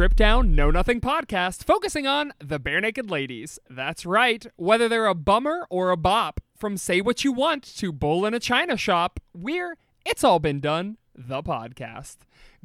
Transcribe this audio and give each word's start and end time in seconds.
Strip 0.00 0.16
Down 0.16 0.54
Know 0.54 0.70
Nothing 0.70 0.98
podcast, 0.98 1.62
focusing 1.64 2.06
on 2.06 2.32
the 2.38 2.58
Barenaked 2.58 3.10
Ladies. 3.10 3.58
That's 3.68 4.06
right, 4.06 4.46
whether 4.56 4.88
they're 4.88 5.04
a 5.04 5.14
bummer 5.14 5.66
or 5.68 5.90
a 5.90 5.96
bop, 5.98 6.40
from 6.56 6.78
Say 6.78 7.02
What 7.02 7.22
You 7.22 7.32
Want 7.32 7.62
to 7.76 7.92
Bull 7.92 8.24
in 8.24 8.32
a 8.32 8.40
China 8.40 8.78
Shop, 8.78 9.20
we're 9.34 9.76
It's 10.06 10.24
All 10.24 10.38
Been 10.38 10.58
Done, 10.58 10.96
the 11.14 11.42
podcast. 11.42 12.16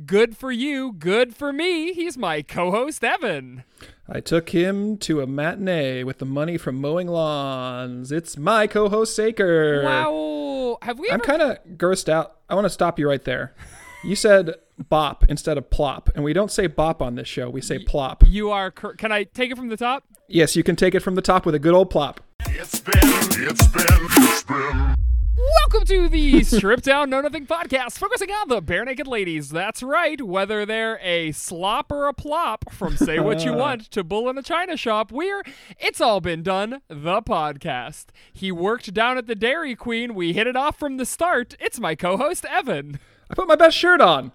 Good 0.05 0.37
for 0.37 0.49
you, 0.49 0.93
good 0.93 1.35
for 1.35 1.51
me. 1.51 1.91
He's 1.91 2.17
my 2.17 2.41
co 2.41 2.71
host, 2.71 3.03
Evan. 3.03 3.65
I 4.07 4.21
took 4.21 4.51
him 4.51 4.95
to 4.99 5.19
a 5.19 5.27
matinee 5.27 6.03
with 6.03 6.19
the 6.19 6.25
money 6.25 6.57
from 6.57 6.79
mowing 6.79 7.09
lawns. 7.09 8.13
It's 8.13 8.37
my 8.37 8.65
co-host 8.65 9.13
Saker. 9.13 9.83
Wow. 9.83 10.77
Have 10.83 10.99
we 10.99 11.11
I'm 11.11 11.19
kind 11.19 11.41
of 11.41 11.57
grossed 11.75 12.07
out. 12.07 12.37
I 12.49 12.55
want 12.55 12.63
to 12.63 12.69
stop 12.69 12.97
you 12.97 13.09
right 13.09 13.25
there. 13.25 13.53
You 14.05 14.15
said 14.15 14.53
bop 14.87 15.25
instead 15.29 15.57
of 15.57 15.71
plop, 15.71 16.11
and 16.13 16.23
we 16.23 16.31
don't 16.31 16.51
say 16.51 16.67
bop 16.67 17.01
on 17.01 17.15
this 17.15 17.27
show. 17.27 17.49
We 17.49 17.59
say 17.61 17.79
plop. 17.79 18.23
you 18.27 18.51
are. 18.51 18.69
Cor- 18.69 18.93
Can 18.93 19.11
I 19.11 19.23
take 19.23 19.49
it 19.49 19.57
from 19.57 19.69
the 19.69 19.77
top? 19.77 20.03
Yes, 20.27 20.55
you 20.55 20.61
can 20.61 20.75
take 20.75 20.93
it 20.93 20.99
from 20.99 21.15
the 21.15 21.23
top 21.23 21.43
with 21.43 21.55
a 21.55 21.59
good 21.59 21.73
old 21.73 21.89
plop. 21.89 22.21
It's 22.41 22.79
been, 22.79 22.93
it's 23.01 23.67
been, 23.67 23.85
it's 23.89 24.43
been. 24.43 24.95
Welcome 25.37 25.85
to 25.87 26.07
the 26.07 26.43
Strip 26.43 26.83
Down 26.83 27.09
Know 27.09 27.21
Nothing 27.21 27.47
podcast, 27.47 27.93
focusing 27.93 28.29
on 28.29 28.47
the 28.47 28.61
Barenaked 28.61 29.07
Ladies. 29.07 29.49
That's 29.49 29.81
right, 29.81 30.21
whether 30.21 30.67
they're 30.67 30.99
a 31.01 31.31
slop 31.31 31.91
or 31.91 32.07
a 32.07 32.13
plop, 32.13 32.71
from 32.71 32.97
Say 32.97 33.19
What 33.19 33.43
You 33.43 33.53
Want 33.55 33.89
to 33.89 34.03
Bull 34.03 34.29
in 34.29 34.37
a 34.37 34.43
China 34.43 34.77
Shop, 34.77 35.11
we're 35.11 35.41
It's 35.79 35.99
All 35.99 36.21
Been 36.21 36.43
Done, 36.43 36.81
the 36.89 37.23
podcast. 37.23 38.05
He 38.31 38.51
worked 38.51 38.93
down 38.93 39.17
at 39.17 39.25
the 39.25 39.35
Dairy 39.35 39.75
Queen. 39.75 40.13
We 40.13 40.33
hit 40.33 40.45
it 40.45 40.55
off 40.55 40.77
from 40.77 40.97
the 40.97 41.07
start. 41.07 41.55
It's 41.59 41.79
my 41.79 41.95
co 41.95 42.17
host, 42.17 42.45
Evan. 42.45 42.99
I 43.29 43.33
put 43.35 43.47
my 43.47 43.55
best 43.55 43.75
shirt 43.77 44.01
on. 44.01 44.31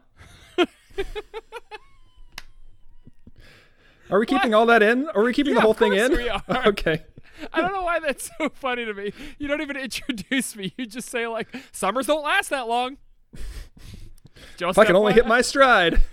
Are 4.10 4.18
we 4.18 4.26
keeping 4.26 4.54
all 4.54 4.66
that 4.66 4.82
in? 4.82 5.08
Are 5.14 5.22
we 5.22 5.32
keeping 5.32 5.52
Yeah, 5.52 5.60
the 5.60 5.62
whole 5.62 5.74
thing 5.74 5.92
in? 5.94 6.10
we 6.12 6.28
are. 6.28 6.42
okay. 6.66 7.04
I 7.52 7.60
don't 7.60 7.72
know 7.72 7.82
why 7.82 8.00
that's 8.00 8.28
so 8.38 8.48
funny 8.50 8.84
to 8.84 8.92
me. 8.92 9.12
You 9.38 9.46
don't 9.48 9.60
even 9.60 9.76
introduce 9.76 10.56
me. 10.56 10.74
You 10.76 10.84
just 10.86 11.08
say, 11.08 11.26
like, 11.28 11.48
summers 11.72 12.06
don't 12.06 12.24
last 12.24 12.50
that 12.50 12.66
long. 12.66 12.96
Just 14.56 14.76
If 14.76 14.78
I 14.78 14.84
can 14.84 14.96
only 14.96 15.12
hit 15.12 15.26
my 15.26 15.40
stride. 15.42 16.02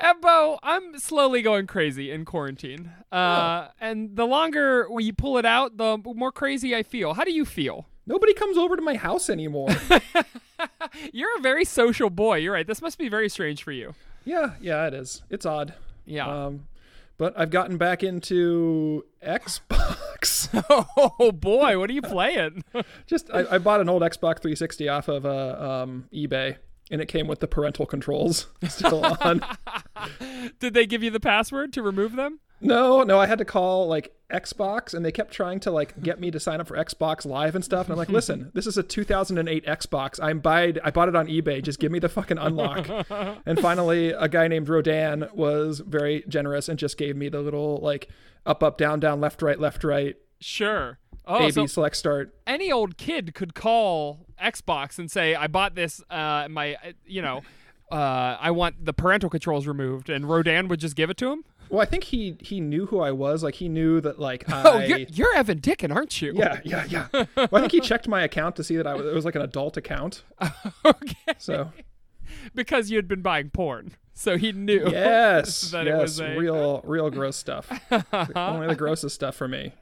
Ebbo, 0.00 0.58
I'm 0.62 0.98
slowly 0.98 1.42
going 1.42 1.66
crazy 1.66 2.10
in 2.12 2.24
quarantine. 2.24 2.92
Uh, 3.10 3.68
And 3.80 4.14
the 4.14 4.26
longer 4.26 4.86
when 4.88 5.04
you 5.04 5.12
pull 5.12 5.38
it 5.38 5.44
out, 5.46 5.76
the 5.76 5.98
more 6.04 6.30
crazy 6.32 6.76
I 6.76 6.82
feel. 6.82 7.14
How 7.14 7.24
do 7.24 7.32
you 7.32 7.44
feel? 7.44 7.86
Nobody 8.06 8.32
comes 8.34 8.56
over 8.56 8.76
to 8.76 8.82
my 8.82 8.94
house 8.94 9.28
anymore. 9.28 9.68
You're 11.12 11.36
a 11.38 11.40
very 11.40 11.64
social 11.64 12.08
boy. 12.10 12.36
You're 12.36 12.52
right. 12.52 12.66
This 12.66 12.80
must 12.80 12.98
be 12.98 13.08
very 13.08 13.28
strange 13.28 13.62
for 13.62 13.72
you. 13.72 13.94
yeah, 14.24 14.52
yeah, 14.60 14.86
it 14.86 14.94
is. 14.94 15.22
It's 15.30 15.44
odd. 15.44 15.74
Yeah. 16.04 16.26
Um, 16.46 16.66
but 17.18 17.34
I've 17.36 17.50
gotten 17.50 17.78
back 17.78 18.02
into 18.02 19.04
Xbox. 19.22 20.48
oh 21.18 21.32
boy, 21.32 21.78
what 21.78 21.90
are 21.90 21.92
you 21.92 22.02
playing? 22.02 22.62
Just 23.06 23.30
I, 23.32 23.44
I 23.52 23.58
bought 23.58 23.80
an 23.80 23.88
old 23.88 24.02
Xbox 24.02 24.40
360 24.40 24.88
off 24.88 25.08
of 25.08 25.24
uh, 25.26 25.82
um, 25.82 26.08
eBay, 26.12 26.56
and 26.90 27.00
it 27.00 27.06
came 27.06 27.26
with 27.26 27.40
the 27.40 27.48
parental 27.48 27.86
controls 27.86 28.46
still 28.68 29.04
on. 29.20 29.42
Did 30.60 30.74
they 30.74 30.86
give 30.86 31.02
you 31.02 31.10
the 31.10 31.20
password 31.20 31.72
to 31.74 31.82
remove 31.82 32.16
them? 32.16 32.40
no, 32.60 33.02
no, 33.02 33.18
I 33.18 33.26
had 33.26 33.38
to 33.38 33.44
call 33.44 33.86
like 33.86 34.14
Xbox, 34.32 34.94
and 34.94 35.04
they 35.04 35.12
kept 35.12 35.32
trying 35.32 35.60
to 35.60 35.70
like 35.70 36.00
get 36.02 36.18
me 36.18 36.30
to 36.30 36.40
sign 36.40 36.60
up 36.60 36.66
for 36.66 36.76
Xbox 36.76 37.26
Live 37.26 37.54
and 37.54 37.64
stuff. 37.64 37.86
And 37.86 37.92
I'm 37.92 37.98
like, 37.98 38.08
listen, 38.20 38.50
this 38.54 38.66
is 38.66 38.78
a 38.78 38.82
2008 38.82 39.66
Xbox. 39.66 40.18
I'm 40.22 40.40
buyed. 40.40 40.80
I 40.82 40.90
bought 40.90 41.08
it 41.08 41.16
on 41.16 41.26
eBay. 41.26 41.62
Just 41.62 41.78
give 41.78 41.92
me 41.92 41.98
the 41.98 42.08
fucking 42.08 42.38
unlock. 42.38 42.88
and 43.44 43.60
finally, 43.60 44.10
a 44.10 44.28
guy 44.28 44.48
named 44.48 44.68
Rodan 44.68 45.28
was 45.34 45.80
very 45.80 46.24
generous 46.28 46.68
and 46.68 46.78
just 46.78 46.96
gave 46.96 47.14
me 47.16 47.28
the 47.28 47.40
little 47.40 47.78
like 47.82 48.08
up, 48.46 48.62
up, 48.62 48.78
down, 48.78 49.00
down, 49.00 49.20
left, 49.20 49.42
right, 49.42 49.60
left, 49.60 49.84
right. 49.84 50.16
Sure. 50.40 50.98
Oh, 51.26 51.36
A 51.44 51.46
B 51.46 51.50
so 51.52 51.66
select 51.66 51.96
start. 51.96 52.34
any 52.46 52.70
old 52.70 52.96
kid 52.96 53.34
could 53.34 53.54
call 53.54 54.26
Xbox 54.42 54.98
and 54.98 55.10
say, 55.10 55.34
"I 55.34 55.46
bought 55.48 55.74
this. 55.74 56.00
Uh, 56.08 56.46
my, 56.48 56.74
uh, 56.74 56.92
you 57.04 57.20
know, 57.22 57.42
uh, 57.90 58.36
I 58.40 58.50
want 58.52 58.84
the 58.84 58.92
parental 58.92 59.28
controls 59.30 59.66
removed," 59.66 60.08
and 60.08 60.28
Rodan 60.28 60.68
would 60.68 60.80
just 60.80 60.94
give 60.96 61.10
it 61.10 61.16
to 61.18 61.30
him. 61.32 61.44
Well, 61.68 61.80
I 61.80 61.84
think 61.84 62.04
he 62.04 62.36
he 62.40 62.60
knew 62.60 62.86
who 62.86 63.00
I 63.00 63.10
was. 63.10 63.42
Like 63.42 63.54
he 63.56 63.68
knew 63.68 64.00
that 64.02 64.20
like 64.20 64.48
I. 64.52 64.62
Oh, 64.64 64.78
you're, 64.78 64.98
you're 64.98 65.34
Evan 65.34 65.58
Dickin, 65.60 65.92
aren't 65.92 66.22
you? 66.22 66.32
yeah, 66.36 66.60
yeah, 66.64 66.84
yeah. 66.88 67.06
well, 67.36 67.48
I 67.52 67.60
think 67.60 67.72
he 67.72 67.80
checked 67.80 68.06
my 68.06 68.22
account 68.22 68.54
to 68.56 68.62
see 68.64 68.76
that 68.76 68.86
I 68.86 68.94
was, 68.94 69.06
it 69.06 69.14
was 69.14 69.24
like 69.24 69.34
an 69.34 69.42
adult 69.42 69.76
account. 69.76 70.22
okay. 70.84 71.16
So 71.38 71.72
because 72.54 72.90
you 72.90 72.96
had 72.96 73.08
been 73.08 73.22
buying 73.22 73.50
porn, 73.50 73.92
so 74.14 74.36
he 74.36 74.52
knew. 74.52 74.88
yes, 74.90 75.72
That 75.72 75.86
it 75.88 75.90
yes, 75.90 76.00
was 76.02 76.20
a- 76.20 76.36
real, 76.36 76.80
real 76.84 77.10
gross 77.10 77.36
stuff. 77.36 77.68
Only 78.36 78.68
the 78.68 78.76
grossest 78.76 79.14
stuff 79.16 79.34
for 79.34 79.48
me. 79.48 79.72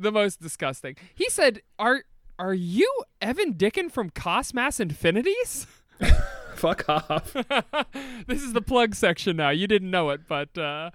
The 0.00 0.12
most 0.12 0.40
disgusting. 0.40 0.96
He 1.14 1.28
said, 1.28 1.62
"Are 1.78 2.04
are 2.38 2.54
you 2.54 2.90
Evan 3.20 3.54
Dickin 3.54 3.90
from 3.90 4.10
Cosmass 4.10 4.80
Infinities?" 4.80 5.66
Fuck 6.54 6.88
off. 6.88 7.32
this 8.26 8.42
is 8.42 8.52
the 8.52 8.60
plug 8.60 8.94
section 8.94 9.36
now. 9.36 9.50
You 9.50 9.66
didn't 9.66 9.90
know 9.90 10.10
it, 10.10 10.22
but 10.28 10.56
uh, 10.58 10.90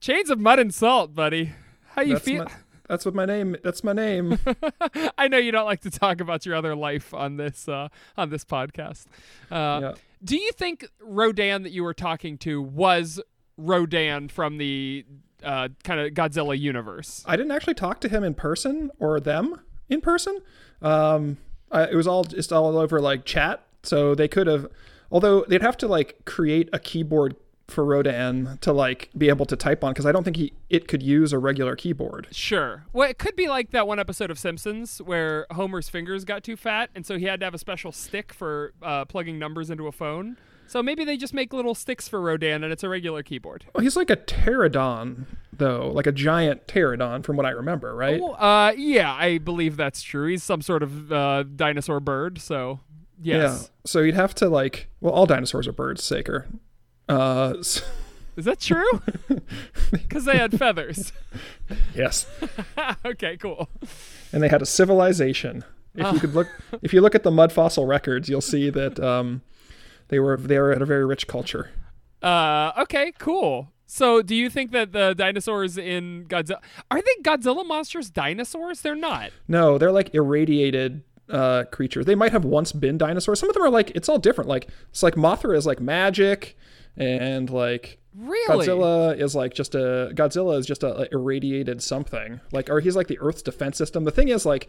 Chains 0.00 0.30
of 0.30 0.38
Mud 0.38 0.58
and 0.58 0.72
Salt, 0.72 1.14
buddy. 1.14 1.52
How 1.94 2.02
you 2.02 2.14
That's 2.14 2.24
feel? 2.24 2.44
my, 2.44 2.50
that's 2.88 3.04
what 3.04 3.14
my 3.14 3.24
name. 3.24 3.56
That's 3.64 3.82
my 3.82 3.92
name. 3.92 4.38
I 5.18 5.28
know 5.28 5.38
you 5.38 5.52
don't 5.52 5.64
like 5.64 5.80
to 5.82 5.90
talk 5.90 6.20
about 6.20 6.44
your 6.44 6.54
other 6.54 6.76
life 6.76 7.14
on 7.14 7.36
this 7.36 7.68
uh, 7.68 7.88
on 8.16 8.30
this 8.30 8.44
podcast. 8.44 9.06
Uh, 9.50 9.80
Yeah. 9.80 9.94
Do 10.22 10.36
you 10.36 10.52
think 10.52 10.88
Rodan 11.00 11.64
that 11.64 11.72
you 11.72 11.84
were 11.84 11.92
talking 11.92 12.38
to 12.38 12.62
was 12.62 13.20
Rodan 13.58 14.28
from 14.28 14.56
the 14.58 15.04
uh, 15.44 15.68
kind 15.82 16.00
of 16.00 16.12
Godzilla 16.12 16.58
universe? 16.58 17.24
I 17.26 17.36
didn't 17.36 17.52
actually 17.52 17.74
talk 17.74 18.00
to 18.00 18.08
him 18.08 18.24
in 18.24 18.34
person 18.34 18.90
or 18.98 19.20
them 19.20 19.60
in 19.88 20.00
person. 20.00 20.40
Um, 20.82 21.38
I, 21.70 21.84
it 21.84 21.94
was 21.94 22.06
all 22.06 22.24
just 22.24 22.52
all 22.52 22.76
over 22.78 23.00
like 23.00 23.24
chat. 23.24 23.62
So 23.82 24.14
they 24.14 24.28
could 24.28 24.46
have, 24.46 24.68
although 25.10 25.44
they'd 25.46 25.62
have 25.62 25.76
to 25.78 25.88
like 25.88 26.24
create 26.24 26.68
a 26.72 26.78
keyboard 26.78 27.36
for 27.68 27.84
Rodan 27.84 28.58
to 28.60 28.72
like 28.72 29.08
be 29.16 29.28
able 29.28 29.46
to 29.46 29.56
type 29.56 29.82
on 29.82 29.92
because 29.92 30.04
I 30.04 30.12
don't 30.12 30.22
think 30.22 30.36
he 30.36 30.52
it 30.68 30.86
could 30.86 31.02
use 31.02 31.32
a 31.32 31.38
regular 31.38 31.76
keyboard. 31.76 32.28
Sure. 32.30 32.84
Well, 32.92 33.08
it 33.08 33.18
could 33.18 33.36
be 33.36 33.48
like 33.48 33.70
that 33.70 33.86
one 33.86 33.98
episode 33.98 34.30
of 34.30 34.38
Simpsons 34.38 34.98
where 34.98 35.46
Homer's 35.50 35.88
fingers 35.88 36.24
got 36.24 36.44
too 36.44 36.56
fat, 36.56 36.90
and 36.94 37.06
so 37.06 37.18
he 37.18 37.24
had 37.24 37.40
to 37.40 37.46
have 37.46 37.54
a 37.54 37.58
special 37.58 37.92
stick 37.92 38.32
for 38.32 38.74
uh, 38.82 39.04
plugging 39.06 39.38
numbers 39.38 39.70
into 39.70 39.86
a 39.86 39.92
phone. 39.92 40.36
So 40.66 40.82
maybe 40.82 41.04
they 41.04 41.16
just 41.16 41.34
make 41.34 41.52
little 41.52 41.74
sticks 41.74 42.08
for 42.08 42.20
Rodan, 42.20 42.64
and 42.64 42.72
it's 42.72 42.82
a 42.82 42.88
regular 42.88 43.22
keyboard. 43.22 43.64
Well, 43.74 43.82
he's 43.82 43.96
like 43.96 44.10
a 44.10 44.16
pterodon 44.16 45.26
though, 45.56 45.88
like 45.94 46.06
a 46.08 46.12
giant 46.12 46.66
pterodon 46.66 47.22
from 47.24 47.36
what 47.36 47.46
I 47.46 47.50
remember, 47.50 47.94
right? 47.94 48.20
Well, 48.20 48.34
uh, 48.38 48.72
yeah, 48.76 49.12
I 49.12 49.38
believe 49.38 49.76
that's 49.76 50.02
true. 50.02 50.28
He's 50.28 50.42
some 50.42 50.62
sort 50.62 50.82
of 50.82 51.12
uh, 51.12 51.44
dinosaur 51.44 52.00
bird, 52.00 52.40
so 52.40 52.80
yes. 53.22 53.62
Yeah. 53.62 53.68
So 53.84 54.00
you'd 54.00 54.14
have 54.16 54.34
to 54.36 54.48
like, 54.48 54.88
well, 55.00 55.12
all 55.12 55.26
dinosaurs 55.26 55.68
are 55.68 55.72
birds, 55.72 56.02
Saker. 56.02 56.46
Uh, 57.08 57.54
s- 57.60 57.82
Is 58.36 58.44
that 58.46 58.60
true? 58.60 58.90
Because 59.92 60.24
they 60.24 60.36
had 60.36 60.58
feathers. 60.58 61.12
yes. 61.94 62.26
okay, 63.04 63.36
cool. 63.36 63.68
and 64.32 64.42
they 64.42 64.48
had 64.48 64.62
a 64.62 64.66
civilization. 64.66 65.62
If 65.94 66.12
you 66.12 66.20
could 66.20 66.34
look, 66.34 66.48
if 66.82 66.92
you 66.92 67.00
look 67.00 67.14
at 67.14 67.22
the 67.22 67.30
mud 67.30 67.52
fossil 67.52 67.86
records, 67.86 68.28
you'll 68.28 68.40
see 68.40 68.70
that 68.70 68.98
um, 68.98 69.42
they 70.08 70.18
were 70.18 70.36
they 70.36 70.58
were 70.58 70.72
at 70.72 70.82
a 70.82 70.86
very 70.86 71.04
rich 71.04 71.26
culture. 71.26 71.70
Uh, 72.22 72.72
okay, 72.78 73.12
cool. 73.18 73.70
So, 73.86 74.22
do 74.22 74.34
you 74.34 74.48
think 74.48 74.72
that 74.72 74.92
the 74.92 75.14
dinosaurs 75.14 75.76
in 75.76 76.24
Godzilla 76.26 76.62
are 76.90 77.00
they 77.00 77.22
Godzilla 77.22 77.66
monsters? 77.66 78.10
Dinosaurs? 78.10 78.80
They're 78.80 78.94
not. 78.94 79.30
No, 79.46 79.78
they're 79.78 79.92
like 79.92 80.14
irradiated 80.14 81.02
uh, 81.28 81.64
creatures. 81.70 82.06
They 82.06 82.14
might 82.14 82.32
have 82.32 82.44
once 82.44 82.72
been 82.72 82.98
dinosaurs. 82.98 83.40
Some 83.40 83.48
of 83.48 83.54
them 83.54 83.62
are 83.62 83.70
like 83.70 83.90
it's 83.90 84.08
all 84.08 84.18
different. 84.18 84.48
Like 84.48 84.68
it's 84.88 85.02
like 85.02 85.14
Mothra 85.14 85.56
is 85.56 85.66
like 85.66 85.80
magic, 85.80 86.56
and 86.96 87.50
like 87.50 87.98
Really? 88.16 88.66
Godzilla 88.66 89.18
is 89.18 89.34
like 89.34 89.54
just 89.54 89.74
a 89.74 90.12
Godzilla 90.14 90.58
is 90.58 90.66
just 90.66 90.82
a, 90.82 91.02
a 91.02 91.08
irradiated 91.12 91.82
something. 91.82 92.40
Like 92.52 92.70
or 92.70 92.80
he's 92.80 92.96
like 92.96 93.08
the 93.08 93.18
Earth's 93.18 93.42
defense 93.42 93.76
system. 93.76 94.04
The 94.04 94.12
thing 94.12 94.28
is 94.28 94.46
like 94.46 94.68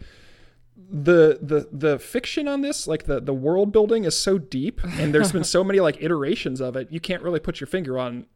the 0.76 1.38
the 1.40 1.68
the 1.72 1.98
fiction 1.98 2.46
on 2.48 2.60
this, 2.60 2.86
like 2.86 3.04
the 3.04 3.20
the 3.20 3.34
world 3.34 3.72
building 3.72 4.04
is 4.04 4.16
so 4.16 4.38
deep 4.38 4.80
and 4.84 5.14
there's 5.14 5.32
been 5.32 5.44
so 5.44 5.64
many 5.64 5.80
like 5.80 6.02
iterations 6.02 6.60
of 6.60 6.76
it, 6.76 6.90
you 6.92 7.00
can't 7.00 7.22
really 7.22 7.40
put 7.40 7.60
your 7.60 7.66
finger 7.66 7.98
on 7.98 8.26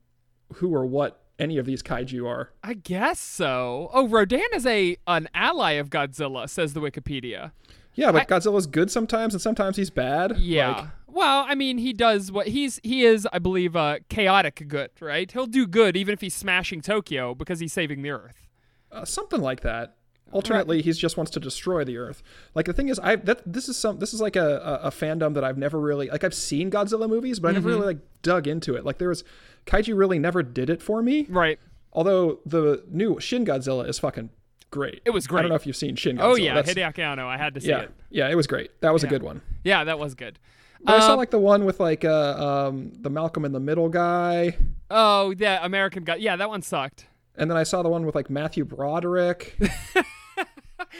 who 0.54 0.74
or 0.74 0.84
what 0.86 1.22
any 1.38 1.58
of 1.58 1.66
these 1.66 1.82
kaiju 1.82 2.26
are. 2.28 2.50
I 2.62 2.74
guess 2.74 3.20
so. 3.20 3.90
Oh, 3.92 4.08
Rodan 4.08 4.40
is 4.54 4.66
a 4.66 4.96
an 5.06 5.28
ally 5.34 5.72
of 5.72 5.90
Godzilla, 5.90 6.48
says 6.48 6.72
the 6.74 6.80
Wikipedia. 6.80 7.52
Yeah, 7.94 8.12
but 8.12 8.28
Godzilla's 8.28 8.66
good 8.66 8.90
sometimes 8.90 9.34
and 9.34 9.40
sometimes 9.42 9.76
he's 9.76 9.90
bad. 9.90 10.38
Yeah. 10.38 10.70
Like, 10.72 10.84
well, 11.08 11.44
I 11.48 11.54
mean, 11.56 11.78
he 11.78 11.92
does 11.92 12.30
what 12.30 12.46
he's 12.48 12.80
he 12.82 13.04
is, 13.04 13.26
I 13.32 13.38
believe, 13.40 13.74
uh, 13.76 13.98
chaotic 14.08 14.64
good, 14.68 14.90
right? 15.00 15.30
He'll 15.30 15.46
do 15.46 15.66
good 15.66 15.96
even 15.96 16.12
if 16.12 16.20
he's 16.20 16.34
smashing 16.34 16.80
Tokyo 16.82 17.34
because 17.34 17.60
he's 17.60 17.72
saving 17.72 18.02
the 18.02 18.10
Earth. 18.10 18.48
uh, 18.92 19.04
something 19.04 19.40
like 19.40 19.60
that. 19.62 19.96
Alternately, 20.32 20.80
he 20.82 20.92
just 20.92 21.16
wants 21.16 21.30
to 21.32 21.40
destroy 21.40 21.84
the 21.84 21.96
Earth. 21.96 22.22
Like 22.54 22.66
the 22.66 22.72
thing 22.72 22.88
is, 22.88 22.98
I 23.00 23.16
that 23.16 23.42
this 23.44 23.68
is 23.68 23.76
some 23.76 23.98
this 23.98 24.14
is 24.14 24.20
like 24.20 24.36
a, 24.36 24.80
a, 24.82 24.86
a 24.86 24.90
fandom 24.90 25.34
that 25.34 25.42
I've 25.44 25.58
never 25.58 25.78
really 25.80 26.08
like. 26.08 26.22
I've 26.24 26.34
seen 26.34 26.70
Godzilla 26.70 27.08
movies, 27.08 27.40
but 27.40 27.48
I 27.48 27.52
never 27.52 27.68
Mm-hmm. 27.70 27.80
really 27.80 27.94
like 27.94 28.02
dug 28.22 28.46
into 28.46 28.74
it. 28.76 28.84
Like 28.84 28.98
there 28.98 29.08
was 29.08 29.24
kaiju 29.66 29.96
really 29.96 30.18
never 30.18 30.42
did 30.42 30.70
it 30.70 30.80
for 30.82 31.02
me. 31.02 31.26
Right. 31.28 31.58
Although 31.92 32.38
the 32.46 32.84
new 32.88 33.18
Shin 33.20 33.44
Godzilla 33.44 33.88
is 33.88 33.98
fucking 33.98 34.30
great. 34.70 35.02
It 35.04 35.10
was 35.10 35.26
great. 35.26 35.40
I 35.40 35.42
don't 35.42 35.48
know 35.50 35.56
if 35.56 35.66
you've 35.66 35.74
seen 35.76 35.96
Shin 35.96 36.16
Godzilla. 36.16 36.22
Oh 36.22 36.34
yeah, 36.36 36.54
That's- 36.54 36.74
Hideaki 36.74 37.00
Anno. 37.00 37.26
I 37.26 37.36
had 37.36 37.54
to 37.54 37.60
see 37.60 37.68
yeah, 37.70 37.80
it. 37.80 37.90
yeah, 38.10 38.28
it 38.28 38.36
was 38.36 38.46
great. 38.46 38.70
That 38.82 38.92
was 38.92 39.02
a 39.02 39.08
good 39.08 39.22
one. 39.24 39.42
Yeah, 39.64 39.82
that 39.84 39.98
was 39.98 40.14
good. 40.14 40.38
But 40.82 40.94
I 40.94 41.00
saw 41.00 41.12
Um, 41.12 41.18
like 41.18 41.30
the 41.30 41.38
one 41.40 41.64
with 41.66 41.80
like 41.80 42.04
uh, 42.06 42.68
um, 42.68 42.92
the 43.00 43.10
Malcolm 43.10 43.44
in 43.44 43.52
the 43.52 43.60
Middle 43.60 43.88
guy, 43.90 44.56
Oh, 44.90 45.34
yeah, 45.36 45.64
American 45.64 46.04
guy. 46.04 46.16
Yeah, 46.16 46.36
that 46.36 46.48
one 46.48 46.62
sucked. 46.62 47.06
and 47.36 47.50
then 47.50 47.56
I 47.58 47.64
saw 47.64 47.82
the 47.82 47.88
one 47.90 48.06
with 48.06 48.14
like 48.14 48.30
Matthew 48.30 48.64
Broderick. 48.64 49.58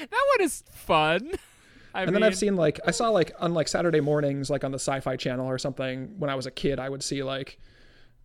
That 0.01 0.27
one 0.37 0.41
is 0.45 0.63
fun. 0.73 1.31
I 1.95 2.03
And 2.03 2.11
mean, 2.11 2.15
then 2.15 2.23
I've 2.23 2.37
seen 2.37 2.55
like 2.57 2.79
I 2.87 2.93
saw 2.93 3.09
like 3.09 3.33
on 3.41 3.53
like 3.55 3.67
Saturday 3.69 4.01
mornings, 4.01 4.49
like 4.51 4.63
on 4.65 4.71
the 4.71 4.79
Sci-Fi 4.79 5.17
Channel 5.17 5.47
or 5.47 5.59
something. 5.59 6.15
When 6.19 6.31
I 6.31 6.35
was 6.37 6.47
a 6.47 6.51
kid, 6.51 6.79
I 6.79 6.89
would 6.89 7.03
see 7.03 7.23
like, 7.25 7.59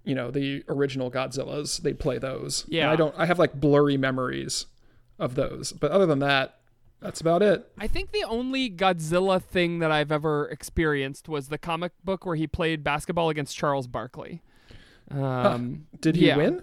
you 0.04 0.14
know, 0.14 0.30
the 0.30 0.64
original 0.70 1.10
Godzillas. 1.10 1.82
They'd 1.82 2.00
play 2.00 2.18
those. 2.20 2.64
And 2.66 2.74
Yeah. 2.74 2.92
I 2.92 2.96
don't. 2.96 3.16
I 3.18 3.26
have 3.26 3.40
like 3.40 3.60
blurry 3.60 3.98
memories 3.98 4.68
of 5.18 5.34
those. 5.36 5.72
But 5.72 5.92
other 5.92 6.06
than 6.06 6.20
that, 6.20 6.60
that's 7.02 7.22
about 7.22 7.42
it. 7.42 7.68
I 7.78 7.88
think 7.88 8.12
the 8.12 8.24
only 8.24 8.70
Godzilla 8.70 9.42
thing 9.42 9.80
that 9.80 9.92
I've 9.92 10.12
ever 10.12 10.48
experienced 10.50 11.28
was 11.28 11.48
the 11.50 11.58
comic 11.58 11.92
book 12.04 12.26
where 12.26 12.36
he 12.36 12.46
played 12.48 12.84
basketball 12.84 13.30
against 13.30 13.58
Charles 13.58 13.88
Barkley. 13.88 14.42
Um, 15.12 15.88
Did 16.00 16.16
he 16.16 16.28
yeah. 16.28 16.38
win? 16.38 16.62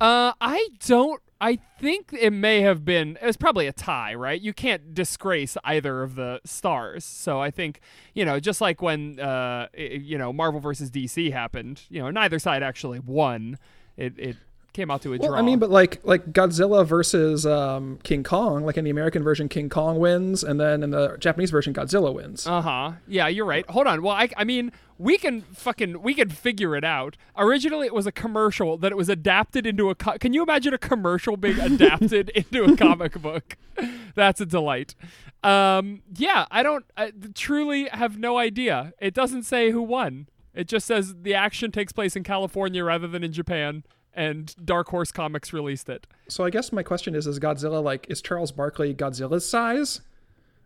Uh, 0.00 0.32
I 0.40 0.68
don't. 0.86 1.20
I 1.44 1.58
think 1.78 2.14
it 2.18 2.32
may 2.32 2.62
have 2.62 2.86
been. 2.86 3.18
It 3.20 3.26
was 3.26 3.36
probably 3.36 3.66
a 3.66 3.72
tie, 3.72 4.14
right? 4.14 4.40
You 4.40 4.54
can't 4.54 4.94
disgrace 4.94 5.58
either 5.62 6.02
of 6.02 6.14
the 6.14 6.40
stars. 6.46 7.04
So 7.04 7.38
I 7.38 7.50
think 7.50 7.80
you 8.14 8.24
know, 8.24 8.40
just 8.40 8.62
like 8.62 8.80
when 8.80 9.20
uh, 9.20 9.68
you 9.76 10.16
know, 10.16 10.32
Marvel 10.32 10.58
versus 10.58 10.90
DC 10.90 11.32
happened. 11.32 11.82
You 11.90 12.00
know, 12.00 12.10
neither 12.10 12.38
side 12.38 12.62
actually 12.62 12.98
won. 12.98 13.58
It 13.98 14.14
it 14.18 14.36
came 14.72 14.90
out 14.90 15.02
to 15.02 15.12
a 15.12 15.18
Well, 15.18 15.30
draw. 15.30 15.38
I 15.38 15.42
mean, 15.42 15.58
but 15.58 15.68
like 15.68 16.00
like 16.02 16.32
Godzilla 16.32 16.86
versus 16.86 17.44
um, 17.44 17.98
King 18.02 18.22
Kong, 18.22 18.64
like 18.64 18.78
in 18.78 18.84
the 18.84 18.90
American 18.90 19.22
version, 19.22 19.50
King 19.50 19.68
Kong 19.68 19.98
wins, 19.98 20.42
and 20.42 20.58
then 20.58 20.82
in 20.82 20.92
the 20.92 21.18
Japanese 21.18 21.50
version, 21.50 21.74
Godzilla 21.74 22.12
wins. 22.14 22.46
Uh 22.46 22.62
huh. 22.62 22.92
Yeah, 23.06 23.28
you're 23.28 23.44
right. 23.44 23.68
Hold 23.68 23.86
on. 23.86 24.00
Well, 24.02 24.14
I, 24.14 24.30
I 24.38 24.44
mean, 24.44 24.72
we 24.98 25.18
can 25.18 25.42
fucking 25.42 26.02
we 26.02 26.14
can 26.14 26.28
figure 26.28 26.76
it 26.76 26.84
out. 26.84 27.16
Originally, 27.36 27.86
it 27.86 27.94
was 27.94 28.06
a 28.06 28.12
commercial 28.12 28.76
that 28.78 28.92
it 28.92 28.96
was 28.96 29.08
adapted 29.08 29.66
into 29.66 29.90
a. 29.90 29.94
Co- 29.94 30.18
can 30.18 30.32
you 30.32 30.42
imagine 30.42 30.72
a 30.74 30.78
commercial 30.78 31.36
being 31.36 31.58
adapted 31.60 32.30
into 32.30 32.64
a 32.64 32.76
comic 32.76 33.20
book? 33.20 33.56
That's 34.14 34.40
a 34.40 34.46
delight. 34.46 34.94
Um, 35.42 36.02
yeah, 36.16 36.46
I 36.50 36.62
don't 36.62 36.84
I 36.96 37.12
truly 37.34 37.88
have 37.92 38.18
no 38.18 38.38
idea. 38.38 38.92
It 39.00 39.14
doesn't 39.14 39.42
say 39.42 39.70
who 39.70 39.82
won. 39.82 40.28
It 40.54 40.68
just 40.68 40.86
says 40.86 41.14
the 41.22 41.34
action 41.34 41.72
takes 41.72 41.92
place 41.92 42.14
in 42.14 42.22
California 42.22 42.84
rather 42.84 43.08
than 43.08 43.24
in 43.24 43.32
Japan, 43.32 43.82
and 44.14 44.54
Dark 44.64 44.88
Horse 44.88 45.10
Comics 45.10 45.52
released 45.52 45.88
it. 45.88 46.06
So 46.28 46.44
I 46.44 46.50
guess 46.50 46.72
my 46.72 46.84
question 46.84 47.14
is: 47.16 47.26
Is 47.26 47.40
Godzilla 47.40 47.82
like 47.82 48.06
is 48.08 48.22
Charles 48.22 48.52
Barkley 48.52 48.94
Godzilla's 48.94 49.48
size? 49.48 50.00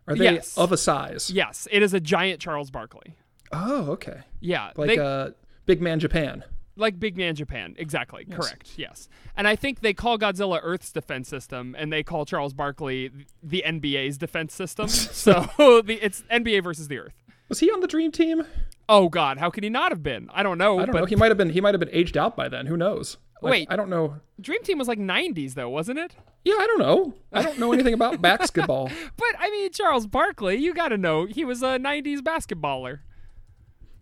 Are 0.07 0.15
they 0.15 0.23
Yes. 0.25 0.57
of 0.57 0.71
a 0.71 0.77
size? 0.77 1.29
Yes, 1.29 1.67
it 1.71 1.83
is 1.83 1.93
a 1.93 1.99
giant 1.99 2.39
Charles 2.39 2.71
Barkley. 2.71 3.15
Oh, 3.51 3.91
okay. 3.91 4.21
Yeah, 4.39 4.71
Like 4.75 4.89
they- 4.89 4.97
uh, 4.99 5.31
Big 5.65 5.81
Man 5.81 5.99
Japan. 5.99 6.43
like 6.75 6.99
Big 6.99 7.17
Man 7.17 7.35
Japan. 7.35 7.75
Exactly. 7.77 8.25
Correct. 8.25 8.71
Yes. 8.77 9.09
And 9.35 9.47
I 9.47 9.55
think 9.55 9.81
they 9.81 9.93
call 9.93 10.17
Godzilla 10.17 10.59
Earth's 10.63 10.91
defense 10.91 11.27
system, 11.27 11.75
and 11.77 11.91
they 11.91 12.03
call 12.03 12.25
Charles 12.25 12.53
Barkley 12.53 13.11
the 13.43 13.63
NBA's 13.65 14.17
defense 14.17 14.53
system. 14.53 14.87
so 14.87 15.41
the 15.85 15.99
it's 16.01 16.23
NBA 16.31 16.63
versus 16.63 16.87
the 16.87 16.99
Earth. 16.99 17.13
Was 17.49 17.59
he 17.59 17.71
on 17.71 17.79
the 17.81 17.87
Dream 17.87 18.11
Team? 18.11 18.43
Oh 18.87 19.09
God, 19.09 19.37
how 19.37 19.49
could 19.49 19.63
he 19.63 19.69
not 19.69 19.91
have 19.91 20.01
been? 20.03 20.29
I 20.33 20.41
don't 20.43 20.57
know. 20.57 20.79
I 20.79 20.85
don't 20.85 20.93
but 20.93 20.99
know. 20.99 21.05
He 21.05 21.15
might 21.15 21.29
have 21.29 21.37
been. 21.37 21.49
He 21.49 21.61
might 21.61 21.73
have 21.73 21.79
been 21.79 21.89
aged 21.91 22.17
out 22.17 22.35
by 22.35 22.47
then. 22.49 22.65
Who 22.67 22.77
knows? 22.77 23.17
Like, 23.41 23.51
Wait. 23.51 23.67
I 23.71 23.75
don't 23.75 23.89
know. 23.89 24.15
Dream 24.41 24.61
Team 24.63 24.77
was 24.77 24.87
like 24.87 24.99
'90s 24.99 25.53
though, 25.53 25.69
wasn't 25.69 25.99
it? 25.99 26.15
Yeah, 26.43 26.55
I 26.59 26.65
don't 26.67 26.79
know. 26.79 27.13
I 27.33 27.41
don't 27.41 27.59
know 27.59 27.71
anything 27.73 27.93
about 27.93 28.21
basketball. 28.21 28.89
But 29.17 29.27
I 29.39 29.49
mean, 29.51 29.71
Charles 29.71 30.07
Barkley, 30.07 30.57
you 30.57 30.73
got 30.73 30.89
to 30.89 30.97
know 30.97 31.25
he 31.25 31.43
was 31.45 31.61
a 31.61 31.77
'90s 31.77 32.19
basketballer, 32.19 32.99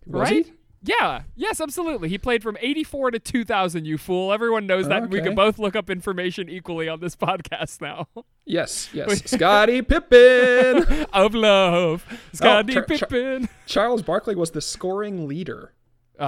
Was 0.07 0.29
right? 0.31 0.45
he? 0.45 0.53
Yeah. 0.83 1.23
Yes, 1.35 1.59
absolutely. 1.59 2.07
He 2.07 2.17
played 2.17 2.43
from 2.43 2.55
84 2.61 3.11
to 3.11 3.19
2000, 3.19 3.85
you 3.85 3.97
fool. 3.97 4.31
Everyone 4.31 4.67
knows 4.67 4.87
that. 4.87 5.03
and 5.03 5.11
We 5.11 5.21
can 5.21 5.35
both 5.35 5.59
look 5.59 5.75
up 5.75 5.89
information 5.89 6.49
equally 6.49 6.87
on 6.87 6.99
this 6.99 7.15
podcast 7.17 7.81
now. 7.81 8.07
Yes, 8.45 8.89
yes. 8.93 9.23
Scottie 9.29 9.81
Pippen. 9.81 11.05
of 11.13 11.33
love. 11.35 12.05
Oh, 12.09 12.17
Scottie 12.31 12.73
Char- 12.73 12.85
Char- 12.85 12.97
Pippen. 13.07 13.49
Charles 13.65 14.01
Barkley 14.03 14.35
was 14.35 14.51
the 14.51 14.61
scoring 14.61 15.27
leader 15.27 15.73
Oh, 16.19 16.25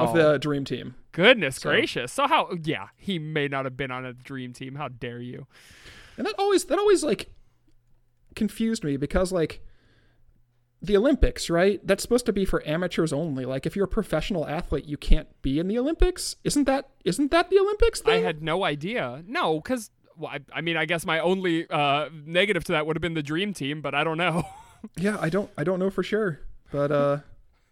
of 0.00 0.14
the 0.14 0.26
oh. 0.32 0.38
Dream 0.38 0.64
Team. 0.64 0.94
goodness 1.12 1.58
gracious. 1.58 2.12
So 2.12 2.26
how 2.28 2.50
yeah, 2.62 2.88
he 2.96 3.18
may 3.18 3.48
not 3.48 3.64
have 3.64 3.76
been 3.76 3.90
on 3.90 4.04
a 4.04 4.12
dream 4.12 4.52
team. 4.52 4.74
How 4.76 4.88
dare 4.88 5.20
you? 5.20 5.46
And 6.16 6.26
that 6.26 6.34
always 6.38 6.64
that 6.66 6.78
always 6.78 7.02
like 7.02 7.28
confused 8.36 8.84
me 8.84 8.96
because 8.96 9.32
like 9.32 9.60
the 10.82 10.96
Olympics, 10.96 11.48
right? 11.48 11.80
That's 11.86 12.02
supposed 12.02 12.26
to 12.26 12.32
be 12.32 12.44
for 12.44 12.66
amateurs 12.66 13.12
only. 13.12 13.44
Like 13.44 13.66
if 13.66 13.76
you're 13.76 13.84
a 13.84 13.88
professional 13.88 14.46
athlete, 14.48 14.84
you 14.86 14.96
can't 14.96 15.28
be 15.42 15.58
in 15.60 15.68
the 15.68 15.78
Olympics. 15.78 16.36
Isn't 16.44 16.64
that 16.64 16.88
isn't 17.04 17.30
that 17.30 17.50
the 17.50 17.58
Olympics 17.58 18.02
I 18.04 18.16
had 18.16 18.42
no 18.42 18.64
idea. 18.64 19.22
No, 19.26 19.60
cuz 19.60 19.90
well, 20.18 20.30
I, 20.32 20.40
I 20.52 20.60
mean, 20.60 20.76
I 20.76 20.84
guess 20.84 21.06
my 21.06 21.20
only 21.20 21.66
uh, 21.70 22.08
negative 22.26 22.64
to 22.64 22.72
that 22.72 22.86
would 22.86 22.96
have 22.96 23.00
been 23.00 23.14
the 23.14 23.22
dream 23.22 23.54
team, 23.54 23.80
but 23.80 23.94
I 23.94 24.04
don't 24.04 24.18
know. 24.18 24.44
yeah, 24.96 25.16
I 25.20 25.28
don't 25.30 25.50
I 25.56 25.64
don't 25.64 25.78
know 25.78 25.90
for 25.90 26.02
sure. 26.02 26.40
But 26.72 26.90
uh 26.90 27.18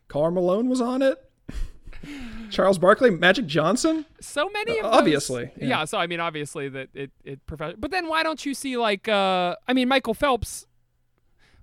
Karl 0.08 0.30
Malone 0.30 0.68
was 0.68 0.80
on 0.80 1.02
it. 1.02 1.18
Charles 2.50 2.78
Barkley, 2.78 3.10
Magic 3.10 3.46
Johnson? 3.46 4.06
so 4.20 4.48
many 4.50 4.78
of 4.78 4.86
Uh, 4.86 4.90
obviously, 4.90 5.50
Yeah. 5.56 5.66
yeah. 5.66 5.84
so 5.84 5.98
I 5.98 6.06
mean 6.06 6.20
obviously 6.20 6.68
that 6.68 6.88
it 6.94 7.10
it 7.24 7.44
prof- 7.46 7.74
but 7.78 7.90
then 7.90 8.08
why 8.08 8.22
don't 8.22 8.44
you 8.46 8.54
see 8.54 8.76
like 8.76 9.08
uh 9.08 9.56
I 9.68 9.72
mean 9.72 9.88
Michael 9.88 10.14
Phelps 10.14 10.66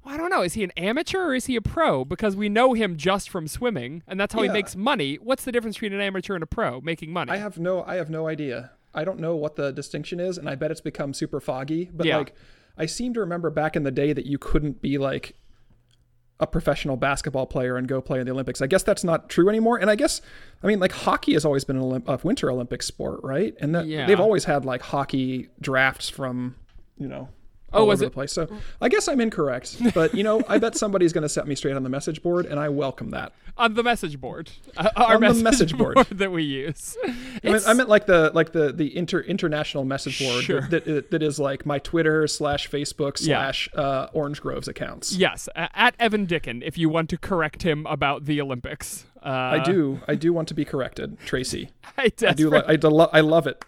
well, 0.08 0.16
I 0.16 0.18
don't 0.18 0.30
know. 0.30 0.42
Is 0.42 0.54
he 0.54 0.64
an 0.64 0.72
amateur 0.78 1.20
or 1.26 1.36
is 1.36 1.46
he 1.48 1.56
a 1.58 1.62
pro? 1.62 2.06
Because 2.06 2.36
we 2.36 2.48
know 2.50 2.74
him 2.74 2.96
just 2.98 3.30
from 3.30 3.48
swimming, 3.48 4.04
and 4.08 4.20
that's 4.20 4.34
how 4.34 4.42
he 4.42 4.50
makes 4.50 4.76
money. 4.76 5.16
What's 5.16 5.44
the 5.44 5.52
difference 5.52 5.76
between 5.76 5.94
an 5.94 6.02
amateur 6.02 6.34
and 6.36 6.44
a 6.44 6.48
pro 6.48 6.80
making 6.82 7.12
money? 7.12 7.32
I 7.32 7.38
have 7.38 7.60
no 7.60 7.84
I 7.84 7.96
have 7.96 8.10
no 8.10 8.28
idea. 8.28 8.72
I 8.94 9.04
don't 9.04 9.20
know 9.20 9.36
what 9.36 9.56
the 9.58 9.72
distinction 9.72 10.20
is, 10.20 10.38
and 10.38 10.50
I 10.50 10.56
bet 10.56 10.72
it's 10.72 10.82
become 10.82 11.14
super 11.14 11.40
foggy. 11.40 11.90
But 11.94 12.06
Yeah. 12.08 12.18
like 12.18 12.34
I 12.78 12.86
seem 12.86 13.14
to 13.16 13.20
remember 13.20 13.50
back 13.50 13.76
in 13.76 13.84
the 13.84 13.92
day 13.92 14.14
that 14.14 14.26
you 14.26 14.38
couldn't 14.38 14.82
be 14.82 14.98
like 14.98 15.36
a 16.40 16.46
professional 16.48 16.96
basketball 16.98 17.48
player 17.48 17.78
and 17.78 17.88
go 17.88 18.00
play 18.00 18.20
in 18.20 18.26
the 18.28 18.32
Olympics. 18.32 18.62
I 18.62 18.68
guess 18.68 18.84
that's 18.84 19.04
not 19.04 19.28
true 19.28 19.50
anymore. 19.50 19.78
And 19.80 19.90
I 19.90 19.96
guess 19.96 20.22
I 20.64 20.68
mean 20.68 20.80
like 20.80 20.92
hockey 20.92 21.34
has 21.34 21.44
always 21.44 21.64
been 21.66 21.76
an 21.78 21.82
Olymp- 21.84 22.08
a 22.08 22.20
winter 22.26 22.50
Olympic 22.52 22.82
sport, 22.84 23.20
right? 23.24 23.56
And 23.60 23.74
that, 23.76 23.88
Yeah. 23.88 24.06
they've 24.06 24.20
always 24.20 24.46
had 24.46 24.64
like 24.64 24.82
hockey 24.84 25.50
drafts 25.60 26.08
from 26.10 26.56
you 26.98 27.08
know. 27.08 27.30
Oh, 27.74 27.80
all 27.82 27.88
was 27.88 28.00
over 28.00 28.06
it- 28.06 28.10
the 28.10 28.14
place. 28.14 28.32
So 28.32 28.48
I 28.82 28.88
guess 28.90 29.08
I'm 29.08 29.20
incorrect, 29.20 29.78
but 29.94 30.14
you 30.16 30.24
know, 30.24 30.42
I 30.48 30.58
bet 30.58 30.76
somebody's 30.78 31.12
going 31.14 31.24
to 31.24 31.30
set 31.30 31.48
me 31.48 31.56
straight 31.56 31.76
on 31.76 31.84
the 31.84 31.90
message 31.90 32.22
board, 32.24 32.46
and 32.46 32.60
I 32.60 32.70
welcome 32.70 33.10
that. 33.12 33.34
on 33.58 33.74
the 33.74 33.84
message 33.84 34.22
board, 34.22 34.52
uh, 34.78 34.90
our 34.96 35.16
On 35.16 35.22
the 35.22 35.28
message, 35.28 35.44
message 35.44 35.78
board. 35.78 35.96
board. 35.96 36.08
that 36.12 36.32
we 36.32 36.44
use. 36.44 36.96
I 37.44 37.50
meant, 37.52 37.68
I 37.68 37.74
meant 37.74 37.90
like 37.90 38.06
the 38.06 38.32
like 38.34 38.52
the 38.54 38.72
the 38.72 38.96
inter 38.96 39.20
international 39.20 39.84
message 39.84 40.20
board 40.20 40.44
Sure. 40.44 40.62
that, 40.70 40.86
that 40.86 41.12
that 41.12 41.22
is 41.24 41.40
like 41.40 41.66
my 41.66 41.80
Twitter 41.80 42.26
slash 42.28 42.70
Facebook 42.70 43.18
Yeah. 43.20 43.38
slash 43.38 43.70
uh, 43.76 44.08
Orange 44.14 44.42
Groves 44.42 44.68
accounts. 44.68 45.14
yes, 45.16 45.50
at 45.56 45.96
Evan 46.00 46.26
Dickon, 46.26 46.62
if 46.64 46.78
you 46.78 46.88
want 46.88 47.10
to 47.10 47.18
correct 47.18 47.64
him 47.64 47.86
about 47.88 48.26
the 48.26 48.40
Olympics. 48.40 49.06
Uh, 49.22 49.30
I 49.30 49.60
do 49.64 50.00
I 50.08 50.16
do 50.16 50.32
want 50.32 50.48
to 50.50 50.54
be 50.54 50.64
corrected, 50.64 51.18
Tracy. 51.26 51.72
I, 51.98 52.12
I 52.26 52.34
do 52.34 52.50
like 52.50 52.64
I, 52.68 52.76
do 52.78 52.88
lo- 52.88 53.10
I 53.12 53.20
love 53.22 53.46
it. 53.48 53.66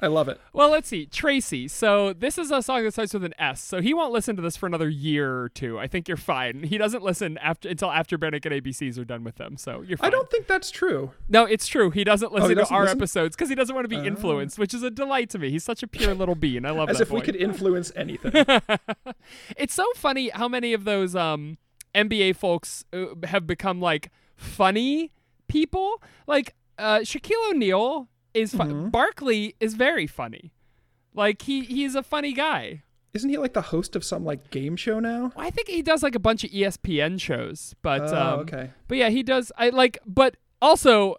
I 0.00 0.06
love 0.06 0.28
it. 0.28 0.40
Well, 0.52 0.70
let's 0.70 0.88
see. 0.88 1.06
Tracy. 1.06 1.66
So 1.66 2.12
this 2.12 2.38
is 2.38 2.52
a 2.52 2.62
song 2.62 2.84
that 2.84 2.92
starts 2.92 3.12
with 3.14 3.24
an 3.24 3.34
S. 3.38 3.60
So 3.60 3.80
he 3.80 3.92
won't 3.92 4.12
listen 4.12 4.36
to 4.36 4.42
this 4.42 4.56
for 4.56 4.66
another 4.66 4.88
year 4.88 5.40
or 5.40 5.48
two. 5.48 5.78
I 5.78 5.88
think 5.88 6.06
you're 6.06 6.16
fine. 6.16 6.62
He 6.62 6.78
doesn't 6.78 7.02
listen 7.02 7.36
after 7.38 7.68
until 7.68 7.90
after 7.90 8.16
Bannock 8.16 8.44
and 8.46 8.54
ABCs 8.54 8.96
are 8.98 9.04
done 9.04 9.24
with 9.24 9.36
them. 9.36 9.56
So 9.56 9.82
you're 9.82 9.98
fine. 9.98 10.06
I 10.06 10.10
don't 10.10 10.30
think 10.30 10.46
that's 10.46 10.70
true. 10.70 11.10
No, 11.28 11.44
it's 11.44 11.66
true. 11.66 11.90
He 11.90 12.04
doesn't 12.04 12.32
listen 12.32 12.50
doesn't 12.56 12.68
to 12.68 12.74
our 12.74 12.82
listen? 12.84 12.98
episodes 12.98 13.34
because 13.36 13.48
he 13.48 13.54
doesn't 13.56 13.74
want 13.74 13.88
to 13.88 13.88
be 13.88 14.06
influenced, 14.06 14.58
which 14.58 14.72
is 14.72 14.82
a 14.84 14.90
delight 14.90 15.30
to 15.30 15.38
me. 15.38 15.50
He's 15.50 15.64
such 15.64 15.82
a 15.82 15.88
pure 15.88 16.14
little 16.14 16.36
bean. 16.36 16.64
I 16.64 16.70
love 16.70 16.90
As 16.90 17.00
if 17.00 17.10
we 17.10 17.20
could 17.20 17.36
influence 17.36 17.92
anything. 17.96 18.32
It's 19.56 19.74
so 19.74 19.84
funny 19.94 20.30
how 20.30 20.48
many 20.48 20.72
of 20.72 20.84
those 20.84 21.14
um, 21.16 21.58
NBA 21.94 22.36
folks 22.36 22.84
uh, 22.92 23.06
have 23.24 23.46
become 23.46 23.80
like 23.80 24.10
funny 24.36 25.12
people. 25.48 26.02
Like 26.26 26.54
uh, 26.78 27.00
Shaquille 27.00 27.50
O'Neal 27.50 28.08
is 28.34 28.52
fu- 28.52 28.58
Mm-hmm. 28.58 28.88
Barkley 28.90 29.54
is 29.60 29.74
very 29.74 30.06
funny. 30.06 30.52
Like 31.14 31.42
he 31.42 31.62
he's 31.64 31.94
a 31.94 32.02
funny 32.02 32.32
guy. 32.32 32.82
Isn't 33.14 33.30
he 33.30 33.38
like 33.38 33.54
the 33.54 33.62
host 33.62 33.96
of 33.96 34.04
some 34.04 34.24
like 34.24 34.50
game 34.50 34.76
show 34.76 35.00
now? 35.00 35.32
I 35.36 35.50
think 35.50 35.68
he 35.68 35.82
does 35.82 36.02
like 36.02 36.14
a 36.14 36.20
bunch 36.20 36.44
of 36.44 36.50
ESPN 36.50 37.20
shows, 37.20 37.74
but 37.82 38.02
Oh, 38.02 38.16
um, 38.34 38.40
okay. 38.40 38.70
but 38.86 38.98
yeah, 38.98 39.08
he 39.08 39.22
does. 39.22 39.50
I 39.56 39.70
like, 39.70 39.98
but 40.06 40.36
also 40.62 41.16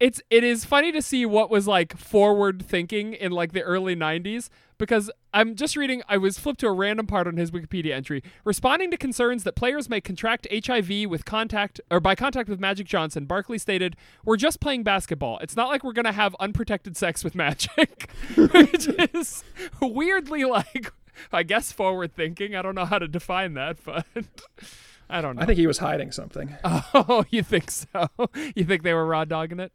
it's 0.00 0.20
it 0.30 0.42
is 0.44 0.64
funny 0.64 0.92
to 0.92 1.00
see 1.02 1.24
what 1.26 1.50
was 1.50 1.66
like 1.68 1.96
forward 1.96 2.64
thinking 2.64 3.12
in 3.14 3.32
like 3.32 3.52
the 3.52 3.62
early 3.62 3.94
90s 3.94 4.48
because 4.78 5.10
I'm 5.36 5.54
just 5.54 5.76
reading 5.76 6.02
I 6.08 6.16
was 6.16 6.38
flipped 6.38 6.60
to 6.60 6.66
a 6.66 6.72
random 6.72 7.06
part 7.06 7.26
on 7.26 7.36
his 7.36 7.50
Wikipedia 7.50 7.92
entry 7.92 8.22
responding 8.42 8.90
to 8.90 8.96
concerns 8.96 9.44
that 9.44 9.54
players 9.54 9.86
may 9.86 10.00
contract 10.00 10.46
HIV 10.50 11.10
with 11.10 11.26
contact 11.26 11.78
or 11.90 12.00
by 12.00 12.14
contact 12.14 12.48
with 12.48 12.58
Magic 12.58 12.86
Johnson 12.86 13.26
Barkley 13.26 13.58
stated 13.58 13.96
we're 14.24 14.38
just 14.38 14.60
playing 14.60 14.82
basketball 14.82 15.38
it's 15.40 15.54
not 15.54 15.68
like 15.68 15.84
we're 15.84 15.92
going 15.92 16.06
to 16.06 16.12
have 16.12 16.34
unprotected 16.40 16.96
sex 16.96 17.22
with 17.22 17.34
Magic 17.34 18.10
which 18.34 18.88
is 19.12 19.44
weirdly 19.82 20.44
like 20.44 20.90
I 21.30 21.42
guess 21.42 21.70
forward 21.70 22.14
thinking 22.14 22.56
I 22.56 22.62
don't 22.62 22.74
know 22.74 22.86
how 22.86 22.98
to 22.98 23.06
define 23.06 23.52
that 23.54 23.76
but 23.84 24.06
I 25.10 25.20
don't 25.20 25.36
know 25.36 25.42
I 25.42 25.44
think 25.44 25.58
he 25.58 25.66
was 25.66 25.78
hiding 25.78 26.12
something. 26.12 26.56
Oh, 26.64 27.26
you 27.28 27.42
think 27.42 27.70
so? 27.70 28.08
You 28.54 28.64
think 28.64 28.84
they 28.84 28.94
were 28.94 29.04
raw 29.04 29.26
dogging 29.26 29.60
it? 29.60 29.72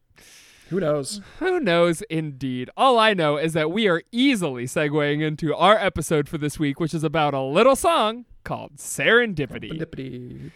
Who 0.72 0.80
knows? 0.80 1.20
Who 1.40 1.60
knows, 1.60 2.02
indeed. 2.04 2.70
All 2.78 2.98
I 2.98 3.14
know 3.14 3.36
is 3.36 3.52
that 3.52 3.72
we 3.72 3.90
are 3.90 4.04
easily 4.10 4.64
segueing 4.64 5.22
into 5.22 5.54
our 5.54 5.78
episode 5.78 6.30
for 6.30 6.38
this 6.38 6.58
week, 6.60 6.80
which 6.80 6.94
is 6.94 7.04
about 7.04 7.34
a 7.34 7.42
little 7.42 7.76
song 7.76 8.24
called 8.46 8.78
Serendipity. 8.78 9.70
Serendipity. 9.70 10.52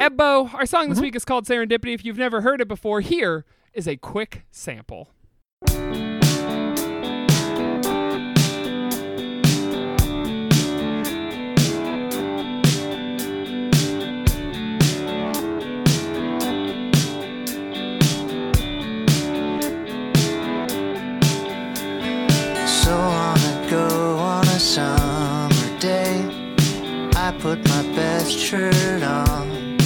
Ebbo, 0.00 0.54
our 0.54 0.64
song 0.64 0.88
this 0.88 0.96
mm-hmm. 0.96 1.02
week 1.02 1.14
is 1.14 1.26
called 1.26 1.44
Serendipity. 1.44 1.92
If 1.92 2.06
you've 2.06 2.16
never 2.16 2.40
heard 2.40 2.62
it 2.62 2.68
before, 2.68 3.02
here 3.02 3.44
is 3.74 3.86
a 3.86 3.98
quick 3.98 4.46
sample. 4.50 5.10
My 28.30 28.36
shirt 28.36 29.02
on. 29.02 29.76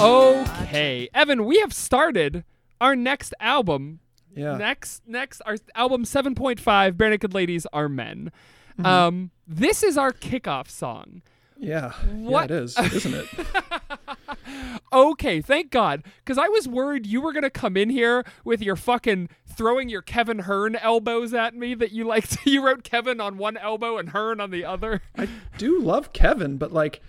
Okay, 0.00 1.06
Evan, 1.12 1.44
we 1.44 1.60
have 1.60 1.74
started 1.74 2.44
our 2.80 2.96
next 2.96 3.34
album. 3.40 4.00
Yeah. 4.34 4.56
Next, 4.56 5.02
next, 5.06 5.42
our 5.44 5.58
album 5.74 6.04
7.5, 6.04 6.92
Barenaked 6.92 7.34
Ladies 7.34 7.66
Are 7.74 7.90
Men. 7.90 8.32
Mm-hmm. 8.78 8.86
Um, 8.86 9.30
this 9.46 9.82
is 9.82 9.98
our 9.98 10.12
kickoff 10.12 10.70
song. 10.70 11.20
Yeah. 11.58 11.92
What- 12.10 12.48
Yeah, 12.48 12.56
it 12.56 12.62
is, 12.62 12.78
isn't 13.04 13.12
it? 13.14 13.28
Okay, 14.90 15.42
thank 15.42 15.70
God. 15.70 16.04
Because 16.24 16.38
I 16.38 16.48
was 16.48 16.66
worried 16.66 17.04
you 17.06 17.20
were 17.20 17.34
going 17.34 17.42
to 17.42 17.50
come 17.50 17.76
in 17.76 17.90
here 17.90 18.24
with 18.46 18.62
your 18.62 18.76
fucking 18.76 19.28
throwing 19.46 19.90
your 19.90 20.00
Kevin 20.00 20.38
Hearn 20.38 20.74
elbows 20.76 21.34
at 21.34 21.54
me 21.54 21.74
that 21.74 21.92
you 21.92 22.04
liked. 22.04 22.38
you 22.46 22.64
wrote 22.64 22.82
Kevin 22.82 23.20
on 23.20 23.36
one 23.36 23.58
elbow 23.58 23.98
and 23.98 24.08
Hearn 24.08 24.40
on 24.40 24.50
the 24.50 24.64
other. 24.64 25.02
I 25.18 25.28
do 25.58 25.78
love 25.78 26.14
Kevin, 26.14 26.56
but 26.56 26.72
like, 26.72 27.02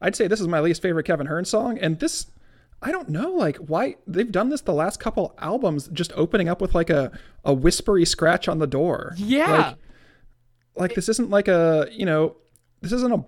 I'd 0.00 0.16
say 0.16 0.26
this 0.26 0.40
is 0.40 0.48
my 0.48 0.60
least 0.60 0.82
favorite 0.82 1.04
Kevin 1.04 1.26
Hearn 1.26 1.44
song. 1.44 1.78
And 1.78 1.98
this, 1.98 2.26
I 2.82 2.90
don't 2.90 3.08
know, 3.08 3.30
like, 3.30 3.56
why 3.56 3.96
they've 4.06 4.30
done 4.30 4.48
this 4.48 4.62
the 4.62 4.72
last 4.72 5.00
couple 5.00 5.34
albums, 5.38 5.88
just 5.92 6.12
opening 6.14 6.48
up 6.48 6.60
with 6.60 6.74
like 6.74 6.90
a, 6.90 7.12
a 7.44 7.52
whispery 7.52 8.04
scratch 8.04 8.48
on 8.48 8.58
the 8.58 8.66
door. 8.66 9.14
Yeah. 9.16 9.50
Like, 9.50 9.76
like 10.76 10.94
this 10.94 11.08
isn't 11.08 11.30
like 11.30 11.48
a, 11.48 11.88
you 11.90 12.06
know, 12.06 12.36
this 12.80 12.92
isn't 12.92 13.12
a, 13.12 13.24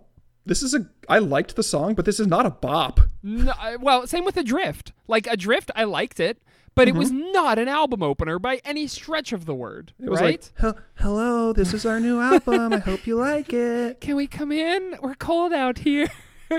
this 0.46 0.62
is 0.62 0.74
a, 0.74 0.86
I 1.08 1.18
liked 1.18 1.56
the 1.56 1.62
song, 1.62 1.94
but 1.94 2.04
this 2.04 2.18
is 2.18 2.26
not 2.26 2.46
a 2.46 2.50
bop. 2.50 3.00
No, 3.22 3.52
well, 3.80 4.06
same 4.06 4.24
with 4.24 4.36
Adrift. 4.36 4.92
Like 5.06 5.26
Adrift, 5.26 5.70
I 5.76 5.84
liked 5.84 6.18
it, 6.18 6.42
but 6.74 6.88
it 6.88 6.94
was 6.94 7.10
not 7.12 7.58
an 7.58 7.68
album 7.68 8.02
opener 8.02 8.38
by 8.38 8.60
any 8.64 8.86
stretch 8.86 9.32
of 9.32 9.44
the 9.44 9.54
word. 9.54 9.92
Mm-hmm. 9.94 10.06
It 10.06 10.10
was 10.10 10.20
right? 10.20 10.50
like, 10.62 10.76
hello, 10.94 11.52
this 11.52 11.74
is 11.74 11.84
our 11.84 12.00
new 12.00 12.18
album. 12.18 12.72
I 12.72 12.78
hope 12.78 13.06
you 13.06 13.16
like 13.16 13.52
it. 13.52 14.00
Can 14.00 14.16
we 14.16 14.26
come 14.26 14.50
in? 14.50 14.96
We're 15.02 15.14
cold 15.14 15.52
out 15.52 15.78
here. 15.78 16.08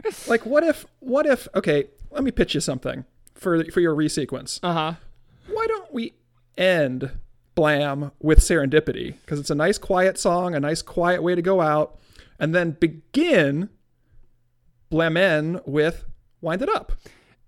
Like, 0.28 0.46
what 0.46 0.64
if, 0.64 0.86
what 1.00 1.26
if, 1.26 1.48
okay, 1.56 1.86
let 2.12 2.24
me 2.24 2.32
pitch 2.32 2.54
you 2.56 2.62
something 2.62 3.06
for, 3.36 3.64
for 3.66 3.80
your 3.80 3.96
resequence. 3.96 4.60
uh 4.64 4.74
huh. 4.74 4.94
why 5.48 5.68
don't 5.68 5.94
we 5.94 6.14
end 6.58 7.12
Blam 7.56 8.12
with 8.20 8.40
Serendipity? 8.40 9.16
Because 9.22 9.40
it's 9.40 9.50
a 9.50 9.56
nice, 9.56 9.78
quiet 9.78 10.18
song, 10.18 10.56
a 10.56 10.60
nice, 10.60 10.82
quiet 10.82 11.22
way 11.22 11.36
to 11.36 11.42
go 11.42 11.62
out, 11.62 12.00
and 12.40 12.54
then 12.56 12.72
begin 12.72 13.70
Blamen 14.90 15.60
with 15.66 16.06
Wind 16.42 16.62
It 16.62 16.70
Up. 16.70 16.94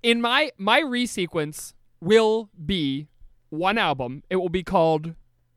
in 0.04 0.22
my 0.22 0.52
my 0.58 0.82
resequence 0.82 1.74
will 2.02 2.50
be 2.66 3.08
one 3.50 3.78
album. 3.78 4.24
It 4.30 4.38
will 4.38 4.50
be 4.50 4.64
called 4.64 5.14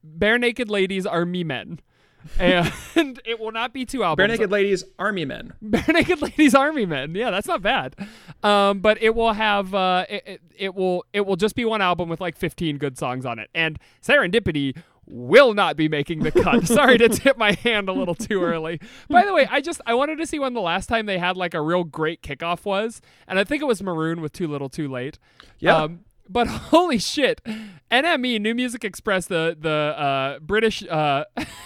Barenaked 0.07 0.71
Ladies 0.71 1.07
Are 1.07 1.25
Me 1.25 1.45
Men. 1.45 1.81
And 2.39 3.21
it 3.25 3.39
will 3.39 3.53
not 3.53 3.73
be 3.73 3.85
two 3.85 4.05
albums. 4.05 4.39
Barenaked 4.39 4.51
Ladies, 4.51 4.85
Army 4.99 5.25
Men. 5.25 5.53
Barenaked 5.65 6.21
Ladies 6.21 6.55
Army 6.55 6.87
Men. 6.87 7.15
Yeah, 7.15 7.31
that's 7.31 7.47
not 7.47 7.63
bad. 7.63 7.97
Um, 8.43 8.81
but 8.81 9.01
it 9.03 9.15
will 9.15 9.33
have 9.33 9.75
uh, 9.75 10.07
it, 10.09 10.23
it, 10.27 10.41
it 10.57 10.75
will 10.75 11.05
it 11.13 11.27
will 11.27 11.37
just 11.37 11.55
be 11.55 11.65
one 11.65 11.81
album 11.81 12.09
with 12.09 12.21
like 12.21 12.37
15 12.37 12.79
good 12.79 12.99
songs 12.99 13.25
on 13.25 13.39
it. 13.39 13.51
And 13.55 13.79
Serendipity 14.03 14.77
will 15.09 15.55
not 15.55 15.77
be 15.77 15.89
making 15.89 16.21
the 16.21 16.31
cut. 16.31 16.67
Sorry 16.67 16.99
to 16.99 17.09
tip 17.09 17.39
my 17.39 17.53
hand 17.53 17.89
a 17.89 17.93
little 17.93 18.15
too 18.15 18.43
early. 18.43 18.81
By 19.09 19.25
the 19.25 19.33
way, 19.33 19.49
I 19.51 19.61
just 19.61 19.81
I 19.87 19.95
wanted 19.95 20.19
to 20.19 20.27
see 20.27 20.39
when 20.39 20.55
the 20.55 20.61
last 20.61 20.87
time 20.87 21.07
they 21.07 21.19
had 21.19 21.37
like 21.37 21.55
a 21.55 21.61
real 21.61 21.85
great 21.85 22.23
kickoff 22.23 22.65
was, 22.65 23.01
and 23.27 23.39
I 23.39 23.45
think 23.45 23.63
it 23.63 23.67
was 23.67 23.83
Maroon 23.83 24.21
with 24.21 24.33
Too 24.33 24.47
Little 24.47 24.69
Too 24.69 24.89
Late. 24.89 25.19
Yeah. 25.59 25.77
Um, 25.77 26.01
but 26.29 26.47
holy 26.71 26.99
shit, 26.99 27.41
NME 27.91 28.41
New 28.41 28.55
Music 28.55 28.85
Express, 28.85 29.27
the 29.27 29.57
the 29.59 29.71
uh, 29.71 30.39
British 30.41 30.83
uh, 30.89 31.25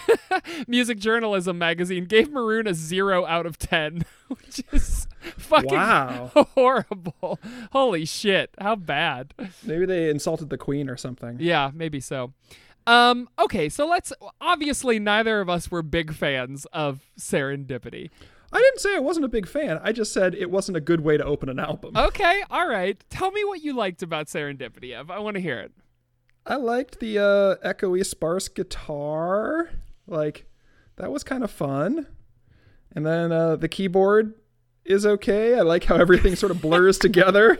music 0.67 0.99
journalism 0.99 1.57
magazine, 1.57 2.05
gave 2.05 2.31
Maroon 2.31 2.67
a 2.67 2.73
zero 2.73 3.25
out 3.25 3.45
of 3.45 3.57
ten, 3.57 4.05
which 4.27 4.61
is 4.71 5.07
fucking 5.19 5.71
Wow. 5.73 6.31
horrible. 6.55 7.39
Holy 7.71 8.05
shit, 8.05 8.49
how 8.59 8.75
bad? 8.75 9.33
Maybe 9.63 9.85
they 9.85 10.09
insulted 10.09 10.49
the 10.49 10.57
Queen 10.57 10.89
or 10.89 10.97
something. 10.97 11.37
Yeah, 11.39 11.71
maybe 11.73 11.99
so. 11.99 12.33
Um, 12.85 13.29
okay, 13.39 13.69
so 13.69 13.87
let's. 13.87 14.11
Obviously, 14.41 14.99
neither 14.99 15.39
of 15.39 15.49
us 15.49 15.71
were 15.71 15.81
big 15.81 16.13
fans 16.13 16.65
of 16.73 17.01
Serendipity. 17.17 18.09
I 18.53 18.59
didn't 18.59 18.79
say 18.79 18.95
I 18.95 18.99
wasn't 18.99 19.25
a 19.25 19.29
big 19.29 19.47
fan. 19.47 19.79
I 19.83 19.91
just 19.91 20.13
said 20.13 20.35
it 20.35 20.51
wasn't 20.51 20.77
a 20.77 20.81
good 20.81 21.01
way 21.01 21.17
to 21.17 21.25
open 21.25 21.49
an 21.49 21.59
album. 21.59 21.97
Okay, 21.97 22.43
all 22.51 22.67
right. 22.67 23.03
Tell 23.09 23.31
me 23.31 23.43
what 23.43 23.63
you 23.63 23.75
liked 23.75 24.03
about 24.03 24.27
Serendipity, 24.27 24.93
Ev. 24.93 25.09
I 25.09 25.17
want 25.19 25.35
to 25.35 25.41
hear 25.41 25.59
it. 25.59 25.71
I 26.45 26.57
liked 26.57 26.99
the 26.99 27.17
uh, 27.17 27.67
echoey, 27.67 28.05
sparse 28.05 28.47
guitar. 28.49 29.71
Like, 30.05 30.45
that 30.97 31.11
was 31.11 31.23
kind 31.23 31.43
of 31.43 31.49
fun. 31.49 32.05
And 32.95 33.05
then 33.05 33.31
uh, 33.31 33.55
the 33.55 33.67
keyboard 33.67 34.35
is 34.85 35.05
okay. 35.05 35.55
I 35.55 35.61
like 35.61 35.85
how 35.85 35.95
everything 35.95 36.35
sort 36.35 36.51
of 36.51 36.61
blurs 36.61 36.97
together. 36.99 37.57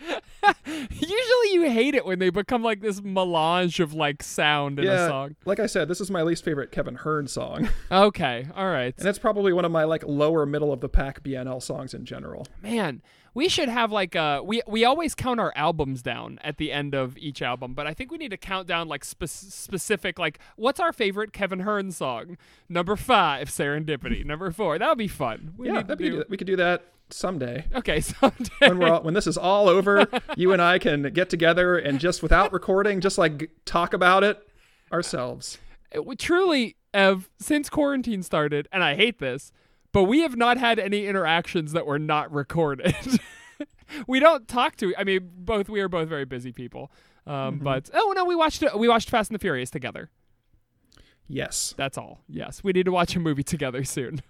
Usually 0.90 1.52
you 1.52 1.70
hate 1.70 1.94
it 1.94 2.04
when 2.06 2.18
they 2.18 2.30
become 2.30 2.62
like 2.62 2.80
this 2.80 3.02
melange 3.02 3.80
of 3.80 3.94
like 3.94 4.22
sound 4.22 4.78
in 4.78 4.86
a 4.86 4.90
yeah, 4.90 5.08
song. 5.08 5.36
like 5.44 5.58
I 5.60 5.66
said, 5.66 5.88
this 5.88 6.00
is 6.00 6.10
my 6.10 6.22
least 6.22 6.44
favorite 6.44 6.70
Kevin 6.72 6.96
Hearn 6.96 7.26
song, 7.28 7.68
Okay, 7.90 8.46
all 8.54 8.66
right. 8.66 8.94
and 8.98 9.08
it's 9.08 9.18
probably 9.18 9.52
one 9.52 9.64
of 9.64 9.72
my 9.72 9.84
like 9.84 10.04
lower 10.06 10.46
middle 10.46 10.72
of 10.72 10.80
the 10.80 10.88
pack 10.88 11.22
BNL 11.22 11.62
songs 11.62 11.94
in 11.94 12.04
general. 12.04 12.46
Man, 12.62 13.02
we 13.36 13.50
should 13.50 13.68
have 13.68 13.92
like 13.92 14.16
uh 14.16 14.40
we 14.42 14.62
we 14.66 14.82
always 14.82 15.14
count 15.14 15.38
our 15.38 15.52
albums 15.54 16.00
down 16.00 16.38
at 16.42 16.56
the 16.56 16.72
end 16.72 16.94
of 16.94 17.18
each 17.18 17.42
album, 17.42 17.74
but 17.74 17.86
I 17.86 17.92
think 17.92 18.10
we 18.10 18.16
need 18.16 18.30
to 18.30 18.38
count 18.38 18.66
down 18.66 18.88
like 18.88 19.04
spe- 19.04 19.26
specific 19.26 20.18
like 20.18 20.38
what's 20.56 20.80
our 20.80 20.90
favorite 20.90 21.34
Kevin 21.34 21.60
Hearn 21.60 21.92
song? 21.92 22.38
Number 22.66 22.96
5, 22.96 23.50
Serendipity. 23.50 24.24
Number 24.24 24.50
4. 24.50 24.78
That 24.78 24.88
would 24.88 24.96
be 24.96 25.06
fun. 25.06 25.52
We 25.58 25.66
yeah, 25.66 25.74
need 25.74 25.86
that'd 25.86 25.98
be, 25.98 26.10
do 26.10 26.24
we 26.30 26.38
could 26.38 26.46
do 26.46 26.56
that 26.56 26.86
someday. 27.10 27.66
Okay, 27.74 28.00
someday. 28.20 28.48
When 28.60 28.78
we're 28.78 28.90
all, 28.90 29.02
when 29.02 29.12
this 29.12 29.26
is 29.26 29.36
all 29.36 29.68
over, 29.68 30.08
you 30.36 30.54
and 30.54 30.62
I 30.62 30.78
can 30.78 31.02
get 31.12 31.28
together 31.28 31.76
and 31.76 32.00
just 32.00 32.22
without 32.22 32.54
recording, 32.54 33.02
just 33.02 33.18
like 33.18 33.50
talk 33.66 33.92
about 33.92 34.24
it 34.24 34.48
ourselves. 34.90 35.58
it 35.92 36.18
truly 36.18 36.76
have 36.94 37.28
since 37.38 37.68
quarantine 37.68 38.22
started 38.22 38.66
and 38.72 38.82
i 38.82 38.94
hate 38.94 39.18
this 39.18 39.52
but 39.96 40.02
we 40.02 40.20
have 40.20 40.36
not 40.36 40.58
had 40.58 40.78
any 40.78 41.06
interactions 41.06 41.72
that 41.72 41.86
were 41.86 41.98
not 41.98 42.30
recorded. 42.30 42.94
We 44.08 44.18
don't 44.18 44.48
talk 44.48 44.74
to 44.78 44.92
i 44.98 45.04
mean 45.04 45.30
both 45.32 45.68
we 45.68 45.80
are 45.80 45.88
both 45.88 46.08
very 46.08 46.24
busy 46.24 46.50
people 46.50 46.90
um, 47.24 47.60
but 47.60 47.88
oh 47.94 48.12
no 48.16 48.24
we 48.24 48.34
watched 48.34 48.64
we 48.76 48.88
watched 48.88 49.08
fast 49.08 49.30
and 49.30 49.36
the 49.36 49.38
furious 49.38 49.70
together. 49.70 50.10
Yes, 51.28 51.72
that's 51.76 51.96
all. 51.96 52.20
Yes. 52.28 52.64
We 52.64 52.72
need 52.72 52.86
to 52.86 52.92
watch 52.92 53.14
a 53.14 53.20
movie 53.20 53.44
together 53.44 53.84
soon. 53.84 54.22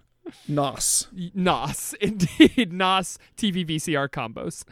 Nos. 0.47 1.09
Nos. 1.35 1.95
Indeed. 2.01 2.71
Nos 2.73 3.19
tv 3.39 3.67
vcr 3.67 4.09
combos. 4.11 4.65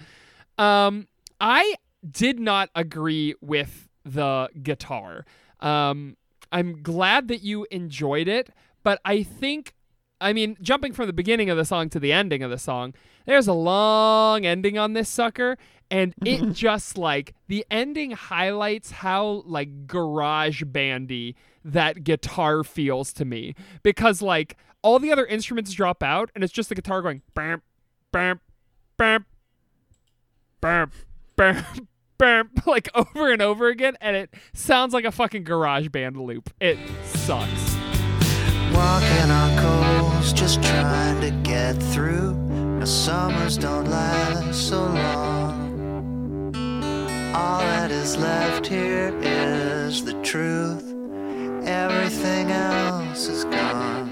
Um 0.63 1.09
i 1.41 1.77
did 2.09 2.39
not 2.39 2.69
agree 2.75 3.35
with 3.41 3.89
the 4.05 4.51
guitar. 4.63 5.25
Um 5.61 6.19
i'm 6.53 6.83
glad 6.83 7.29
that 7.29 7.41
you 7.41 7.67
enjoyed 7.71 8.29
it 8.29 8.51
but 8.83 9.01
i 9.07 9.23
think 9.23 9.75
I 10.21 10.33
mean, 10.33 10.57
jumping 10.63 10.93
from 10.93 11.07
the 11.07 11.13
beginning 11.13 11.51
of 11.51 11.57
the 11.57 11.65
song 11.65 11.89
to 11.91 12.01
the 12.01 12.13
ending 12.13 12.43
of 12.43 12.51
the 12.51 12.59
song, 12.59 12.95
there's 13.27 13.49
a 13.49 13.53
long 13.53 14.47
ending 14.47 14.79
on 14.79 14.93
this 14.93 15.09
sucker, 15.09 15.59
and 15.91 16.15
it 16.25 16.53
just 16.53 16.97
like 16.97 17.35
the 17.49 17.65
ending 17.71 18.13
highlights 18.13 18.91
how 18.91 19.43
like 19.47 19.87
garage 19.87 20.63
bandy 20.67 21.37
that 21.65 22.05
guitar 22.05 22.63
feels 22.63 23.13
to 23.15 23.25
me 23.25 23.55
because 23.83 24.21
like 24.21 24.57
all 24.83 24.99
the 24.99 25.11
other 25.11 25.25
instruments 25.27 25.73
drop 25.73 26.03
out 26.03 26.31
and 26.35 26.45
it's 26.45 26.53
just 26.53 26.69
the 26.69 26.75
guitar 26.75 27.01
going 27.01 27.23
bam 27.35 27.63
bam 28.13 28.41
bam 28.99 29.25
bam 30.61 30.91
bam 31.37 31.65
bam 32.19 32.51
like 32.67 32.89
over 32.95 33.33
and 33.33 33.43
over 33.43 33.69
again 33.69 33.97
and 34.01 34.17
it 34.17 34.33
sounds 34.53 34.93
like 34.93 35.05
a 35.05 35.13
fucking 35.13 35.45
garage 35.45 35.89
band 35.89 36.17
loop. 36.17 36.51
It 36.61 36.79
sucks. 37.05 37.84
Walking 38.75 39.31
on 39.31 39.57
coals, 39.59 40.33
just 40.33 40.63
trying 40.63 41.21
to 41.21 41.31
get 41.49 41.81
through. 41.81 42.35
Now 42.79 42.85
summers 42.85 43.57
don't 43.57 43.89
last 43.89 44.69
so 44.69 44.83
long. 44.83 46.53
All 47.35 47.61
that 47.61 47.91
is 47.93 48.17
left 48.17 48.67
here 48.67 49.17
is 49.23 50.05
the 50.05 50.15
truth. 50.23 50.85
Everything 51.65 52.51
else 52.51 53.29
is 53.29 53.45
gone. 53.45 54.11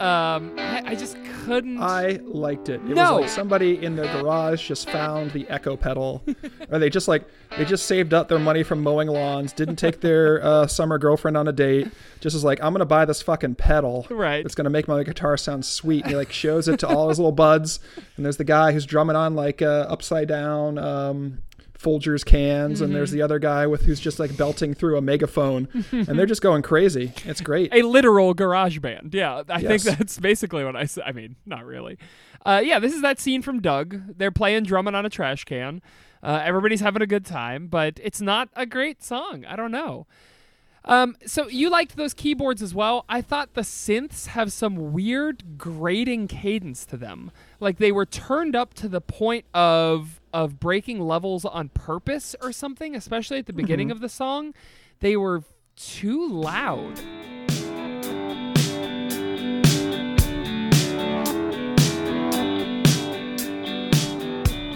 Um 0.00 0.52
I, 0.58 0.82
I 0.86 0.94
just 0.96 1.16
couldn't 1.44 1.80
I 1.82 2.20
liked 2.24 2.68
it. 2.68 2.74
It 2.88 2.94
No. 2.94 3.14
was 3.14 3.20
like 3.22 3.30
somebody 3.30 3.84
in 3.84 3.96
their 3.96 4.12
garage 4.20 4.66
just 4.68 4.88
found 4.90 5.30
the 5.32 5.48
echo 5.48 5.76
pedal, 5.76 6.22
or 6.70 6.78
they 6.78 6.88
just 6.90 7.08
like 7.08 7.24
they 7.56 7.64
just 7.64 7.86
saved 7.86 8.14
up 8.14 8.28
their 8.28 8.38
money 8.38 8.62
from 8.62 8.82
mowing 8.82 9.08
lawns, 9.08 9.52
didn't 9.52 9.76
take 9.76 10.00
their 10.00 10.42
uh, 10.44 10.66
summer 10.66 10.98
girlfriend 10.98 11.36
on 11.36 11.48
a 11.48 11.52
date, 11.52 11.88
just 12.20 12.34
was 12.34 12.44
like, 12.44 12.62
I'm 12.62 12.72
gonna 12.72 12.84
buy 12.86 13.04
this 13.04 13.20
fucking 13.22 13.56
pedal. 13.56 14.06
Right. 14.10 14.44
It's 14.44 14.54
gonna 14.54 14.70
make 14.70 14.88
my 14.88 15.02
guitar 15.02 15.36
sound 15.36 15.64
sweet. 15.64 16.02
And 16.02 16.10
he 16.10 16.16
like 16.16 16.32
shows 16.32 16.68
it 16.68 16.78
to 16.80 16.88
all 16.88 17.08
his 17.08 17.18
little 17.18 17.32
buds, 17.32 17.80
and 18.16 18.24
there's 18.24 18.36
the 18.38 18.44
guy 18.44 18.72
who's 18.72 18.86
drumming 18.86 19.16
on 19.16 19.34
like 19.34 19.60
uh, 19.62 19.86
upside 19.88 20.28
down. 20.28 20.78
Um, 20.78 21.38
Folgers 21.82 22.24
cans, 22.24 22.80
and 22.80 22.88
Mm-hmm. 22.88 22.94
there's 22.94 23.10
the 23.10 23.22
other 23.22 23.38
guy 23.38 23.66
with 23.66 23.82
who's 23.84 23.98
just 24.00 24.18
like 24.18 24.36
belting 24.36 24.74
through 24.74 24.96
a 24.96 25.00
megaphone, 25.02 25.68
and 25.90 26.06
they're 26.18 26.26
just 26.26 26.42
going 26.42 26.62
crazy. 26.62 27.12
It's 27.24 27.40
great. 27.40 27.74
a 27.74 27.82
literal 27.82 28.34
garage 28.34 28.78
band. 28.78 29.12
Yeah, 29.14 29.42
I 29.48 29.60
think 29.62 29.82
that's 29.82 30.18
basically 30.18 30.64
what 30.64 30.76
I 30.76 30.84
said. 30.84 31.04
I 31.06 31.12
mean, 31.12 31.36
not 31.46 31.64
really. 31.66 31.98
Uh, 32.44 32.60
yeah, 32.64 32.78
this 32.78 32.92
is 32.94 33.02
that 33.02 33.20
scene 33.20 33.42
from 33.42 33.60
Doug. 33.60 34.16
They're 34.18 34.30
playing 34.32 34.64
drumming 34.64 34.94
on 34.94 35.04
a 35.06 35.10
trash 35.10 35.44
can. 35.44 35.80
Uh, 36.22 36.40
everybody's 36.44 36.80
having 36.80 37.02
a 37.02 37.06
good 37.06 37.24
time, 37.26 37.66
but 37.66 37.98
it's 38.02 38.20
not 38.20 38.48
a 38.54 38.64
great 38.66 39.02
song. 39.02 39.44
I 39.44 39.56
don't 39.56 39.72
know. 39.72 40.06
Um, 40.84 41.16
so 41.26 41.48
you 41.48 41.70
liked 41.70 41.96
those 41.96 42.12
keyboards 42.14 42.60
as 42.62 42.74
well. 42.74 43.04
I 43.08 43.20
thought 43.22 43.54
the 43.54 43.60
synths 43.60 44.26
have 44.28 44.52
some 44.52 44.92
weird 44.92 45.56
grating 45.56 46.26
cadence 46.26 46.84
to 46.86 46.96
them. 46.96 47.30
Like 47.60 47.78
they 47.78 47.92
were 47.92 48.06
turned 48.06 48.56
up 48.56 48.74
to 48.74 48.88
the 48.88 49.00
point 49.00 49.44
of 49.54 50.20
of 50.32 50.58
breaking 50.58 51.00
levels 51.00 51.44
on 51.44 51.68
purpose 51.70 52.34
or 52.40 52.52
something, 52.52 52.94
especially 52.94 53.38
at 53.38 53.46
the 53.46 53.52
beginning 53.52 53.90
of 53.90 54.00
the 54.00 54.08
song. 54.08 54.54
They 55.00 55.16
were 55.16 55.44
too 55.76 56.28
loud. 56.28 57.00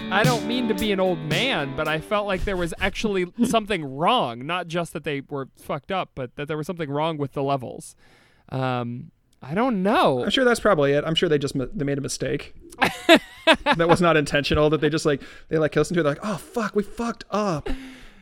I 0.09 0.23
don't 0.23 0.47
mean 0.47 0.67
to 0.69 0.73
be 0.73 0.91
an 0.91 0.99
old 0.99 1.19
man, 1.19 1.75
but 1.75 1.87
I 1.87 1.99
felt 1.99 2.27
like 2.27 2.45
there 2.45 2.57
was 2.57 2.73
actually 2.79 3.31
something 3.45 3.83
wrong. 3.97 4.45
Not 4.45 4.67
just 4.67 4.93
that 4.93 5.03
they 5.03 5.21
were 5.21 5.49
fucked 5.57 5.91
up, 5.91 6.11
but 6.15 6.35
that 6.37 6.47
there 6.47 6.57
was 6.57 6.65
something 6.65 6.89
wrong 6.89 7.17
with 7.17 7.33
the 7.33 7.43
levels. 7.43 7.95
Um, 8.49 9.11
I 9.49 9.53
don't 9.53 9.81
know. 9.81 10.23
I'm 10.23 10.29
sure 10.29 10.43
that's 10.43 10.59
probably 10.59 10.91
it. 10.91 11.03
I'm 11.05 11.15
sure 11.15 11.29
they 11.29 11.37
just 11.37 11.55
they 11.57 11.85
made 11.85 11.97
a 11.97 12.01
mistake. 12.01 12.53
that 13.47 13.87
was 13.87 14.01
not 14.01 14.17
intentional. 14.17 14.69
That 14.69 14.81
they 14.81 14.89
just 14.89 15.05
like 15.05 15.21
they 15.49 15.57
like 15.57 15.75
listen 15.75 15.95
to 15.95 16.01
it 16.01 16.03
they're 16.03 16.13
like, 16.13 16.23
oh 16.23 16.37
fuck, 16.37 16.75
we 16.75 16.83
fucked 16.83 17.23
up. 17.31 17.69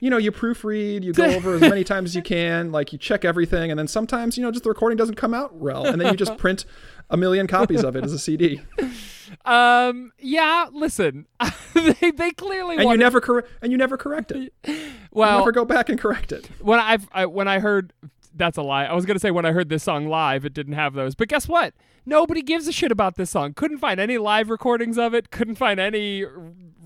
You 0.01 0.09
know, 0.09 0.17
you 0.17 0.31
proofread, 0.31 1.03
you 1.03 1.13
go 1.13 1.25
over 1.25 1.55
as 1.55 1.61
many 1.61 1.83
times 1.85 2.11
as 2.11 2.15
you 2.15 2.21
can, 2.21 2.71
like 2.71 2.91
you 2.93 2.99
check 2.99 3.25
everything, 3.25 3.71
and 3.71 3.79
then 3.79 3.87
sometimes 3.87 4.37
you 4.37 4.43
know 4.43 4.51
just 4.51 4.63
the 4.63 4.69
recording 4.69 4.97
doesn't 4.97 5.15
come 5.15 5.33
out 5.33 5.55
well, 5.55 5.85
and 5.85 5.99
then 5.99 6.11
you 6.11 6.17
just 6.17 6.37
print 6.37 6.65
a 7.09 7.17
million 7.17 7.47
copies 7.47 7.83
of 7.83 7.95
it 7.95 8.03
as 8.03 8.13
a 8.13 8.19
CD, 8.19 8.61
Um, 9.45 10.11
yeah. 10.19 10.67
Listen, 10.71 11.25
they 11.73 12.11
they 12.11 12.31
clearly 12.31 12.77
and 12.77 12.89
you 12.89 12.97
never 12.97 13.19
correct 13.19 13.49
and 13.61 13.71
you 13.71 13.77
never 13.77 13.97
correct 13.97 14.31
it. 14.31 14.53
You 14.67 14.79
well 15.11 15.39
never 15.39 15.51
go 15.51 15.65
back 15.65 15.89
and 15.89 15.99
correct 15.99 16.31
it. 16.31 16.49
when 16.61 16.79
I've 16.79 17.07
I, 17.11 17.25
when 17.25 17.47
I 17.47 17.59
heard 17.59 17.91
that's 18.35 18.57
a 18.57 18.61
lie. 18.61 18.85
I 18.85 18.93
was 18.93 19.05
gonna 19.05 19.19
say 19.19 19.31
when 19.31 19.45
I 19.45 19.51
heard 19.51 19.69
this 19.69 19.83
song 19.83 20.07
live, 20.07 20.45
it 20.45 20.53
didn't 20.53 20.73
have 20.73 20.93
those. 20.93 21.15
But 21.15 21.27
guess 21.29 21.47
what? 21.47 21.73
Nobody 22.05 22.41
gives 22.43 22.67
a 22.67 22.71
shit 22.71 22.91
about 22.91 23.15
this 23.15 23.31
song. 23.31 23.53
Couldn't 23.53 23.79
find 23.79 23.99
any 23.99 24.17
live 24.17 24.49
recordings 24.49 24.97
of 24.97 25.13
it. 25.15 25.31
Couldn't 25.31 25.55
find 25.55 25.79
any 25.79 26.23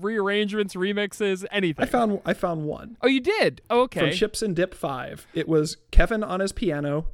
rearrangements, 0.00 0.74
remixes, 0.74 1.44
anything. 1.50 1.82
I 1.82 1.86
found 1.86 2.20
I 2.24 2.32
found 2.32 2.64
one 2.64 2.96
oh, 3.02 3.08
you 3.08 3.20
did? 3.20 3.60
Oh, 3.68 3.82
okay. 3.82 4.00
from 4.00 4.10
Ships 4.12 4.42
and 4.42 4.56
Dip 4.56 4.74
Five. 4.74 5.26
It 5.34 5.48
was 5.48 5.76
Kevin 5.90 6.22
on 6.24 6.40
his 6.40 6.52
piano. 6.52 7.06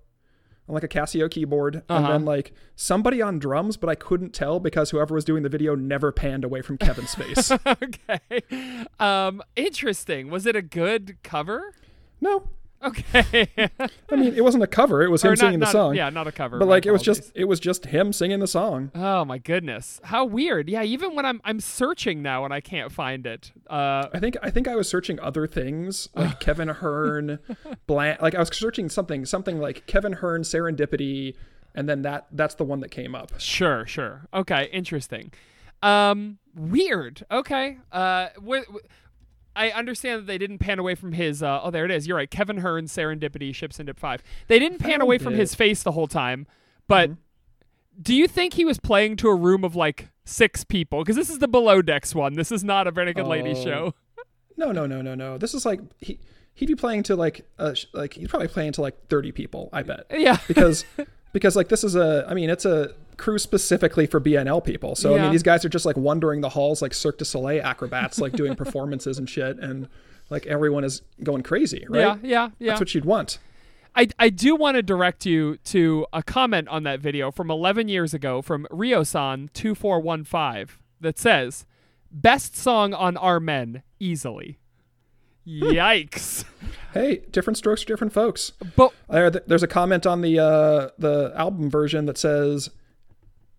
On 0.68 0.74
like 0.74 0.82
a 0.82 0.88
Casio 0.88 1.30
keyboard, 1.30 1.76
and 1.76 1.84
Uh-huh. 1.88 2.12
then 2.12 2.24
like 2.24 2.52
somebody 2.74 3.22
on 3.22 3.38
drums, 3.38 3.76
but 3.76 3.88
I 3.88 3.94
couldn't 3.94 4.34
tell 4.34 4.58
because 4.58 4.90
whoever 4.90 5.14
was 5.14 5.24
doing 5.24 5.44
the 5.44 5.48
video 5.48 5.76
never 5.76 6.10
panned 6.10 6.42
away 6.42 6.60
from 6.60 6.76
Kevin's 6.76 7.14
face. 7.14 7.52
okay. 7.66 8.42
Um, 8.98 9.42
interesting. 9.54 10.28
Was 10.28 10.44
it 10.44 10.56
a 10.56 10.62
good 10.62 11.18
cover? 11.22 11.72
no, 12.20 12.48
Okay. 12.82 13.48
I 14.10 14.16
mean, 14.16 14.34
it 14.34 14.44
wasn't 14.44 14.62
a 14.62 14.66
cover. 14.66 15.02
It 15.02 15.10
was 15.10 15.22
him 15.24 15.30
not- 15.30 15.38
singing 15.38 15.58
the 15.58 15.64
not- 15.66 15.72
song. 15.72 15.94
Yeah, 15.96 16.10
not 16.10 16.26
a 16.26 16.32
cover. 16.32 16.58
But 16.58 16.68
like 16.68 16.86
it 16.86 16.92
was 16.92 17.02
just 17.02 17.32
it 17.34 17.44
was 17.46 17.58
just 17.58 17.86
him 17.86 18.12
singing 18.12 18.38
the 18.40 18.46
song. 18.46 18.90
Oh 18.94 19.24
my 19.24 19.38
goodness. 19.38 20.00
How 20.04 20.24
weird. 20.24 20.68
Yeah, 20.68 20.82
even 20.82 21.14
when 21.14 21.24
I'm 21.26 21.40
I'm 21.44 21.58
searching 21.60 22.22
now 22.22 22.44
and 22.44 22.52
I 22.54 22.60
can't 22.60 22.92
find 22.92 23.26
it. 23.26 23.52
Uh 23.68 24.08
I 24.12 24.18
think 24.20 24.36
I 24.42 24.50
think 24.50 24.68
I 24.68 24.76
was 24.76 24.88
searching 24.88 25.18
other 25.20 25.46
things 25.46 26.08
like 26.14 26.38
Kevin 26.38 26.68
Hearn, 26.68 27.38
Bland. 27.86 28.20
Like 28.20 28.34
I 28.34 28.38
was 28.38 28.50
searching 28.54 28.88
something 28.88 29.24
something 29.24 29.58
like 29.58 29.86
Kevin 29.86 30.12
Hearn 30.12 30.42
Serendipity, 30.42 31.34
and 31.74 31.88
then 31.88 32.02
that 32.02 32.26
that's 32.32 32.54
the 32.56 32.64
one 32.64 32.80
that 32.80 32.90
came 32.90 33.14
up. 33.14 33.32
sure, 33.38 33.86
sure. 33.86 34.28
Okay, 34.34 34.68
interesting. 34.72 35.32
Um 35.82 36.38
weird. 36.54 37.24
Okay. 37.30 37.78
Uh 37.92 38.28
wh- 38.46 38.64
wh- 38.70 38.76
I 39.56 39.70
understand 39.70 40.20
that 40.22 40.26
they 40.26 40.38
didn't 40.38 40.58
pan 40.58 40.78
away 40.78 40.94
from 40.94 41.12
his 41.12 41.42
uh 41.42 41.60
oh 41.62 41.70
there 41.70 41.84
it 41.84 41.90
is. 41.90 42.06
You're 42.06 42.16
right. 42.18 42.30
Kevin 42.30 42.58
Hearn 42.58 42.84
Serendipity 42.84 43.54
Ships 43.54 43.78
and 43.80 43.86
Dip 43.86 43.98
5. 43.98 44.22
They 44.48 44.58
didn't 44.58 44.78
pan 44.78 44.90
Found 44.90 45.02
away 45.02 45.18
from 45.18 45.34
it. 45.34 45.38
his 45.38 45.54
face 45.54 45.82
the 45.82 45.92
whole 45.92 46.06
time. 46.06 46.46
But 46.88 47.10
do 48.00 48.14
you 48.14 48.28
think 48.28 48.54
he 48.54 48.64
was 48.64 48.78
playing 48.78 49.16
to 49.16 49.28
a 49.28 49.34
room 49.34 49.64
of 49.64 49.74
like 49.74 50.10
6 50.26 50.64
people? 50.64 51.04
Cuz 51.04 51.16
this 51.16 51.30
is 51.30 51.38
the 51.38 51.48
below 51.48 51.80
decks 51.82 52.14
one. 52.14 52.34
This 52.34 52.52
is 52.52 52.62
not 52.62 52.86
a 52.86 52.90
very 52.90 53.12
good 53.12 53.26
lady 53.26 53.52
Oh. 53.56 53.64
show. 53.64 53.94
No, 54.58 54.72
no, 54.72 54.86
no, 54.86 55.02
no, 55.02 55.14
no. 55.14 55.36
This 55.36 55.52
is 55.52 55.66
like 55.66 55.80
he 56.00 56.18
he'd 56.54 56.64
be 56.66 56.74
playing 56.74 57.02
to 57.04 57.14
like 57.14 57.44
uh 57.58 57.74
like 57.92 58.14
he's 58.14 58.28
probably 58.28 58.48
playing 58.48 58.72
to 58.72 58.80
like 58.80 59.06
thirty 59.08 59.30
people. 59.30 59.68
I 59.72 59.82
bet 59.82 60.06
Yeah. 60.10 60.38
because 60.48 60.86
because 61.32 61.56
like 61.56 61.68
this 61.68 61.84
is 61.84 61.96
a 61.96 62.26
I 62.28 62.34
mean 62.34 62.50
it's 62.50 62.64
a 62.64 62.94
crew 63.16 63.38
specifically 63.38 64.06
for 64.06 64.20
BNL 64.20 64.64
people. 64.64 64.94
So 64.94 65.16
I 65.16 65.22
mean 65.22 65.32
these 65.32 65.42
guys 65.42 65.64
are 65.64 65.68
just 65.68 65.86
like 65.86 65.96
wandering 65.96 66.40
the 66.40 66.50
halls 66.50 66.82
like 66.82 66.94
Cirque 66.94 67.18
du 67.18 67.24
Soleil 67.24 67.62
acrobats, 67.64 68.18
like 68.20 68.32
doing 68.32 68.54
performances 68.64 69.18
and 69.18 69.28
shit, 69.28 69.58
and 69.58 69.88
like 70.30 70.46
everyone 70.46 70.84
is 70.84 71.02
going 71.22 71.42
crazy, 71.42 71.86
right? 71.88 72.00
Yeah, 72.00 72.16
yeah, 72.22 72.48
yeah. 72.58 72.70
That's 72.70 72.80
what 72.80 72.94
you'd 72.94 73.04
want. 73.04 73.38
I, 73.98 74.08
I 74.18 74.28
do 74.28 74.54
want 74.54 74.74
to 74.74 74.82
direct 74.82 75.24
you 75.24 75.56
to 75.64 76.06
a 76.12 76.22
comment 76.22 76.68
on 76.68 76.82
that 76.82 77.00
video 77.00 77.30
from 77.30 77.50
11 77.50 77.88
years 77.88 78.12
ago 78.12 78.42
from 78.42 78.66
Riosan2415 78.70 80.68
that 81.00 81.18
says, 81.18 81.64
Best 82.10 82.54
song 82.54 82.92
on 82.92 83.16
Our 83.16 83.40
Men, 83.40 83.82
easily. 83.98 84.58
Yikes. 85.46 86.44
Hey, 86.92 87.22
different 87.30 87.56
strokes 87.56 87.82
for 87.82 87.88
different 87.88 88.12
folks. 88.12 88.52
but 88.74 88.92
There, 89.08 89.30
there's 89.30 89.62
a 89.62 89.68
comment 89.68 90.06
on 90.06 90.20
the 90.22 90.38
uh, 90.38 90.88
the 90.98 91.32
album 91.36 91.70
version 91.70 92.06
that 92.06 92.18
says, 92.18 92.70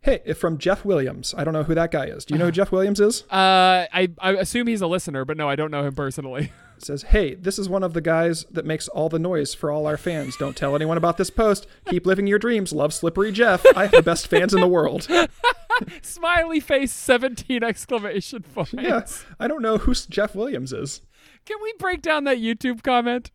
"Hey, 0.02 0.34
from 0.34 0.58
Jeff 0.58 0.84
Williams." 0.84 1.34
I 1.38 1.44
don't 1.44 1.54
know 1.54 1.64
who 1.64 1.76
that 1.76 1.92
guy 1.92 2.06
is. 2.08 2.26
Do 2.26 2.34
you 2.34 2.40
know 2.40 2.46
who 2.46 2.52
Jeff 2.52 2.72
Williams 2.72 3.00
is? 3.00 3.24
uh, 3.32 3.86
I, 3.94 4.10
I 4.20 4.32
assume 4.34 4.68
he's 4.68 4.82
a 4.82 4.88
listener, 4.88 5.24
but 5.24 5.38
no, 5.38 5.48
I 5.48 5.56
don't 5.56 5.72
know 5.72 5.84
him 5.86 5.96
personally. 5.96 6.52
It 6.78 6.86
says, 6.86 7.02
"Hey, 7.02 7.34
this 7.34 7.58
is 7.58 7.68
one 7.68 7.82
of 7.82 7.94
the 7.94 8.02
guys 8.02 8.44
that 8.52 8.64
makes 8.64 8.88
all 8.88 9.10
the 9.10 9.18
noise 9.18 9.56
for 9.56 9.72
all 9.72 9.88
our 9.88 9.98
fans. 9.98 10.38
Don't 10.38 10.56
tell 10.56 10.76
anyone 10.76 10.96
about 10.96 11.18
this 11.18 11.32
post. 11.32 11.66
Keep 11.90 12.06
living 12.06 12.28
your 12.28 12.38
dreams. 12.38 12.72
Love 12.72 12.94
Slippery 12.94 13.32
Jeff. 13.32 13.66
I 13.76 13.84
have 13.86 13.92
the 13.94 14.04
best 14.04 14.28
fans 14.28 14.54
in 14.54 14.62
the 14.62 14.68
world." 14.68 15.08
Smiley 16.04 16.60
face 16.60 16.92
17 16.92 17.64
exclamation 17.64 18.44
points. 18.44 18.74
Yeah, 18.74 19.06
I 19.40 19.48
don't 19.48 19.64
know 19.64 19.78
who 19.80 19.94
Jeff 19.96 20.36
Williams 20.36 20.72
is. 20.72 21.02
Can 21.48 21.58
we 21.64 21.72
break 21.80 22.02
down 22.02 22.26
that 22.26 22.40
YouTube 22.40 22.84
comment? 22.84 23.32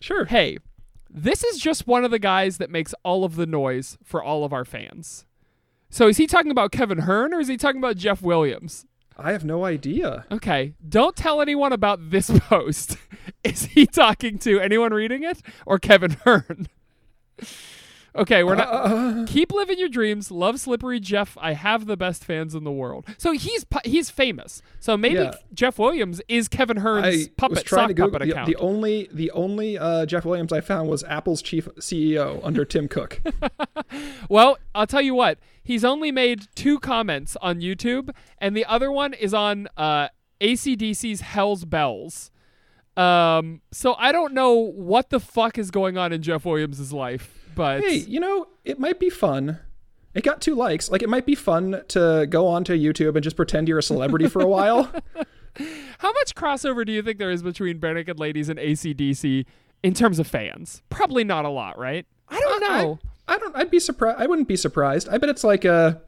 Sure. 0.00 0.24
Hey, 0.24 0.58
this 1.08 1.44
is 1.44 1.60
just 1.60 1.86
one 1.86 2.04
of 2.04 2.10
the 2.10 2.18
guys 2.18 2.58
that 2.58 2.70
makes 2.70 2.92
all 3.04 3.22
of 3.22 3.36
the 3.36 3.46
noise 3.46 3.96
for 4.02 4.20
all 4.20 4.44
of 4.44 4.52
our 4.52 4.64
fans. 4.64 5.26
So 5.88 6.08
is 6.08 6.16
he 6.16 6.26
talking 6.26 6.50
about 6.50 6.72
Kevin 6.72 6.98
Hearn 6.98 7.32
or 7.32 7.38
is 7.38 7.46
he 7.46 7.56
talking 7.56 7.78
about 7.78 7.96
Jeff 7.96 8.20
Williams? 8.20 8.84
I 9.16 9.30
have 9.30 9.44
no 9.44 9.64
idea. 9.64 10.24
Okay, 10.32 10.74
don't 10.88 11.14
tell 11.14 11.40
anyone 11.40 11.72
about 11.72 12.10
this 12.10 12.36
post. 12.40 12.96
is 13.44 13.66
he 13.66 13.86
talking 13.86 14.38
to 14.38 14.58
anyone 14.58 14.92
reading 14.92 15.22
it 15.22 15.40
or 15.64 15.78
Kevin 15.78 16.16
Hearn? 16.24 16.66
Okay, 18.14 18.44
we're 18.44 18.56
not. 18.56 18.68
Uh, 18.68 19.24
Keep 19.26 19.52
living 19.52 19.78
your 19.78 19.88
dreams. 19.88 20.30
Love 20.30 20.60
Slippery 20.60 21.00
Jeff. 21.00 21.38
I 21.40 21.54
have 21.54 21.86
the 21.86 21.96
best 21.96 22.24
fans 22.24 22.54
in 22.54 22.62
the 22.62 22.70
world. 22.70 23.06
So 23.16 23.32
he's 23.32 23.64
he's 23.86 24.10
famous. 24.10 24.60
So 24.80 24.96
maybe 24.98 25.14
Yeah. 25.14 25.32
Jeff 25.54 25.78
Williams 25.78 26.20
is 26.28 26.46
Kevin 26.46 26.76
Hearn's 26.78 27.26
I 27.26 27.30
puppet 27.38 27.58
was 27.58 27.62
trying 27.62 27.80
sock 27.84 27.88
to 27.88 27.94
Google 27.94 28.10
puppet 28.12 28.26
the, 28.28 28.32
account. 28.34 28.46
the 28.48 28.56
only 28.56 29.08
the 29.12 29.30
only 29.30 29.78
uh, 29.78 30.04
Jeff 30.04 30.26
Williams 30.26 30.52
I 30.52 30.60
found 30.60 30.90
was 30.90 31.02
Apple's 31.04 31.40
chief 31.40 31.66
CEO 31.78 32.40
under 32.44 32.64
Tim 32.64 32.88
Cook. 32.88 33.20
Well, 34.28 34.56
I'll 34.74 34.86
tell 34.86 35.02
you 35.02 35.14
what. 35.14 35.38
He's 35.62 35.84
only 35.84 36.10
made 36.10 36.46
two 36.54 36.78
comments 36.80 37.36
on 37.42 37.60
YouTube, 37.60 38.10
and 38.38 38.56
the 38.56 38.64
other 38.64 38.90
one 38.90 39.12
is 39.12 39.34
on 39.34 39.68
uh, 39.76 40.08
ACDC's 40.40 41.20
Hell's 41.20 41.64
Bells. 41.66 42.30
Um, 42.96 43.60
so 43.70 43.94
I 43.94 44.12
don't 44.12 44.32
know 44.34 44.54
what 44.54 45.10
the 45.10 45.20
fuck 45.20 45.58
is 45.58 45.70
going 45.70 45.98
on 45.98 46.12
in 46.12 46.22
Jeff 46.22 46.44
Williams' 46.44 46.92
life, 46.92 47.41
but 47.54 47.82
hey, 47.82 47.96
you 47.96 48.20
know, 48.20 48.48
it 48.64 48.78
might 48.78 48.98
be 49.00 49.10
fun. 49.10 49.58
It 50.14 50.24
got 50.24 50.42
two 50.42 50.54
likes. 50.54 50.90
Like, 50.90 51.02
it 51.02 51.08
might 51.08 51.24
be 51.24 51.34
fun 51.34 51.82
to 51.88 52.26
go 52.28 52.46
onto 52.46 52.76
YouTube 52.76 53.14
and 53.14 53.24
just 53.24 53.36
pretend 53.36 53.66
you're 53.66 53.78
a 53.78 53.82
celebrity 53.82 54.28
for 54.28 54.42
a 54.42 54.46
while. 54.46 54.84
how 55.98 56.12
much 56.12 56.34
crossover 56.34 56.84
do 56.84 56.92
you 56.92 57.02
think 57.02 57.18
there 57.18 57.30
is 57.30 57.42
between 57.42 57.78
Barenaked 57.78 58.18
Ladies 58.18 58.48
and 58.48 58.58
ACDC 58.58 59.46
in 59.82 59.94
terms 59.94 60.18
of 60.18 60.26
fans? 60.26 60.82
Probably 60.90 61.24
not 61.24 61.44
a 61.44 61.48
lot, 61.48 61.78
right? 61.78 62.06
I 62.28 62.40
don't 62.40 62.60
know. 62.60 62.98
I 63.28 63.38
don't. 63.38 63.56
I'd 63.56 63.70
be 63.70 63.80
surprised. 63.80 64.20
I 64.20 64.26
wouldn't 64.26 64.48
be 64.48 64.56
surprised. 64.56 65.08
I 65.08 65.18
bet 65.18 65.28
it's 65.28 65.44
like 65.44 65.64
a 65.64 66.02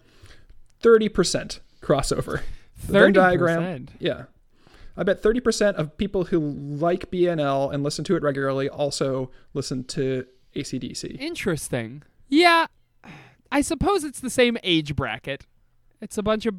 thirty 0.80 1.08
percent 1.08 1.60
crossover. 1.80 2.42
Venn 2.76 3.12
diagram. 3.12 3.62
30%. 3.62 3.88
Yeah, 4.00 4.24
I 4.96 5.02
bet 5.04 5.22
thirty 5.22 5.40
percent 5.40 5.76
of 5.76 5.96
people 5.96 6.24
who 6.24 6.40
like 6.40 7.10
BNL 7.10 7.72
and 7.72 7.82
listen 7.82 8.04
to 8.06 8.16
it 8.16 8.22
regularly 8.22 8.68
also 8.68 9.30
listen 9.52 9.84
to 9.84 10.26
ACDC. 10.56 11.18
Interesting. 11.20 12.02
Yeah, 12.28 12.66
I 13.52 13.60
suppose 13.60 14.04
it's 14.04 14.20
the 14.20 14.30
same 14.30 14.56
age 14.62 14.96
bracket. 14.96 15.46
It's 16.00 16.18
a 16.18 16.22
bunch 16.22 16.46
of 16.46 16.54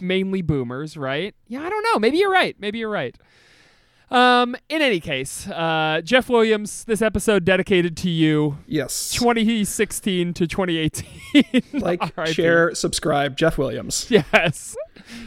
mainly 0.00 0.42
boomers, 0.42 0.96
right? 0.96 1.34
Yeah, 1.48 1.62
I 1.62 1.70
don't 1.70 1.82
know. 1.92 1.98
Maybe 1.98 2.18
you're 2.18 2.30
right. 2.32 2.56
Maybe 2.58 2.78
you're 2.78 2.88
right. 2.90 3.16
Um, 4.10 4.54
in 4.68 4.82
any 4.82 5.00
case, 5.00 5.48
uh, 5.48 6.02
Jeff 6.04 6.28
Williams, 6.28 6.84
this 6.84 7.00
episode 7.00 7.46
dedicated 7.46 7.96
to 7.98 8.10
you, 8.10 8.58
Yes. 8.66 9.10
2016 9.12 10.34
to 10.34 10.46
2018. 10.46 11.62
Like, 11.80 12.02
share, 12.28 12.74
subscribe. 12.74 13.36
Jeff 13.38 13.56
Williams. 13.56 14.06
Yes. 14.10 14.76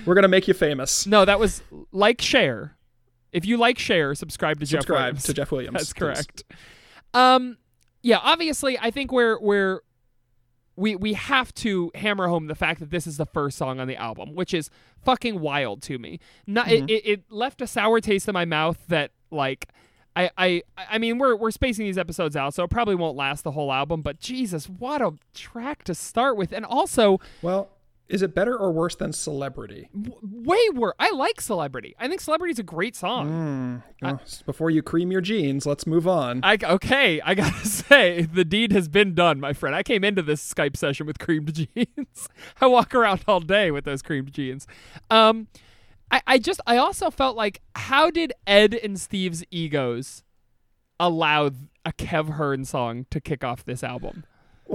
We're 0.06 0.14
gonna 0.14 0.28
make 0.28 0.48
you 0.48 0.54
famous. 0.54 1.08
No, 1.08 1.26
that 1.26 1.40
was 1.40 1.64
like 1.92 2.22
share. 2.22 2.78
If 3.32 3.44
you 3.46 3.58
like 3.58 3.80
share, 3.80 4.14
subscribe 4.14 4.60
to 4.60 4.66
Jeff 4.68 4.82
Subscribe 4.82 5.00
Williams. 5.02 5.24
to 5.24 5.34
Jeff 5.34 5.52
Williams. 5.52 5.74
That's 5.78 5.94
please. 5.94 6.00
correct. 6.00 6.44
Um, 7.16 7.58
yeah, 8.06 8.20
obviously, 8.22 8.78
I 8.80 8.92
think 8.92 9.12
we're 9.12 9.40
we're 9.40 9.82
we 10.76 10.96
we 10.96 11.14
have 11.14 11.52
to 11.56 11.92
hammer 11.96 12.28
home 12.28 12.46
the 12.46 12.54
fact 12.54 12.80
that 12.80 12.92
this 12.92 13.08
is 13.08 13.18
the 13.18 13.26
first 13.26 13.58
song 13.58 13.80
on 13.80 13.88
the 13.88 13.96
album, 13.96 14.36
which 14.36 14.54
is 14.54 14.70
fucking 15.04 15.40
wild 15.40 15.82
to 15.84 15.98
me. 15.98 16.20
Not 16.46 16.68
Mm-hmm. 16.68 16.88
it, 16.88 16.92
it, 16.92 17.08
it 17.08 17.24
left 17.32 17.62
a 17.62 17.68
sour 17.68 18.00
taste 18.00 18.28
in 18.28 18.34
my 18.34 18.46
mouth 18.46 18.78
that 18.90 19.12
like. 19.32 19.70
I, 20.18 20.30
I 20.38 20.62
I 20.78 20.98
mean 20.98 21.18
we're 21.18 21.36
we're 21.36 21.52
spacing 21.52 21.84
these 21.84 21.98
episodes 21.98 22.38
out, 22.38 22.54
so 22.54 22.64
it 22.64 22.70
probably 22.70 22.96
won't 22.96 23.18
last 23.18 23.44
the 23.44 23.52
whole 23.52 23.74
album. 23.74 24.02
But 24.02 24.20
Jesus, 24.20 24.70
what 24.70 25.02
a 25.02 25.16
track 25.34 25.84
to 25.86 25.96
start 25.96 26.38
with, 26.38 26.54
and 26.54 26.64
also 26.64 27.20
Well, 27.42 27.70
is 28.08 28.22
it 28.22 28.36
better 28.36 28.56
or 28.58 28.72
worse 28.72 28.96
than 28.96 29.12
Celebrity? 29.14 29.90
w- 30.00 30.20
way 30.24 30.60
worse. 30.74 30.94
I 31.00 31.12
like 31.12 31.42
Celebrity. 31.42 31.96
I 32.00 32.08
think 32.08 32.22
Celebrity 32.22 32.52
is 32.52 32.60
a 32.60 32.64
great 32.64 32.96
song. 32.96 33.82
Well, 34.02 34.20
s- 34.24 34.44
before 34.46 34.70
you 34.70 34.82
cream 34.84 35.12
your 35.12 35.22
jeans, 35.22 35.66
let's 35.66 35.88
move 35.88 36.08
on. 36.08 36.42
I 36.44 36.58
okay, 36.64 37.20
I 37.22 37.34
gotta 37.34 37.66
say 37.68 38.22
the 38.22 38.46
deed 38.46 38.72
has 38.74 38.88
been 38.88 39.16
done, 39.16 39.40
my 39.40 39.54
friend. 39.54 39.76
I 39.76 39.82
came 39.84 40.04
into 40.04 40.22
this 40.22 40.42
Skype 40.54 40.78
session 40.78 41.08
with 41.08 41.18
creamed 41.20 41.54
jeans. 41.76 42.30
I 42.62 42.68
walk 42.68 42.94
around 42.94 43.24
all 43.28 43.40
day 43.40 43.72
with 43.72 43.86
those 43.86 44.02
creamed 44.02 44.32
jeans. 44.34 44.68
Um, 45.10 45.48
I, 46.12 46.22
I 46.28 46.38
just 46.38 46.62
I 46.68 46.78
also 46.78 47.10
felt 47.10 47.36
like 47.36 47.62
how 47.76 48.12
did 48.12 48.34
Ed 48.46 48.76
and 48.76 49.00
Steve's 49.00 49.44
egos 49.50 50.24
allow 51.00 51.48
a 51.84 51.92
Kev 51.94 52.30
Hearn 52.36 52.66
song 52.66 53.08
to 53.10 53.20
kick 53.20 53.44
off 53.44 53.66
this 53.66 53.84
album? 53.84 54.26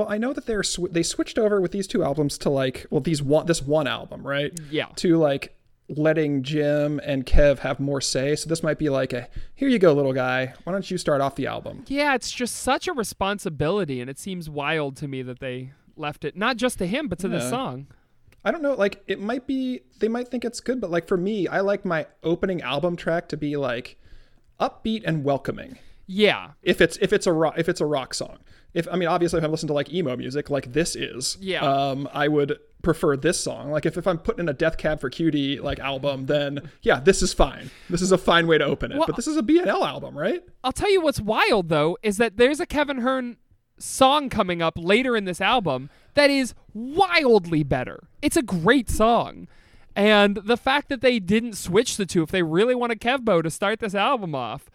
Well, 0.01 0.09
I 0.11 0.17
know 0.17 0.33
that 0.33 0.47
they're 0.47 0.63
sw- 0.63 0.91
they 0.91 1.03
switched 1.03 1.39
over 1.39 1.61
with 1.61 1.73
these 1.73 1.87
two 1.87 2.03
albums 2.03 2.39
to 2.39 2.49
like 2.49 2.87
well 2.89 3.03
these 3.03 3.23
one 3.23 3.45
this 3.45 3.61
one 3.61 3.87
album 3.87 4.27
right 4.27 4.51
Yeah. 4.71 4.87
to 4.97 5.19
like 5.19 5.55
letting 5.91 6.43
Jim 6.43 7.01
and 7.05 7.27
Kev 7.27 7.59
have 7.59 7.79
more 7.81 8.01
say. 8.01 8.35
So 8.35 8.49
this 8.49 8.63
might 8.63 8.79
be 8.79 8.89
like 8.89 9.13
a 9.13 9.29
here 9.55 9.69
you 9.69 9.79
go 9.79 9.93
little 9.93 10.15
guy. 10.15 10.55
Why 10.65 10.73
don't 10.73 10.91
you 10.91 10.97
start 10.97 11.21
off 11.21 11.35
the 11.35 11.47
album? 11.49 11.85
Yeah, 11.87 12.15
it's 12.15 12.31
just 12.33 12.57
such 12.57 12.89
a 12.89 12.95
responsibility, 12.95 14.01
and 14.01 14.09
it 14.09 14.19
seems 14.19 14.49
wild 14.49 14.97
to 14.99 15.07
me 15.09 15.21
that 15.21 15.41
they 15.41 15.73
left 15.97 16.25
it 16.25 16.35
not 16.35 16.57
just 16.57 16.79
to 16.79 16.87
him 16.87 17.07
but 17.09 17.19
to 17.19 17.29
this 17.29 17.43
Yeah. 17.45 17.51
song. 17.51 17.87
I 18.43 18.53
don't 18.53 18.63
know. 18.63 18.73
Like 18.73 19.03
it 19.07 19.21
might 19.21 19.47
be 19.47 19.83
they 19.99 20.09
might 20.09 20.29
think 20.29 20.47
it's 20.47 20.61
good, 20.61 20.81
but 20.81 20.91
like 20.91 21.07
for 21.09 21.19
me, 21.19 21.47
I 21.47 21.61
like 21.61 21.85
my 21.85 22.07
opening 22.23 22.63
album 22.63 22.97
track 22.97 23.29
to 23.29 23.37
be 23.37 23.59
like 23.59 23.99
upbeat 24.59 25.03
and 25.05 25.25
welcoming. 25.25 25.79
Yeah, 26.07 26.53
if 26.63 26.81
it's 26.81 26.97
if 27.03 27.13
it's 27.13 27.27
a 27.27 27.33
rock 27.35 27.55
if 27.59 27.69
it's 27.69 27.83
a 27.83 27.87
rock 27.87 28.15
song 28.15 28.39
if 28.75 28.87
i 28.91 28.97
mean 28.97 29.09
obviously 29.09 29.39
if 29.39 29.45
i'm 29.45 29.51
listening 29.51 29.69
to 29.69 29.75
like 29.75 29.93
emo 29.93 30.17
music 30.17 30.51
like 30.51 30.73
this 30.73 30.95
is 30.97 31.37
Yeah. 31.41 31.61
um 31.63 32.09
i 32.13 32.29
would 32.29 32.59
prefer 32.83 33.17
this 33.17 33.39
song 33.39 33.71
like 33.71 33.85
if, 33.87 33.97
if 33.99 34.07
i'm 34.07 34.19
putting 34.19 34.41
in 34.41 34.49
a 34.49 34.53
death 34.55 34.77
cab 34.79 35.01
for 35.01 35.11
cutie 35.11 35.59
like 35.61 35.79
album 35.81 36.27
then 36.27 36.71
yeah 36.83 36.99
this 37.01 37.21
is 37.23 37.33
fine 37.35 37.71
this 37.91 38.01
is 38.03 38.11
a 38.13 38.19
fine 38.19 38.47
way 38.47 38.59
to 38.59 38.65
open 38.65 38.91
it 38.93 38.97
Well- 38.99 39.07
but 39.07 39.17
this 39.17 39.27
is 39.27 39.37
a 39.37 39.43
bnl 39.43 39.87
album 39.87 40.17
right 40.17 40.43
I'll 40.65 40.73
tell 40.73 40.91
you 40.91 41.01
what's 41.01 41.21
wild 41.21 41.69
though 41.69 41.99
is 42.03 42.17
that 42.19 42.37
there's 42.37 42.61
a 42.61 42.67
Kevin 42.67 42.99
Hearn 42.99 43.37
song 43.79 44.29
coming 44.29 44.61
up 44.61 44.75
later 44.77 45.17
in 45.17 45.25
this 45.25 45.41
album 45.41 45.89
that 46.15 46.29
is 46.29 46.53
wildly 46.75 47.63
better. 47.63 48.09
It's 48.21 48.37
a 48.37 48.43
great 48.43 48.91
song. 48.91 49.49
And 49.97 50.37
the 50.37 50.57
fact 50.59 50.89
that 50.91 51.01
they 51.01 51.19
didn't 51.19 51.55
switch 51.55 51.97
the 51.97 52.05
two, 52.05 52.23
if 52.23 52.31
they 52.31 52.43
really 52.43 52.75
wanted 52.75 53.01
Kevbo 53.01 53.43
to 53.43 53.51
start 53.51 53.81
this 53.81 53.95
album 53.95 54.35
off, 54.35 54.71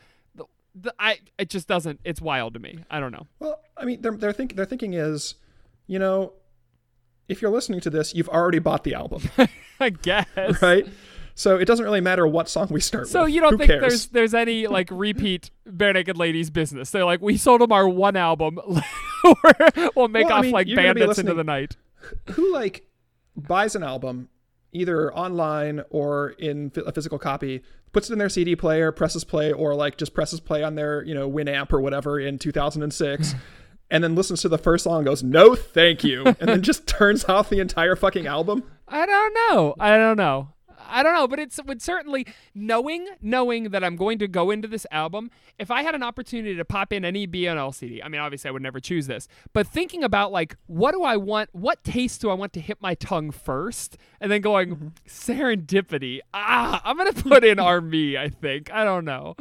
the, 0.76 0.94
I 1.00 1.20
it 1.38 1.50
just 1.50 1.68
doesn't. 1.68 2.00
It's 2.04 2.22
wild 2.22 2.54
to 2.56 2.60
me. 2.60 2.84
I 2.92 3.00
don't 3.00 3.12
know. 3.12 3.28
well 3.40 3.60
i 3.78 3.86
mean 3.86 4.02
their, 4.02 4.12
their, 4.12 4.34
think, 4.34 4.56
their 4.56 4.66
thinking 4.66 4.94
is 4.94 5.36
you 5.88 6.00
know 6.00 6.34
if 7.28 7.42
you're 7.42 7.52
listening 7.52 7.80
to 7.82 7.90
this 7.90 8.14
you've 8.14 8.30
already 8.30 8.60
bought 8.60 8.84
the 8.84 8.94
album 8.94 9.22
I 9.80 9.90
guess. 9.90 10.28
right 10.62 10.86
so 11.34 11.58
it 11.58 11.66
doesn't 11.66 11.84
really 11.84 12.00
matter 12.02 12.26
what 12.26 12.48
song 12.48 12.68
we 12.72 12.80
start 12.80 13.08
So 13.10 13.24
with 13.24 13.34
you 13.34 13.42
don't 13.42 13.54
Who 13.54 13.58
think 13.58 13.70
cares? 13.72 13.82
there's 13.82 14.08
there's 14.08 14.34
any 14.34 14.68
like 14.68 14.88
repeat 14.92 15.52
Barenaked 15.68 16.18
Ladies 16.18 16.50
business? 16.50 16.92
They're 16.92 17.04
like, 17.04 17.22
we 17.22 17.36
sold 17.38 17.60
them 17.62 17.72
our 17.74 17.90
one 17.90 18.16
album. 18.16 18.58
we'll 19.96 20.08
make 20.08 20.28
Well, 20.28 20.34
I 20.34 20.38
off 20.38 20.44
mean, 20.44 20.52
like 20.54 20.68
bandits 20.74 21.18
into 21.20 21.34
the 21.34 21.44
night. 21.44 21.76
who 22.32 22.54
like 22.54 22.88
buys 23.36 23.76
an 23.76 23.84
album 23.84 24.30
either 24.72 25.14
online 25.14 25.84
or 25.90 26.30
in 26.40 26.72
a 26.86 26.92
physical 26.94 27.18
copy 27.20 27.64
puts 27.96 28.10
it 28.10 28.14
in 28.14 28.20
their 28.20 28.28
cd 28.28 28.58
player 28.58 28.92
presses 28.92 29.24
play 29.24 29.54
or 29.54 29.74
like 29.74 29.96
just 29.96 30.14
presses 30.14 30.42
play 30.42 30.62
on 30.62 30.76
their 30.76 31.02
you 31.04 31.16
know 31.16 31.32
winamp 31.32 31.72
or 31.72 31.80
whatever 31.80 32.20
in 32.20 32.38
2006 32.38 33.34
and 33.90 34.04
then 34.04 34.16
listens 34.16 34.42
to 34.42 34.50
the 34.50 34.58
first 34.58 34.84
song 34.84 34.98
and 34.98 35.06
goes 35.06 35.24
no 35.24 35.56
thank 35.56 36.04
you 36.04 36.26
and 36.26 36.50
then 36.50 36.62
just 36.62 36.86
turns 37.00 37.24
off 37.24 37.50
the 37.50 37.62
entire 37.62 37.96
fucking 37.96 38.28
album 38.28 38.62
I 38.88 39.06
don't 39.06 39.34
know. 39.34 39.76
I 39.80 39.98
don't 39.98 40.18
know. 40.18 40.50
I 40.88 41.04
don't 41.04 41.14
know, 41.14 41.28
but 41.28 41.40
it's 41.40 41.60
would 41.66 41.82
certainly 41.82 42.26
knowing 42.54 43.08
knowing 43.22 43.70
that 43.70 43.84
I'm 43.84 43.96
going 43.96 44.20
to 44.20 44.28
go 44.28 44.52
into 44.52 44.68
this 44.68 44.86
album. 44.92 45.32
If 45.58 45.72
I 45.72 45.84
had 45.84 45.96
an 45.96 46.04
opportunity 46.04 46.56
to 46.56 46.66
pop 46.66 46.92
in 46.94 47.06
any 47.06 47.28
BNL 47.28 47.74
CD, 47.74 48.02
I 48.02 48.08
mean, 48.08 48.22
obviously 48.22 48.50
I 48.50 48.52
would 48.52 48.62
never 48.62 48.80
choose 48.80 49.08
this, 49.08 49.28
but 49.54 49.68
thinking 49.68 50.04
about 50.04 50.32
like 50.32 50.58
what 50.68 50.92
do 50.92 51.04
I 51.04 51.18
want, 51.18 51.50
what 51.54 51.84
taste 51.84 52.22
do 52.22 52.30
I 52.30 52.34
want 52.34 52.54
to 52.54 52.60
hit 52.60 52.82
my 52.82 52.96
tongue 52.96 53.32
first, 53.32 53.98
and 54.20 54.32
then 54.32 54.42
going 54.42 54.94
serendipity. 55.08 56.20
Ah, 56.34 56.82
I'm 56.84 56.98
gonna 56.98 57.14
put 57.14 57.44
in 57.44 57.60
Army. 57.60 58.18
I 58.18 58.30
think 58.30 58.72
I 58.74 58.84
don't 58.84 59.06
know. 59.06 59.36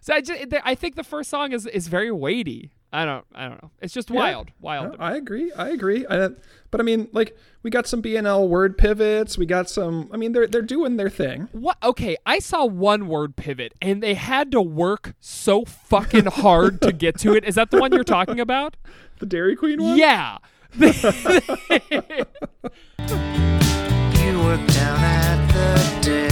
So 0.00 0.14
I 0.14 0.20
just 0.20 0.42
I 0.64 0.74
think 0.74 0.96
the 0.96 1.04
first 1.04 1.30
song 1.30 1.52
is 1.52 1.66
is 1.66 1.88
very 1.88 2.10
weighty. 2.10 2.70
I 2.92 3.04
don't 3.04 3.24
I 3.34 3.48
don't 3.48 3.62
know. 3.62 3.70
It's 3.80 3.94
just 3.94 4.10
wild, 4.10 4.50
wild. 4.60 4.98
No, 4.98 5.04
I 5.04 5.14
agree. 5.16 5.52
I 5.52 5.68
agree. 5.68 6.04
I, 6.10 6.30
but 6.70 6.80
I 6.80 6.84
mean, 6.84 7.08
like, 7.12 7.36
we 7.62 7.70
got 7.70 7.86
some 7.86 8.02
BNL 8.02 8.48
word 8.48 8.76
pivots. 8.76 9.38
We 9.38 9.46
got 9.46 9.70
some. 9.70 10.08
I 10.12 10.16
mean, 10.16 10.32
they're 10.32 10.48
they're 10.48 10.62
doing 10.62 10.96
their 10.96 11.10
thing. 11.10 11.48
What? 11.52 11.76
Okay, 11.82 12.16
I 12.26 12.40
saw 12.40 12.64
one 12.64 13.06
word 13.06 13.36
pivot, 13.36 13.74
and 13.80 14.02
they 14.02 14.14
had 14.14 14.50
to 14.52 14.60
work 14.60 15.14
so 15.20 15.64
fucking 15.64 16.26
hard 16.26 16.82
to 16.82 16.92
get 16.92 17.18
to 17.20 17.34
it. 17.34 17.44
Is 17.44 17.54
that 17.54 17.70
the 17.70 17.78
one 17.78 17.92
you're 17.92 18.02
talking 18.04 18.40
about? 18.40 18.76
The 19.18 19.26
Dairy 19.26 19.54
Queen 19.54 19.80
one. 19.82 19.98
Yeah. 19.98 20.38
You 24.20 24.38
work 24.40 24.60
down 24.68 25.00
at 25.02 25.46
the 25.52 26.06
Dairy 26.06 26.29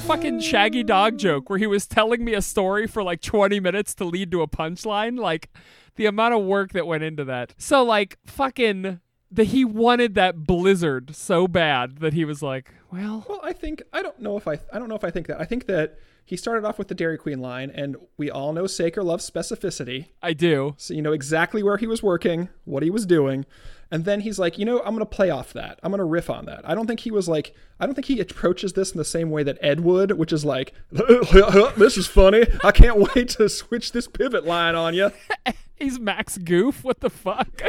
a 0.00 0.08
heart. 0.08 0.20
felt 0.20 0.34
like 0.34 0.34
a 0.34 0.38
a 0.38 0.40
fucking 0.40 0.40
Shaggy 0.40 0.82
Dog 0.84 1.18
joke 1.18 1.50
where 1.50 1.58
he 1.58 1.66
was 1.66 1.86
telling 1.86 2.24
me 2.24 2.34
a 2.34 2.42
story 2.42 2.86
for 2.86 3.02
like 3.02 3.20
20 3.20 3.60
minutes 3.60 3.94
to 3.96 4.04
lead 4.04 4.30
to 4.32 4.42
a 4.42 4.48
punchline. 4.48 5.18
Like 5.18 5.50
the 5.96 6.06
amount 6.06 6.34
of 6.34 6.44
work 6.44 6.72
that 6.72 6.86
went 6.86 7.02
into 7.02 7.24
that. 7.24 7.54
So 7.58 7.82
like 7.84 8.18
fucking 8.26 9.00
that 9.32 9.44
he 9.44 9.64
wanted 9.64 10.14
that 10.14 10.44
blizzard 10.46 11.14
so 11.14 11.46
bad 11.46 11.98
that 11.98 12.14
he 12.14 12.24
was 12.24 12.42
like, 12.42 12.74
well, 12.92 13.24
Well, 13.28 13.40
I 13.42 13.52
think 13.52 13.82
I 13.92 14.02
don't 14.02 14.20
know 14.20 14.36
if 14.36 14.48
I 14.48 14.58
I 14.72 14.78
don't 14.78 14.88
know 14.88 14.96
if 14.96 15.04
I 15.04 15.10
think 15.10 15.28
that. 15.28 15.40
I 15.40 15.44
think 15.44 15.66
that 15.66 15.98
he 16.24 16.36
started 16.36 16.64
off 16.64 16.78
with 16.78 16.88
the 16.88 16.94
Dairy 16.94 17.18
Queen 17.18 17.40
line, 17.40 17.70
and 17.74 17.96
we 18.16 18.30
all 18.30 18.52
know 18.52 18.66
Saker 18.66 19.02
loves 19.02 19.28
specificity, 19.28 20.10
I 20.22 20.32
do. 20.32 20.74
so 20.76 20.94
you 20.94 21.02
know 21.02 21.12
exactly 21.12 21.62
where 21.62 21.76
he 21.76 21.88
was 21.88 22.02
working, 22.02 22.48
what 22.64 22.82
he 22.82 22.90
was 22.90 23.06
doing, 23.06 23.46
and 23.90 24.04
then 24.04 24.20
he's 24.20 24.38
like, 24.38 24.58
you 24.58 24.64
know, 24.64 24.80
I'm 24.80 24.94
gonna 24.94 25.06
play 25.06 25.30
off 25.30 25.52
that. 25.54 25.78
I'm 25.82 25.90
gonna 25.90 26.04
riff 26.04 26.30
on 26.30 26.44
that. 26.46 26.60
I 26.68 26.74
don't 26.74 26.86
think 26.86 27.00
he 27.00 27.10
was 27.10 27.28
like, 27.28 27.54
I 27.78 27.86
don't 27.86 27.94
think 27.94 28.06
he 28.06 28.20
approaches 28.20 28.72
this 28.74 28.92
in 28.92 28.98
the 28.98 29.04
same 29.04 29.30
way 29.30 29.42
that 29.42 29.58
Ed 29.60 29.80
would, 29.80 30.12
which 30.12 30.32
is 30.32 30.44
like, 30.44 30.72
this 30.92 31.96
is 31.96 32.06
funny. 32.06 32.44
I 32.64 32.72
can't 32.72 32.98
wait 33.14 33.30
to 33.30 33.48
switch 33.48 33.92
this 33.92 34.06
pivot 34.06 34.44
line 34.44 34.74
on 34.74 34.94
you. 34.94 35.10
He's 35.76 35.98
Max 35.98 36.36
Goof. 36.36 36.84
What 36.84 37.00
the 37.00 37.08
fuck? 37.08 37.62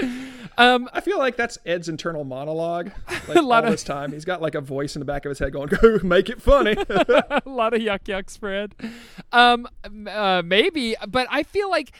Um, 0.57 0.89
I 0.91 0.99
feel 0.99 1.17
like 1.17 1.37
that's 1.37 1.57
Ed's 1.65 1.87
internal 1.87 2.25
monologue. 2.25 2.91
Like 3.29 3.37
A 3.37 3.41
lot 3.41 3.63
all 3.63 3.67
of- 3.67 3.71
this 3.71 3.83
time, 3.85 4.11
he's 4.11 4.25
got 4.25 4.41
like 4.41 4.53
a 4.53 4.59
voice 4.59 4.97
in 4.97 4.99
the 4.99 5.05
back 5.05 5.23
of 5.23 5.29
his 5.29 5.39
head 5.39 5.53
going, 5.53 5.67
"Go 5.69 5.97
make 6.03 6.29
it 6.29 6.41
funny." 6.41 6.73
a 6.89 7.41
lot 7.45 7.73
of 7.73 7.79
yuck 7.79 8.01
yuck 8.03 8.29
spread. 8.29 8.75
Um, 9.31 9.65
uh, 10.09 10.41
maybe, 10.43 10.97
but 11.07 11.25
I 11.31 11.43
feel 11.43 11.69
like 11.69 11.93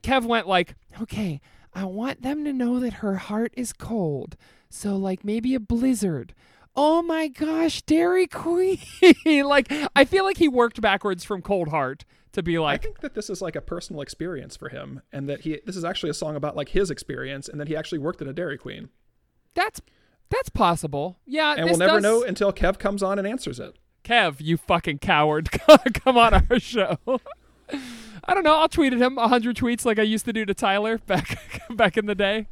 Kev 0.00 0.24
went 0.26 0.46
like, 0.46 0.74
okay, 1.00 1.40
I 1.74 1.84
want 1.84 2.22
them 2.22 2.44
to 2.44 2.52
know 2.52 2.78
that 2.80 2.94
her 2.94 3.16
heart 3.16 3.52
is 3.56 3.72
cold, 3.72 4.36
so 4.70 4.96
like 4.96 5.24
maybe 5.24 5.54
a 5.54 5.60
blizzard. 5.60 6.34
Oh 6.76 7.02
my 7.02 7.28
gosh, 7.28 7.82
Dairy 7.82 8.26
Queen! 8.28 8.78
like 9.44 9.72
I 9.94 10.04
feel 10.04 10.24
like 10.24 10.36
he 10.38 10.48
worked 10.48 10.80
backwards 10.80 11.24
from 11.24 11.42
Cold 11.42 11.68
Heart 11.68 12.04
to 12.32 12.42
be 12.42 12.58
like. 12.58 12.80
I 12.80 12.82
think 12.82 13.00
that 13.00 13.14
this 13.14 13.30
is 13.30 13.40
like 13.40 13.56
a 13.56 13.60
personal 13.60 14.02
experience 14.02 14.56
for 14.56 14.68
him, 14.68 15.02
and 15.12 15.28
that 15.28 15.40
he 15.42 15.60
this 15.64 15.76
is 15.76 15.84
actually 15.84 16.10
a 16.10 16.14
song 16.14 16.36
about 16.36 16.56
like 16.56 16.70
his 16.70 16.90
experience, 16.90 17.48
and 17.48 17.60
that 17.60 17.68
he 17.68 17.76
actually 17.76 17.98
worked 17.98 18.20
at 18.22 18.28
a 18.28 18.32
Dairy 18.32 18.58
Queen, 18.58 18.88
that's 19.54 19.80
that's 20.30 20.48
possible. 20.48 21.18
Yeah, 21.26 21.54
and 21.56 21.66
we'll 21.66 21.78
never 21.78 21.94
does- 21.94 22.02
know 22.02 22.22
until 22.24 22.52
Kev 22.52 22.78
comes 22.78 23.02
on 23.02 23.18
and 23.18 23.26
answers 23.28 23.60
it. 23.60 23.76
Kev, 24.04 24.36
you 24.40 24.56
fucking 24.56 24.98
coward. 24.98 25.50
Come 25.94 26.18
on 26.18 26.34
our 26.34 26.58
show. 26.60 26.98
I 28.26 28.34
don't 28.34 28.44
know. 28.44 28.56
I'll 28.56 28.68
tweet 28.68 28.92
at 28.92 29.00
him 29.00 29.18
a 29.18 29.28
hundred 29.28 29.56
tweets 29.56 29.84
like 29.84 29.98
I 29.98 30.02
used 30.02 30.24
to 30.26 30.32
do 30.32 30.44
to 30.44 30.54
Tyler 30.54 30.98
back 30.98 31.38
back 31.70 31.96
in 31.96 32.06
the 32.06 32.14
day. 32.14 32.46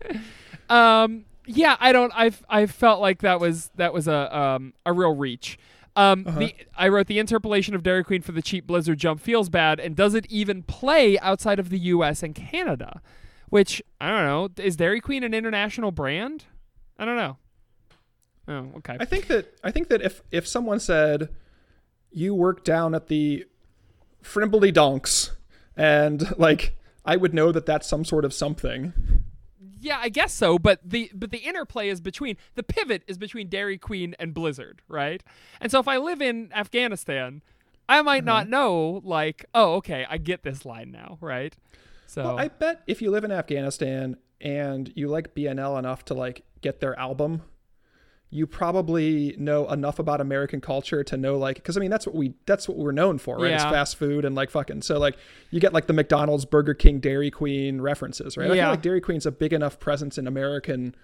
Um, 0.68 1.24
yeah, 1.46 1.76
I 1.80 1.92
don't. 1.92 2.12
I've 2.14 2.44
I 2.48 2.66
felt 2.66 3.00
like 3.00 3.20
that 3.20 3.40
was 3.40 3.70
that 3.76 3.92
was 3.92 4.08
a 4.08 4.36
um 4.36 4.74
a 4.86 4.92
real 4.92 5.14
reach. 5.14 5.58
Um, 5.94 6.24
the 6.24 6.54
I 6.76 6.88
wrote 6.88 7.06
the 7.06 7.18
interpolation 7.18 7.74
of 7.74 7.82
Dairy 7.82 8.02
Queen 8.02 8.22
for 8.22 8.32
the 8.32 8.40
cheap 8.40 8.66
Blizzard 8.66 8.98
jump 8.98 9.20
feels 9.20 9.50
bad 9.50 9.78
and 9.78 9.94
does 9.94 10.14
it 10.14 10.24
even 10.30 10.62
play 10.62 11.18
outside 11.18 11.58
of 11.58 11.68
the 11.68 11.78
U.S. 11.78 12.22
and 12.22 12.34
Canada? 12.34 13.02
Which 13.50 13.82
I 14.00 14.08
don't 14.08 14.24
know. 14.24 14.64
Is 14.64 14.76
Dairy 14.76 15.00
Queen 15.00 15.22
an 15.22 15.34
international 15.34 15.90
brand? 15.90 16.46
I 16.98 17.04
don't 17.04 17.16
know. 17.16 17.36
Oh, 18.48 18.78
okay. 18.78 18.96
I 18.98 19.04
think 19.04 19.26
that 19.26 19.54
I 19.62 19.70
think 19.70 19.88
that 19.88 20.00
if 20.00 20.22
if 20.30 20.48
someone 20.48 20.80
said 20.80 21.28
you 22.10 22.34
work 22.34 22.64
down 22.64 22.94
at 22.94 23.08
the 23.08 23.44
Frimbledy 24.22 24.72
Donks, 24.72 25.32
and 25.76 26.36
like 26.38 26.76
I 27.04 27.16
would 27.16 27.34
know 27.34 27.52
that 27.52 27.66
that's 27.66 27.86
some 27.86 28.04
sort 28.04 28.24
of 28.24 28.32
something. 28.32 28.92
Yeah, 29.80 29.98
I 30.00 30.10
guess 30.10 30.32
so, 30.32 30.58
but 30.58 30.78
the 30.84 31.10
but 31.12 31.30
the 31.32 31.38
interplay 31.38 31.88
is 31.88 32.00
between 32.00 32.36
the 32.54 32.62
pivot 32.62 33.02
is 33.08 33.18
between 33.18 33.48
Dairy 33.48 33.78
Queen 33.78 34.14
and 34.18 34.32
Blizzard, 34.32 34.80
right? 34.88 35.22
And 35.60 35.72
so 35.72 35.80
if 35.80 35.88
I 35.88 35.96
live 35.96 36.22
in 36.22 36.50
Afghanistan, 36.54 37.42
I 37.88 38.00
might 38.02 38.24
not 38.24 38.44
Mm-hmm. 38.44 38.50
know 38.52 39.00
like, 39.04 39.44
oh, 39.54 39.74
okay, 39.74 40.06
I 40.08 40.18
get 40.18 40.44
this 40.44 40.64
line 40.64 40.92
now, 40.92 41.18
right? 41.20 41.56
So 42.06 42.22
Well, 42.24 42.38
I 42.38 42.48
bet 42.48 42.82
if 42.86 43.02
you 43.02 43.10
live 43.10 43.24
in 43.24 43.32
Afghanistan 43.32 44.16
and 44.40 44.92
you 44.94 45.08
like 45.08 45.34
BNL 45.34 45.78
enough 45.78 46.04
to 46.06 46.14
like 46.14 46.44
get 46.60 46.78
their 46.80 46.96
album, 46.98 47.42
you 48.34 48.46
probably 48.46 49.36
know 49.38 49.68
enough 49.70 49.98
about 49.98 50.18
American 50.18 50.58
culture 50.58 51.04
to 51.04 51.18
know 51.18 51.36
like 51.36 51.56
because 51.56 51.76
I 51.76 51.80
mean 51.80 51.90
that's 51.90 52.06
what 52.06 52.16
we 52.16 52.32
that's 52.46 52.66
what 52.66 52.78
we're 52.78 52.90
known 52.90 53.18
for, 53.18 53.36
right? 53.36 53.52
It's 53.52 53.62
fast 53.62 53.96
food 53.96 54.24
and 54.24 54.34
like 54.34 54.48
fucking 54.48 54.80
so 54.82 54.98
like 54.98 55.18
you 55.50 55.60
get 55.60 55.74
like 55.74 55.86
the 55.86 55.92
McDonald's, 55.92 56.46
Burger 56.46 56.72
King, 56.72 56.98
Dairy 56.98 57.30
Queen 57.30 57.82
references, 57.82 58.38
right? 58.38 58.50
I 58.50 58.54
feel 58.54 58.68
like 58.68 58.80
Dairy 58.80 59.02
Queen's 59.02 59.26
a 59.26 59.30
big 59.30 59.52
enough 59.52 59.78
presence 59.78 60.16
in 60.16 60.26
American 60.26 60.94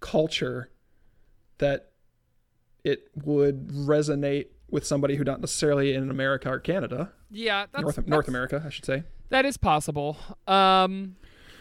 culture 0.00 0.70
that 1.58 1.90
it 2.84 3.10
would 3.22 3.68
resonate 3.68 4.46
with 4.70 4.86
somebody 4.86 5.16
who 5.16 5.24
not 5.24 5.40
necessarily 5.42 5.92
in 5.92 6.08
America 6.10 6.48
or 6.48 6.58
Canada, 6.58 7.12
yeah, 7.30 7.66
that's, 7.70 7.82
North 7.82 8.06
North 8.06 8.28
America, 8.28 8.62
I 8.64 8.70
should 8.70 8.86
say. 8.86 9.02
That 9.28 9.44
is 9.44 9.58
possible. 9.58 10.16
Um, 10.46 11.16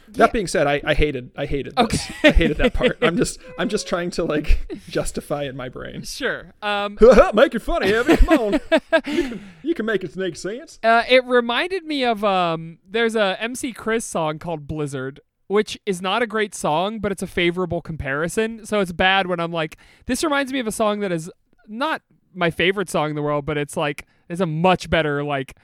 That 0.10 0.34
being 0.34 0.48
said, 0.48 0.68
I, 0.68 0.82
I 0.84 0.94
hated 0.94 1.32
I 1.36 1.46
hated 1.46 1.76
this. 1.76 1.84
Okay. 1.86 2.30
I 2.30 2.32
hated 2.32 2.58
that 2.58 2.74
part. 2.74 2.98
I'm 3.02 3.18
just 3.24 3.40
I'm 3.58 3.70
just 3.70 3.88
trying 3.88 4.12
to 4.12 4.24
like 4.24 4.68
justify 4.88 5.44
in 5.44 5.56
my 5.56 5.70
brain. 5.70 6.04
sure. 6.04 6.54
Um, 6.62 6.98
make 7.34 7.56
it 7.56 7.60
funny, 7.62 7.94
Evan. 7.94 8.18
Come 8.18 8.40
on. 8.40 8.60
You 9.08 9.30
can, 9.30 9.44
you 9.64 9.76
can 9.76 9.86
make 9.86 10.04
it 10.04 10.16
make 10.16 10.36
sense. 10.36 10.80
Uh, 10.84 11.04
it 11.08 11.24
reminded 11.26 11.84
me 11.86 12.04
of 12.04 12.24
um. 12.24 12.80
There's 12.88 13.16
a 13.16 13.42
MC 13.42 13.74
Chris 13.74 14.06
song 14.06 14.40
called 14.40 14.68
Blizzard, 14.68 15.20
which 15.48 15.80
is 15.86 16.02
not 16.02 16.22
a 16.22 16.28
great 16.28 16.54
song, 16.56 17.00
but 17.00 17.12
it's 17.12 17.22
a 17.22 17.28
favorable 17.28 17.82
comparison. 17.82 18.66
So 18.66 18.80
it's 18.80 18.92
bad 18.92 19.28
when 19.28 19.40
I'm 19.40 19.52
like, 19.52 19.78
this 20.06 20.24
reminds 20.24 20.52
me 20.52 20.60
of 20.60 20.68
a 20.68 20.72
song 20.72 21.00
that 21.02 21.12
is 21.12 21.32
not 21.68 22.02
my 22.34 22.50
favorite 22.52 22.90
song 22.90 23.10
in 23.10 23.16
the 23.16 23.22
world, 23.22 23.46
but 23.46 23.58
it's 23.58 23.78
like 23.78 24.06
it's 24.30 24.42
a 24.42 24.46
much 24.46 24.90
better 24.90 25.24
like, 25.24 25.56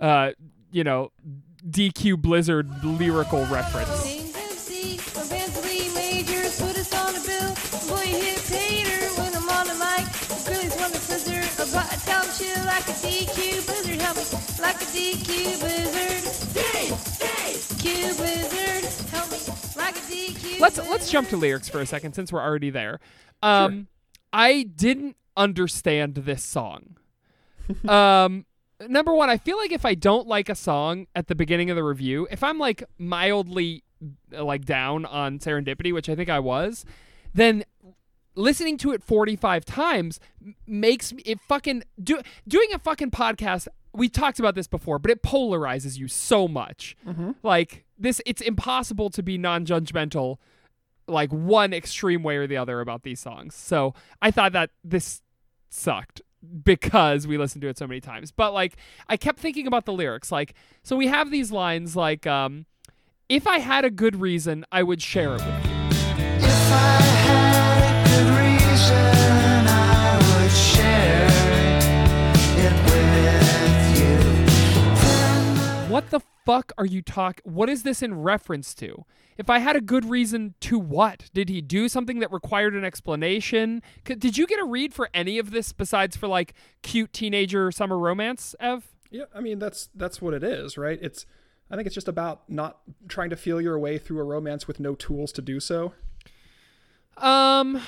uh, 0.00 0.32
you 0.70 0.84
know, 0.84 1.12
DQ 1.64 2.20
Blizzard 2.20 2.68
lyrical 2.84 3.44
reference. 3.46 4.04
Named 4.04 4.34
MC, 4.36 4.98
or 5.16 5.24
Bentley 5.28 5.88
Majors, 5.94 6.60
put 6.60 6.76
us 6.76 6.92
on 6.94 7.14
a 7.14 7.20
bill. 7.26 7.54
Boy, 7.88 8.04
you 8.04 8.16
hit 8.16 8.42
Peter 8.48 9.06
when 9.20 9.34
I'm 9.34 9.48
on 9.48 9.66
the 9.66 9.74
mic. 9.74 10.06
The 10.28 10.50
girlies 10.50 10.76
want 10.76 10.94
a 10.94 10.98
scissor, 10.98 11.40
about 11.62 11.92
a 11.92 12.00
tell 12.04 12.22
'em 12.24 12.30
chill 12.36 12.64
like 12.64 12.86
a 12.88 12.94
DQ 13.02 13.66
blizzard. 13.66 14.00
Help 14.00 14.16
me, 14.16 14.24
like 14.62 14.76
a 14.80 14.86
DQ 14.86 15.58
blizzard. 15.60 16.24
DQ 17.18 18.16
blizzard, 18.16 18.84
help 19.10 19.30
me, 19.30 19.38
like 19.76 19.96
a 19.96 20.00
DQ 20.00 20.60
let's 20.60 20.78
let's 20.88 21.10
jump 21.10 21.28
to 21.28 21.36
lyrics 21.36 21.68
for 21.68 21.80
a 21.80 21.86
second 21.86 22.14
since 22.14 22.32
we're 22.32 22.42
already 22.42 22.70
there. 22.70 23.00
Um, 23.42 23.88
I 24.32 24.62
didn't 24.64 25.16
understand 25.36 26.14
this 26.16 26.42
song. 26.42 26.96
um, 27.88 28.46
number 28.86 29.14
one, 29.14 29.30
I 29.30 29.36
feel 29.36 29.56
like 29.56 29.72
if 29.72 29.84
I 29.84 29.94
don't 29.94 30.26
like 30.26 30.48
a 30.48 30.54
song 30.54 31.06
at 31.14 31.26
the 31.26 31.34
beginning 31.34 31.70
of 31.70 31.76
the 31.76 31.84
review, 31.84 32.28
if 32.30 32.42
I'm 32.44 32.58
like 32.58 32.82
mildly 32.98 33.82
uh, 34.32 34.44
like 34.44 34.64
down 34.64 35.04
on 35.06 35.38
Serendipity, 35.38 35.92
which 35.92 36.08
I 36.08 36.14
think 36.14 36.30
I 36.30 36.38
was, 36.38 36.84
then 37.34 37.64
listening 38.34 38.76
to 38.78 38.92
it 38.92 39.02
45 39.02 39.64
times 39.64 40.20
makes 40.64 41.12
me 41.12 41.22
it 41.26 41.40
fucking 41.40 41.82
do 42.00 42.20
doing 42.46 42.68
a 42.72 42.78
fucking 42.78 43.10
podcast 43.10 43.66
we 43.92 44.08
talked 44.08 44.38
about 44.38 44.54
this 44.54 44.68
before 44.68 45.00
but 45.00 45.10
it 45.10 45.24
polarizes 45.24 45.98
you 45.98 46.06
so 46.06 46.46
much. 46.46 46.96
Like 47.42 47.84
this 47.98 48.20
it's 48.26 48.40
impossible 48.40 49.10
to 49.10 49.24
be 49.24 49.38
non-judgmental 49.38 50.36
like 51.08 51.32
one 51.32 51.72
extreme 51.72 52.22
way 52.22 52.36
or 52.36 52.46
the 52.46 52.56
other 52.56 52.80
about 52.80 53.02
these 53.02 53.18
songs. 53.18 53.56
So 53.56 53.94
i 54.22 54.30
thought 54.30 54.52
that 54.52 54.70
this 54.84 55.20
sucked 55.68 56.22
because 56.62 57.26
we 57.26 57.36
listened 57.38 57.62
to 57.62 57.68
it 57.68 57.78
so 57.78 57.86
many 57.86 58.00
times. 58.00 58.30
But 58.30 58.52
like 58.52 58.76
i 59.08 59.16
kept 59.16 59.38
thinking 59.38 59.66
about 59.66 59.84
the 59.84 59.92
lyrics. 59.92 60.30
Like 60.32 60.54
so 60.82 60.96
we 60.96 61.06
have 61.08 61.30
these 61.30 61.52
lines 61.52 61.96
like 61.96 62.26
um 62.26 62.66
if 63.28 63.46
i 63.46 63.58
had 63.58 63.84
a 63.84 63.90
good 63.90 64.16
reason 64.16 64.64
i 64.72 64.82
would 64.82 65.02
share 65.02 65.34
it 65.34 65.44
with 65.44 65.66
you 65.66 67.17
What 76.08 76.22
the 76.22 76.28
fuck 76.46 76.72
are 76.78 76.86
you 76.86 77.02
talk? 77.02 77.42
What 77.44 77.68
is 77.68 77.82
this 77.82 78.02
in 78.02 78.22
reference 78.22 78.72
to? 78.76 79.04
If 79.36 79.50
I 79.50 79.58
had 79.58 79.76
a 79.76 79.80
good 79.80 80.06
reason 80.06 80.54
to 80.60 80.78
what? 80.78 81.28
Did 81.34 81.50
he 81.50 81.60
do 81.60 81.86
something 81.86 82.20
that 82.20 82.32
required 82.32 82.74
an 82.74 82.82
explanation? 82.82 83.82
C- 84.06 84.14
did 84.14 84.38
you 84.38 84.46
get 84.46 84.58
a 84.58 84.64
read 84.64 84.94
for 84.94 85.10
any 85.12 85.38
of 85.38 85.50
this 85.50 85.72
besides 85.72 86.16
for 86.16 86.26
like 86.26 86.54
cute 86.82 87.12
teenager 87.12 87.70
summer 87.70 87.98
romance, 87.98 88.54
Ev? 88.58 88.86
Yeah, 89.10 89.24
I 89.34 89.40
mean 89.40 89.58
that's 89.58 89.90
that's 89.94 90.22
what 90.22 90.32
it 90.32 90.42
is, 90.42 90.78
right? 90.78 90.98
It's 91.02 91.26
I 91.70 91.76
think 91.76 91.84
it's 91.84 91.94
just 91.94 92.08
about 92.08 92.48
not 92.48 92.78
trying 93.08 93.28
to 93.28 93.36
feel 93.36 93.60
your 93.60 93.78
way 93.78 93.98
through 93.98 94.20
a 94.20 94.24
romance 94.24 94.66
with 94.66 94.80
no 94.80 94.94
tools 94.94 95.30
to 95.32 95.42
do 95.42 95.60
so. 95.60 95.92
Um, 97.18 97.82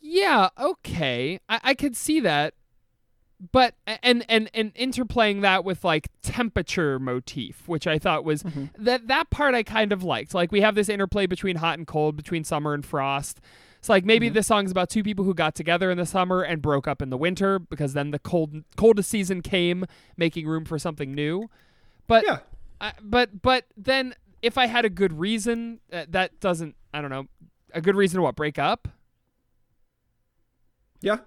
yeah, 0.00 0.48
okay, 0.58 1.38
I, 1.48 1.60
I 1.62 1.74
could 1.74 1.94
see 1.94 2.18
that, 2.20 2.54
but 3.52 3.74
and 3.86 4.24
and 4.28 4.50
and 4.52 4.74
interplaying 4.74 5.40
that 5.42 5.64
with 5.64 5.84
like 5.84 6.08
temperature 6.22 6.98
motif, 6.98 7.66
which 7.66 7.86
I 7.86 7.98
thought 7.98 8.24
was 8.24 8.44
that 8.78 9.08
that 9.08 9.30
part 9.30 9.54
I 9.54 9.62
kind 9.62 9.92
of 9.92 10.02
liked. 10.02 10.34
Like 10.34 10.52
we 10.52 10.60
have 10.60 10.74
this 10.74 10.88
interplay 10.88 11.26
between 11.26 11.56
hot 11.56 11.78
and 11.78 11.86
cold, 11.86 12.16
between 12.16 12.44
summer 12.44 12.74
and 12.74 12.84
frost. 12.84 13.40
So 13.80 13.94
like 13.94 14.04
maybe 14.04 14.28
this 14.28 14.46
song's 14.46 14.70
about 14.70 14.90
two 14.90 15.02
people 15.02 15.24
who 15.24 15.32
got 15.32 15.54
together 15.54 15.90
in 15.90 15.96
the 15.96 16.04
summer 16.04 16.42
and 16.42 16.60
broke 16.60 16.86
up 16.86 17.00
in 17.00 17.08
the 17.08 17.16
winter 17.16 17.58
because 17.58 17.94
then 17.94 18.10
the 18.10 18.18
cold 18.18 18.62
coldest 18.76 19.08
season 19.08 19.40
came, 19.40 19.86
making 20.18 20.46
room 20.46 20.66
for 20.66 20.78
something 20.78 21.14
new. 21.14 21.48
But 22.06 22.24
Yeah. 22.26 22.38
I, 22.80 22.92
but 23.02 23.40
but 23.40 23.64
then 23.76 24.14
if 24.42 24.58
I 24.58 24.66
had 24.66 24.84
a 24.84 24.90
good 24.90 25.18
reason, 25.18 25.80
uh, 25.92 26.04
that 26.10 26.40
doesn't 26.40 26.76
I 26.92 27.00
don't 27.00 27.10
know 27.10 27.26
a 27.72 27.80
good 27.80 27.96
reason 27.96 28.18
to 28.18 28.22
what 28.22 28.36
break 28.36 28.58
up. 28.58 28.88
Yeah. 31.00 31.18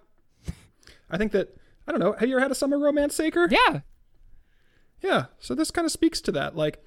I 1.10 1.18
think 1.18 1.32
that 1.32 1.58
I 1.88 1.92
don't 1.92 2.00
know. 2.00 2.14
Have 2.14 2.28
you 2.30 2.36
ever 2.36 2.42
had 2.42 2.52
a 2.52 2.56
summer 2.56 2.80
romance, 2.80 3.16
Saker? 3.16 3.48
Yeah, 3.50 3.82
Yeah. 5.02 5.26
So 5.40 5.54
this 5.56 5.72
kind 5.72 5.86
of 5.86 5.92
speaks 5.92 6.22
to 6.22 6.32
that. 6.34 6.56
Like 6.56 6.84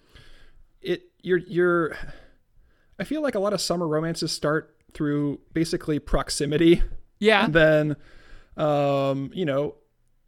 it 0.81 1.11
you're 1.23 1.39
you're 1.39 1.97
I 2.99 3.05
feel 3.05 3.21
like 3.23 3.35
a 3.35 3.41
lot 3.41 3.53
of 3.53 3.61
summer 3.61 3.87
romances 3.87 4.33
start 4.33 4.75
through 4.95 5.41
basically 5.53 5.99
proximity 5.99 6.83
yeah, 7.19 7.45
and 7.45 7.55
then 7.55 7.97
um 8.57 9.31
you 9.35 9.45
know 9.45 9.75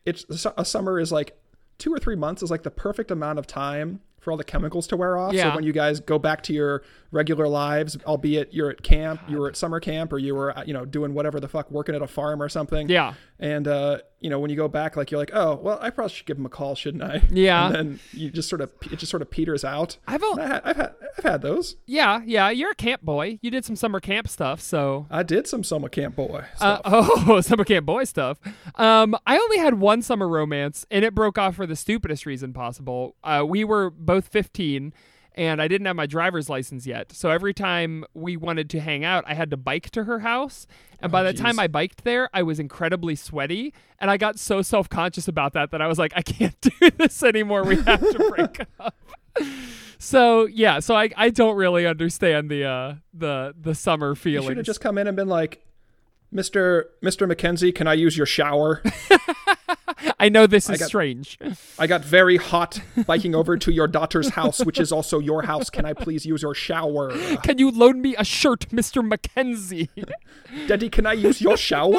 it's 0.04 0.24
a 0.56 0.64
summer 0.64 0.98
is 0.98 1.12
like 1.12 1.38
two 1.78 1.92
or 1.92 1.98
three 1.98 2.16
months 2.16 2.42
is 2.42 2.50
like 2.50 2.62
the 2.62 2.70
perfect 2.70 3.10
amount 3.10 3.38
of 3.38 3.46
time 3.46 4.00
for 4.20 4.30
all 4.32 4.36
the 4.36 4.44
chemicals 4.44 4.86
to 4.88 4.96
wear 4.96 5.16
off 5.16 5.32
Yeah. 5.32 5.50
so 5.50 5.54
when 5.54 5.64
you 5.64 5.72
guys 5.72 6.00
go 6.00 6.18
back 6.18 6.42
to 6.44 6.52
your 6.52 6.82
regular 7.10 7.46
lives 7.48 7.96
albeit 8.04 8.52
you're 8.52 8.68
at 8.70 8.82
camp 8.82 9.20
you 9.28 9.38
were 9.38 9.48
at 9.48 9.56
summer 9.56 9.80
camp 9.80 10.12
or 10.12 10.18
you 10.18 10.34
were 10.34 10.52
you 10.66 10.74
know 10.74 10.84
doing 10.84 11.14
whatever 11.14 11.40
the 11.40 11.48
fuck 11.48 11.70
working 11.70 11.94
at 11.94 12.02
a 12.02 12.06
farm 12.06 12.42
or 12.42 12.48
something 12.48 12.88
yeah. 12.88 13.14
and 13.38 13.68
uh 13.68 13.98
you 14.20 14.28
know 14.30 14.38
when 14.40 14.50
you 14.50 14.56
go 14.56 14.66
back 14.68 14.96
like 14.96 15.10
you're 15.10 15.20
like 15.20 15.30
oh 15.32 15.54
well 15.56 15.78
i 15.80 15.90
probably 15.90 16.12
should 16.12 16.26
give 16.26 16.36
him 16.38 16.44
a 16.46 16.48
call 16.48 16.74
shouldn't 16.74 17.02
i 17.04 17.22
Yeah. 17.30 17.66
and 17.66 17.74
then 17.74 18.00
you 18.12 18.30
just 18.30 18.48
sort 18.48 18.60
of 18.60 18.72
it 18.90 18.98
just 18.98 19.10
sort 19.10 19.22
of 19.22 19.30
peters 19.30 19.64
out 19.64 19.96
I've 20.08 20.22
al- 20.22 20.32
And 20.38 20.42
I 20.42 20.46
had, 20.54 20.62
I've 20.64 20.76
had 20.76 20.94
I've 21.18 21.24
had 21.24 21.42
those. 21.42 21.76
yeah 21.86 22.20
yeah. 22.24 22.50
You're 22.50 22.70
a 22.72 22.74
camp 22.74 23.02
boy. 23.02 23.38
You 23.42 23.50
did 23.50 23.64
some 23.64 23.76
summer 23.76 24.00
camp 24.00 24.28
stuff, 24.28 24.60
so 24.60 25.06
I 25.10 25.22
did 25.22 25.46
some 25.46 25.62
summer 25.64 25.88
camp 25.88 26.16
boy 26.16 26.44
Uh, 26.60 26.78
oh, 26.84 27.40
summer 27.42 27.64
camp 27.64 27.86
boy 27.86 28.04
stuff. 28.04 28.38
Um, 28.76 29.16
I 29.26 29.36
only 29.36 29.58
had 29.58 29.74
one 29.74 30.02
summer 30.02 30.28
romance, 30.28 30.86
and 30.90 31.04
it 31.04 31.14
broke 31.14 31.38
off 31.38 31.56
for 31.56 31.66
the 31.66 31.74
stupidest 31.76 32.24
reason 32.26 32.52
possible. 32.52 33.16
Uh, 33.24 33.44
we 33.46 33.64
were 33.64 33.90
both 33.90 34.28
15, 34.28 34.92
and 35.38 35.62
I 35.62 35.68
didn't 35.68 35.86
have 35.86 35.94
my 35.94 36.06
driver's 36.06 36.50
license 36.50 36.84
yet. 36.84 37.12
So 37.12 37.30
every 37.30 37.54
time 37.54 38.04
we 38.12 38.36
wanted 38.36 38.68
to 38.70 38.80
hang 38.80 39.04
out, 39.04 39.22
I 39.26 39.34
had 39.34 39.50
to 39.52 39.56
bike 39.56 39.88
to 39.90 40.04
her 40.04 40.18
house. 40.18 40.66
And 41.00 41.12
by 41.12 41.22
the 41.22 41.32
time. 41.32 41.60
I 41.60 41.68
biked 41.68 42.02
there, 42.02 42.28
I 42.34 42.42
was 42.42 42.58
incredibly 42.58 43.14
sweaty, 43.14 43.72
and 44.00 44.10
I 44.10 44.16
got 44.16 44.38
so 44.38 44.62
self 44.62 44.88
conscious 44.88 45.28
about 45.28 45.52
that 45.52 45.70
that 45.70 45.80
I 45.80 45.86
was 45.86 45.96
like, 45.96 46.12
I 46.16 46.22
can't 46.22 46.60
do 46.60 46.90
this 46.90 47.22
anymore. 47.22 47.62
We 47.62 47.76
have 47.76 48.00
to 48.00 48.34
break 48.36 48.66
up. 48.80 48.96
So 49.98 50.46
yeah, 50.46 50.80
so 50.80 50.96
I, 50.96 51.10
I 51.16 51.30
don't 51.30 51.56
really 51.56 51.86
understand 51.86 52.50
the 52.50 52.64
uh 52.64 52.94
the 53.14 53.54
the 53.60 53.76
summer 53.76 54.10
you 54.10 54.14
feelings. 54.16 54.46
should 54.48 54.56
have 54.56 54.66
just 54.66 54.80
come 54.80 54.98
in 54.98 55.06
and 55.06 55.16
been 55.16 55.28
like, 55.28 55.64
Mister 56.32 56.90
Mister 57.00 57.28
McKenzie, 57.28 57.72
can 57.72 57.86
I 57.86 57.94
use 57.94 58.16
your 58.16 58.26
shower? 58.26 58.82
I 60.18 60.28
know 60.28 60.46
this 60.46 60.68
is 60.70 60.78
got- 60.78 60.88
strange. 60.88 61.38
I 61.78 61.86
got 61.86 62.04
very 62.04 62.36
hot 62.36 62.80
biking 63.06 63.34
over 63.34 63.56
to 63.56 63.72
your 63.72 63.86
daughter's 63.86 64.30
house, 64.30 64.64
which 64.64 64.78
is 64.78 64.92
also 64.92 65.18
your 65.18 65.42
house. 65.42 65.70
Can 65.70 65.84
I 65.84 65.92
please 65.92 66.26
use 66.26 66.42
your 66.42 66.54
shower? 66.54 67.10
Can 67.42 67.58
you 67.58 67.70
loan 67.70 68.00
me 68.00 68.14
a 68.16 68.24
shirt, 68.24 68.68
Mr. 68.70 69.06
Mackenzie? 69.06 69.90
Daddy, 70.66 70.88
can 70.88 71.06
I 71.06 71.12
use 71.12 71.40
your 71.40 71.56
shower? 71.56 71.98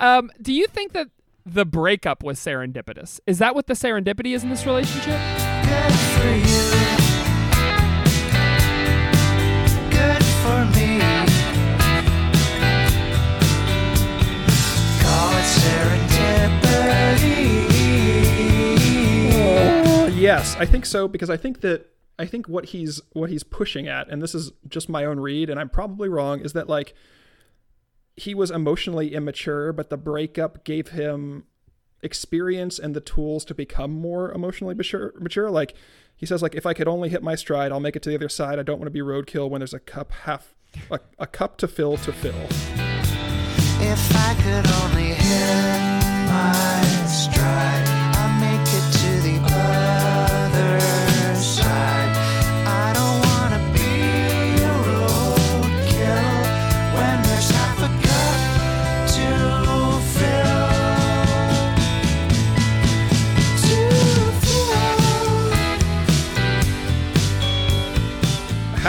um, 0.00 0.30
do 0.40 0.52
you 0.52 0.66
think 0.66 0.92
that 0.92 1.08
the 1.46 1.64
breakup 1.64 2.22
was 2.22 2.38
serendipitous? 2.38 3.20
Is 3.26 3.38
that 3.38 3.54
what 3.54 3.66
the 3.66 3.74
serendipity 3.74 4.34
is 4.34 4.42
in 4.44 4.50
this 4.50 4.66
relationship? 4.66 5.20
Yes, 20.24 20.56
I 20.56 20.64
think 20.64 20.86
so 20.86 21.06
because 21.06 21.28
I 21.28 21.36
think 21.36 21.60
that 21.60 21.90
I 22.18 22.26
think 22.26 22.48
what 22.48 22.66
he's 22.66 23.00
what 23.12 23.30
he's 23.30 23.42
pushing 23.42 23.86
at, 23.88 24.08
and 24.08 24.22
this 24.22 24.34
is 24.34 24.52
just 24.68 24.88
my 24.88 25.04
own 25.04 25.20
read, 25.20 25.50
and 25.50 25.60
I'm 25.60 25.68
probably 25.68 26.08
wrong, 26.08 26.40
is 26.40 26.54
that 26.54 26.68
like 26.68 26.94
he 28.16 28.34
was 28.34 28.50
emotionally 28.50 29.14
immature, 29.14 29.72
but 29.72 29.90
the 29.90 29.96
breakup 29.96 30.64
gave 30.64 30.88
him 30.88 31.44
experience 32.02 32.78
and 32.78 32.94
the 32.94 33.00
tools 33.00 33.44
to 33.46 33.54
become 33.54 33.90
more 33.90 34.32
emotionally 34.32 34.74
mature. 34.74 35.12
Mature, 35.18 35.50
like 35.50 35.74
he 36.16 36.26
says, 36.26 36.40
like 36.42 36.54
if 36.54 36.64
I 36.64 36.72
could 36.72 36.88
only 36.88 37.08
hit 37.08 37.22
my 37.22 37.34
stride, 37.34 37.72
I'll 37.72 37.80
make 37.80 37.96
it 37.96 38.02
to 38.04 38.08
the 38.08 38.14
other 38.14 38.28
side. 38.28 38.58
I 38.58 38.62
don't 38.62 38.78
want 38.78 38.86
to 38.86 38.90
be 38.90 39.00
roadkill 39.00 39.50
when 39.50 39.60
there's 39.60 39.74
a 39.74 39.80
cup 39.80 40.12
half, 40.12 40.54
a, 40.90 41.00
a 41.18 41.26
cup 41.26 41.58
to 41.58 41.68
fill 41.68 41.96
to 41.98 42.12
fill. 42.12 42.34
If 43.86 44.16
I 44.16 44.34
could 44.42 44.70
only 44.82 45.14
hit 45.14 46.28
my 46.28 46.93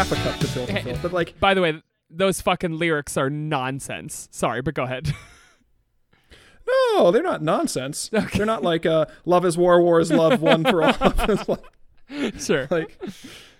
To. 0.09 0.15
Half 0.15 0.25
a 0.25 0.29
cup 0.29 0.39
to 0.39 0.47
fill 0.47 0.67
to 0.67 0.81
fill. 0.81 0.97
But 1.01 1.13
like 1.13 1.39
By 1.39 1.53
the 1.53 1.61
way, 1.61 1.81
those 2.09 2.41
fucking 2.41 2.77
lyrics 2.77 3.17
are 3.17 3.29
nonsense. 3.29 4.27
Sorry, 4.31 4.61
but 4.61 4.73
go 4.73 4.83
ahead. 4.83 5.13
No, 6.67 7.11
they're 7.11 7.21
not 7.21 7.43
nonsense. 7.43 8.09
They're 8.09 8.45
not 8.45 8.63
like 8.63 8.87
uh, 8.87 9.05
"Love 9.23 9.45
is 9.45 9.55
war, 9.55 9.81
war 9.83 9.99
is 9.99 10.11
love, 10.11 10.41
one 10.41 10.63
for 10.63 10.83
all." 10.83 11.57
Like, 12.09 12.39
sure. 12.39 12.67
like, 12.69 12.99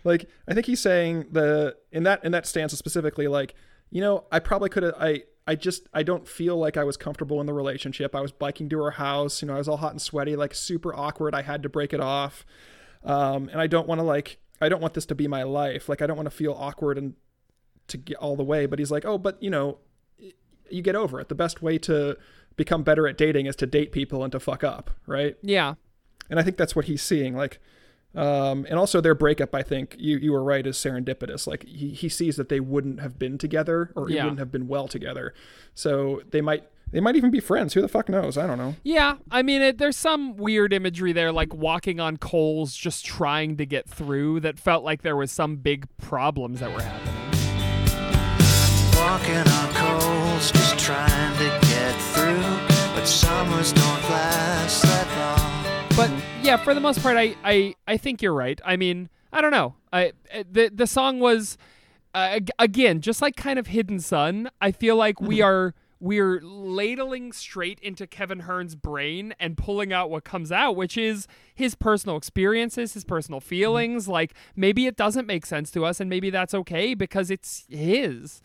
like 0.03 0.29
I 0.47 0.53
think 0.53 0.67
he's 0.67 0.79
saying 0.79 1.27
the 1.31 1.75
in 1.91 2.03
that 2.03 2.23
in 2.23 2.31
that 2.31 2.45
stance 2.45 2.77
specifically, 2.77 3.27
like 3.27 3.55
you 3.89 4.01
know, 4.01 4.25
I 4.31 4.39
probably 4.39 4.69
could 4.69 4.84
have. 4.84 4.95
I 4.99 5.23
I 5.47 5.55
just 5.55 5.88
I 5.93 6.03
don't 6.03 6.27
feel 6.27 6.58
like 6.58 6.77
I 6.77 6.84
was 6.84 6.97
comfortable 6.97 7.39
in 7.41 7.47
the 7.47 7.53
relationship. 7.53 8.15
I 8.15 8.21
was 8.21 8.31
biking 8.31 8.69
to 8.69 8.79
her 8.84 8.91
house. 8.91 9.41
You 9.41 9.47
know, 9.47 9.55
I 9.55 9.58
was 9.58 9.67
all 9.67 9.77
hot 9.77 9.91
and 9.91 10.01
sweaty, 10.01 10.36
like 10.36 10.53
super 10.53 10.95
awkward. 10.95 11.34
I 11.34 11.41
had 11.41 11.63
to 11.63 11.69
break 11.69 11.93
it 11.93 11.99
off, 11.99 12.45
um, 13.03 13.49
and 13.49 13.60
I 13.60 13.67
don't 13.67 13.88
want 13.88 13.99
to 13.99 14.03
like 14.03 14.38
I 14.61 14.69
don't 14.69 14.81
want 14.81 14.93
this 14.93 15.05
to 15.07 15.15
be 15.15 15.27
my 15.27 15.43
life. 15.43 15.89
Like 15.89 16.01
I 16.01 16.07
don't 16.07 16.15
want 16.17 16.27
to 16.27 16.35
feel 16.35 16.53
awkward 16.53 16.97
and 16.97 17.13
to 17.87 17.97
get 17.97 18.17
all 18.17 18.35
the 18.35 18.43
way. 18.43 18.65
But 18.65 18.79
he's 18.79 18.91
like, 18.91 19.05
oh, 19.05 19.17
but 19.17 19.41
you 19.41 19.49
know, 19.49 19.79
you 20.69 20.81
get 20.81 20.95
over 20.95 21.19
it. 21.19 21.29
The 21.29 21.35
best 21.35 21.61
way 21.61 21.77
to 21.79 22.17
become 22.55 22.83
better 22.83 23.07
at 23.07 23.17
dating 23.17 23.45
is 23.47 23.55
to 23.57 23.65
date 23.67 23.91
people 23.91 24.23
and 24.23 24.31
to 24.31 24.39
fuck 24.39 24.63
up, 24.63 24.91
right? 25.05 25.35
yeah. 25.41 25.75
And 26.29 26.39
I 26.39 26.43
think 26.43 26.57
that's 26.57 26.75
what 26.75 26.85
he's 26.85 27.03
seeing. 27.03 27.35
Like, 27.35 27.59
um, 28.15 28.65
and 28.69 28.79
also 28.79 28.99
their 29.01 29.13
breakup, 29.13 29.53
I 29.53 29.61
think 29.61 29.95
you 29.99 30.17
you 30.17 30.31
were 30.31 30.43
right, 30.43 30.65
is 30.65 30.75
serendipitous. 30.77 31.45
Like 31.45 31.65
he 31.67 31.89
he 31.89 32.09
sees 32.09 32.35
that 32.37 32.49
they 32.49 32.59
wouldn't 32.59 32.99
have 33.01 33.19
been 33.19 33.37
together 33.37 33.91
or 33.95 34.09
Yeah. 34.09 34.23
wouldn't 34.23 34.39
have 34.39 34.51
been 34.51 34.67
well 34.67 34.87
together, 34.87 35.33
so 35.75 36.21
they 36.31 36.41
might 36.41 36.63
they 36.91 37.00
might 37.00 37.15
even 37.15 37.32
be 37.32 37.39
friends. 37.39 37.74
Who 37.74 37.82
the 37.82 37.88
fuck 37.88 38.10
knows? 38.10 38.38
I 38.38 38.48
don't 38.48 38.58
know. 38.58 38.76
Yeah, 38.84 39.15
I 39.30 39.41
mean, 39.41 39.62
it, 39.62 39.78
there's 39.78 39.98
some 39.98 40.38
weird 40.38 40.74
imagery 40.74 41.13
there, 41.13 41.32
like 41.32 41.54
walking 41.54 42.00
on 42.00 42.17
coals, 42.17 42.76
just 42.76 43.06
trying 43.06 43.58
to 43.58 43.65
get 43.65 43.88
through. 43.89 44.39
That 44.41 44.60
felt 44.60 44.84
like 44.84 45.02
there 45.02 45.15
was 45.15 45.32
some 45.32 45.58
big 45.58 45.88
problems 45.98 46.60
that 46.60 46.71
were 46.74 46.82
happening. 46.82 47.13
Walking 48.95 49.52
on 49.54 49.74
coals, 49.74 50.52
just 50.52 50.80
trying 50.80 51.38
to 51.38 51.67
get 51.67 51.95
through. 52.13 52.41
But 52.95 53.06
summers 53.06 53.74
don't 53.74 54.10
last 54.10 54.84
that 54.84 55.08
long. 55.17 55.88
But 55.98 56.12
yeah, 56.41 56.58
for 56.58 56.74
the 56.74 56.80
most 56.80 57.02
part, 57.02 57.17
I, 57.17 57.36
I, 57.43 57.76
I 57.88 57.98
think 57.98 58.21
you're 58.21 58.34
right. 58.34 58.60
I 58.63 58.78
mean, 58.78 59.10
I 59.34 59.41
don't 59.41 59.52
know. 59.52 59.76
I 59.91 60.13
uh, 60.34 60.43
the 60.50 60.71
the 60.74 60.88
song 60.88 61.19
was 61.19 61.58
uh, 62.13 62.39
again 62.58 63.02
just 63.02 63.21
like 63.21 63.36
kind 63.36 63.60
of 63.60 63.67
hidden 63.67 64.00
sun. 64.00 64.50
I 64.62 64.71
feel 64.71 64.95
like 64.95 65.19
we 65.19 65.41
are 65.41 65.74
we're 66.05 66.39
ladling 66.41 67.31
straight 67.33 67.79
into 67.79 68.05
Kevin 68.05 68.41
Hearn's 68.41 68.75
brain 68.75 69.33
and 69.39 69.57
pulling 69.57 69.91
out 69.91 70.09
what 70.11 70.23
comes 70.23 70.51
out, 70.51 70.75
which 70.75 70.97
is 70.97 71.27
his 71.53 71.73
personal 71.73 72.15
experiences, 72.15 72.93
his 72.93 73.03
personal 73.03 73.39
feelings. 73.39 74.08
Like 74.08 74.33
maybe 74.56 74.85
it 74.85 74.95
doesn't 74.95 75.25
make 75.25 75.45
sense 75.45 75.71
to 75.71 75.83
us, 75.85 75.99
and 75.99 76.10
maybe 76.10 76.29
that's 76.29 76.53
okay 76.53 76.93
because 76.93 77.31
it's 77.31 77.65
his. 77.69 78.41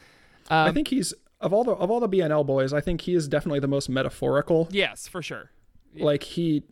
Um, 0.48 0.68
I 0.68 0.72
think 0.72 0.88
he's 0.88 1.12
of 1.40 1.52
all 1.52 1.64
the 1.64 1.72
of 1.72 1.90
all 1.90 2.00
the 2.00 2.08
BNL 2.08 2.46
boys, 2.46 2.72
I 2.72 2.80
think 2.80 3.02
he 3.02 3.14
is 3.14 3.28
definitely 3.28 3.60
the 3.60 3.68
most 3.68 3.88
metaphorical. 3.88 4.68
yes, 4.70 5.06
for 5.06 5.20
sure. 5.22 5.50
Like 5.94 6.22
he 6.22 6.62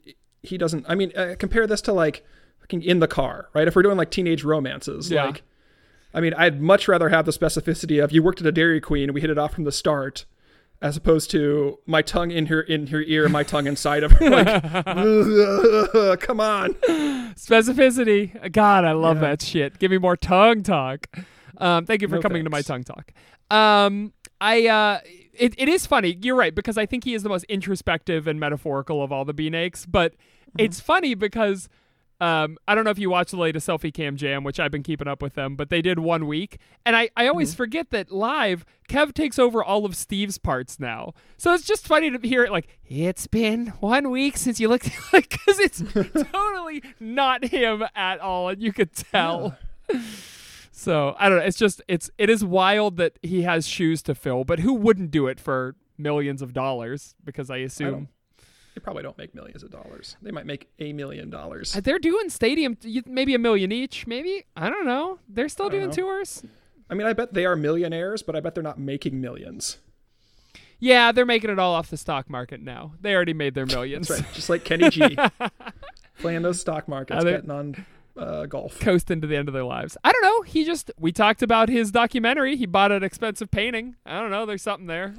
he 0.42 0.56
doesn't. 0.56 0.86
I 0.88 0.94
mean, 0.94 1.12
uh, 1.16 1.34
compare 1.38 1.66
this 1.66 1.80
to 1.82 1.92
like 1.92 2.24
fucking 2.60 2.82
in 2.82 3.00
the 3.00 3.08
car, 3.08 3.48
right? 3.52 3.68
If 3.68 3.76
we're 3.76 3.82
doing 3.82 3.96
like 3.98 4.10
teenage 4.10 4.42
romances, 4.44 5.10
Yeah. 5.10 5.24
like. 5.26 5.42
I 6.14 6.22
mean, 6.22 6.32
I'd 6.32 6.58
much 6.62 6.88
rather 6.88 7.10
have 7.10 7.26
the 7.26 7.32
specificity 7.32 8.02
of 8.02 8.12
you 8.12 8.22
worked 8.22 8.40
at 8.40 8.46
a 8.46 8.50
Dairy 8.52 8.80
Queen 8.80 9.12
we 9.12 9.20
hit 9.20 9.28
it 9.28 9.36
off 9.36 9.52
from 9.52 9.64
the 9.64 9.70
start, 9.70 10.24
as 10.80 10.96
opposed 10.96 11.30
to 11.32 11.78
my 11.86 12.02
tongue 12.02 12.30
in 12.30 12.46
her 12.46 12.60
in 12.60 12.86
her 12.88 13.02
ear, 13.02 13.28
my 13.28 13.42
tongue 13.42 13.66
inside 13.66 14.02
of 14.04 14.12
her. 14.12 14.30
Like, 14.30 14.46
come 16.20 16.40
on. 16.40 16.74
Specificity. 17.34 18.52
God, 18.52 18.84
I 18.84 18.92
love 18.92 19.20
that 19.20 19.42
shit. 19.42 19.78
Give 19.78 19.90
me 19.90 19.98
more 19.98 20.16
tongue 20.16 20.62
talk. 20.62 21.06
Um, 21.58 21.86
thank 21.86 22.02
you 22.02 22.08
for 22.08 22.16
No 22.16 22.22
coming 22.22 22.44
to 22.44 22.50
my 22.50 22.62
tongue 22.62 22.84
talk. 22.84 23.12
Um, 23.50 24.12
I 24.40 24.66
uh, 24.68 25.00
it, 25.32 25.54
it 25.58 25.68
is 25.68 25.86
funny. 25.86 26.18
You're 26.20 26.36
right 26.36 26.54
because 26.54 26.78
I 26.78 26.86
think 26.86 27.04
he 27.04 27.14
is 27.14 27.22
the 27.22 27.28
most 27.28 27.44
introspective 27.44 28.26
and 28.26 28.38
metaphorical 28.38 29.02
of 29.02 29.10
all 29.12 29.24
the 29.24 29.34
Beanakes. 29.34 29.86
But 29.88 30.14
Mm-hmm. 30.48 30.64
it's 30.64 30.80
funny 30.80 31.14
because 31.14 31.68
um, 32.20 32.58
I 32.66 32.74
don't 32.74 32.84
know 32.84 32.90
if 32.90 32.98
you 32.98 33.10
watched 33.10 33.30
the 33.30 33.36
latest 33.36 33.68
Selfie 33.68 33.94
Cam 33.94 34.16
Jam, 34.16 34.42
which 34.44 34.58
I've 34.58 34.70
been 34.72 34.82
keeping 34.82 35.06
up 35.06 35.22
with 35.22 35.34
them, 35.34 35.54
but 35.56 35.70
they 35.70 35.80
did 35.80 35.98
one 36.00 36.26
week, 36.26 36.58
and 36.84 36.96
I 36.96 37.10
I 37.16 37.28
always 37.28 37.50
Mm-hmm. 37.50 37.56
forget 37.56 37.90
that 37.90 38.10
live 38.10 38.64
Kev 38.88 39.14
takes 39.14 39.38
over 39.38 39.62
all 39.62 39.84
of 39.84 39.94
Steve's 39.94 40.38
parts 40.38 40.80
now. 40.80 41.12
So 41.36 41.52
it's 41.54 41.64
just 41.64 41.86
funny 41.86 42.10
to 42.10 42.18
hear 42.26 42.42
it 42.44 42.50
like 42.50 42.68
it's 42.84 43.26
been 43.26 43.68
one 43.80 44.10
week 44.10 44.36
since 44.36 44.58
you 44.58 44.68
looked 44.68 44.90
like 45.12 45.28
because 45.30 45.58
it's 45.60 45.82
totally 46.32 46.82
not 46.98 47.44
him 47.44 47.84
at 47.94 48.18
all, 48.20 48.48
and 48.48 48.60
you 48.62 48.72
could 48.72 48.92
tell. 48.94 49.56
So 50.70 51.16
I 51.18 51.28
don't 51.28 51.38
know. 51.38 51.44
It's 51.44 51.58
just 51.58 51.82
it's 51.88 52.08
it 52.18 52.30
is 52.30 52.44
wild 52.44 52.98
that 52.98 53.18
he 53.22 53.42
has 53.42 53.66
shoes 53.66 54.00
to 54.02 54.14
fill, 54.14 54.44
but 54.44 54.60
who 54.60 54.74
wouldn't 54.74 55.10
do 55.10 55.26
it 55.26 55.40
for 55.40 55.74
millions 55.96 56.40
of 56.40 56.52
dollars? 56.52 57.16
Because 57.24 57.50
I 57.50 57.56
assume 57.58 58.08
They 58.78 58.84
probably 58.84 59.02
don't 59.02 59.18
make 59.18 59.34
millions 59.34 59.64
of 59.64 59.72
dollars. 59.72 60.16
They 60.22 60.30
might 60.30 60.46
make 60.46 60.68
a 60.78 60.92
million 60.92 61.30
dollars. 61.30 61.72
they're 61.72 61.98
doing 61.98 62.30
stadium, 62.30 62.78
maybe 63.06 63.34
a 63.34 63.38
million 63.38 63.72
each. 63.72 64.06
Maybe 64.06 64.44
I 64.56 64.70
don't 64.70 64.86
know. 64.86 65.18
They're 65.28 65.48
still 65.48 65.68
doing 65.68 65.88
know. 65.88 65.92
tours. 65.92 66.44
I 66.88 66.94
mean, 66.94 67.04
I 67.04 67.12
bet 67.12 67.34
they 67.34 67.44
are 67.44 67.56
millionaires, 67.56 68.22
but 68.22 68.36
I 68.36 68.40
bet 68.40 68.54
they're 68.54 68.62
not 68.62 68.78
making 68.78 69.20
millions. 69.20 69.78
Yeah, 70.78 71.10
they're 71.10 71.26
making 71.26 71.50
it 71.50 71.58
all 71.58 71.74
off 71.74 71.90
the 71.90 71.96
stock 71.96 72.30
market 72.30 72.60
now. 72.60 72.92
They 73.00 73.16
already 73.16 73.34
made 73.34 73.54
their 73.54 73.66
millions. 73.66 74.06
That's 74.08 74.20
right. 74.20 74.32
Just 74.32 74.48
like 74.48 74.62
Kenny 74.64 74.90
G, 74.90 75.18
playing 76.20 76.42
those 76.42 76.60
stock 76.60 76.86
markets, 76.86 77.24
betting 77.24 77.50
on 77.50 77.84
uh, 78.16 78.46
golf. 78.46 78.78
Coasting 78.78 79.20
to 79.22 79.26
the 79.26 79.36
end 79.36 79.48
of 79.48 79.54
their 79.54 79.64
lives. 79.64 79.96
I 80.04 80.12
don't 80.12 80.22
know. 80.22 80.42
He 80.42 80.64
just 80.64 80.92
we 81.00 81.10
talked 81.10 81.42
about 81.42 81.68
his 81.68 81.90
documentary. 81.90 82.54
He 82.54 82.66
bought 82.66 82.92
an 82.92 83.02
expensive 83.02 83.50
painting. 83.50 83.96
I 84.06 84.20
don't 84.20 84.30
know. 84.30 84.46
There's 84.46 84.62
something 84.62 84.86
there. 84.86 85.16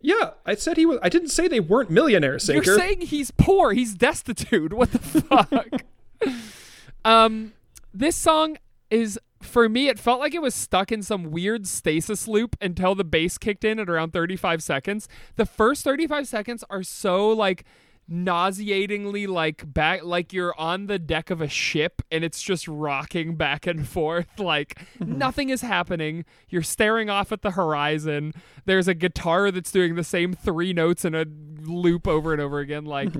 Yeah, 0.00 0.30
I 0.46 0.54
said 0.54 0.76
he 0.76 0.86
was. 0.86 0.98
I 1.02 1.08
didn't 1.08 1.28
say 1.28 1.48
they 1.48 1.60
weren't 1.60 1.90
millionaires, 1.90 2.48
You're 2.48 2.62
saying 2.62 3.02
he's 3.02 3.30
poor. 3.32 3.72
He's 3.72 3.94
destitute. 3.94 4.72
What 4.72 4.92
the 4.92 4.98
fuck? 4.98 5.82
um, 7.04 7.52
this 7.92 8.14
song 8.14 8.58
is 8.90 9.18
for 9.42 9.68
me. 9.68 9.88
It 9.88 9.98
felt 9.98 10.20
like 10.20 10.34
it 10.34 10.42
was 10.42 10.54
stuck 10.54 10.92
in 10.92 11.02
some 11.02 11.30
weird 11.30 11.66
stasis 11.66 12.28
loop 12.28 12.56
until 12.60 12.94
the 12.94 13.04
bass 13.04 13.38
kicked 13.38 13.64
in 13.64 13.80
at 13.80 13.88
around 13.88 14.12
35 14.12 14.62
seconds. 14.62 15.08
The 15.36 15.46
first 15.46 15.82
35 15.82 16.28
seconds 16.28 16.64
are 16.70 16.84
so 16.84 17.28
like 17.30 17.64
nauseatingly 18.08 19.26
like 19.26 19.70
back 19.72 20.02
like 20.02 20.32
you're 20.32 20.58
on 20.58 20.86
the 20.86 20.98
deck 20.98 21.28
of 21.28 21.42
a 21.42 21.48
ship 21.48 22.00
and 22.10 22.24
it's 22.24 22.40
just 22.40 22.66
rocking 22.66 23.36
back 23.36 23.66
and 23.66 23.86
forth 23.86 24.26
like 24.38 24.80
nothing 24.98 25.50
is 25.50 25.60
happening. 25.60 26.24
You're 26.48 26.62
staring 26.62 27.10
off 27.10 27.32
at 27.32 27.42
the 27.42 27.50
horizon. 27.50 28.32
There's 28.64 28.88
a 28.88 28.94
guitar 28.94 29.50
that's 29.50 29.70
doing 29.70 29.94
the 29.94 30.04
same 30.04 30.32
three 30.32 30.72
notes 30.72 31.04
in 31.04 31.14
a 31.14 31.26
loop 31.60 32.08
over 32.08 32.32
and 32.32 32.40
over 32.40 32.60
again 32.60 32.86
like 32.86 33.14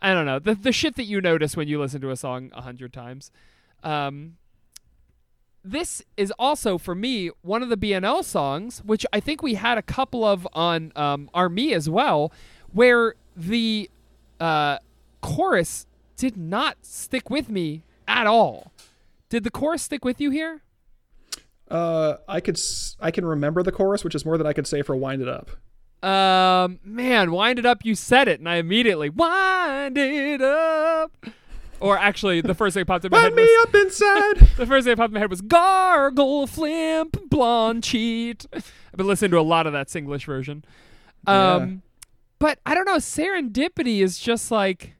i 0.00 0.14
don't 0.14 0.26
know. 0.26 0.38
The, 0.38 0.54
the 0.54 0.72
shit 0.72 0.94
that 0.94 1.04
you 1.04 1.20
notice 1.20 1.56
when 1.56 1.66
you 1.66 1.80
listen 1.80 2.00
to 2.02 2.10
a 2.10 2.16
song 2.16 2.50
a 2.54 2.62
hundred 2.62 2.92
times. 2.92 3.32
Um 3.82 4.36
this 5.64 6.02
is 6.16 6.32
also 6.38 6.78
for 6.78 6.94
me 6.94 7.30
one 7.42 7.62
of 7.62 7.68
the 7.68 7.76
BNL 7.76 8.24
songs, 8.24 8.78
which 8.84 9.04
I 9.12 9.20
think 9.20 9.42
we 9.42 9.54
had 9.54 9.76
a 9.76 9.82
couple 9.82 10.24
of 10.24 10.46
on 10.52 10.92
um, 10.96 11.28
Army 11.34 11.74
as 11.74 11.90
well, 11.90 12.32
where 12.72 13.16
the 13.36 13.90
uh, 14.40 14.78
chorus 15.20 15.86
did 16.16 16.36
not 16.36 16.78
stick 16.82 17.30
with 17.30 17.48
me 17.48 17.84
at 18.06 18.26
all. 18.26 18.72
Did 19.28 19.44
the 19.44 19.50
chorus 19.50 19.82
stick 19.82 20.04
with 20.04 20.20
you 20.20 20.30
here? 20.30 20.62
Uh, 21.70 22.16
I 22.26 22.40
could. 22.40 22.58
I 23.00 23.10
can 23.10 23.24
remember 23.24 23.62
the 23.62 23.72
chorus, 23.72 24.02
which 24.02 24.14
is 24.14 24.24
more 24.24 24.38
than 24.38 24.46
I 24.46 24.52
could 24.52 24.66
say 24.66 24.82
for 24.82 24.96
"Wind 24.96 25.22
It 25.22 25.28
Up." 25.28 25.50
Um, 26.02 26.78
man, 26.84 27.32
wind 27.32 27.58
it 27.58 27.66
up. 27.66 27.84
You 27.84 27.94
said 27.94 28.28
it, 28.28 28.38
and 28.38 28.48
I 28.48 28.56
immediately 28.56 29.10
wind 29.10 29.98
it 29.98 30.40
up. 30.40 31.12
Or 31.80 31.96
actually, 31.98 32.40
the 32.40 32.54
first 32.54 32.74
thing 32.74 32.82
that 32.82 32.86
popped 32.86 33.04
in 33.04 33.10
my 33.10 33.18
head 33.18 33.34
Wind 33.34 33.36
me 33.36 33.42
was 33.42 33.66
up 33.66 33.74
inside. 33.74 34.48
the 34.56 34.66
first 34.66 34.84
thing 34.84 34.92
that 34.92 34.96
popped 34.96 35.10
in 35.10 35.14
my 35.14 35.20
head 35.20 35.30
was 35.30 35.40
gargle, 35.40 36.46
flimp, 36.46 37.16
blonde 37.28 37.84
cheat. 37.84 38.46
I've 38.52 38.96
been 38.96 39.06
listening 39.06 39.30
to 39.32 39.38
a 39.38 39.42
lot 39.42 39.66
of 39.66 39.72
that 39.74 39.88
Simlish 39.88 40.24
version. 40.24 40.64
Um, 41.26 41.82
but 42.38 42.58
I 42.66 42.74
don't 42.74 42.84
know. 42.84 42.96
Serendipity 42.96 44.02
is 44.02 44.18
just 44.18 44.50
like 44.50 44.94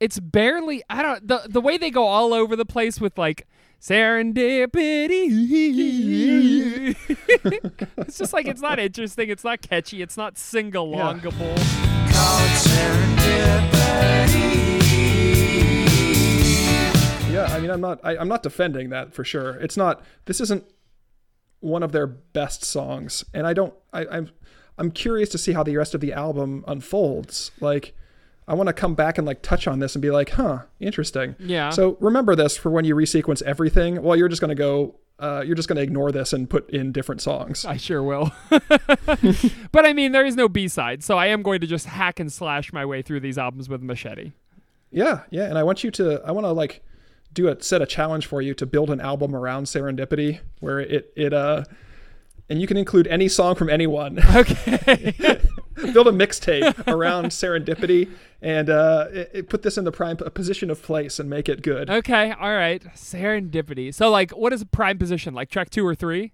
it's 0.00 0.18
barely. 0.18 0.82
I 0.90 1.02
don't 1.02 1.26
the 1.26 1.42
the 1.48 1.60
way 1.60 1.78
they 1.78 1.90
go 1.90 2.04
all 2.04 2.32
over 2.34 2.56
the 2.56 2.64
place 2.64 3.00
with 3.00 3.16
like 3.18 3.46
serendipity. 3.80 4.74
it's 7.98 8.18
just 8.18 8.32
like 8.32 8.46
it's 8.46 8.60
not 8.60 8.78
interesting. 8.78 9.30
It's 9.30 9.44
not 9.44 9.62
catchy. 9.62 10.02
It's 10.02 10.16
not 10.16 10.38
sing-alongable. 10.38 11.56
Called. 11.56 11.92
Yeah, 17.32 17.46
I 17.46 17.60
mean, 17.60 17.70
I'm 17.70 17.80
not. 17.80 18.00
I, 18.04 18.16
I'm 18.16 18.28
not 18.28 18.42
defending 18.42 18.90
that 18.90 19.14
for 19.14 19.24
sure. 19.24 19.52
It's 19.56 19.76
not. 19.76 20.04
This 20.26 20.40
isn't 20.40 20.64
one 21.60 21.82
of 21.82 21.92
their 21.92 22.06
best 22.06 22.64
songs, 22.64 23.24
and 23.32 23.46
I 23.46 23.54
don't. 23.54 23.72
I, 23.92 24.06
I'm. 24.06 24.30
I'm 24.78 24.90
curious 24.90 25.28
to 25.30 25.38
see 25.38 25.52
how 25.52 25.62
the 25.62 25.76
rest 25.76 25.94
of 25.94 26.00
the 26.00 26.12
album 26.12 26.64
unfolds. 26.66 27.50
Like, 27.60 27.94
I 28.48 28.54
want 28.54 28.68
to 28.68 28.72
come 28.72 28.94
back 28.94 29.18
and 29.18 29.26
like 29.26 29.42
touch 29.42 29.66
on 29.66 29.78
this 29.78 29.94
and 29.94 30.02
be 30.02 30.10
like, 30.10 30.30
huh, 30.30 30.62
interesting. 30.80 31.36
Yeah. 31.38 31.70
So 31.70 31.96
remember 32.00 32.34
this 32.34 32.56
for 32.56 32.70
when 32.70 32.84
you 32.84 32.94
resequence 32.94 33.42
everything. 33.42 34.02
Well, 34.02 34.16
you're 34.16 34.28
just 34.28 34.40
gonna 34.40 34.54
go. 34.54 34.96
Uh, 35.18 35.44
you're 35.46 35.54
just 35.54 35.68
gonna 35.68 35.82
ignore 35.82 36.10
this 36.10 36.32
and 36.32 36.50
put 36.50 36.68
in 36.70 36.90
different 36.90 37.20
songs. 37.20 37.64
I 37.64 37.76
sure 37.76 38.02
will. 38.02 38.32
but 38.50 39.86
I 39.86 39.92
mean, 39.92 40.12
there 40.12 40.26
is 40.26 40.34
no 40.34 40.48
B 40.48 40.66
side, 40.66 41.04
so 41.04 41.16
I 41.16 41.26
am 41.26 41.42
going 41.42 41.60
to 41.60 41.66
just 41.66 41.86
hack 41.86 42.18
and 42.18 42.32
slash 42.32 42.72
my 42.72 42.84
way 42.84 43.02
through 43.02 43.20
these 43.20 43.38
albums 43.38 43.68
with 43.68 43.82
a 43.82 43.84
machete. 43.84 44.32
Yeah, 44.90 45.20
yeah, 45.30 45.44
and 45.44 45.56
I 45.56 45.62
want 45.62 45.84
you 45.84 45.90
to. 45.92 46.20
I 46.24 46.32
want 46.32 46.44
to 46.44 46.52
like 46.52 46.82
do 47.32 47.48
a 47.48 47.62
set 47.62 47.80
a 47.80 47.86
challenge 47.86 48.26
for 48.26 48.42
you 48.42 48.54
to 48.54 48.66
build 48.66 48.90
an 48.90 49.00
album 49.00 49.34
around 49.34 49.64
serendipity, 49.64 50.40
where 50.60 50.80
it 50.80 51.12
it 51.16 51.32
uh, 51.32 51.64
and 52.52 52.60
you 52.60 52.66
can 52.66 52.76
include 52.76 53.06
any 53.06 53.28
song 53.28 53.54
from 53.54 53.70
anyone. 53.70 54.18
Okay. 54.36 55.14
build 55.94 56.06
a 56.06 56.12
mixtape 56.12 56.86
around 56.86 57.26
serendipity 57.26 58.08
and 58.42 58.68
uh, 58.70 59.06
it, 59.10 59.30
it- 59.34 59.48
put 59.48 59.62
this 59.62 59.78
in 59.78 59.84
the 59.84 59.90
prime 59.90 60.16
p- 60.18 60.28
position 60.30 60.70
of 60.70 60.82
place 60.82 61.18
and 61.18 61.28
make 61.30 61.48
it 61.48 61.62
good. 61.62 61.88
okay. 61.90 62.30
All 62.32 62.54
right. 62.54 62.82
Serendipity. 62.94 63.92
So, 63.92 64.10
like, 64.10 64.30
what 64.32 64.52
is 64.52 64.60
a 64.62 64.66
prime 64.66 64.98
position? 64.98 65.32
Like 65.34 65.48
track 65.50 65.70
two 65.70 65.84
or 65.86 65.94
three? 65.94 66.32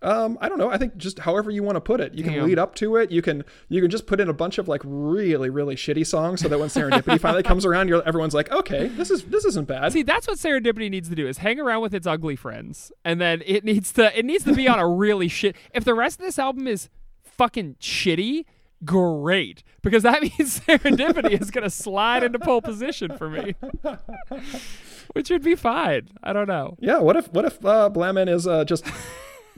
Um, 0.00 0.38
I 0.40 0.48
don't 0.48 0.58
know. 0.58 0.70
I 0.70 0.78
think 0.78 0.96
just 0.96 1.18
however 1.18 1.50
you 1.50 1.62
want 1.64 1.74
to 1.76 1.80
put 1.80 2.00
it. 2.00 2.14
You 2.14 2.22
can 2.22 2.44
lead 2.44 2.58
up 2.58 2.76
to 2.76 2.96
it. 2.96 3.10
You 3.10 3.20
can 3.20 3.44
you 3.68 3.80
can 3.80 3.90
just 3.90 4.06
put 4.06 4.20
in 4.20 4.28
a 4.28 4.32
bunch 4.32 4.58
of 4.58 4.68
like 4.68 4.80
really 4.84 5.50
really 5.50 5.74
shitty 5.74 6.06
songs 6.06 6.40
so 6.40 6.48
that 6.48 6.58
when 6.58 6.68
serendipity 6.68 7.20
finally 7.20 7.42
comes 7.42 7.64
around, 7.66 7.88
you're 7.88 8.02
everyone's 8.06 8.34
like, 8.34 8.50
okay, 8.52 8.86
this 8.88 9.10
is 9.10 9.24
this 9.24 9.44
isn't 9.44 9.66
bad. 9.66 9.92
See, 9.92 10.02
that's 10.04 10.28
what 10.28 10.38
serendipity 10.38 10.88
needs 10.88 11.08
to 11.08 11.16
do: 11.16 11.26
is 11.26 11.38
hang 11.38 11.58
around 11.58 11.82
with 11.82 11.94
its 11.94 12.06
ugly 12.06 12.36
friends, 12.36 12.92
and 13.04 13.20
then 13.20 13.42
it 13.44 13.64
needs 13.64 13.92
to 13.94 14.16
it 14.16 14.24
needs 14.24 14.44
to 14.44 14.54
be 14.54 14.68
on 14.68 14.78
a 14.78 14.88
really 14.88 15.28
shit. 15.28 15.56
If 15.74 15.84
the 15.84 15.94
rest 15.94 16.20
of 16.20 16.26
this 16.26 16.38
album 16.38 16.68
is 16.68 16.88
fucking 17.24 17.76
shitty, 17.80 18.44
great, 18.84 19.64
because 19.82 20.04
that 20.04 20.22
means 20.38 20.60
serendipity 20.60 21.40
is 21.40 21.50
gonna 21.50 21.70
slide 21.70 22.22
into 22.22 22.38
pole 22.38 22.62
position 22.62 23.16
for 23.18 23.28
me, 23.28 23.56
which 25.12 25.28
would 25.30 25.42
be 25.42 25.56
fine. 25.56 26.08
I 26.22 26.32
don't 26.32 26.46
know. 26.46 26.76
Yeah. 26.78 26.98
What 27.00 27.16
if 27.16 27.32
what 27.32 27.44
if 27.44 27.64
uh, 27.64 27.90
Blamin 27.90 28.28
is 28.28 28.46
uh, 28.46 28.64
just 28.64 28.84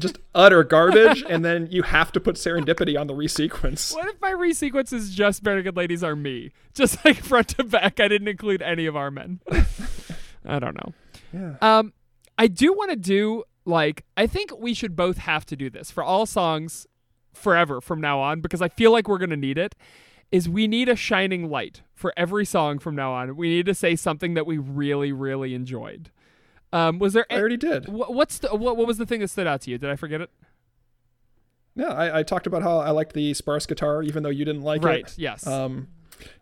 just 0.01 0.19
utter 0.35 0.65
garbage, 0.65 1.23
and 1.29 1.45
then 1.45 1.69
you 1.71 1.83
have 1.83 2.13
to 2.13 2.21
put 2.21 2.37
serendipity 2.37 2.99
on 2.99 3.07
the 3.07 3.15
resequence? 3.15 3.95
What 3.95 4.09
if 4.09 4.21
my 4.21 4.33
resequence 4.33 4.93
is 4.93 5.15
just 5.15 5.43
Very 5.43 5.63
Good 5.63 5.77
Ladies 5.77 6.03
Are 6.03 6.17
Me? 6.17 6.53
Just 6.75 7.05
like 7.05 7.17
front 7.17 7.49
to 7.49 7.65
back, 7.65 8.01
I 8.01 8.09
didn't 8.09 8.29
include 8.29 8.63
any 8.63 8.87
of 8.87 8.97
our 8.97 9.11
men. 9.11 9.41
I 10.45 10.59
don't 10.59 10.75
know. 10.75 10.95
Yeah. 11.33 11.57
Um, 11.61 11.93
I 12.39 12.47
do 12.47 12.73
want 12.73 12.91
to 12.91 12.97
do 12.97 13.45
like 13.65 14.05
I 14.17 14.27
think 14.27 14.57
we 14.59 14.75
should 14.75 14.97
both 14.97 15.19
have 15.19 15.45
to 15.47 15.57
do 15.57 15.71
this 15.71 15.91
for 15.91 16.03
all 16.03 16.27
songs 16.27 16.87
forever 17.33 17.81
from 17.81 18.01
now 18.01 18.21
on 18.21 18.41
because 18.41 18.63
I 18.63 18.69
feel 18.69 18.93
like 18.93 19.09
we're 19.09 19.19
gonna 19.19 19.37
need 19.37 19.59
it. 19.59 19.75
Is 20.33 20.49
we 20.49 20.69
need 20.69 20.89
a 20.89 20.95
shining 20.97 21.51
light 21.51 21.83
for 21.93 22.15
every 22.17 22.45
song 22.45 22.79
from 22.79 22.95
now 22.95 23.13
on. 23.13 23.37
We 23.37 23.49
need 23.49 23.67
to 23.67 23.75
say 23.75 23.97
something 23.97 24.35
that 24.35 24.47
we 24.47 24.59
really, 24.59 25.11
really 25.11 25.55
enjoyed. 25.55 26.11
Um, 26.73 26.99
was 26.99 27.13
there? 27.15 27.27
I 27.31 27.37
already 27.39 27.57
did. 27.57 27.87
wh- 27.87 28.11
what's 28.11 28.39
the, 28.39 28.49
what? 28.49 28.77
What 28.77 28.87
was 28.87 28.99
the 28.99 29.07
thing 29.07 29.21
that 29.21 29.29
stood 29.29 29.47
out 29.47 29.61
to 29.63 29.71
you? 29.71 29.79
Did 29.79 29.91
I 29.91 29.97
forget 29.97 30.21
it? 30.21 30.31
Yeah, 31.75 31.89
I, 31.93 32.19
I 32.19 32.23
talked 32.23 32.47
about 32.47 32.63
how 32.63 32.79
I 32.79 32.91
liked 32.91 33.13
the 33.13 33.33
sparse 33.35 33.65
guitar, 33.67 34.03
even 34.03 34.23
though 34.23 34.29
you 34.31 34.45
didn't 34.45 34.63
like 34.63 34.83
Right. 34.85 35.01
it. 35.01 35.03
Right. 35.05 35.15
Yes. 35.19 35.47
Um, 35.47 35.89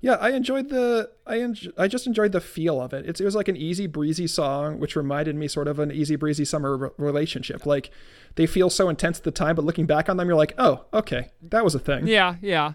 yeah, 0.01 0.14
I 0.14 0.31
enjoyed 0.31 0.70
the 0.70 1.11
I 1.26 1.37
enj- 1.37 1.70
I 1.79 1.87
just 1.87 2.07
enjoyed 2.07 2.33
the 2.33 2.41
feel 2.41 2.81
of 2.81 2.93
it. 2.93 3.07
It's, 3.07 3.20
it 3.20 3.24
was 3.24 3.37
like 3.37 3.47
an 3.47 3.57
easy 3.57 3.87
breezy 3.87 4.26
song, 4.26 4.81
which 4.81 4.97
reminded 4.97 5.37
me 5.37 5.47
sort 5.47 5.68
of 5.68 5.79
an 5.79 5.93
easy 5.93 6.16
breezy 6.16 6.45
summer 6.45 6.76
re- 6.76 6.89
relationship. 6.97 7.64
Like 7.64 7.91
they 8.35 8.47
feel 8.47 8.70
so 8.70 8.89
intense 8.89 9.18
at 9.18 9.24
the 9.24 9.31
time, 9.31 9.55
but 9.55 9.64
looking 9.64 9.87
back 9.87 10.09
on 10.09 10.16
them, 10.16 10.26
you're 10.26 10.37
like, 10.37 10.55
oh, 10.59 10.87
okay, 10.93 11.29
that 11.43 11.62
was 11.62 11.74
a 11.76 11.79
thing. 11.79 12.09
Yeah, 12.09 12.37
yeah. 12.43 12.72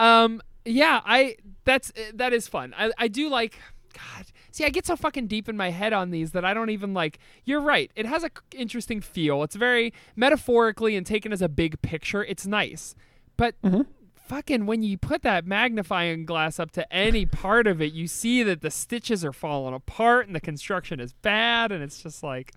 Um 0.00 0.42
yeah, 0.64 1.02
I 1.04 1.36
that's 1.64 1.92
that 2.14 2.32
is 2.32 2.48
fun. 2.48 2.74
I 2.76 2.90
I 2.98 3.06
do 3.08 3.28
like 3.28 3.56
God, 3.94 4.26
see, 4.52 4.64
I 4.64 4.68
get 4.70 4.86
so 4.86 4.96
fucking 4.96 5.26
deep 5.26 5.48
in 5.48 5.56
my 5.56 5.70
head 5.70 5.92
on 5.92 6.10
these 6.10 6.32
that 6.32 6.44
I 6.44 6.54
don't 6.54 6.70
even 6.70 6.94
like. 6.94 7.18
You're 7.44 7.60
right. 7.60 7.90
It 7.94 8.06
has 8.06 8.24
a 8.24 8.30
interesting 8.52 9.00
feel. 9.00 9.42
It's 9.42 9.56
very 9.56 9.92
metaphorically 10.16 10.96
and 10.96 11.06
taken 11.06 11.32
as 11.32 11.42
a 11.42 11.48
big 11.48 11.80
picture. 11.82 12.24
It's 12.24 12.46
nice, 12.46 12.94
but 13.36 13.60
mm-hmm. 13.62 13.82
fucking 14.14 14.66
when 14.66 14.82
you 14.82 14.98
put 14.98 15.22
that 15.22 15.46
magnifying 15.46 16.24
glass 16.24 16.58
up 16.58 16.70
to 16.72 16.92
any 16.92 17.26
part 17.26 17.66
of 17.66 17.80
it, 17.80 17.92
you 17.92 18.06
see 18.06 18.42
that 18.42 18.60
the 18.60 18.70
stitches 18.70 19.24
are 19.24 19.32
falling 19.32 19.74
apart 19.74 20.26
and 20.26 20.34
the 20.34 20.40
construction 20.40 21.00
is 21.00 21.12
bad, 21.12 21.72
and 21.72 21.82
it's 21.82 22.02
just 22.02 22.22
like, 22.22 22.52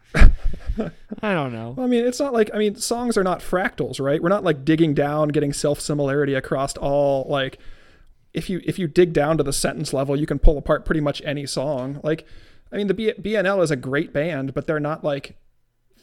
I 1.22 1.34
don't 1.34 1.54
know. 1.54 1.74
Well, 1.78 1.86
I 1.86 1.90
mean, 1.90 2.06
it's 2.06 2.20
not 2.20 2.34
like 2.34 2.50
I 2.54 2.58
mean, 2.58 2.76
songs 2.76 3.18
are 3.18 3.24
not 3.24 3.40
fractals, 3.40 4.00
right? 4.00 4.22
We're 4.22 4.30
not 4.30 4.44
like 4.44 4.66
digging 4.66 4.94
down, 4.94 5.30
getting 5.30 5.54
self 5.54 5.80
similarity 5.80 6.34
across 6.34 6.76
all 6.78 7.26
like. 7.30 7.60
If 8.34 8.50
you 8.50 8.62
if 8.64 8.80
you 8.80 8.88
dig 8.88 9.14
down 9.14 9.38
to 9.38 9.44
the 9.44 9.54
sentence 9.54 9.94
level, 9.94 10.16
you 10.16 10.26
can 10.26 10.40
pull 10.40 10.58
apart 10.58 10.86
pretty 10.86 11.02
much 11.02 11.22
any 11.24 11.46
song. 11.46 12.00
Like, 12.04 12.26
I 12.72 12.78
mean, 12.78 12.88
the 12.88 12.94
B- 12.94 13.14
BNL 13.20 13.62
is 13.64 13.70
a 13.72 13.76
great 13.76 14.12
band, 14.12 14.54
but 14.54 14.66
they're 14.68 14.80
not 14.80 15.04
like 15.04 15.38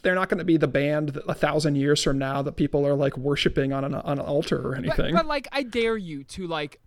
they're 0.01 0.15
not 0.15 0.29
going 0.29 0.37
to 0.39 0.43
be 0.45 0.57
the 0.57 0.67
band 0.67 1.09
that 1.09 1.23
a 1.27 1.33
thousand 1.33 1.75
years 1.75 2.01
from 2.01 2.17
now 2.17 2.41
that 2.41 2.53
people 2.53 2.87
are 2.87 2.95
like 2.95 3.17
worshiping 3.17 3.71
on 3.73 3.83
an 3.83 3.93
on 3.93 4.17
an 4.19 4.25
altar 4.25 4.57
or 4.65 4.71
But, 4.75 4.77
anything. 4.85 5.13
but 5.13 5.25
like, 5.25 5.47
I 5.51 5.63
dare 5.63 5.97
you 5.97 6.23
to 6.25 6.47
like 6.47 6.79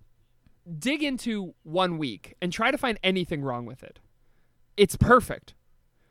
dig 0.79 1.03
into 1.03 1.55
one 1.63 1.99
week 1.99 2.35
and 2.41 2.51
try 2.53 2.71
to 2.71 2.79
find 2.79 2.99
anything 3.05 3.43
wrong 3.43 3.67
with 3.67 3.83
it. 3.83 3.99
It's 4.77 4.97
perfect. 4.97 5.55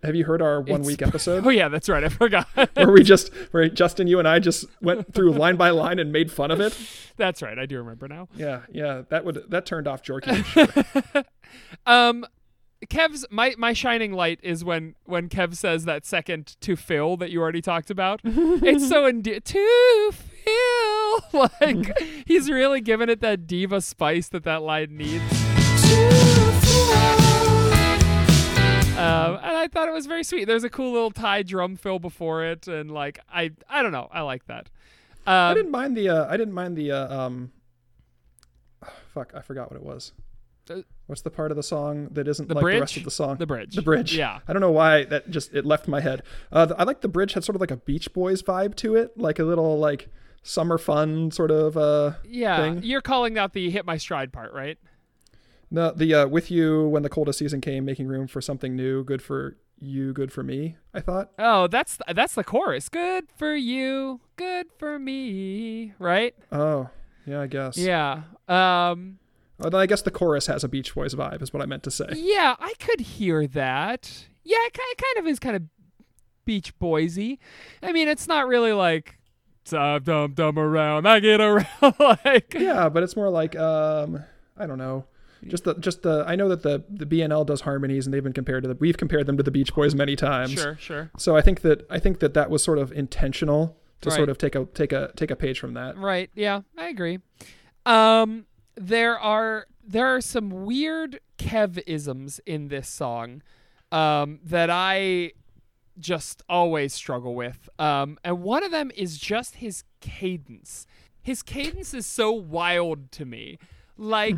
Have 0.04 0.16
you 0.16 0.26
heard 0.26 0.42
our 0.42 0.60
one 0.62 0.82
It's- 0.82 0.86
week 0.88 1.02
episode 1.08 1.46
Oh 1.46 1.50
yeah, 1.50 1.70
that's 1.70 1.90
right. 1.90 2.04
I 2.04 2.10
forgot. 2.10 2.48
where 2.74 2.92
we 2.92 3.04
just 3.04 3.34
where 3.52 3.68
Justin, 3.70 4.08
you 4.08 4.20
and 4.20 4.28
I 4.28 4.40
just 4.40 4.66
went 4.82 5.14
through 5.14 5.32
line 5.32 5.56
by 5.56 5.70
line 5.72 5.98
and 6.00 6.12
made 6.12 6.32
fun 6.32 6.52
of 6.52 6.60
it? 6.60 6.78
that's 7.18 7.42
right. 7.42 7.58
I 7.58 7.66
do 7.66 7.78
remember 7.78 8.08
now. 8.08 8.28
Yeah, 8.36 8.62
yeah, 8.72 9.04
that 9.10 9.26
would 9.26 9.44
that 9.50 9.66
turned 9.66 9.88
off 9.88 10.04
Jorky. 10.04 10.44
sure. 10.46 11.24
Um, 11.86 12.26
Kev's 12.88 13.26
my 13.30 13.54
my 13.58 13.72
shining 13.74 14.12
light 14.12 14.40
is 14.44 14.64
when 14.66 14.96
when 15.06 15.30
Kev 15.30 15.56
says 15.56 15.86
that 15.86 16.06
second 16.06 16.56
to 16.62 16.76
fill 16.76 17.16
that 17.18 17.30
you 17.30 17.42
already 17.42 17.62
talked 17.62 17.90
about. 17.92 18.20
it's 18.24 18.90
so 18.90 19.06
ende- 19.06 19.42
to 19.46 20.12
fill, 20.12 21.42
like 21.42 21.98
he's 22.28 22.50
really 22.50 22.82
giving 22.82 23.08
it 23.10 23.22
that 23.22 23.46
diva 23.48 23.80
spice 23.82 24.28
that 24.30 24.44
that 24.44 24.64
line 24.64 24.98
needs. 24.98 26.43
Um, 29.04 29.36
and 29.44 29.58
I 29.58 29.68
thought 29.68 29.88
it 29.88 29.94
was 29.94 30.06
very 30.06 30.24
sweet. 30.24 30.46
There's 30.46 30.64
a 30.64 30.70
cool 30.70 30.92
little 30.94 31.12
Thai 31.12 31.44
drum 31.44 31.76
fill 31.76 32.00
before 32.00 32.44
it, 32.46 32.68
and 32.68 32.92
like 32.92 33.20
I 33.32 33.52
I 33.70 33.82
don't 33.84 33.92
know, 33.92 34.10
I 34.12 34.22
like 34.22 34.46
that. 34.48 34.70
I 35.26 35.50
Um, 35.52 35.56
didn't 35.56 35.72
mind 35.72 35.96
the 35.98 36.10
uh, 36.10 36.28
I 36.30 36.38
didn't 36.38 36.54
mind 36.54 36.76
the 36.78 36.92
uh, 36.92 37.18
um 37.26 37.52
fuck, 39.14 39.34
I 39.36 39.42
forgot 39.42 39.72
what 39.72 39.80
it 39.80 39.86
was. 39.86 40.14
Uh, 40.70 40.82
What's 41.08 41.22
the 41.22 41.30
part 41.30 41.52
of 41.52 41.58
the 41.58 41.64
song 41.64 42.08
that 42.12 42.28
isn't 42.30 42.48
The 42.48 42.56
like 42.56 42.64
the 42.64 42.80
rest 42.80 42.96
of 42.98 43.04
the 43.04 43.12
song? 43.12 43.36
The 43.36 43.46
bridge. 43.46 43.76
The 43.76 43.82
bridge. 43.82 44.16
Yeah. 44.16 44.40
I 44.48 44.54
don't 44.54 44.62
know 44.62 44.72
why 44.72 45.04
that 45.06 45.30
just 45.30 45.54
it 45.54 45.66
left 45.66 45.88
my 45.90 46.00
head. 46.00 46.24
Uh, 46.52 46.66
the, 46.66 46.80
I 46.80 46.84
like 46.84 47.02
the 47.02 47.10
bridge 47.10 47.34
had 47.34 47.44
sort 47.44 47.56
of 47.56 47.62
like 47.62 47.72
a 47.72 47.76
Beach 47.78 48.14
Boys 48.14 48.42
vibe 48.42 48.76
to 48.76 48.96
it, 48.96 49.18
like 49.18 49.38
a 49.40 49.44
little 49.44 49.78
like 49.78 50.08
summer 50.42 50.78
fun 50.78 51.32
sort 51.32 51.52
of 51.52 51.76
uh 51.78 52.14
yeah, 52.26 52.58
thing. 52.58 52.82
you're 52.84 53.02
calling 53.02 53.38
out 53.38 53.52
the 53.54 53.70
hit 53.70 53.86
my 53.86 53.98
stride 53.98 54.32
part, 54.34 54.54
right? 54.54 54.78
The 55.74 55.92
the 55.92 56.14
uh, 56.14 56.28
with 56.28 56.50
you 56.50 56.88
when 56.88 57.04
the 57.04 57.10
coldest 57.10 57.40
season 57.40 57.60
came, 57.60 57.84
making 57.84 58.08
room 58.08 58.28
for 58.28 58.40
something 58.40 58.76
new, 58.76 59.04
good 59.04 59.22
for 59.22 59.58
you, 59.80 60.14
good 60.14 60.32
for 60.32 60.44
me. 60.44 60.78
I 60.94 61.02
thought. 61.02 61.32
Oh, 61.38 61.68
that's 61.68 61.98
that's 62.14 62.36
the 62.36 62.44
chorus. 62.44 62.88
Good 62.88 63.26
for 63.36 63.54
you, 63.56 64.22
good 64.38 64.68
for 64.78 64.98
me, 65.00 65.94
right? 66.00 66.34
Oh, 66.52 66.90
yeah, 67.26 67.42
I 67.42 67.48
guess. 67.48 67.78
Yeah. 67.78 68.22
Um 68.48 69.20
Oh, 69.60 69.70
then 69.70 69.80
I 69.80 69.86
guess 69.86 70.02
the 70.02 70.12
chorus 70.12 70.48
has 70.48 70.64
a 70.64 70.68
Beach 70.68 70.94
Boys 70.96 71.14
vibe, 71.16 71.42
is 71.42 71.54
what 71.54 71.62
I 71.62 71.66
meant 71.66 71.84
to 71.84 71.92
say. 71.92 72.08
yeah, 72.16 72.56
I 72.60 72.74
could 72.80 73.00
hear 73.02 73.46
that. 73.48 74.26
Yeah, 74.44 74.58
it 74.66 74.74
kind 74.74 75.26
of 75.26 75.28
is 75.32 75.40
kind 75.40 75.56
of 75.56 75.62
Beach 76.44 76.78
Boysy. 76.80 77.38
I 77.82 77.92
mean, 77.94 78.08
it's 78.10 78.28
not 78.28 78.48
really 78.48 78.74
like 78.74 79.18
dum 79.66 80.04
dumb 80.04 80.34
dum 80.34 80.60
around, 80.60 81.08
I 81.08 81.20
get 81.20 81.40
around 81.40 81.66
like 82.00 82.54
Yeah, 82.54 82.90
but 82.90 83.04
it's 83.04 83.16
more 83.16 83.30
like 83.30 83.56
um, 83.56 84.24
I 84.58 84.66
don't 84.66 84.78
know. 84.78 85.06
Just 85.50 85.64
the 85.66 85.76
just 85.76 86.04
the 86.04 86.24
I 86.28 86.36
know 86.36 86.50
that 86.50 86.64
the 86.64 86.84
the 86.90 87.06
BNL 87.06 87.46
does 87.46 87.62
harmonies 87.62 88.06
and 88.06 88.14
they've 88.14 88.24
been 88.24 88.34
compared 88.34 88.64
to 88.64 88.70
the 88.70 88.76
we've 88.76 88.98
compared 88.98 89.26
them 89.28 89.38
to 89.38 89.44
the 89.44 89.52
Beach 89.52 89.74
Boys 89.74 89.96
many 89.96 90.16
times. 90.16 90.52
Sure, 90.52 90.78
sure. 90.80 91.12
So 91.18 91.36
I 91.36 91.42
think 91.42 91.62
that 91.62 91.86
I 91.90 92.00
think 92.00 92.20
that 92.20 92.34
that 92.34 92.50
was 92.50 92.64
sort 92.64 92.78
of 92.80 92.92
intentional 92.92 93.78
to 94.02 94.10
Right. 94.10 94.16
sort 94.18 94.30
of 94.30 94.38
take 94.38 94.56
a 94.56 94.66
take 94.74 94.92
a 94.92 95.12
take 95.16 95.32
a 95.32 95.36
page 95.36 95.60
from 95.60 95.74
that. 95.76 95.98
Right. 95.98 96.30
Yeah, 96.36 96.62
I 96.78 96.88
agree. 96.90 97.20
Um, 97.86 98.46
there 98.76 99.20
are 99.20 99.68
there 99.86 100.08
are 100.08 100.22
some 100.22 100.50
weird 100.66 101.20
Kev-isms 101.38 102.40
in 102.46 102.70
this 102.70 102.88
song 102.88 103.42
um, 103.92 104.40
that 104.44 104.70
I 104.70 105.34
just 106.00 106.42
always 106.50 106.94
struggle 106.94 107.36
with. 107.36 107.68
Um, 107.78 108.18
and 108.24 108.42
one 108.42 108.64
of 108.64 108.72
them 108.72 108.92
is 108.96 109.18
just 109.18 109.56
his 109.56 109.84
cadence. 110.00 110.88
His 111.22 111.44
cadence 111.44 111.94
is 111.94 112.06
so 112.06 112.32
wild 112.32 113.12
to 113.14 113.26
me. 113.26 113.60
Like 113.98 114.38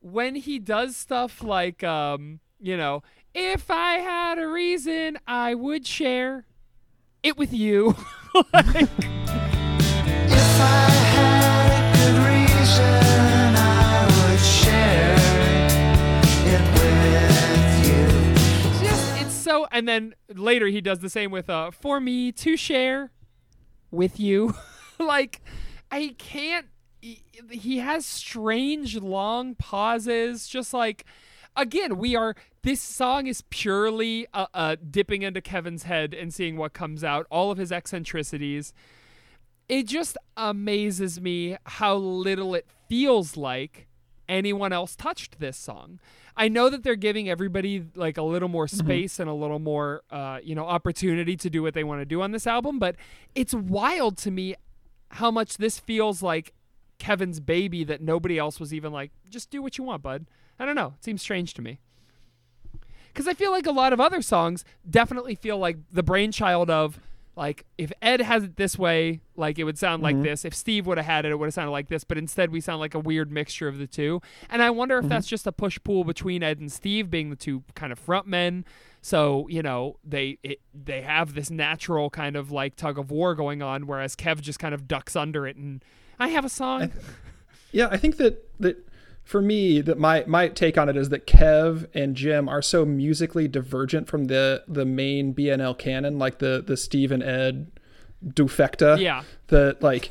when 0.00 0.34
he 0.36 0.58
does 0.58 0.96
stuff 0.96 1.42
like, 1.42 1.82
um, 1.84 2.40
you 2.60 2.76
know, 2.76 3.02
if 3.34 3.70
I 3.70 3.94
had 3.98 4.38
a 4.38 4.46
reason, 4.48 5.18
I 5.26 5.54
would 5.54 5.86
share 5.86 6.46
it 7.22 7.36
with 7.36 7.52
you. 7.52 7.94
like, 8.52 8.88
If 10.30 10.60
I 10.60 10.90
had 11.14 11.70
a 11.72 11.80
good 11.96 12.18
reason, 12.26 13.54
I 13.56 14.06
would 14.18 14.40
share 14.40 15.16
it 16.46 16.62
with 16.78 17.86
you. 17.86 18.88
just 18.88 19.20
it's 19.20 19.34
so 19.34 19.66
and 19.70 19.86
then 19.88 20.14
later 20.34 20.66
he 20.66 20.80
does 20.80 20.98
the 21.00 21.10
same 21.10 21.30
with 21.30 21.48
uh 21.50 21.70
for 21.70 22.00
me 22.00 22.32
to 22.32 22.56
share 22.56 23.10
with 23.90 24.18
you 24.20 24.54
like 24.98 25.40
i 25.90 26.14
can't 26.18 26.66
he- 27.50 27.78
has 27.78 28.04
strange 28.04 28.96
long 28.96 29.54
pauses 29.54 30.48
just 30.48 30.74
like 30.74 31.04
again 31.56 31.96
we 31.96 32.14
are 32.16 32.34
this 32.62 32.80
song 32.80 33.26
is 33.26 33.42
purely 33.50 34.26
uh, 34.34 34.46
uh 34.54 34.76
dipping 34.90 35.22
into 35.22 35.40
kevin's 35.40 35.84
head 35.84 36.14
and 36.14 36.32
seeing 36.34 36.56
what 36.56 36.72
comes 36.72 37.02
out 37.02 37.26
all 37.30 37.50
of 37.50 37.58
his 37.58 37.72
eccentricities 37.72 38.72
it 39.68 39.86
just 39.86 40.16
amazes 40.36 41.20
me 41.20 41.56
how 41.64 41.94
little 41.94 42.54
it 42.54 42.66
feels 42.88 43.36
like 43.36 43.88
anyone 44.28 44.72
else 44.72 44.94
touched 44.94 45.40
this 45.40 45.56
song. 45.56 46.00
I 46.36 46.48
know 46.48 46.68
that 46.68 46.82
they're 46.82 46.96
giving 46.96 47.28
everybody 47.28 47.84
like 47.94 48.16
a 48.16 48.22
little 48.22 48.48
more 48.48 48.68
space 48.68 49.18
and 49.18 49.28
a 49.28 49.34
little 49.34 49.58
more 49.58 50.02
uh, 50.10 50.38
you 50.42 50.54
know 50.54 50.66
opportunity 50.66 51.36
to 51.36 51.50
do 51.50 51.62
what 51.62 51.74
they 51.74 51.84
want 51.84 52.00
to 52.00 52.04
do 52.06 52.22
on 52.22 52.32
this 52.32 52.46
album, 52.46 52.78
but 52.78 52.96
it's 53.34 53.54
wild 53.54 54.16
to 54.18 54.30
me 54.30 54.54
how 55.12 55.30
much 55.30 55.56
this 55.56 55.78
feels 55.78 56.22
like 56.22 56.52
Kevin's 56.98 57.40
baby 57.40 57.84
that 57.84 58.00
nobody 58.00 58.38
else 58.38 58.58
was 58.60 58.74
even 58.74 58.92
like 58.92 59.10
just 59.28 59.50
do 59.50 59.62
what 59.62 59.78
you 59.78 59.84
want, 59.84 60.02
bud. 60.02 60.26
I 60.58 60.66
don't 60.66 60.76
know. 60.76 60.94
It 60.98 61.04
seems 61.04 61.22
strange 61.22 61.54
to 61.54 61.62
me. 61.62 61.78
Cuz 63.14 63.26
I 63.26 63.34
feel 63.34 63.50
like 63.50 63.66
a 63.66 63.72
lot 63.72 63.92
of 63.92 64.00
other 64.00 64.22
songs 64.22 64.64
definitely 64.88 65.34
feel 65.34 65.58
like 65.58 65.78
the 65.90 66.02
brainchild 66.02 66.70
of 66.70 67.00
like 67.38 67.64
if 67.78 67.92
Ed 68.02 68.20
has 68.20 68.42
it 68.42 68.56
this 68.56 68.76
way, 68.76 69.20
like 69.36 69.60
it 69.60 69.64
would 69.64 69.78
sound 69.78 70.02
like 70.02 70.16
mm-hmm. 70.16 70.24
this. 70.24 70.44
If 70.44 70.54
Steve 70.54 70.88
would 70.88 70.98
have 70.98 71.06
had 71.06 71.24
it, 71.24 71.30
it 71.30 71.38
would 71.38 71.46
have 71.46 71.54
sounded 71.54 71.70
like 71.70 71.88
this. 71.88 72.02
But 72.02 72.18
instead, 72.18 72.50
we 72.50 72.60
sound 72.60 72.80
like 72.80 72.94
a 72.94 72.98
weird 72.98 73.30
mixture 73.30 73.68
of 73.68 73.78
the 73.78 73.86
two. 73.86 74.20
And 74.50 74.60
I 74.60 74.70
wonder 74.70 74.98
if 74.98 75.02
mm-hmm. 75.02 75.10
that's 75.10 75.28
just 75.28 75.46
a 75.46 75.52
push 75.52 75.78
pull 75.84 76.02
between 76.02 76.42
Ed 76.42 76.58
and 76.58 76.70
Steve 76.70 77.10
being 77.10 77.30
the 77.30 77.36
two 77.36 77.62
kind 77.76 77.92
of 77.92 77.98
front 77.98 78.26
men. 78.26 78.64
So 79.02 79.46
you 79.48 79.62
know 79.62 79.98
they 80.04 80.38
it, 80.42 80.60
they 80.74 81.02
have 81.02 81.34
this 81.34 81.48
natural 81.48 82.10
kind 82.10 82.34
of 82.34 82.50
like 82.50 82.74
tug 82.74 82.98
of 82.98 83.12
war 83.12 83.36
going 83.36 83.62
on, 83.62 83.86
whereas 83.86 84.16
Kev 84.16 84.40
just 84.40 84.58
kind 84.58 84.74
of 84.74 84.88
ducks 84.88 85.14
under 85.14 85.46
it. 85.46 85.54
And 85.54 85.84
I 86.18 86.28
have 86.28 86.44
a 86.44 86.48
song. 86.48 86.92
Yeah, 87.72 87.88
I 87.90 87.96
think 87.96 88.16
that 88.16 88.48
that 88.60 88.88
for 89.24 89.42
me 89.42 89.80
that 89.82 89.98
my 89.98 90.24
my 90.26 90.48
take 90.48 90.78
on 90.78 90.88
it 90.88 90.96
is 90.96 91.10
that 91.10 91.26
Kev 91.26 91.86
and 91.94 92.14
Jim 92.16 92.48
are 92.48 92.62
so 92.62 92.84
musically 92.84 93.46
divergent 93.46 94.08
from 94.08 94.24
the 94.26 94.64
the 94.66 94.84
main 94.84 95.34
BNL 95.34 95.76
canon, 95.78 96.18
like 96.18 96.38
the 96.38 96.64
the 96.66 96.76
Steve 96.76 97.12
and 97.12 97.22
Ed 97.22 97.70
dufecta. 98.24 98.98
Yeah. 99.00 99.22
That 99.48 99.82
like 99.82 100.10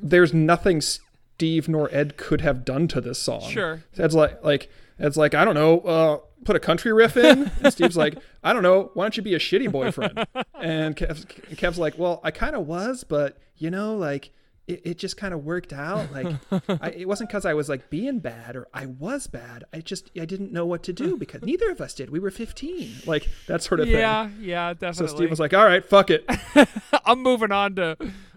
there's 0.00 0.34
nothing 0.34 0.80
Steve 0.80 1.68
nor 1.68 1.88
Ed 1.94 2.16
could 2.16 2.40
have 2.40 2.64
done 2.64 2.88
to 2.88 3.00
this 3.00 3.18
song. 3.18 3.48
Sure. 3.48 3.84
Ed's 3.96 4.14
like 4.14 4.42
like 4.44 4.70
Ed's 4.98 5.16
like 5.16 5.34
I 5.34 5.44
don't 5.44 5.54
know. 5.54 5.80
Uh, 5.80 6.18
put 6.44 6.56
a 6.56 6.60
country 6.60 6.92
riff 6.92 7.16
in. 7.16 7.50
And 7.62 7.72
Steve's 7.72 7.96
like 7.96 8.18
I 8.42 8.52
don't 8.52 8.62
know. 8.62 8.90
Why 8.94 9.04
don't 9.04 9.16
you 9.16 9.22
be 9.22 9.34
a 9.34 9.38
shitty 9.38 9.70
boyfriend? 9.70 10.26
And 10.62 10.94
Kev's, 10.94 11.24
Kev's 11.24 11.76
like, 11.76 11.98
well, 11.98 12.20
I 12.22 12.30
kind 12.30 12.54
of 12.54 12.68
was, 12.68 13.02
but 13.02 13.36
you 13.56 13.68
know, 13.68 13.96
like 13.96 14.30
it, 14.72 14.80
it 14.84 14.98
just 14.98 15.16
kind 15.16 15.34
of 15.34 15.44
worked 15.44 15.72
out. 15.72 16.12
Like 16.12 16.26
I, 16.68 16.90
it 16.90 17.08
wasn't 17.08 17.30
because 17.30 17.44
I 17.44 17.54
was 17.54 17.68
like 17.68 17.90
being 17.90 18.18
bad 18.18 18.56
or 18.56 18.68
I 18.72 18.86
was 18.86 19.26
bad. 19.26 19.64
I 19.72 19.80
just 19.80 20.10
I 20.18 20.24
didn't 20.24 20.52
know 20.52 20.66
what 20.66 20.82
to 20.84 20.92
do 20.92 21.16
because 21.22 21.42
neither 21.42 21.70
of 21.70 21.80
us 21.80 21.94
did. 21.94 22.10
We 22.10 22.18
were 22.18 22.30
15. 22.30 23.02
Like 23.06 23.28
that 23.46 23.62
sort 23.62 23.80
of 23.80 23.88
yeah, 23.88 24.28
thing. 24.28 24.36
yeah, 24.40 24.68
yeah, 24.68 24.74
definitely. 24.74 25.08
So 25.08 25.16
Steve 25.16 25.30
was 25.30 25.40
like, 25.40 25.54
all 25.54 25.64
right, 25.64 25.84
fuck 25.84 26.10
it. 26.10 26.24
I'm 27.04 27.22
moving 27.22 27.52
on 27.52 27.76
to 27.76 27.96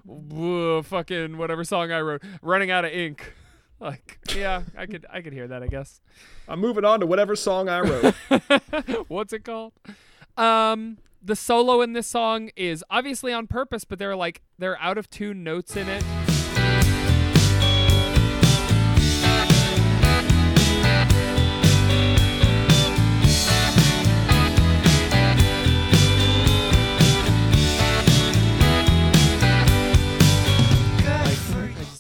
uh, 0.09 0.81
fucking 0.83 1.37
whatever 1.37 1.63
song 1.63 1.91
I 1.91 2.01
wrote. 2.01 2.23
Running 2.41 2.71
out 2.71 2.85
of 2.85 2.91
ink. 2.91 3.33
Like, 3.79 4.19
yeah, 4.35 4.63
I 4.77 4.85
could 4.85 5.05
I 5.11 5.21
could 5.21 5.33
hear 5.33 5.47
that. 5.47 5.63
I 5.63 5.67
guess. 5.67 6.01
I'm 6.47 6.59
moving 6.59 6.85
on 6.85 6.99
to 7.01 7.05
whatever 7.05 7.35
song 7.35 7.69
I 7.69 7.81
wrote. 7.81 8.13
What's 9.07 9.33
it 9.33 9.43
called? 9.43 9.73
Um, 10.37 10.97
the 11.21 11.35
solo 11.35 11.81
in 11.81 11.93
this 11.93 12.07
song 12.07 12.51
is 12.55 12.83
obviously 12.89 13.33
on 13.33 13.47
purpose, 13.47 13.83
but 13.83 13.99
there 13.99 14.11
are 14.11 14.15
like 14.15 14.41
there 14.57 14.71
are 14.71 14.79
out 14.79 14.97
of 14.97 15.09
tune 15.09 15.43
notes 15.43 15.75
in 15.75 15.89
it. 15.89 16.03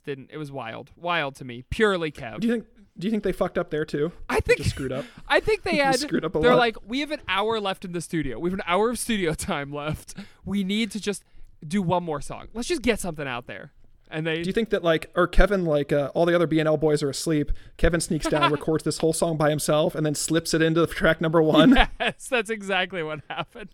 Didn't. 0.05 0.29
It 0.31 0.37
was 0.37 0.51
wild, 0.51 0.91
wild 0.95 1.35
to 1.37 1.45
me. 1.45 1.63
Purely 1.69 2.11
Kev. 2.11 2.39
do 2.39 2.47
you 2.47 2.53
think? 2.53 2.65
Do 2.97 3.07
you 3.07 3.11
think 3.11 3.23
they 3.23 3.33
fucked 3.33 3.57
up 3.57 3.71
there 3.71 3.83
too? 3.83 4.13
I 4.29 4.39
think 4.39 4.59
Just 4.59 4.69
screwed 4.69 4.93
up. 4.93 5.03
I 5.27 5.41
think 5.41 5.63
they 5.63 5.75
had. 5.77 5.99
screwed 5.99 6.23
up 6.23 6.33
a 6.35 6.39
they're 6.39 6.51
lot. 6.51 6.59
like, 6.59 6.77
we 6.87 7.01
have 7.01 7.11
an 7.11 7.19
hour 7.27 7.59
left 7.59 7.83
in 7.83 7.91
the 7.91 7.99
studio. 7.99 8.39
We 8.39 8.49
have 8.49 8.57
an 8.59 8.63
hour 8.65 8.89
of 8.89 8.97
studio 8.97 9.33
time 9.35 9.73
left. 9.73 10.13
We 10.45 10.63
need 10.63 10.91
to 10.91 11.01
just 11.01 11.23
do 11.67 11.81
one 11.81 12.03
more 12.03 12.21
song. 12.21 12.47
Let's 12.53 12.67
just 12.69 12.81
get 12.81 12.99
something 13.01 13.27
out 13.27 13.47
there. 13.47 13.73
And 14.15 14.25
they. 14.25 14.41
Do 14.41 14.47
you 14.47 14.53
think 14.53 14.69
that 14.69 14.81
like, 14.81 15.11
or 15.13 15.27
Kevin, 15.27 15.65
like 15.65 15.91
uh, 15.91 16.09
all 16.15 16.25
the 16.25 16.33
other 16.33 16.47
BNL 16.47 16.79
boys 16.79 17.03
are 17.03 17.09
asleep? 17.09 17.51
Kevin 17.75 17.99
sneaks 17.99 18.27
down, 18.29 18.49
records 18.59 18.85
this 18.85 18.99
whole 18.99 19.11
song 19.11 19.35
by 19.35 19.49
himself, 19.49 19.93
and 19.93 20.05
then 20.05 20.15
slips 20.15 20.53
it 20.53 20.61
into 20.61 20.87
track 20.87 21.19
number 21.19 21.41
one. 21.41 21.75
yes, 21.99 22.27
that's 22.29 22.49
exactly 22.49 23.03
what 23.03 23.19
happened. 23.29 23.69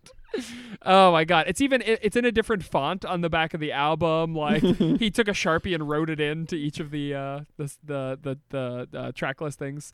Oh 0.82 1.12
my 1.12 1.26
god, 1.26 1.46
it's 1.48 1.62
even 1.62 1.82
it- 1.84 2.00
it's 2.02 2.16
in 2.16 2.26
a 2.26 2.32
different 2.32 2.64
font 2.64 3.06
on 3.06 3.22
the 3.22 3.30
back 3.30 3.54
of 3.54 3.60
the 3.60 3.72
album. 3.72 4.34
Like 4.34 4.64
he 4.64 5.12
took 5.12 5.28
a 5.28 5.32
sharpie 5.32 5.76
and 5.76 5.88
wrote 5.88 6.10
it 6.10 6.20
into 6.20 6.56
each 6.56 6.80
of 6.80 6.90
the 6.90 7.14
uh 7.14 7.40
the 7.58 7.72
the 7.84 8.20
the, 8.50 8.88
the 8.92 9.00
uh, 9.00 9.12
track 9.12 9.42
listings. 9.42 9.94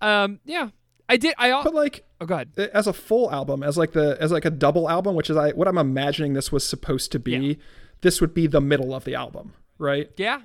Um, 0.00 0.40
yeah, 0.44 0.70
I 1.08 1.16
did. 1.16 1.34
I 1.38 1.62
But 1.62 1.74
like, 1.74 2.04
oh 2.20 2.26
god, 2.26 2.48
as 2.58 2.86
a 2.86 2.92
full 2.92 3.30
album, 3.30 3.62
as 3.62 3.78
like 3.78 3.92
the 3.92 4.16
as 4.20 4.32
like 4.32 4.44
a 4.44 4.50
double 4.50 4.90
album, 4.90 5.14
which 5.14 5.30
is 5.30 5.36
I 5.36 5.50
what 5.50 5.68
I'm 5.68 5.78
imagining 5.78 6.32
this 6.32 6.50
was 6.50 6.66
supposed 6.66 7.12
to 7.12 7.20
be. 7.20 7.32
Yeah. 7.32 7.54
This 8.02 8.18
would 8.22 8.32
be 8.32 8.46
the 8.46 8.62
middle 8.62 8.94
of 8.94 9.04
the 9.04 9.14
album, 9.14 9.52
right? 9.80 10.10
yeah, 10.16 10.42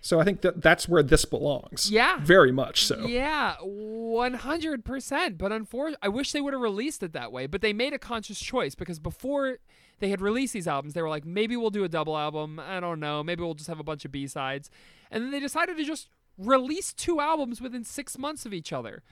So 0.00 0.20
I 0.20 0.24
think 0.24 0.40
that 0.42 0.62
that's 0.62 0.88
where 0.88 1.02
this 1.02 1.24
belongs. 1.24 1.90
Yeah. 1.90 2.18
very 2.22 2.52
much 2.52 2.84
so. 2.84 3.06
Yeah, 3.06 3.56
one 3.62 4.34
hundred 4.34 4.84
percent. 4.84 5.36
But 5.38 5.50
unfortunately, 5.52 5.98
I 6.02 6.08
wish 6.08 6.32
they 6.32 6.40
would 6.40 6.52
have 6.52 6.62
released 6.62 7.02
it 7.02 7.12
that 7.14 7.32
way. 7.32 7.46
But 7.46 7.60
they 7.60 7.72
made 7.72 7.92
a 7.92 7.98
conscious 7.98 8.38
choice 8.40 8.74
because 8.74 8.98
before 8.98 9.58
they 9.98 10.08
had 10.08 10.20
released 10.22 10.52
these 10.54 10.66
albums, 10.68 10.94
they 10.94 11.02
were 11.02 11.08
like, 11.10 11.26
maybe 11.26 11.56
we'll 11.56 11.70
do 11.70 11.84
a 11.84 11.88
double 11.88 12.16
album. 12.16 12.58
I 12.58 12.80
don't 12.80 13.00
know. 13.00 13.22
Maybe 13.22 13.42
we'll 13.42 13.54
just 13.54 13.68
have 13.68 13.80
a 13.80 13.84
bunch 13.84 14.04
of 14.06 14.12
B 14.12 14.26
sides. 14.26 14.70
And 15.10 15.24
then 15.24 15.30
they 15.30 15.40
decided 15.40 15.76
to 15.76 15.84
just 15.84 16.08
release 16.38 16.92
two 16.94 17.20
albums 17.20 17.60
within 17.60 17.84
six 17.84 18.16
months 18.16 18.46
of 18.46 18.54
each 18.54 18.72
other. 18.72 19.02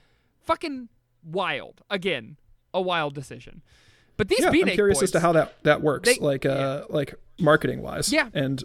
Fucking 0.41 0.89
wild. 1.23 1.81
Again, 1.91 2.37
a 2.73 2.81
wild 2.81 3.13
decision. 3.13 3.61
But 4.17 4.27
these 4.29 4.39
Yeah, 4.39 4.49
I'm 4.49 4.67
curious 4.69 4.97
boys, 4.97 5.03
as 5.03 5.11
to 5.11 5.19
how 5.19 5.31
that 5.33 5.61
that 5.63 5.81
works, 5.81 6.09
They- 6.09 6.19
like 6.19 6.45
uh, 6.45 6.85
like 6.89 7.13
marketing 7.39 7.81
wise. 7.83 8.11
Yeah. 8.11 8.29
and 8.33 8.63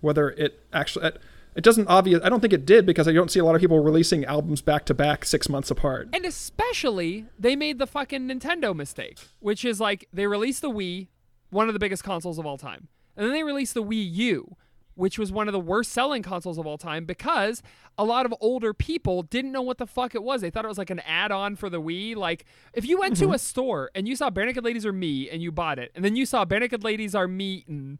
whether 0.00 0.30
it 0.30 0.60
actually 0.72 1.06
it, 1.06 1.20
it 1.56 1.64
doesn't 1.64 1.88
obvious. 1.88 2.20
I 2.22 2.28
don't 2.28 2.40
think 2.40 2.52
it 2.52 2.66
did 2.66 2.84
because 2.84 3.08
I 3.08 3.12
don't 3.12 3.30
see 3.30 3.40
a 3.40 3.44
lot 3.44 3.54
of 3.54 3.62
people 3.62 3.80
releasing 3.80 4.24
albums 4.26 4.60
back 4.60 4.84
to 4.86 4.94
back 4.94 5.24
six 5.24 5.48
months 5.48 5.70
apart. 5.70 6.08
And 6.12 6.26
especially, 6.26 7.26
they 7.38 7.56
made 7.56 7.78
the 7.78 7.86
fucking 7.86 8.28
Nintendo 8.28 8.76
mistake, 8.76 9.18
which 9.40 9.64
is 9.64 9.80
like 9.80 10.06
they 10.12 10.26
released 10.26 10.60
the 10.60 10.70
Wii, 10.70 11.08
one 11.50 11.68
of 11.68 11.72
the 11.72 11.80
biggest 11.80 12.04
consoles 12.04 12.38
of 12.38 12.44
all 12.44 12.58
time, 12.58 12.88
and 13.16 13.24
then 13.26 13.32
they 13.32 13.42
released 13.42 13.72
the 13.72 13.82
Wii 13.82 14.06
U, 14.12 14.56
which 14.96 15.18
was 15.18 15.32
one 15.32 15.48
of 15.48 15.52
the 15.52 15.60
worst 15.60 15.92
selling 15.92 16.22
consoles 16.22 16.58
of 16.58 16.66
all 16.66 16.76
time 16.76 17.06
because 17.06 17.62
a 17.96 18.04
lot 18.04 18.26
of 18.26 18.34
older 18.40 18.74
people 18.74 19.22
didn't 19.22 19.52
know 19.52 19.62
what 19.62 19.78
the 19.78 19.86
fuck 19.86 20.14
it 20.14 20.22
was. 20.22 20.42
They 20.42 20.50
thought 20.50 20.66
it 20.66 20.68
was 20.68 20.78
like 20.78 20.90
an 20.90 21.00
add 21.00 21.32
on 21.32 21.56
for 21.56 21.70
the 21.70 21.80
Wii. 21.80 22.16
Like, 22.16 22.44
if 22.74 22.84
you 22.84 22.98
went 22.98 23.16
to 23.16 23.24
mm-hmm. 23.26 23.34
a 23.34 23.38
store 23.38 23.90
and 23.94 24.06
you 24.06 24.14
saw 24.14 24.28
Barenaked 24.28 24.62
Ladies 24.62 24.84
Are 24.84 24.92
Me 24.92 25.30
and 25.30 25.40
you 25.40 25.50
bought 25.50 25.78
it, 25.78 25.90
and 25.94 26.04
then 26.04 26.16
you 26.16 26.26
saw 26.26 26.44
Barenaked 26.44 26.84
Ladies 26.84 27.14
Are 27.14 27.26
Meetin', 27.26 27.98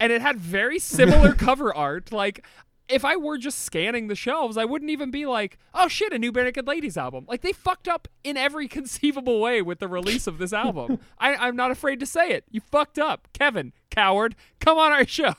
and 0.00 0.12
it 0.12 0.22
had 0.22 0.38
very 0.38 0.78
similar 0.78 1.32
cover 1.34 1.74
art, 1.74 2.12
like, 2.12 2.44
if 2.88 3.04
I 3.04 3.16
were 3.16 3.38
just 3.38 3.60
scanning 3.60 4.06
the 4.08 4.14
shelves, 4.14 4.56
I 4.56 4.64
wouldn't 4.64 4.90
even 4.90 5.10
be 5.10 5.26
like, 5.26 5.58
oh 5.74 5.88
shit, 5.88 6.12
a 6.12 6.18
new 6.18 6.32
Barenaked 6.32 6.66
Ladies 6.66 6.96
album. 6.96 7.24
Like 7.28 7.42
they 7.42 7.52
fucked 7.52 7.88
up 7.88 8.08
in 8.22 8.36
every 8.36 8.68
conceivable 8.76 9.40
way 9.40 9.62
with 9.62 9.78
the 9.78 9.88
release 9.88 10.26
of 10.26 10.38
this 10.38 10.52
album. 10.52 11.00
I, 11.18 11.34
I'm 11.34 11.56
not 11.56 11.70
afraid 11.70 12.00
to 12.00 12.06
say 12.06 12.30
it. 12.30 12.44
You 12.50 12.60
fucked 12.60 12.98
up. 12.98 13.28
Kevin, 13.32 13.72
coward, 13.90 14.36
come 14.60 14.78
on 14.78 14.92
our 14.92 15.06
show. 15.06 15.34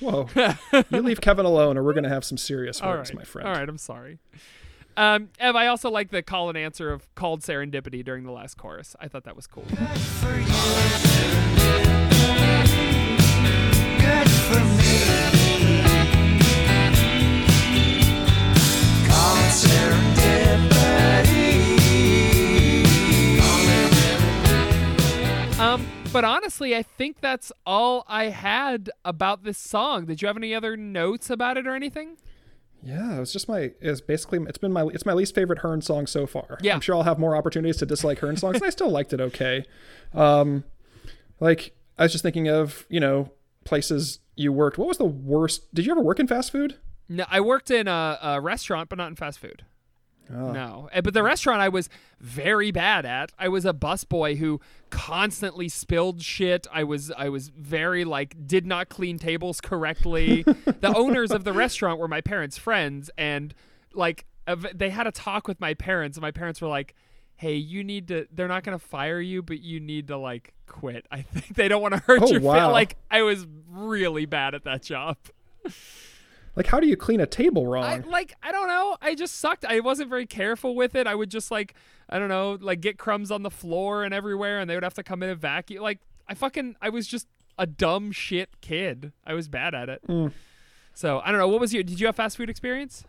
Whoa, 0.00 0.28
you 0.90 1.00
leave 1.00 1.20
Kevin 1.20 1.44
alone, 1.44 1.76
or 1.76 1.82
we're 1.82 1.92
gonna 1.92 2.08
have 2.08 2.24
some 2.24 2.38
serious 2.38 2.80
words, 2.80 3.10
right. 3.10 3.18
my 3.18 3.24
friend. 3.24 3.48
All 3.48 3.54
right, 3.54 3.68
I'm 3.68 3.78
sorry. 3.78 4.18
Um, 4.96 5.30
Ev, 5.40 5.56
I 5.56 5.66
also 5.66 5.90
like 5.90 6.10
the 6.10 6.22
call 6.22 6.48
and 6.48 6.58
answer 6.58 6.92
of 6.92 7.12
called 7.16 7.40
serendipity 7.40 8.04
during 8.04 8.24
the 8.24 8.30
last 8.30 8.56
chorus. 8.56 8.94
I 9.00 9.08
thought 9.08 9.24
that 9.24 9.34
was 9.34 9.48
cool. 9.48 9.64
But 26.12 26.24
honestly, 26.24 26.76
I 26.76 26.82
think 26.82 27.20
that's 27.20 27.52
all 27.66 28.04
I 28.08 28.24
had 28.24 28.90
about 29.04 29.44
this 29.44 29.58
song. 29.58 30.06
Did 30.06 30.22
you 30.22 30.28
have 30.28 30.36
any 30.36 30.54
other 30.54 30.76
notes 30.76 31.30
about 31.30 31.56
it 31.56 31.66
or 31.66 31.74
anything? 31.74 32.16
Yeah, 32.82 33.16
it 33.16 33.20
was 33.20 33.32
just 33.32 33.48
my. 33.48 33.72
It's 33.80 34.00
basically 34.00 34.38
it's 34.48 34.58
been 34.58 34.72
my 34.72 34.86
it's 34.86 35.04
my 35.04 35.12
least 35.12 35.34
favorite 35.34 35.60
Hearn 35.60 35.80
song 35.82 36.06
so 36.06 36.26
far. 36.26 36.58
Yeah. 36.60 36.74
I'm 36.74 36.80
sure 36.80 36.94
I'll 36.94 37.02
have 37.02 37.18
more 37.18 37.36
opportunities 37.36 37.76
to 37.78 37.86
dislike 37.86 38.20
Hearn 38.20 38.36
songs. 38.36 38.62
I 38.62 38.70
still 38.70 38.90
liked 38.90 39.12
it 39.12 39.20
okay. 39.20 39.64
Um, 40.14 40.64
like 41.40 41.74
I 41.98 42.04
was 42.04 42.12
just 42.12 42.22
thinking 42.22 42.48
of 42.48 42.86
you 42.88 43.00
know 43.00 43.32
places 43.64 44.20
you 44.36 44.52
worked. 44.52 44.78
What 44.78 44.88
was 44.88 44.98
the 44.98 45.04
worst? 45.04 45.74
Did 45.74 45.86
you 45.86 45.92
ever 45.92 46.00
work 46.00 46.20
in 46.20 46.28
fast 46.28 46.52
food? 46.52 46.76
No, 47.08 47.24
I 47.28 47.40
worked 47.40 47.70
in 47.70 47.88
a, 47.88 48.18
a 48.22 48.40
restaurant, 48.40 48.88
but 48.88 48.98
not 48.98 49.08
in 49.08 49.16
fast 49.16 49.38
food. 49.38 49.64
No, 50.30 50.88
Eh, 50.92 51.00
but 51.00 51.14
the 51.14 51.22
restaurant 51.22 51.60
I 51.60 51.68
was 51.68 51.88
very 52.20 52.70
bad 52.70 53.06
at. 53.06 53.32
I 53.38 53.48
was 53.48 53.64
a 53.64 53.72
busboy 53.72 54.36
who 54.38 54.60
constantly 54.90 55.68
spilled 55.68 56.22
shit. 56.22 56.66
I 56.72 56.84
was 56.84 57.10
I 57.16 57.28
was 57.28 57.48
very 57.48 58.04
like 58.04 58.46
did 58.46 58.66
not 58.66 58.88
clean 58.88 59.18
tables 59.18 59.60
correctly. 59.60 60.42
the 60.64 60.92
owners 60.94 61.30
of 61.30 61.44
the 61.44 61.52
restaurant 61.52 61.98
were 61.98 62.08
my 62.08 62.20
parents' 62.20 62.58
friends, 62.58 63.10
and 63.16 63.54
like 63.94 64.26
they 64.74 64.90
had 64.90 65.06
a 65.06 65.12
talk 65.12 65.48
with 65.48 65.60
my 65.60 65.74
parents, 65.74 66.16
and 66.16 66.22
my 66.22 66.30
parents 66.30 66.60
were 66.60 66.68
like, 66.68 66.94
"Hey, 67.36 67.54
you 67.56 67.82
need 67.84 68.08
to. 68.08 68.26
They're 68.32 68.48
not 68.48 68.64
gonna 68.64 68.78
fire 68.78 69.20
you, 69.20 69.42
but 69.42 69.60
you 69.60 69.80
need 69.80 70.08
to 70.08 70.16
like 70.18 70.52
quit. 70.66 71.06
I 71.10 71.22
think 71.22 71.54
they 71.56 71.68
don't 71.68 71.80
want 71.82 71.94
to 71.94 72.00
hurt 72.00 72.22
Oh, 72.22 72.30
your. 72.30 72.40
fa-" 72.40 72.46
wow. 72.46 72.70
Like 72.72 72.96
I 73.10 73.22
was 73.22 73.46
really 73.70 74.26
bad 74.26 74.54
at 74.54 74.64
that 74.64 74.82
job. 74.82 75.16
Like 76.58 76.66
how 76.66 76.80
do 76.80 76.88
you 76.88 76.96
clean 76.96 77.20
a 77.20 77.26
table 77.26 77.68
wrong? 77.68 77.84
I 77.84 77.98
like 77.98 78.34
I 78.42 78.50
don't 78.50 78.66
know. 78.66 78.96
I 79.00 79.14
just 79.14 79.36
sucked. 79.36 79.64
I 79.64 79.78
wasn't 79.78 80.10
very 80.10 80.26
careful 80.26 80.74
with 80.74 80.96
it. 80.96 81.06
I 81.06 81.14
would 81.14 81.30
just 81.30 81.52
like 81.52 81.74
I 82.08 82.18
don't 82.18 82.28
know, 82.28 82.58
like 82.60 82.80
get 82.80 82.98
crumbs 82.98 83.30
on 83.30 83.44
the 83.44 83.50
floor 83.50 84.02
and 84.02 84.12
everywhere, 84.12 84.58
and 84.58 84.68
they 84.68 84.74
would 84.74 84.82
have 84.82 84.94
to 84.94 85.04
come 85.04 85.22
in 85.22 85.30
and 85.30 85.40
vacuum. 85.40 85.84
Like 85.84 86.00
I 86.26 86.34
fucking 86.34 86.74
I 86.82 86.88
was 86.88 87.06
just 87.06 87.28
a 87.58 87.64
dumb 87.64 88.10
shit 88.10 88.60
kid. 88.60 89.12
I 89.24 89.34
was 89.34 89.46
bad 89.46 89.72
at 89.72 89.88
it. 89.88 90.02
So 90.94 91.20
I 91.24 91.30
don't 91.30 91.38
know. 91.38 91.46
What 91.46 91.60
was 91.60 91.72
your? 91.72 91.84
Did 91.84 92.00
you 92.00 92.06
have 92.06 92.16
fast 92.16 92.36
food 92.36 92.50
experience? 92.50 93.04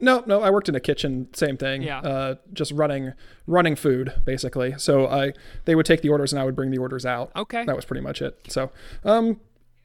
No, 0.00 0.22
no, 0.24 0.40
I 0.40 0.50
worked 0.50 0.68
in 0.68 0.76
a 0.76 0.80
kitchen, 0.80 1.26
same 1.34 1.56
thing. 1.56 1.82
Yeah. 1.82 1.98
Uh, 1.98 2.34
just 2.52 2.70
running 2.70 3.14
running 3.48 3.74
food 3.74 4.14
basically. 4.24 4.74
So 4.78 5.08
I 5.08 5.32
they 5.64 5.74
would 5.74 5.86
take 5.86 6.02
the 6.02 6.08
orders 6.08 6.32
and 6.32 6.40
I 6.40 6.44
would 6.44 6.54
bring 6.54 6.70
the 6.70 6.78
orders 6.78 7.04
out. 7.04 7.32
Okay. 7.34 7.64
That 7.64 7.74
was 7.74 7.84
pretty 7.84 8.02
much 8.02 8.22
it. 8.22 8.38
So, 8.48 8.70
um 9.02 9.40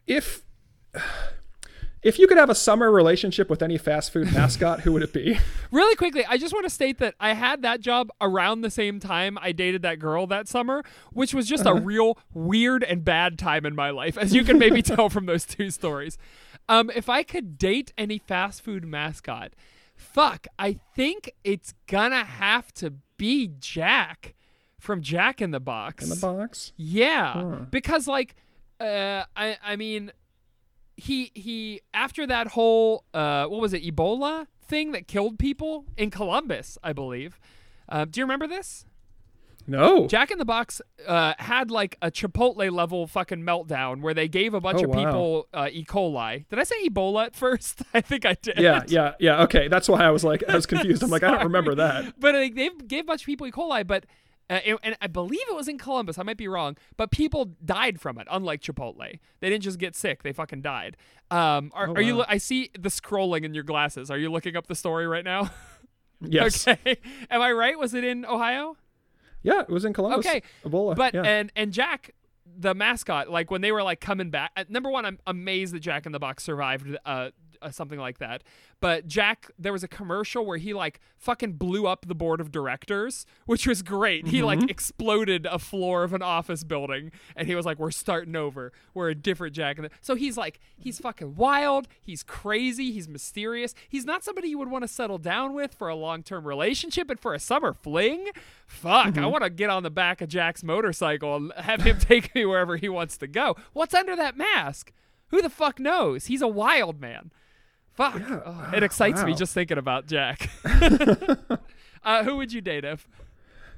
if 0.06 0.44
if 2.08 2.18
you 2.18 2.26
could 2.26 2.38
have 2.38 2.50
a 2.50 2.56
summer 2.56 2.90
relationship 2.90 3.50
with 3.50 3.62
any 3.62 3.78
fast 3.78 4.14
food 4.14 4.32
mascot, 4.32 4.80
who 4.80 4.94
would 4.94 5.04
it 5.04 5.12
be? 5.12 5.38
Really 5.70 5.98
quickly, 5.98 6.26
I 6.26 6.38
just 6.38 6.54
want 6.54 6.64
to 6.64 6.70
state 6.70 6.98
that 7.00 7.16
I 7.20 7.34
had 7.34 7.62
that 7.64 7.82
job 7.82 8.10
around 8.22 8.62
the 8.62 8.70
same 8.70 9.02
time 9.02 9.38
I 9.42 9.52
dated 9.52 9.82
that 9.82 10.00
girl 10.00 10.26
that 10.28 10.48
summer, 10.48 10.82
which 11.12 11.34
was 11.34 11.46
just 11.46 11.66
a 11.66 11.74
real 11.74 12.18
weird 12.34 12.86
and 12.86 13.04
bad 13.04 13.38
time 13.38 13.66
in 13.66 13.76
my 13.76 13.90
life, 13.90 14.18
as 14.18 14.34
you 14.34 14.46
can 14.46 14.58
maybe 14.58 14.82
tell 14.94 15.10
from 15.10 15.26
those 15.26 15.44
two 15.44 15.70
stories. 15.70 16.18
Um, 16.70 16.90
if 16.96 17.10
I 17.10 17.24
could 17.24 17.58
date 17.58 17.92
any 17.98 18.18
fast 18.18 18.62
food 18.62 18.86
mascot, 18.86 19.52
fuck, 19.94 20.48
I 20.58 20.80
think 20.96 21.34
it's 21.44 21.74
gonna 21.86 22.24
have 22.24 22.74
to 22.76 22.94
be 23.18 23.52
Jack 23.60 24.36
from 24.80 25.02
Jack 25.02 25.42
in 25.42 25.52
the 25.52 25.60
Box. 25.60 26.06
In 26.06 26.10
the 26.10 26.16
box? 26.16 26.72
Yeah, 26.78 27.66
because 27.70 28.08
like, 28.08 28.36
uh, 28.80 29.26
I 29.36 29.58
I 29.62 29.76
mean, 29.76 30.14
he 30.98 31.32
he 31.36 31.82
after 31.94 32.28
that 32.28 32.48
whole 32.50 33.06
uh 33.14 33.46
what 33.46 33.62
was 33.62 33.74
it 33.74 33.84
Ebola 33.84 34.48
thing 34.68 34.92
that 34.92 35.08
killed 35.08 35.40
people 35.40 35.86
in 35.96 36.10
Columbus, 36.12 36.78
I 36.84 36.92
believe. 36.92 37.40
Uh, 37.88 38.04
do 38.04 38.20
you 38.20 38.26
remember 38.26 38.48
this? 38.48 38.86
No. 39.70 40.08
Jack 40.08 40.32
in 40.32 40.38
the 40.40 40.46
Box 40.46 40.82
uh, 41.08 41.34
had 41.40 41.70
like 41.72 41.98
a 42.02 42.10
Chipotle 42.10 42.72
level 42.72 43.06
fucking 43.08 43.44
meltdown 43.44 44.02
where 44.02 44.14
they 44.14 44.28
gave 44.30 44.54
a 44.54 44.62
bunch 44.62 44.80
Oh, 44.82 44.86
of 44.86 44.90
wow. 44.92 45.06
people 45.06 45.48
uh, 45.54 45.70
E. 45.72 45.84
coli. 45.86 46.46
Did 46.50 46.60
I 46.60 46.64
say 46.64 46.88
Ebola 46.88 47.26
at 47.28 47.36
first? 47.36 47.82
I 47.94 48.00
think 48.02 48.26
I 48.26 48.36
did. 48.42 48.58
yeah, 48.60 48.84
yeah, 48.88 49.14
yeah. 49.20 49.44
Okay, 49.44 49.68
that's 49.68 49.88
why 49.90 50.00
I 50.04 50.10
was 50.10 50.24
like, 50.24 50.44
I 50.50 50.56
was 50.56 50.66
confused. 50.66 51.04
I'm 51.04 51.10
like, 51.10 51.24
I 51.24 51.32
don't 51.32 51.44
remember 51.46 51.76
that. 51.76 52.14
But 52.20 52.36
like, 52.36 52.56
they 52.56 52.70
gave 52.70 53.02
a 53.02 53.06
bunch 53.08 53.22
of 53.22 53.26
people 53.26 53.46
E. 53.48 53.52
coli, 53.52 53.86
but 53.86 54.06
and, 54.50 54.78
and 54.84 54.98
I 55.02 55.08
believe 55.08 55.42
it 55.50 55.56
was 55.56 55.68
in 55.68 55.78
Columbus. 55.78 56.18
I 56.18 56.24
might 56.24 56.38
be 56.38 56.48
wrong, 56.48 56.78
but 56.96 57.12
people 57.12 57.52
died 57.64 58.00
from 58.00 58.18
it. 58.18 58.28
Unlike 58.32 58.62
Chipotle, 58.62 59.20
they 59.40 59.50
didn't 59.50 59.64
just 59.64 59.78
get 59.80 59.96
sick; 59.96 60.24
they 60.24 60.32
fucking 60.34 60.62
died. 60.62 60.98
Um, 61.30 61.72
are, 61.74 61.90
Oh, 61.90 61.94
are 61.96 62.02
you? 62.02 62.14
wow. 62.14 62.20
lo- 62.20 62.26
I 62.30 62.38
see 62.38 62.70
the 62.78 62.90
scrolling 62.90 63.44
in 63.44 63.54
your 63.54 63.64
glasses. 63.64 64.10
Are 64.10 64.18
you 64.18 64.32
looking 64.32 64.56
up 64.56 64.68
the 64.68 64.76
story 64.76 65.08
right 65.08 65.26
now? 65.26 65.50
Yes. 66.20 66.68
okay. 66.68 66.98
Am 67.30 67.42
I 67.44 67.52
right? 67.52 67.78
Was 67.78 67.94
it 67.94 68.04
in 68.04 68.26
Ohio? 68.26 68.76
Yeah, 69.44 69.62
it 69.62 69.70
was 69.70 69.86
in 69.86 69.94
Columbus. 69.94 70.26
Okay, 70.26 70.42
Ebola. 70.66 70.96
But 70.96 71.14
yeah. 71.14 71.22
and 71.22 71.52
and 71.56 71.72
Jack, 71.72 72.10
the 72.58 72.74
mascot, 72.74 73.30
like 73.30 73.52
when 73.52 73.62
they 73.62 73.72
were 73.72 73.84
like 73.84 74.02
coming 74.02 74.32
back. 74.32 74.52
uh, 74.58 74.64
Number 74.68 74.90
one, 74.90 75.06
I'm 75.06 75.20
amazed 75.28 75.76
that 75.76 75.82
Jack 75.82 76.08
in 76.08 76.12
the 76.14 76.20
Box 76.20 76.44
survived 76.44 76.98
uh, 77.06 77.30
uh, 77.62 77.70
something 77.72 78.00
like 78.00 78.18
that. 78.20 78.44
But 78.80 79.08
Jack, 79.08 79.50
there 79.58 79.72
was 79.74 79.84
a 79.84 79.88
commercial 79.88 80.46
where 80.46 80.58
he 80.58 80.74
like 80.74 81.00
fucking 81.18 81.54
blew 81.54 81.88
up 81.88 82.06
the 82.08 82.14
board 82.16 82.40
of 82.40 82.52
directors, 82.52 83.26
which 83.46 83.66
was 83.68 83.82
great. 83.82 84.28
He 84.28 84.38
Mm-hmm. 84.38 84.46
like 84.46 84.70
exploded 84.70 85.46
a 85.46 85.58
floor 85.60 86.04
of 86.04 86.14
an 86.14 86.22
office 86.22 86.64
building, 86.64 87.12
and 87.36 87.48
he 87.48 87.56
was 87.56 87.66
like, 87.66 87.80
"We're 87.80 87.92
starting 87.92 88.36
over. 88.36 88.72
We're 88.94 89.10
a 89.10 89.16
different 89.16 89.54
Jack." 89.56 89.78
So 90.02 90.16
he's 90.16 90.38
like, 90.38 90.60
he's 90.78 91.00
fucking 91.00 91.36
wild. 91.36 91.88
He's 92.02 92.24
crazy. 92.24 92.92
He's 92.92 93.08
mysterious. 93.08 93.74
He's 93.90 94.06
not 94.06 94.24
somebody 94.24 94.50
you 94.50 94.58
would 94.60 94.70
want 94.72 94.84
to 94.84 94.88
settle 94.88 95.18
down 95.18 95.54
with 95.54 95.74
for 95.74 95.88
a 95.90 95.96
long 95.96 96.24
term 96.24 96.48
relationship, 96.48 97.08
but 97.08 97.20
for 97.20 97.34
a 97.34 97.40
summer 97.40 97.74
fling, 97.74 98.28
fuck, 98.66 99.08
Mm-hmm. 99.08 99.24
I 99.24 99.28
want 99.28 99.44
to 99.44 99.50
get 99.50 99.70
on 99.70 99.84
the 99.84 99.90
back 99.90 100.22
of 100.22 100.30
Jack's 100.30 100.64
motorcycle 100.64 101.36
and 101.36 101.54
have 101.58 101.82
him 101.82 101.98
take 102.00 102.34
me 102.36 102.46
wherever 102.46 102.78
he 102.78 102.90
wants 102.90 103.18
to 103.18 103.28
go. 103.28 103.56
What's 103.74 103.94
under 103.94 104.16
that 104.16 104.38
mask? 104.38 104.92
Who 105.30 105.42
the 105.42 105.50
fuck 105.50 105.80
knows? 105.80 106.26
He's 106.28 106.42
a 106.42 106.48
wild 106.48 107.02
man. 107.02 107.32
Fuck. 107.98 108.22
Oh, 108.30 108.70
it 108.74 108.84
excites 108.84 109.24
me 109.24 109.34
just 109.34 109.54
thinking 109.54 109.78
about 109.78 110.06
Jack. 110.06 110.50
uh, 112.04 112.24
who 112.24 112.38
would 112.38 112.54
you 112.54 112.62
date 112.62 112.86
if? 112.86 113.08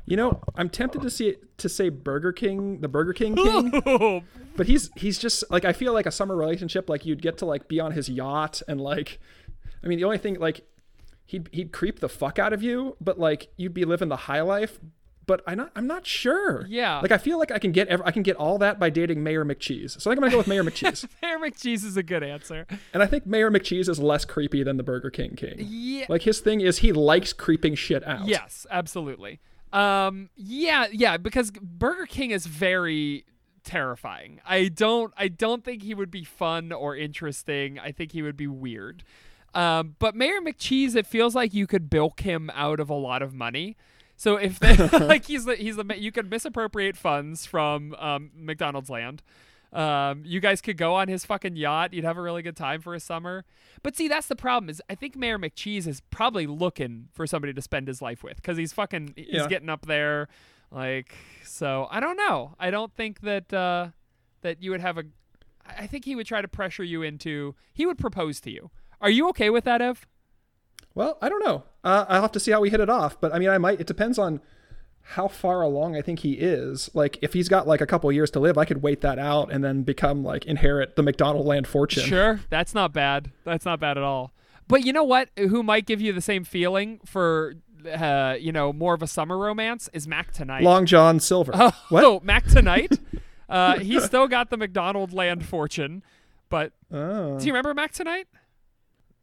you 0.09 0.17
know, 0.17 0.41
I'm 0.55 0.69
tempted 0.69 1.03
to 1.03 1.09
see 1.09 1.35
to 1.57 1.69
say 1.69 1.89
Burger 1.89 2.31
King, 2.31 2.81
the 2.81 2.87
Burger 2.87 3.13
King 3.13 3.35
King, 3.35 3.81
Oh, 3.85 4.23
but 4.57 4.65
he's 4.65 4.89
he's 4.95 5.19
just 5.19 5.43
like 5.51 5.65
I 5.65 5.71
feel 5.71 5.93
like 5.93 6.07
a 6.07 6.11
summer 6.11 6.35
relationship. 6.35 6.89
Like 6.89 7.05
you'd 7.05 7.21
get 7.21 7.37
to 7.37 7.45
like 7.45 7.67
be 7.67 7.79
on 7.79 7.91
his 7.91 8.09
yacht 8.09 8.63
and 8.67 8.81
like, 8.81 9.19
I 9.83 9.87
mean, 9.87 9.99
the 9.99 10.05
only 10.05 10.17
thing 10.17 10.39
like 10.39 10.65
he'd 11.27 11.47
he'd 11.51 11.71
creep 11.71 11.99
the 11.99 12.09
fuck 12.09 12.39
out 12.39 12.53
of 12.53 12.63
you, 12.63 12.97
but 12.99 13.19
like 13.19 13.49
you'd 13.55 13.75
be 13.75 13.85
living 13.85 14.09
the 14.09 14.15
high 14.15 14.41
life. 14.41 14.79
But 15.29 15.43
I'm 15.45 15.57
not 15.57 15.69
I'm 15.75 15.85
not 15.85 16.07
sure. 16.07 16.65
Yeah. 16.67 17.01
Like 17.01 17.11
I 17.11 17.19
feel 17.19 17.37
like 17.37 17.51
I 17.51 17.59
can 17.59 17.71
get 17.71 17.87
ev- 17.87 18.01
I 18.03 18.09
can 18.09 18.23
get 18.23 18.35
all 18.35 18.57
that 18.57 18.79
by 18.79 18.89
dating 18.89 19.21
Mayor 19.21 19.45
McCheese. 19.45 20.01
So 20.01 20.09
I 20.09 20.15
think 20.15 20.17
I'm 20.17 20.21
gonna 20.21 20.31
go 20.31 20.37
with 20.39 20.47
Mayor 20.47 20.63
McCheese. 20.63 21.07
Mayor 21.21 21.37
McCheese 21.37 21.85
is 21.85 21.95
a 21.95 22.01
good 22.01 22.23
answer. 22.23 22.65
And 22.95 23.03
I 23.03 23.05
think 23.05 23.27
Mayor 23.27 23.51
McCheese 23.51 23.87
is 23.89 23.99
less 23.99 24.25
creepy 24.25 24.63
than 24.63 24.77
the 24.77 24.83
Burger 24.83 25.11
King 25.11 25.35
King. 25.35 25.57
Yeah. 25.59 26.07
Like 26.09 26.23
his 26.23 26.39
thing 26.39 26.61
is 26.61 26.79
he 26.79 26.91
likes 26.91 27.31
creeping 27.31 27.75
shit 27.75 28.03
out. 28.07 28.27
Yes, 28.27 28.65
absolutely. 28.71 29.39
Um, 29.71 30.31
yeah, 30.35 30.87
yeah, 30.91 31.17
because 31.17 31.51
Burger 31.51 32.07
King 32.07 32.31
is 32.31 32.47
very 32.47 33.25
terrifying. 33.63 34.41
I 34.47 34.69
don't, 34.69 35.13
I 35.15 35.27
don't 35.27 35.63
think 35.63 35.83
he 35.83 35.93
would 35.93 36.09
be 36.09 36.23
fun 36.23 36.71
or 36.71 36.95
interesting. 36.95 37.77
I 37.77 37.91
think 37.91 38.13
he 38.13 38.23
would 38.23 38.35
be 38.35 38.47
weird. 38.47 39.03
Um, 39.53 39.95
but 39.99 40.15
Mayor 40.15 40.41
McCheese, 40.41 40.95
it 40.95 41.05
feels 41.05 41.35
like 41.35 41.53
you 41.53 41.67
could 41.67 41.87
bilk 41.87 42.21
him 42.21 42.49
out 42.55 42.79
of 42.79 42.89
a 42.89 42.95
lot 42.95 43.21
of 43.21 43.31
money. 43.31 43.77
So 44.19 44.35
if 44.35 44.59
they, 44.59 44.75
like 44.99 45.27
he's 45.27 45.45
the 45.45 45.55
he's 45.55 45.77
the 45.77 45.85
you 45.97 46.11
could 46.11 46.29
misappropriate 46.29 46.97
funds 46.97 47.45
from 47.45 47.95
um, 47.95 48.31
McDonald's 48.35 48.89
land. 48.89 49.23
Um, 49.71 50.23
you 50.25 50.41
guys 50.41 50.59
could 50.61 50.75
go 50.75 50.95
on 50.95 51.07
his 51.07 51.23
fucking 51.23 51.55
yacht. 51.55 51.93
You'd 51.93 52.03
have 52.03 52.17
a 52.17 52.21
really 52.21 52.41
good 52.41 52.57
time 52.57 52.81
for 52.81 52.93
a 52.93 52.99
summer. 52.99 53.45
But 53.81 53.95
see, 53.95 54.09
that's 54.09 54.27
the 54.27 54.35
problem. 54.35 54.69
Is 54.69 54.81
I 54.89 54.95
think 54.95 55.15
Mayor 55.15 55.39
McCheese 55.39 55.87
is 55.87 56.01
probably 56.09 56.47
looking 56.47 57.07
for 57.13 57.25
somebody 57.25 57.53
to 57.53 57.61
spend 57.61 57.87
his 57.87 58.01
life 58.01 58.21
with 58.21 58.35
because 58.35 58.57
he's 58.57 58.73
fucking 58.73 59.13
he's 59.15 59.27
Yeah. 59.29 59.47
getting 59.47 59.69
up 59.69 59.85
there. 59.85 60.27
Like 60.69 61.15
so, 61.45 61.87
I 61.89 62.01
don't 62.01 62.17
know. 62.17 62.55
I 62.59 62.71
don't 62.71 62.93
think 62.93 63.21
that 63.21 63.53
uh, 63.53 63.87
that 64.41 64.61
you 64.61 64.71
would 64.71 64.81
have 64.81 64.97
a. 64.97 65.03
I 65.65 65.87
think 65.87 66.03
he 66.03 66.13
would 66.15 66.27
try 66.27 66.41
to 66.41 66.47
pressure 66.49 66.83
you 66.83 67.03
into. 67.03 67.55
He 67.73 67.85
would 67.85 67.97
propose 67.97 68.41
to 68.41 68.51
you. 68.51 68.69
Are 68.99 69.09
you 69.09 69.29
okay 69.29 69.49
with 69.49 69.63
that, 69.63 69.81
Ev? 69.81 70.05
Well, 70.95 71.17
I 71.21 71.29
don't 71.29 71.43
know. 71.45 71.63
Uh, 71.83 72.05
I'll 72.09 72.21
have 72.21 72.31
to 72.33 72.39
see 72.39 72.51
how 72.51 72.61
we 72.61 72.69
hit 72.69 72.79
it 72.79 72.89
off. 72.89 73.19
But 73.21 73.33
I 73.33 73.39
mean, 73.39 73.49
I 73.49 73.57
might. 73.57 73.79
It 73.79 73.87
depends 73.87 74.17
on 74.19 74.41
how 75.01 75.27
far 75.27 75.61
along 75.61 75.95
I 75.95 76.01
think 76.01 76.19
he 76.19 76.33
is. 76.33 76.89
Like, 76.93 77.17
if 77.21 77.33
he's 77.33 77.49
got 77.49 77.67
like 77.67 77.81
a 77.81 77.87
couple 77.87 78.11
years 78.11 78.29
to 78.31 78.39
live, 78.39 78.57
I 78.57 78.65
could 78.65 78.83
wait 78.83 79.01
that 79.01 79.17
out 79.17 79.51
and 79.51 79.63
then 79.63 79.83
become 79.83 80.23
like 80.23 80.45
inherit 80.45 80.95
the 80.95 81.03
McDonald 81.03 81.45
land 81.45 81.67
fortune. 81.67 82.03
Sure, 82.03 82.41
that's 82.49 82.73
not 82.75 82.93
bad. 82.93 83.31
That's 83.43 83.65
not 83.65 83.79
bad 83.79 83.97
at 83.97 84.03
all. 84.03 84.33
But 84.67 84.85
you 84.85 84.93
know 84.93 85.03
what? 85.03 85.29
Who 85.37 85.63
might 85.63 85.85
give 85.87 85.99
you 85.99 86.13
the 86.13 86.21
same 86.21 86.43
feeling 86.43 86.99
for, 87.03 87.55
uh, 87.91 88.35
you 88.39 88.51
know, 88.51 88.71
more 88.71 88.93
of 88.93 89.01
a 89.01 89.07
summer 89.07 89.35
romance 89.37 89.89
is 89.93 90.07
Mac 90.07 90.31
tonight. 90.31 90.61
Long 90.61 90.85
John 90.85 91.19
Silver. 91.19 91.53
oh, 91.55 91.71
What? 91.89 92.23
Mac 92.23 92.45
tonight. 92.45 92.99
uh, 93.49 93.79
he's 93.79 94.03
still 94.03 94.27
got 94.27 94.51
the 94.51 94.57
McDonald 94.57 95.11
land 95.11 95.43
fortune, 95.43 96.03
but 96.49 96.71
Oh. 96.91 97.39
do 97.39 97.45
you 97.47 97.51
remember 97.51 97.73
Mac 97.73 97.93
tonight? 97.93 98.27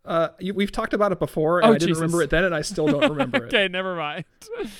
Uh, 0.06 0.28
you, 0.38 0.54
we've 0.54 0.72
talked 0.72 0.94
about 0.94 1.12
it 1.12 1.18
before, 1.18 1.58
and 1.60 1.66
Oh, 1.66 1.70
I 1.70 1.72
didn't 1.78 1.88
Jesus. 1.88 2.00
remember 2.00 2.22
it 2.22 2.30
then, 2.30 2.44
and 2.44 2.54
I 2.54 2.62
still 2.62 2.86
don't 2.86 3.10
remember 3.10 3.38
it. 3.44 3.54
okay, 3.54 3.68
never 3.68 3.96
mind. 3.96 4.24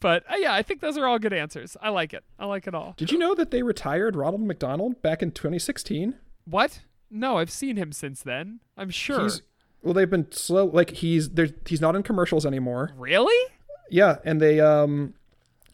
but 0.00 0.24
uh, 0.30 0.34
yeah, 0.38 0.52
I 0.54 0.62
think 0.62 0.80
those 0.80 0.96
are 0.98 1.06
all 1.06 1.18
good 1.18 1.32
answers. 1.32 1.76
I 1.80 1.90
like 1.90 2.12
it. 2.12 2.24
I 2.38 2.46
like 2.46 2.66
it 2.66 2.74
all. 2.74 2.94
Did 2.96 3.12
you 3.12 3.18
know 3.18 3.34
that 3.34 3.50
they 3.50 3.62
retired 3.62 4.16
Ronald 4.16 4.42
McDonald 4.42 5.00
back 5.02 5.22
in 5.22 5.30
2016? 5.30 6.14
What? 6.44 6.80
No, 7.10 7.38
I've 7.38 7.50
seen 7.50 7.76
him 7.76 7.92
since 7.92 8.22
then. 8.22 8.60
I'm 8.76 8.90
sure. 8.90 9.22
He's 9.22 9.42
well, 9.82 9.94
they've 9.94 10.08
been 10.10 10.30
slow. 10.32 10.66
Like 10.66 10.90
he's 10.90 11.30
there. 11.30 11.48
He's 11.66 11.80
not 11.80 11.94
in 11.96 12.02
commercials 12.02 12.44
anymore. 12.46 12.92
really? 12.96 13.52
Yeah, 13.90 14.16
and 14.24 14.40
they 14.40 14.58
um, 14.60 15.14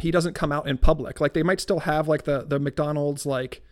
he 0.00 0.10
doesn't 0.10 0.34
come 0.34 0.50
out 0.50 0.66
in 0.66 0.76
public. 0.78 1.20
Like 1.20 1.34
they 1.34 1.42
might 1.42 1.60
still 1.60 1.80
have 1.80 2.08
like 2.08 2.24
the 2.24 2.42
the 2.44 2.58
McDonald's 2.58 3.24
like 3.26 3.62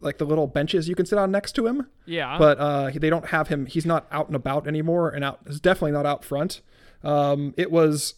like 0.00 0.18
the 0.18 0.24
little 0.24 0.46
benches 0.46 0.88
you 0.88 0.94
can 0.94 1.06
sit 1.06 1.18
on 1.18 1.30
next 1.30 1.52
to 1.52 1.66
him, 1.66 1.86
Yeah. 2.06 2.38
but 2.38 2.58
uh, 2.58 2.90
they 2.94 3.10
don't 3.10 3.26
have 3.26 3.48
him. 3.48 3.66
He's 3.66 3.84
not 3.86 4.06
out 4.12 4.26
and 4.28 4.36
about 4.36 4.66
anymore, 4.66 5.10
and 5.10 5.24
out. 5.24 5.40
He's 5.46 5.60
definitely 5.60 5.92
not 5.92 6.06
out 6.06 6.24
front. 6.24 6.60
Um, 7.02 7.54
it 7.56 7.70
was 7.70 8.14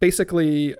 basically 0.00 0.74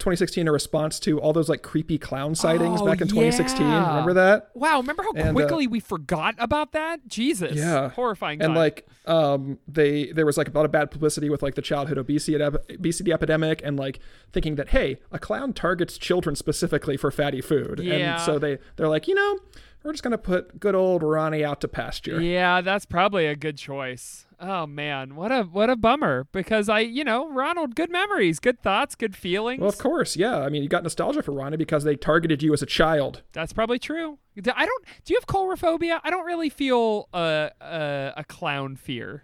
2016 0.00 0.48
a 0.48 0.52
response 0.52 0.98
to 0.98 1.20
all 1.20 1.32
those 1.32 1.48
like 1.48 1.62
creepy 1.62 1.98
clown 1.98 2.34
sightings 2.34 2.80
Oh, 2.80 2.86
back 2.86 3.00
in 3.00 3.06
2016. 3.06 3.64
yeah. 3.64 3.88
Remember 3.90 4.12
that? 4.14 4.50
Wow, 4.54 4.80
remember 4.80 5.04
how 5.04 5.12
And, 5.14 5.28
uh, 5.28 5.32
quickly 5.32 5.68
we 5.68 5.78
forgot 5.78 6.34
about 6.38 6.72
that? 6.72 7.06
Jesus. 7.06 7.56
Yeah. 7.56 7.90
Horrifying. 7.90 8.40
and 8.42 8.50
time. 8.50 8.56
like 8.56 8.86
um 9.06 9.58
they 9.68 10.10
there 10.12 10.26
was 10.26 10.36
like 10.36 10.48
a 10.48 10.50
lot 10.50 10.64
of 10.64 10.72
bad 10.72 10.90
publicity 10.90 11.30
with 11.30 11.42
like 11.42 11.54
the 11.54 11.62
childhood 11.62 11.98
obesity 11.98 12.42
obesity 12.42 13.12
epidemic 13.12 13.60
and 13.62 13.78
like 13.78 14.00
thinking 14.32 14.56
that 14.56 14.70
hey 14.70 14.98
a 15.12 15.18
clown 15.18 15.52
targets 15.52 15.96
children 15.98 16.34
specifically 16.34 16.96
for 16.96 17.10
fatty 17.12 17.40
food 17.40 17.78
Yeah. 17.80 18.14
and 18.14 18.20
so 18.22 18.38
they 18.38 18.58
they're 18.76 18.88
like 18.88 19.06
you 19.06 19.14
know 19.14 19.38
we're 19.84 19.92
just 19.92 20.02
gonna 20.02 20.18
put 20.18 20.58
good 20.58 20.74
old 20.74 21.02
ronnie 21.02 21.44
out 21.44 21.60
to 21.60 21.68
pasture 21.68 22.20
Yeah, 22.20 22.60
that's 22.62 22.86
probably 22.86 23.26
a 23.26 23.36
good 23.36 23.56
choice. 23.58 24.26
Oh 24.40 24.66
man, 24.66 25.14
what 25.14 25.30
a 25.30 25.42
what 25.44 25.70
a 25.70 25.76
bummer 25.76 26.26
because 26.32 26.68
I, 26.68 26.80
you 26.80 27.04
know, 27.04 27.30
Ronald, 27.30 27.76
good 27.76 27.90
memories, 27.90 28.40
good 28.40 28.60
thoughts, 28.60 28.94
good 28.94 29.14
feelings. 29.14 29.60
well 29.60 29.68
of 29.68 29.78
course 29.78 30.16
yeah 30.16 30.38
i 30.38 30.48
mean 30.48 30.62
you 30.62 30.68
got 30.68 30.82
nostalgia 30.82 31.22
for 31.22 31.32
ronnie 31.32 31.56
because 31.56 31.84
they 31.84 31.94
targeted 31.96 32.42
you 32.42 32.52
as 32.52 32.62
a 32.62 32.66
child 32.66 33.22
That's 33.32 33.52
probably 33.52 33.78
true. 33.78 34.18
I 34.36 34.66
don't. 34.66 34.84
Do 35.04 35.12
you 35.14 35.20
have 35.20 35.26
coulrophobia? 35.28 36.00
I 36.02 36.10
don't 36.10 36.26
really 36.26 36.48
feel 36.50 37.08
a 37.14 37.50
a, 37.60 38.12
a 38.16 38.24
clown 38.24 38.74
fear. 38.76 39.22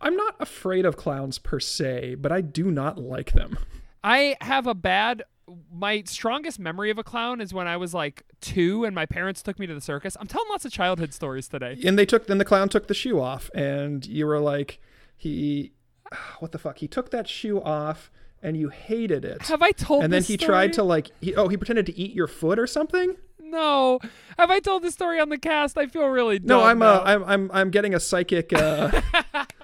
i'm 0.00 0.16
not 0.16 0.34
afraid 0.40 0.84
of 0.84 0.96
clowns 0.96 1.38
per 1.38 1.60
se 1.60 2.16
but 2.16 2.32
i 2.32 2.40
do 2.40 2.70
not 2.70 2.98
like 2.98 3.32
them 3.32 3.58
I 4.04 4.36
have 4.40 4.68
a 4.68 4.74
bad. 4.74 5.24
My 5.72 6.02
strongest 6.06 6.58
memory 6.58 6.90
of 6.90 6.98
a 6.98 7.04
clown 7.04 7.40
is 7.40 7.54
when 7.54 7.66
I 7.66 7.76
was 7.76 7.94
like 7.94 8.24
two 8.40 8.84
and 8.84 8.94
my 8.94 9.06
parents 9.06 9.42
took 9.42 9.58
me 9.58 9.66
to 9.66 9.74
the 9.74 9.80
circus. 9.80 10.16
I'm 10.20 10.26
telling 10.26 10.48
lots 10.50 10.64
of 10.64 10.72
childhood 10.72 11.14
stories 11.14 11.48
today. 11.48 11.78
and 11.84 11.98
they 11.98 12.06
took 12.06 12.26
then 12.26 12.38
the 12.38 12.44
clown 12.44 12.68
took 12.68 12.86
the 12.88 12.94
shoe 12.94 13.20
off 13.20 13.50
and 13.54 14.04
you 14.06 14.26
were 14.26 14.40
like 14.40 14.80
he 15.16 15.72
what 16.40 16.52
the 16.52 16.58
fuck 16.58 16.78
he 16.78 16.88
took 16.88 17.10
that 17.10 17.28
shoe 17.28 17.60
off 17.62 18.10
and 18.42 18.56
you 18.56 18.68
hated 18.68 19.24
it 19.24 19.42
Have 19.48 19.62
I 19.62 19.72
told? 19.72 20.04
and 20.04 20.12
then 20.12 20.22
he 20.22 20.34
story? 20.34 20.46
tried 20.48 20.72
to 20.74 20.82
like 20.82 21.10
he, 21.20 21.34
oh 21.34 21.48
he 21.48 21.56
pretended 21.56 21.86
to 21.86 21.98
eat 21.98 22.14
your 22.14 22.26
foot 22.28 22.58
or 22.58 22.66
something 22.66 23.16
No. 23.40 23.98
Have 24.38 24.50
I 24.50 24.60
told 24.60 24.82
this 24.82 24.94
story 24.94 25.18
on 25.18 25.28
the 25.30 25.38
cast? 25.38 25.78
I 25.78 25.86
feel 25.86 26.06
really 26.06 26.38
no 26.38 26.62
i'm 26.62 26.82
uh 26.82 27.00
i'm 27.04 27.24
i'm, 27.24 27.50
I'm 27.52 27.70
getting 27.70 27.94
a 27.94 28.00
psychic 28.00 28.52
uh 28.52 29.00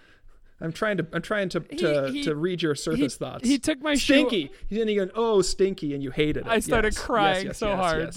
i'm 0.64 0.72
trying 0.72 0.96
to 0.96 1.06
i'm 1.12 1.22
trying 1.22 1.48
to 1.48 1.60
to, 1.60 2.10
he- 2.10 2.22
to 2.24 2.34
read 2.34 2.62
your 2.62 2.74
surface 2.74 3.16
thoughts 3.16 3.46
he 3.46 3.58
took 3.58 3.80
my 3.80 3.94
shoe- 3.94 4.14
stinky 4.14 4.50
then 4.70 4.88
he 4.88 4.94
going 4.96 5.10
oh 5.14 5.42
stinky 5.42 5.94
and 5.94 6.02
you 6.02 6.10
hated 6.10 6.46
it 6.46 6.46
I 6.46 6.58
started 6.58 6.94
Yes, 6.94 7.02
crying 7.04 7.46
yes, 7.46 7.58
so 7.58 7.68
yes, 7.68 7.78
hard. 7.78 8.16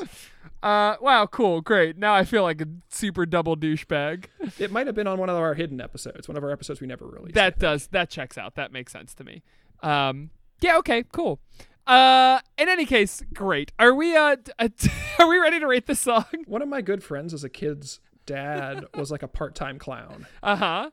yeah. 0.00 0.06
Uh, 0.60 0.96
wow, 1.00 1.24
cool, 1.24 1.60
great. 1.60 1.96
Now 1.96 2.14
I 2.14 2.24
feel 2.24 2.42
like 2.42 2.60
a 2.60 2.66
super 2.88 3.24
double 3.24 3.56
douchebag. 3.56 4.24
it 4.58 4.72
might 4.72 4.86
have 4.88 4.96
been 4.96 5.06
on 5.06 5.18
one 5.20 5.28
of 5.28 5.36
our 5.36 5.54
hidden 5.54 5.80
episodes 5.80 6.26
one 6.26 6.36
of 6.36 6.42
our 6.42 6.50
episodes 6.50 6.80
we 6.80 6.86
never 6.88 7.06
released 7.06 7.34
That 7.36 7.58
does 7.60 7.86
that 7.88 8.10
checks 8.10 8.36
out. 8.36 8.56
That 8.56 8.72
makes 8.72 8.90
sense 8.92 9.14
to 9.16 9.24
me. 9.24 9.42
Um, 9.84 10.30
yeah, 10.60 10.76
okay, 10.78 11.04
cool. 11.12 11.38
Uh, 11.86 12.40
in 12.58 12.68
any 12.68 12.86
case, 12.86 13.22
great. 13.32 13.70
Are 13.78 13.94
we 13.94 14.16
uh, 14.16 14.36
uh 14.58 14.68
are 15.20 15.28
we 15.28 15.38
ready 15.38 15.60
to 15.60 15.66
rate 15.66 15.86
this 15.86 16.00
song? 16.00 16.24
One 16.46 16.60
of 16.62 16.68
my 16.68 16.80
good 16.80 17.04
friends 17.04 17.32
as 17.32 17.44
a 17.44 17.48
kid's 17.48 18.00
dad 18.26 18.84
was 18.94 19.10
like 19.12 19.22
a 19.22 19.28
part-time 19.28 19.78
clown. 19.78 20.26
Uh 20.42 20.56
huh. 20.56 20.90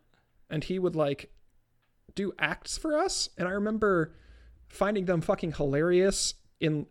And 0.49 0.63
he 0.63 0.79
would 0.79 0.95
like 0.95 1.31
do 2.15 2.31
acts 2.39 2.77
for 2.77 2.97
us 2.97 3.29
and 3.37 3.47
i 3.47 3.51
remember 3.51 4.13
finding 4.67 5.05
them 5.05 5.21
fucking 5.21 5.53
hilarious 5.53 6.33
in 6.59 6.85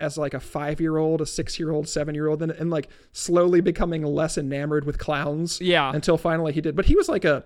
as 0.00 0.16
like 0.16 0.32
a 0.34 0.40
five 0.40 0.80
year 0.80 0.96
old 0.96 1.20
a 1.20 1.26
six 1.26 1.58
year 1.58 1.70
old 1.70 1.88
seven 1.88 2.14
year 2.14 2.26
old 2.28 2.42
and, 2.42 2.52
and 2.52 2.70
like 2.70 2.88
slowly 3.12 3.60
becoming 3.60 4.02
less 4.02 4.38
enamored 4.38 4.84
with 4.84 4.98
clowns 4.98 5.60
Yeah. 5.60 5.92
until 5.94 6.16
finally 6.16 6.52
he 6.52 6.60
did 6.60 6.74
but 6.74 6.86
he 6.86 6.94
was 6.96 7.08
like 7.08 7.24
a 7.24 7.44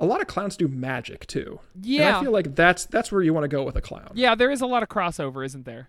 a 0.00 0.06
lot 0.06 0.20
of 0.20 0.26
clowns 0.26 0.56
do 0.56 0.68
magic 0.68 1.26
too 1.26 1.60
and 1.74 1.84
Yeah. 1.86 2.18
i 2.18 2.22
feel 2.22 2.32
like 2.32 2.54
that's 2.54 2.86
that's 2.86 3.10
where 3.12 3.22
you 3.22 3.34
want 3.34 3.44
to 3.44 3.48
go 3.48 3.62
with 3.64 3.76
a 3.76 3.80
clown 3.80 4.12
Yeah, 4.14 4.34
there 4.34 4.50
is 4.50 4.60
a 4.60 4.66
lot 4.66 4.82
of 4.82 4.88
crossover, 4.88 5.44
isn't 5.44 5.64
there? 5.64 5.88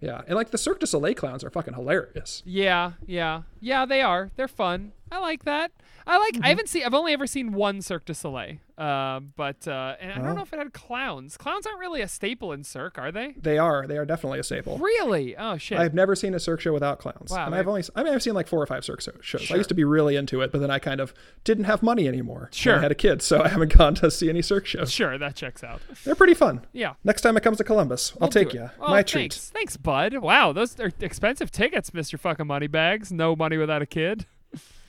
yeah 0.00 0.20
and 0.26 0.34
like 0.36 0.50
the 0.50 0.58
cirque 0.58 0.80
du 0.80 0.86
soleil 0.86 1.14
clowns 1.14 1.42
are 1.44 1.50
fucking 1.50 1.74
hilarious 1.74 2.42
Yeah, 2.44 2.92
yeah, 3.06 3.42
yeah. 3.60 3.86
They 3.86 4.02
are. 4.02 4.30
They're 4.36 4.48
fun. 4.48 4.92
I 5.10 5.18
like 5.20 5.44
that. 5.44 5.70
I 6.06 6.18
like. 6.18 6.34
Mm-hmm. 6.34 6.44
I 6.44 6.48
haven't 6.48 6.68
seen. 6.68 6.84
I've 6.84 6.94
only 6.94 7.12
ever 7.12 7.26
seen 7.26 7.52
one 7.52 7.80
Cirque 7.82 8.04
du 8.04 8.14
Soleil. 8.14 8.56
Uh, 8.78 9.20
but 9.36 9.68
uh, 9.68 9.94
and 10.00 10.12
I 10.12 10.16
don't 10.16 10.26
Oh. 10.28 10.34
know 10.34 10.42
if 10.42 10.52
it 10.52 10.58
had 10.58 10.72
clowns. 10.72 11.36
Clowns 11.36 11.66
aren't 11.66 11.78
really 11.78 12.00
a 12.00 12.08
staple 12.08 12.52
in 12.52 12.64
Cirque, 12.64 12.98
are 12.98 13.12
they? 13.12 13.34
they 13.40 13.56
are 13.58 13.86
they 13.86 13.96
are 13.98 14.04
definitely 14.06 14.38
a 14.40 14.42
staple 14.42 14.78
Really? 14.78 15.36
Oh 15.36 15.56
shit. 15.58 15.78
I've 15.78 15.94
never 15.94 16.16
seen 16.16 16.34
a 16.34 16.40
Cirque 16.40 16.60
show 16.62 16.72
without 16.72 16.98
clowns. 16.98 17.30
Wow, 17.30 17.46
and 17.46 17.54
I've 17.54 17.68
only 17.68 17.84
I 17.94 18.02
mean 18.02 18.12
I've 18.14 18.22
seen 18.22 18.34
like 18.34 18.48
four 18.48 18.60
or 18.60 18.66
five 18.66 18.84
Cirque 18.84 19.02
shows. 19.02 19.18
Sure. 19.20 19.40
I 19.50 19.56
used 19.56 19.68
to 19.68 19.74
be 19.74 19.84
really 19.84 20.16
into 20.16 20.40
it, 20.40 20.50
but 20.50 20.60
then 20.60 20.70
I 20.70 20.78
kind 20.80 21.00
of 21.00 21.14
didn't 21.44 21.64
have 21.64 21.82
money 21.82 22.08
anymore. 22.08 22.48
Sure. 22.52 22.76
I 22.78 22.80
had 22.80 22.90
a 22.90 22.94
kid, 22.96 23.22
so 23.22 23.42
I 23.42 23.48
haven't 23.48 23.72
gone 23.78 23.94
to 23.96 24.10
see 24.10 24.28
any 24.28 24.42
Cirque 24.42 24.66
shows. 24.66 24.90
sure, 24.90 25.16
that 25.18 25.36
checks 25.36 25.62
out. 25.62 25.80
They're 26.04 26.14
pretty 26.16 26.34
fun. 26.34 26.66
Yeah. 26.72 26.94
Next 27.04 27.20
time 27.20 27.36
it 27.36 27.42
comes 27.42 27.58
to 27.58 27.64
Columbus, 27.64 28.12
I'll 28.14 28.22
We'll 28.22 28.30
take 28.30 28.52
you. 28.54 28.70
Oh, 28.80 28.88
My 28.90 29.02
treat. 29.02 29.34
thanks. 29.34 29.50
Thanks, 29.50 29.76
bud. 29.76 30.16
Wow, 30.18 30.52
those 30.52 30.80
are 30.80 30.90
expensive 31.00 31.50
tickets, 31.52 31.90
Mr. 31.90 32.18
Fucking 32.18 32.46
Moneybags. 32.46 33.12
No 33.12 33.36
money 33.36 33.58
without 33.58 33.82
a 33.82 33.86
kid. 33.86 34.26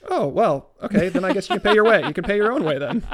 Oh 0.08 0.26
well, 0.28 0.70
okay. 0.82 1.08
Then 1.08 1.24
I 1.24 1.32
guess 1.32 1.48
you 1.48 1.54
can 1.56 1.62
pay 1.62 1.74
your 1.74 1.84
way. 1.84 2.02
You 2.06 2.12
can 2.14 2.24
pay 2.24 2.36
your 2.36 2.52
own 2.52 2.64
way 2.64 2.78
then. 2.78 3.06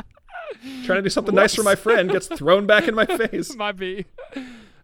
Trying 0.84 0.98
to 0.98 1.02
do 1.02 1.08
something 1.10 1.34
nice 1.34 1.54
for 1.54 1.62
my 1.62 1.74
friend 1.76 2.10
gets 2.10 2.26
thrown 2.26 2.66
back 2.66 2.88
in 2.88 2.94
my 2.94 3.06
face. 3.28 3.54
Might 3.54 3.76
be. 3.76 4.06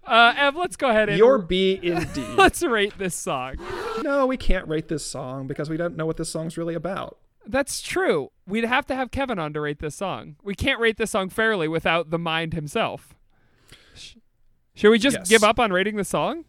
Uh, 0.06 0.32
Ev, 0.36 0.54
let's 0.54 0.76
go 0.76 0.88
ahead 0.88 1.08
and 1.08 1.18
Your 1.18 1.38
B 1.38 1.80
indeed. 1.82 2.24
let's 2.36 2.62
rate 2.62 2.96
this 2.98 3.14
song. 3.16 3.56
no, 4.02 4.24
we 4.26 4.36
can't 4.36 4.68
rate 4.68 4.86
this 4.88 5.04
song 5.04 5.46
because 5.48 5.68
we 5.68 5.76
don't 5.76 5.96
know 5.96 6.06
what 6.06 6.16
this 6.16 6.28
song's 6.28 6.56
really 6.56 6.74
about. 6.74 7.18
That's 7.44 7.82
true. 7.82 8.30
We'd 8.46 8.64
have 8.64 8.86
to 8.86 8.94
have 8.94 9.10
Kevin 9.10 9.38
on 9.40 9.52
to 9.54 9.60
rate 9.60 9.80
this 9.80 9.94
song. 9.96 10.36
We 10.44 10.54
can't 10.54 10.80
rate 10.80 10.96
this 10.96 11.10
song 11.10 11.28
fairly 11.28 11.66
without 11.68 12.10
the 12.10 12.18
mind 12.18 12.54
himself. 12.54 13.14
Should 14.74 14.90
we 14.90 14.98
just 14.98 15.16
Yes. 15.18 15.28
give 15.28 15.42
up 15.44 15.58
on 15.58 15.72
rating 15.72 15.96
the 15.96 16.04
song? 16.04 16.44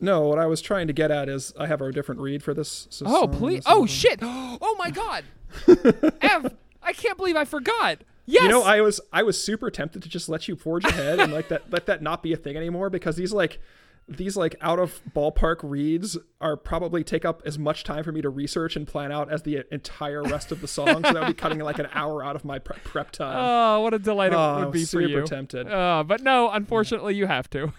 No, 0.00 0.22
what 0.28 0.38
I 0.38 0.46
was 0.46 0.60
trying 0.60 0.86
to 0.86 0.92
get 0.92 1.10
at 1.10 1.28
is 1.28 1.52
I 1.58 1.66
have 1.66 1.80
a 1.80 1.90
different 1.90 2.20
read 2.20 2.42
for 2.42 2.54
this. 2.54 2.86
s- 2.90 3.02
Oh, 3.04 3.26
please. 3.26 3.62
Oh, 3.66 3.84
shit. 3.86 4.20
Oh, 4.22 4.76
my 4.78 4.90
God. 4.90 5.24
Ev, 6.20 6.54
I 6.82 6.92
can't 6.92 7.16
believe 7.16 7.36
I 7.36 7.44
forgot. 7.44 7.98
Yes. 8.26 8.42
You 8.42 8.48
know, 8.50 8.62
I 8.62 8.80
was 8.82 9.00
I 9.12 9.22
was 9.22 9.42
super 9.42 9.70
tempted 9.70 10.02
to 10.02 10.08
just 10.08 10.28
let 10.28 10.48
you 10.48 10.56
forge 10.56 10.84
ahead 10.84 11.18
and 11.18 11.32
like 11.32 11.48
that 11.48 11.70
let 11.70 11.86
that 11.86 12.02
not 12.02 12.22
be 12.22 12.32
a 12.34 12.36
thing 12.36 12.56
anymore 12.58 12.90
because 12.90 13.16
these 13.16 13.32
like 13.32 13.58
these 14.06 14.36
like 14.36 14.54
out 14.60 14.78
of 14.78 15.00
ballpark 15.16 15.56
reads 15.62 16.18
are 16.40 16.54
probably 16.56 17.02
take 17.02 17.24
up 17.24 17.40
as 17.46 17.58
much 17.58 17.84
time 17.84 18.04
for 18.04 18.12
me 18.12 18.20
to 18.20 18.28
research 18.28 18.76
and 18.76 18.86
plan 18.86 19.10
out 19.12 19.32
as 19.32 19.42
the 19.44 19.64
entire 19.72 20.22
rest 20.22 20.52
of 20.52 20.60
the 20.60 20.68
song. 20.68 20.96
so 21.04 21.12
that 21.12 21.14
would 21.14 21.26
be 21.28 21.32
cutting 21.34 21.58
like 21.60 21.78
an 21.78 21.88
hour 21.94 22.22
out 22.22 22.36
of 22.36 22.44
my 22.44 22.58
prep, 22.58 22.84
prep 22.84 23.10
time. 23.12 23.36
Oh, 23.38 23.80
what 23.80 23.94
a 23.94 23.98
delight 23.98 24.34
Oh, 24.34 24.36
it 24.36 24.40
I 24.40 24.64
would 24.66 24.72
be 24.72 24.80
for 24.80 24.86
super 24.86 25.06
you. 25.08 25.26
tempted. 25.26 25.66
Uh, 25.66 26.04
but 26.06 26.20
no, 26.22 26.50
unfortunately, 26.50 27.14
you 27.14 27.26
have 27.26 27.48
to. 27.50 27.72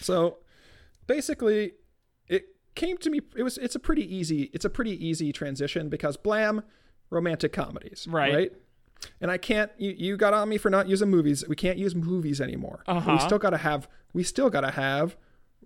So 0.00 0.36
basically 1.06 1.72
it 2.28 2.44
came 2.74 2.96
to 2.98 3.10
me 3.10 3.20
it 3.36 3.42
was 3.42 3.58
it's 3.58 3.74
a 3.74 3.78
pretty 3.78 4.02
easy 4.14 4.50
it's 4.52 4.64
a 4.64 4.70
pretty 4.70 4.92
easy 5.06 5.32
transition 5.32 5.88
because 5.88 6.16
blam 6.16 6.62
romantic 7.10 7.52
comedies 7.52 8.06
Right. 8.10 8.34
right? 8.34 8.52
And 9.20 9.30
i 9.30 9.38
can't 9.38 9.70
you, 9.78 9.94
you 9.96 10.16
got 10.16 10.34
on 10.34 10.48
me 10.48 10.56
for 10.58 10.70
not 10.70 10.88
using 10.88 11.10
movies. 11.10 11.44
We 11.48 11.54
can't 11.56 11.78
use 11.78 11.94
movies 11.94 12.40
anymore. 12.40 12.82
Uh-huh. 12.86 13.12
we 13.12 13.18
still 13.20 13.38
gotta 13.38 13.58
have 13.58 13.88
we 14.12 14.22
still 14.22 14.50
gotta 14.50 14.70
have 14.72 15.16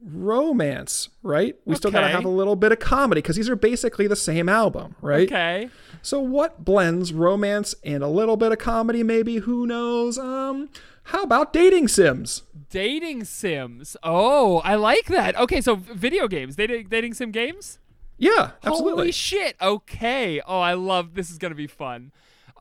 romance 0.02 1.08
right? 1.22 1.56
We 1.64 1.74
still 1.76 1.90
gotta 1.90 2.08
have 2.08 2.24
a 2.24 2.28
little 2.28 2.56
bit 2.56 2.72
of 2.72 2.78
comedy 2.78 3.20
because 3.20 3.36
these 3.36 3.48
are 3.48 3.56
basically 3.56 4.06
the 4.06 4.16
same 4.16 4.48
album 4.48 4.96
right? 5.00 5.28
Okay. 5.30 5.70
so 6.02 6.20
what 6.20 6.64
blends 6.64 7.12
romance 7.12 7.74
and 7.84 8.02
a 8.02 8.08
little 8.08 8.36
bit 8.36 8.52
of 8.52 8.58
comedy 8.58 9.02
maybe? 9.02 9.36
Who 9.36 9.66
knows? 9.66 10.18
Um 10.18 10.68
how 11.04 11.22
about 11.22 11.52
dating 11.52 11.88
sims 11.88 12.42
Dating 12.70 13.24
sims. 13.24 13.96
Oh, 14.04 14.58
I 14.58 14.76
like 14.76 15.06
that. 15.06 15.34
Okay, 15.36 15.60
so 15.60 15.74
video 15.74 16.28
games. 16.28 16.54
Dating, 16.54 16.86
dating 16.88 17.14
sim 17.14 17.32
games? 17.32 17.78
yeah 18.16 18.50
absolutely 18.62 18.90
Holy 18.92 19.12
shit. 19.12 19.56
Okay. 19.60 20.40
Oh, 20.46 20.60
I 20.60 20.74
love 20.74 21.14
this 21.14 21.30
is 21.30 21.38
going 21.38 21.50
to 21.50 21.56
be 21.56 21.66
fun. 21.66 22.12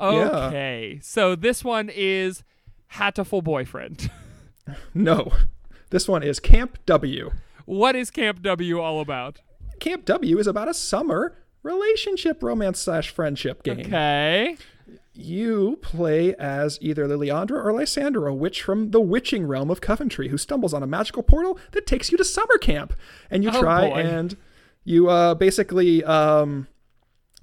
Okay. 0.02 1.00
So 1.04 1.36
this 1.36 1.64
one 1.64 1.90
is 1.94 2.44
Hatoful 2.94 3.44
Boyfriend. 3.44 4.10
No. 4.94 5.32
This 5.90 6.08
one 6.08 6.22
is 6.22 6.40
Camp 6.40 6.78
W. 6.86 7.32
what 7.66 7.96
is 7.96 8.12
Camp 8.12 8.42
W 8.44 8.80
all 8.80 9.02
about? 9.02 9.40
Camp 9.80 10.06
W 10.06 10.38
is 10.38 10.46
about 10.48 10.68
a 10.68 10.74
summer 10.76 11.36
relationship 11.64 12.44
romance 12.44 12.80
slash 12.80 13.10
friendship 13.10 13.64
game. 13.64 13.80
Okay. 13.80 14.58
You 15.22 15.78
play 15.82 16.34
as 16.36 16.78
either 16.82 17.06
Liliandra 17.08 17.64
or 17.64 17.74
Lysandra, 17.74 18.32
a 18.32 18.34
witch 18.34 18.62
from 18.62 18.92
the 18.92 19.02
witching 19.02 19.46
realm 19.46 19.70
of 19.70 19.82
Coventry, 19.82 20.30
who 20.30 20.38
stumbles 20.38 20.74
on 20.74 20.82
a 20.82 20.88
magical 20.88 21.24
portal 21.24 21.60
that 21.72 21.86
takes 21.86 22.12
you 22.12 22.18
to 22.18 22.24
summer 22.24 22.58
camp. 22.58 22.94
And 23.30 23.44
you 23.44 23.50
Oh, 23.54 23.60
try 23.62 23.90
boy. 23.90 23.96
and 24.00 24.38
you 24.86 25.10
uh, 25.10 25.36
basically 25.36 26.04
um, 26.06 26.68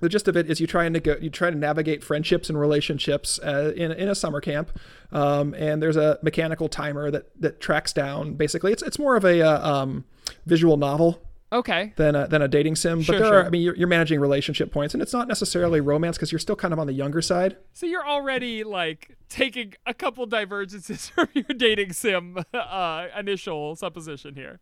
the 0.01 0.09
gist 0.09 0.27
of 0.27 0.37
it 0.37 0.51
is 0.51 0.61
you 0.61 0.67
try 0.67 0.85
and 0.85 0.95
neg- 0.95 1.19
you 1.23 1.29
try 1.31 1.51
to 1.51 1.57
navigate 1.57 2.03
friendships 2.03 2.49
and 2.49 2.59
relationships 2.59 3.39
uh, 3.41 3.73
in 3.77 3.93
in 3.93 4.09
a 4.09 4.15
summer 4.15 4.41
camp. 4.41 4.77
Um, 5.13 5.55
and 5.55 5.83
there's 5.83 5.97
a 5.97 6.19
mechanical 6.23 6.69
timer 6.69 7.11
that 7.11 7.31
that 7.41 7.61
tracks 7.61 7.93
down. 7.93 8.35
Basically, 8.35 8.73
it's 8.73 8.83
it's 8.83 8.99
more 8.99 9.17
of 9.17 9.25
a 9.25 9.43
uh, 9.43 9.71
um, 9.83 10.05
visual 10.47 10.77
novel 10.79 11.23
Okay. 11.53 11.93
than 11.97 12.17
a, 12.17 12.27
than 12.27 12.43
a 12.43 12.49
dating 12.49 12.75
sim. 12.77 13.03
Sure, 13.03 13.15
but 13.15 13.19
there 13.21 13.29
sure. 13.29 13.41
are, 13.43 13.47
I 13.47 13.51
mean, 13.51 13.63
you're, 13.63 13.77
you're 13.77 13.89
managing 13.89 14.19
relationship 14.21 14.73
points, 14.73 14.95
and 14.95 15.03
it's 15.03 15.13
not 15.13 15.29
necessarily 15.29 15.81
romance 15.81 16.17
because 16.17 16.33
you're 16.33 16.39
still 16.41 16.57
kind 16.57 16.73
of 16.75 16.81
on 16.81 16.87
the 16.87 16.93
younger 16.93 17.23
side. 17.23 17.57
So 17.73 17.87
you're 17.87 18.07
already 18.07 18.65
like 18.65 19.17
taking 19.29 19.75
a 19.87 19.95
couple 19.95 20.27
divergences 20.27 21.09
from 21.15 21.29
your 21.35 21.45
dating 21.57 21.93
sim 21.93 22.39
uh, 22.55 23.07
initial 23.17 23.77
supposition 23.77 24.35
here. 24.35 24.59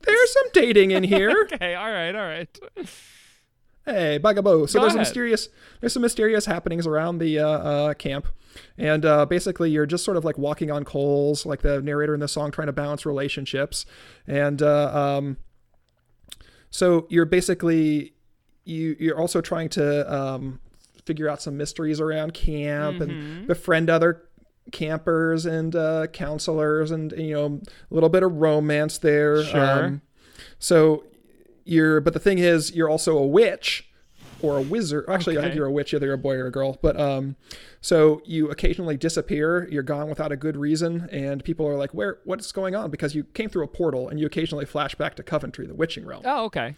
There's 0.00 0.32
some 0.32 0.50
dating 0.52 0.90
in 0.90 1.04
here. 1.04 1.48
Okay. 1.52 1.74
All 1.74 1.90
right. 1.90 2.14
All 2.14 2.22
right. 2.26 2.58
hey, 3.86 4.18
bugaboo. 4.18 4.66
So 4.66 4.78
Go 4.78 4.82
there's 4.82 4.92
some 4.92 4.98
ahead. 4.98 4.98
mysterious 4.98 5.48
there's 5.80 5.92
some 5.92 6.02
mysterious 6.02 6.46
happenings 6.46 6.86
around 6.86 7.18
the 7.18 7.38
uh, 7.38 7.48
uh, 7.48 7.94
camp, 7.94 8.26
and 8.76 9.04
uh, 9.04 9.26
basically 9.26 9.70
you're 9.70 9.86
just 9.86 10.04
sort 10.04 10.16
of 10.16 10.24
like 10.24 10.36
walking 10.38 10.70
on 10.70 10.84
coals, 10.84 11.46
like 11.46 11.62
the 11.62 11.80
narrator 11.80 12.14
in 12.14 12.20
the 12.20 12.28
song, 12.28 12.50
trying 12.50 12.66
to 12.66 12.72
balance 12.72 13.06
relationships, 13.06 13.86
and 14.26 14.62
uh, 14.62 15.18
um, 15.18 15.36
so 16.72 17.06
you're 17.08 17.24
basically 17.26 18.14
you 18.64 18.96
you're 18.98 19.18
also 19.18 19.40
trying 19.40 19.68
to 19.68 20.12
um, 20.12 20.58
figure 21.04 21.28
out 21.28 21.40
some 21.40 21.56
mysteries 21.56 22.00
around 22.00 22.34
camp 22.34 22.96
Mm-hmm. 22.98 23.02
and 23.10 23.46
befriend 23.46 23.88
other 23.90 24.22
campers 24.72 25.44
and 25.46 25.74
uh, 25.76 26.06
counselors 26.08 26.90
and 26.90 27.12
you 27.12 27.34
know 27.34 27.60
a 27.90 27.94
little 27.94 28.08
bit 28.08 28.22
of 28.22 28.32
romance 28.36 28.98
there 28.98 29.36
Um, 29.38 29.44
Sure. 29.44 30.00
so 30.58 31.04
you're 31.64 32.00
but 32.00 32.12
the 32.14 32.20
thing 32.20 32.38
is 32.38 32.74
you're 32.74 32.88
also 32.88 33.16
a 33.18 33.26
witch 33.26 33.88
or 34.42 34.58
a 34.58 34.60
wizard 34.62 35.04
actually 35.08 35.38
i 35.38 35.42
think 35.42 35.54
you're 35.54 35.66
a 35.66 35.72
witch 35.72 35.94
either 35.94 36.12
a 36.12 36.18
boy 36.18 36.34
or 36.34 36.46
a 36.46 36.50
girl 36.50 36.78
but 36.82 36.98
um 37.00 37.36
so 37.80 38.20
you 38.24 38.50
occasionally 38.50 38.96
disappear 38.96 39.68
you're 39.70 39.82
gone 39.82 40.08
without 40.08 40.30
a 40.32 40.36
good 40.36 40.56
reason 40.56 41.08
and 41.10 41.42
people 41.44 41.66
are 41.66 41.76
like 41.76 41.92
where 41.94 42.18
what's 42.24 42.50
going 42.52 42.74
on 42.74 42.90
because 42.90 43.14
you 43.14 43.24
came 43.24 43.48
through 43.48 43.64
a 43.64 43.68
portal 43.68 44.08
and 44.08 44.18
you 44.20 44.26
occasionally 44.26 44.64
flash 44.66 44.94
back 44.94 45.14
to 45.14 45.22
coventry 45.22 45.66
the 45.66 45.74
witching 45.74 46.04
realm 46.04 46.22
Oh, 46.24 46.44
okay. 46.44 46.74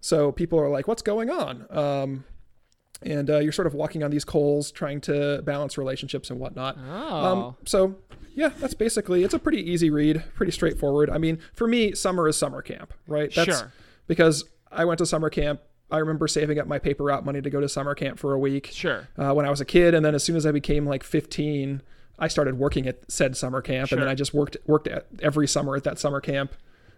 so 0.00 0.32
people 0.32 0.58
are 0.58 0.68
like, 0.68 0.88
"What's 0.88 1.02
going 1.02 1.30
on?" 1.30 1.66
Um, 1.70 2.24
and 3.02 3.28
uh, 3.30 3.38
you're 3.38 3.52
sort 3.52 3.66
of 3.66 3.74
walking 3.74 4.02
on 4.04 4.10
these 4.10 4.24
coals, 4.24 4.70
trying 4.70 5.00
to 5.02 5.42
balance 5.42 5.76
relationships 5.76 6.30
and 6.30 6.38
whatnot. 6.38 6.76
Oh. 6.88 7.16
Um, 7.48 7.56
so 7.66 7.96
yeah, 8.34 8.50
that's 8.58 8.74
basically 8.74 9.24
it's 9.24 9.34
a 9.34 9.38
pretty 9.38 9.58
easy 9.70 9.90
read, 9.90 10.22
pretty 10.34 10.52
straightforward. 10.52 11.10
I 11.10 11.18
mean, 11.18 11.38
for 11.52 11.66
me, 11.66 11.92
summer 11.94 12.28
is 12.28 12.36
summer 12.36 12.62
camp, 12.62 12.92
right? 13.06 13.32
That's 13.34 13.58
Sure. 13.58 13.72
Because 14.06 14.44
I 14.70 14.84
went 14.84 14.98
to 14.98 15.06
summer 15.06 15.30
camp. 15.30 15.60
I 15.92 15.98
remember 15.98 16.26
saving 16.26 16.58
up 16.58 16.66
my 16.66 16.78
paper 16.78 17.04
route 17.04 17.24
money 17.24 17.40
to 17.42 17.50
go 17.50 17.60
to 17.60 17.68
summer 17.68 17.94
camp 17.94 18.18
for 18.18 18.32
a 18.32 18.38
week 18.38 18.70
Sure. 18.72 19.06
uh, 19.18 19.32
when 19.34 19.46
I 19.46 19.50
was 19.50 19.60
a 19.60 19.64
kid, 19.64 19.94
and 19.94 20.04
then 20.04 20.14
as 20.14 20.24
soon 20.24 20.34
as 20.36 20.46
I 20.46 20.50
became 20.50 20.86
like 20.86 21.04
15, 21.04 21.82
I 22.18 22.28
started 22.28 22.58
working 22.58 22.86
at 22.86 23.10
said 23.10 23.36
summer 23.36 23.60
camp, 23.60 23.92
and 23.92 24.00
then 24.00 24.08
I 24.08 24.14
just 24.14 24.32
worked 24.34 24.56
worked 24.66 24.88
at 24.88 25.06
every 25.20 25.46
summer 25.46 25.76
at 25.76 25.84
that 25.84 25.98
summer 25.98 26.20
camp 26.20 26.52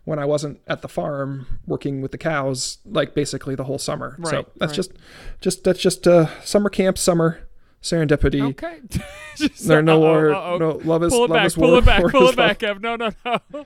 when 0.05 0.19
I 0.19 0.25
wasn't 0.27 0.61
at 0.67 0.83
the 0.83 0.89
farm 0.89 1.47
working 1.67 2.03
with 2.03 2.13
the 2.13 2.19
cows, 2.19 2.79
like 2.85 3.15
basically 3.15 3.55
the 3.55 3.65
whole 3.65 3.79
summer. 3.79 4.17
so 4.25 4.47
that's 4.59 4.71
right. 4.71 4.77
just, 4.77 4.93
just 5.41 5.65
that's 5.65 5.81
just 5.81 6.07
uh, 6.07 6.27
summer 6.43 6.69
camp, 6.69 6.99
summer 6.99 7.41
serendipity. 7.83 8.43
Okay. 8.51 8.81
There 9.67 9.79
are 9.81 9.83
no 9.83 9.95
uh-oh, 10.01 10.01
war, 10.01 10.33
uh-oh. 10.35 10.59
no 10.59 10.71
love 10.85 11.03
is 11.03 11.13
Pull 11.13 11.25
it 11.25 11.31
love 11.31 11.37
back. 11.39 11.47
is 11.47 11.55
Pull 11.57 11.71
war, 11.71 11.79
it 11.79 11.85
back. 11.85 12.05
Pull 12.05 12.29
it 12.29 12.37
back, 12.37 12.63
Ev. 12.63 12.81
No, 12.81 12.95
no, 12.95 13.11
no. 13.25 13.41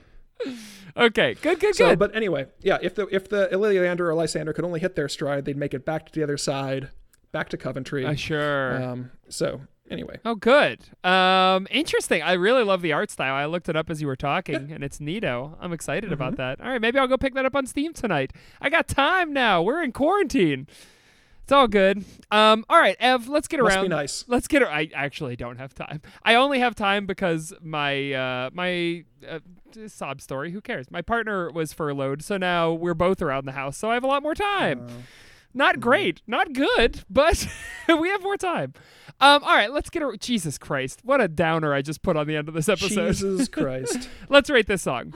Okay, 0.99 1.33
good, 1.35 1.41
good, 1.41 1.59
good. 1.59 1.75
So, 1.75 1.89
good. 1.89 1.99
but 1.99 2.15
anyway, 2.15 2.47
yeah, 2.61 2.77
if 2.81 2.95
the 2.95 3.07
if 3.07 3.29
the 3.29 3.47
Ilysander 3.51 4.01
or 4.01 4.13
Lysander 4.13 4.53
could 4.53 4.65
only 4.65 4.79
hit 4.79 4.95
their 4.95 5.07
stride, 5.09 5.45
they'd 5.45 5.57
make 5.57 5.73
it 5.73 5.85
back 5.85 6.05
to 6.07 6.11
the 6.11 6.21
other 6.23 6.37
side, 6.37 6.89
back 7.31 7.49
to 7.49 7.57
Coventry. 7.57 8.05
Uh, 8.05 8.15
sure. 8.15 8.83
Um, 8.83 9.11
so 9.29 9.61
anyway, 9.89 10.19
Oh, 10.25 10.35
good. 10.35 10.81
Um, 11.03 11.67
interesting. 11.71 12.21
I 12.21 12.33
really 12.33 12.63
love 12.63 12.81
the 12.81 12.93
art 12.93 13.09
style. 13.11 13.33
I 13.33 13.45
looked 13.45 13.69
it 13.69 13.75
up 13.75 13.89
as 13.89 14.01
you 14.01 14.07
were 14.07 14.15
talking, 14.15 14.71
and 14.71 14.83
it's 14.83 14.99
neato. 14.99 15.55
I'm 15.59 15.73
excited 15.73 16.11
about 16.11 16.33
Mm-hmm. 16.33 16.41
that. 16.59 16.61
All 16.61 16.69
right, 16.69 16.81
maybe 16.81 16.99
I'll 16.99 17.07
go 17.07 17.17
pick 17.17 17.33
that 17.33 17.45
up 17.45 17.55
on 17.55 17.65
Steam 17.65 17.93
tonight. 17.93 18.31
I 18.61 18.69
got 18.69 18.87
time 18.87 19.33
now. 19.33 19.61
We're 19.63 19.81
in 19.81 19.91
quarantine. 19.91 20.67
It's 21.49 21.53
all 21.55 21.67
good. 21.67 22.05
Um, 22.29 22.63
all 22.69 22.77
right, 22.77 22.95
Ev, 22.99 23.27
let's 23.27 23.47
get 23.47 23.59
Must 23.59 23.75
around. 23.75 23.85
be 23.85 23.89
nice. 23.89 24.23
Let's 24.27 24.47
get. 24.47 24.61
I 24.61 24.87
actually 24.93 25.35
don't 25.35 25.57
have 25.57 25.73
time. 25.73 25.99
I 26.21 26.35
only 26.35 26.59
have 26.59 26.75
time 26.75 27.07
because 27.07 27.55
my 27.59 28.13
uh, 28.13 28.49
my 28.53 29.03
uh, 29.27 29.39
sob 29.87 30.21
story. 30.21 30.51
Who 30.51 30.61
cares? 30.61 30.91
My 30.91 31.01
partner 31.01 31.49
was 31.49 31.73
furloughed, 31.73 32.21
so 32.21 32.37
now 32.37 32.71
we're 32.71 32.93
both 32.93 33.19
around 33.19 33.45
the 33.45 33.53
house, 33.53 33.77
so 33.77 33.89
I 33.89 33.95
have 33.95 34.03
a 34.03 34.07
lot 34.07 34.21
more 34.21 34.35
time. 34.35 34.81
Uh, 34.81 34.91
Not 35.51 35.73
mm-hmm. 35.73 35.81
great, 35.81 36.21
not 36.27 36.53
good, 36.53 37.03
but 37.09 37.47
we 37.99 38.09
have 38.09 38.21
more 38.21 38.37
time. 38.37 38.75
Um, 39.19 39.43
all 39.43 39.55
right, 39.55 39.73
let's 39.73 39.89
get 39.89 40.03
a 40.03 40.15
Jesus 40.19 40.59
Christ. 40.59 40.99
What 41.03 41.19
a 41.19 41.27
downer 41.27 41.73
I 41.73 41.81
just 41.81 42.03
put 42.03 42.15
on 42.15 42.27
the 42.27 42.35
end 42.35 42.47
of 42.47 42.53
this 42.53 42.69
episode. 42.69 43.13
Jesus 43.13 43.47
Christ. 43.51 44.07
let's 44.29 44.51
rate 44.51 44.67
this 44.67 44.83
song. 44.83 45.15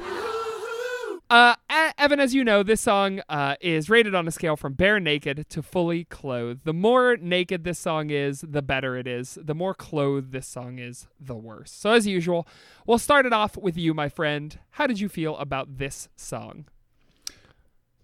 Uh, 1.34 1.56
Evan, 1.98 2.20
as 2.20 2.36
you 2.36 2.44
know, 2.44 2.62
this 2.62 2.80
song 2.80 3.20
uh, 3.28 3.56
is 3.60 3.90
rated 3.90 4.14
on 4.14 4.28
a 4.28 4.32
scale 4.32 4.56
from 4.56 4.74
bare 4.74 5.00
naked 5.00 5.50
to 5.50 5.64
fully 5.64 6.04
clothed. 6.04 6.64
The 6.64 6.74
more 6.74 7.18
naked 7.18 7.64
this 7.64 7.80
song 7.80 8.12
is, 8.12 8.42
the 8.48 8.62
better 8.62 8.96
it 8.96 9.08
is. 9.08 9.40
The 9.42 9.56
more 9.56 9.74
clothed 9.74 10.32
this 10.32 10.46
song 10.46 10.78
is, 10.78 11.08
the 11.20 11.34
worse. 11.34 11.72
So, 11.72 11.90
as 11.90 12.06
usual, 12.06 12.48
we'll 12.86 13.00
start 13.00 13.26
it 13.26 13.34
off 13.34 13.58
with 13.58 13.76
you, 13.76 13.96
my 13.96 14.10
friend. 14.10 14.60
How 14.72 14.86
did 14.86 15.00
you 15.00 15.10
feel 15.10 15.36
about 15.38 15.80
this 15.80 16.08
song? 16.16 16.66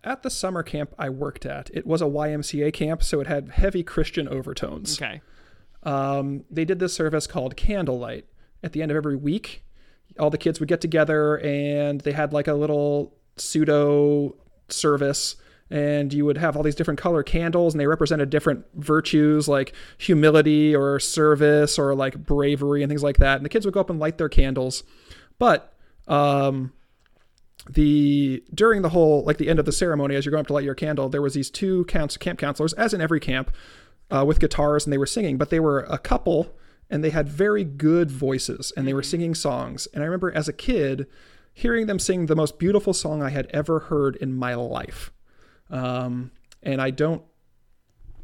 At 0.03 0.23
the 0.23 0.31
summer 0.31 0.63
camp 0.63 0.95
I 0.97 1.09
worked 1.09 1.45
at, 1.45 1.69
it 1.71 1.85
was 1.85 2.01
a 2.01 2.05
YMCA 2.05 2.73
camp, 2.73 3.03
so 3.03 3.19
it 3.19 3.27
had 3.27 3.49
heavy 3.49 3.83
Christian 3.83 4.27
overtones. 4.27 4.99
Okay. 4.99 5.21
um, 5.83 6.45
they 6.49 6.65
did 6.65 6.79
this 6.79 6.95
service 6.95 7.27
called 7.27 7.55
Candlelight. 7.55 8.25
At 8.63 8.73
the 8.73 8.81
end 8.81 8.89
of 8.89 8.97
every 8.97 9.15
week, 9.15 9.63
all 10.17 10.31
the 10.31 10.37
kids 10.39 10.59
would 10.59 10.67
get 10.67 10.81
together 10.81 11.37
and 11.37 12.01
they 12.01 12.11
had 12.11 12.33
like 12.33 12.47
a 12.47 12.53
little 12.55 13.18
pseudo 13.39 14.35
service. 14.69 15.35
And 15.71 16.11
you 16.11 16.25
would 16.25 16.37
have 16.37 16.57
all 16.57 16.63
these 16.63 16.73
different 16.73 16.99
color 16.99 17.21
candles, 17.21 17.75
and 17.75 17.79
they 17.79 17.85
represented 17.85 18.31
different 18.31 18.65
virtues 18.73 19.47
like 19.47 19.75
humility 19.99 20.75
or 20.75 20.99
service 20.99 21.77
or 21.77 21.93
like 21.93 22.25
bravery 22.25 22.81
and 22.81 22.89
things 22.89 23.03
like 23.03 23.17
that. 23.17 23.37
And 23.37 23.45
the 23.45 23.49
kids 23.49 23.65
would 23.65 23.75
go 23.75 23.79
up 23.79 23.91
and 23.91 23.99
light 23.99 24.17
their 24.17 24.29
candles. 24.29 24.83
But 25.37 25.71
um, 26.07 26.73
the 27.69 28.43
during 28.53 28.81
the 28.81 28.89
whole 28.89 29.23
like 29.23 29.37
the 29.37 29.49
end 29.49 29.59
of 29.59 29.65
the 29.65 29.71
ceremony 29.71 30.15
as 30.15 30.25
you're 30.25 30.31
going 30.31 30.41
up 30.41 30.47
to 30.47 30.53
light 30.53 30.63
your 30.63 30.75
candle 30.75 31.07
there 31.07 31.21
was 31.21 31.33
these 31.33 31.49
two 31.49 31.85
camp 31.85 32.37
counselors 32.37 32.73
as 32.73 32.93
in 32.93 33.01
every 33.01 33.19
camp 33.19 33.51
uh, 34.09 34.23
with 34.25 34.39
guitars 34.39 34.85
and 34.85 34.93
they 34.93 34.97
were 34.97 35.05
singing 35.05 35.37
but 35.37 35.49
they 35.49 35.59
were 35.59 35.81
a 35.81 35.97
couple 35.97 36.55
and 36.89 37.03
they 37.03 37.11
had 37.11 37.29
very 37.29 37.63
good 37.63 38.09
voices 38.09 38.73
and 38.75 38.87
they 38.87 38.93
were 38.93 39.03
singing 39.03 39.35
songs 39.35 39.87
and 39.93 40.01
i 40.01 40.05
remember 40.05 40.31
as 40.31 40.47
a 40.47 40.53
kid 40.53 41.05
hearing 41.59 41.87
them 41.87 41.99
sing 41.99 42.25
the 42.25 42.35
most 42.35 42.57
beautiful 42.57 42.93
song 42.93 43.21
i 43.21 43.29
had 43.29 43.47
ever 43.47 43.79
heard 43.79 44.15
in 44.17 44.33
my 44.33 44.53
life 44.53 45.11
um, 45.69 46.31
and 46.63 46.81
i 46.81 46.89
don't 46.89 47.23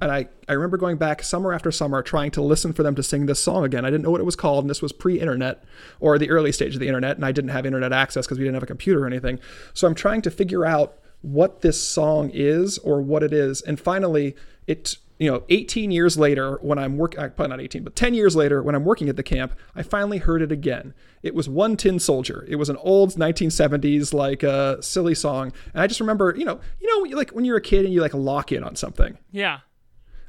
and 0.01 0.11
I, 0.11 0.27
I 0.49 0.53
remember 0.53 0.77
going 0.77 0.97
back 0.97 1.23
summer 1.23 1.53
after 1.53 1.71
summer 1.71 2.01
trying 2.01 2.31
to 2.31 2.41
listen 2.41 2.73
for 2.73 2.83
them 2.83 2.95
to 2.95 3.03
sing 3.03 3.27
this 3.27 3.41
song 3.41 3.63
again. 3.63 3.85
I 3.85 3.89
didn't 3.89 4.03
know 4.03 4.11
what 4.11 4.19
it 4.19 4.25
was 4.25 4.35
called, 4.35 4.63
and 4.63 4.69
this 4.69 4.81
was 4.81 4.91
pre-internet 4.91 5.63
or 5.99 6.17
the 6.17 6.29
early 6.29 6.51
stage 6.51 6.73
of 6.73 6.81
the 6.81 6.87
internet, 6.87 7.15
and 7.15 7.25
I 7.25 7.31
didn't 7.31 7.51
have 7.51 7.65
internet 7.65 7.93
access 7.93 8.25
because 8.25 8.37
we 8.37 8.43
didn't 8.43 8.55
have 8.55 8.63
a 8.63 8.67
computer 8.67 9.03
or 9.03 9.07
anything. 9.07 9.39
So 9.73 9.87
I'm 9.87 9.95
trying 9.95 10.21
to 10.23 10.31
figure 10.31 10.65
out 10.65 10.97
what 11.21 11.61
this 11.61 11.81
song 11.81 12.29
is 12.33 12.77
or 12.79 13.01
what 13.01 13.23
it 13.23 13.33
is. 13.33 13.61
And 13.61 13.79
finally, 13.79 14.35
it 14.67 14.97
you 15.17 15.31
know, 15.31 15.43
18 15.49 15.91
years 15.91 16.17
later, 16.17 16.57
when 16.61 16.77
I'm 16.77 16.97
working, 16.97 17.19
probably 17.19 17.47
not 17.47 17.61
18, 17.61 17.83
but 17.83 17.95
10 17.95 18.13
years 18.13 18.35
later, 18.35 18.61
when 18.61 18.75
I'm 18.75 18.83
working 18.83 19.07
at 19.07 19.15
the 19.15 19.23
camp, 19.23 19.53
I 19.73 19.81
finally 19.81 20.17
heard 20.17 20.41
it 20.41 20.51
again. 20.51 20.93
It 21.23 21.33
was 21.33 21.47
One 21.47 21.77
Tin 21.77 21.99
Soldier. 21.99 22.45
It 22.49 22.57
was 22.57 22.69
an 22.69 22.77
old 22.77 23.13
1970s 23.13 24.13
like 24.13 24.43
uh, 24.43 24.81
silly 24.81 25.15
song, 25.15 25.53
and 25.73 25.81
I 25.81 25.87
just 25.87 26.01
remember, 26.01 26.35
you 26.37 26.45
know, 26.45 26.59
you 26.81 26.87
know, 26.87 27.15
like 27.15 27.31
when 27.31 27.45
you're 27.45 27.57
a 27.57 27.61
kid 27.61 27.85
and 27.85 27.93
you 27.93 28.01
like 28.01 28.13
lock 28.13 28.51
in 28.51 28.63
on 28.63 28.75
something. 28.75 29.17
Yeah. 29.31 29.59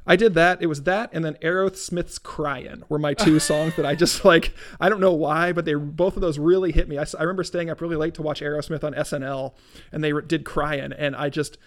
I 0.09 0.15
did 0.15 0.35
that. 0.35 0.61
It 0.61 0.67
was 0.67 0.83
that, 0.83 1.09
and 1.11 1.25
then 1.25 1.33
Aerosmith's 1.41 2.17
"Crying" 2.17 2.83
were 2.87 2.97
my 2.97 3.13
two 3.13 3.39
songs 3.41 3.75
that 3.75 3.85
I 3.85 3.93
just 3.93 4.23
like. 4.23 4.53
I 4.79 4.87
don't 4.87 5.01
know 5.01 5.11
why, 5.11 5.51
but 5.51 5.65
they 5.65 5.73
both 5.73 6.15
of 6.15 6.21
those 6.21 6.39
really 6.39 6.71
hit 6.71 6.87
me. 6.87 6.97
I, 6.97 7.05
I 7.19 7.23
remember 7.23 7.43
staying 7.43 7.69
up 7.69 7.81
really 7.81 7.97
late 7.97 8.13
to 8.13 8.21
watch 8.21 8.39
Aerosmith 8.39 8.85
on 8.85 8.93
SNL, 8.93 9.53
and 9.91 10.01
they 10.01 10.13
did 10.25 10.45
"Crying," 10.45 10.93
and 10.93 11.13
I 11.13 11.27
just 11.29 11.57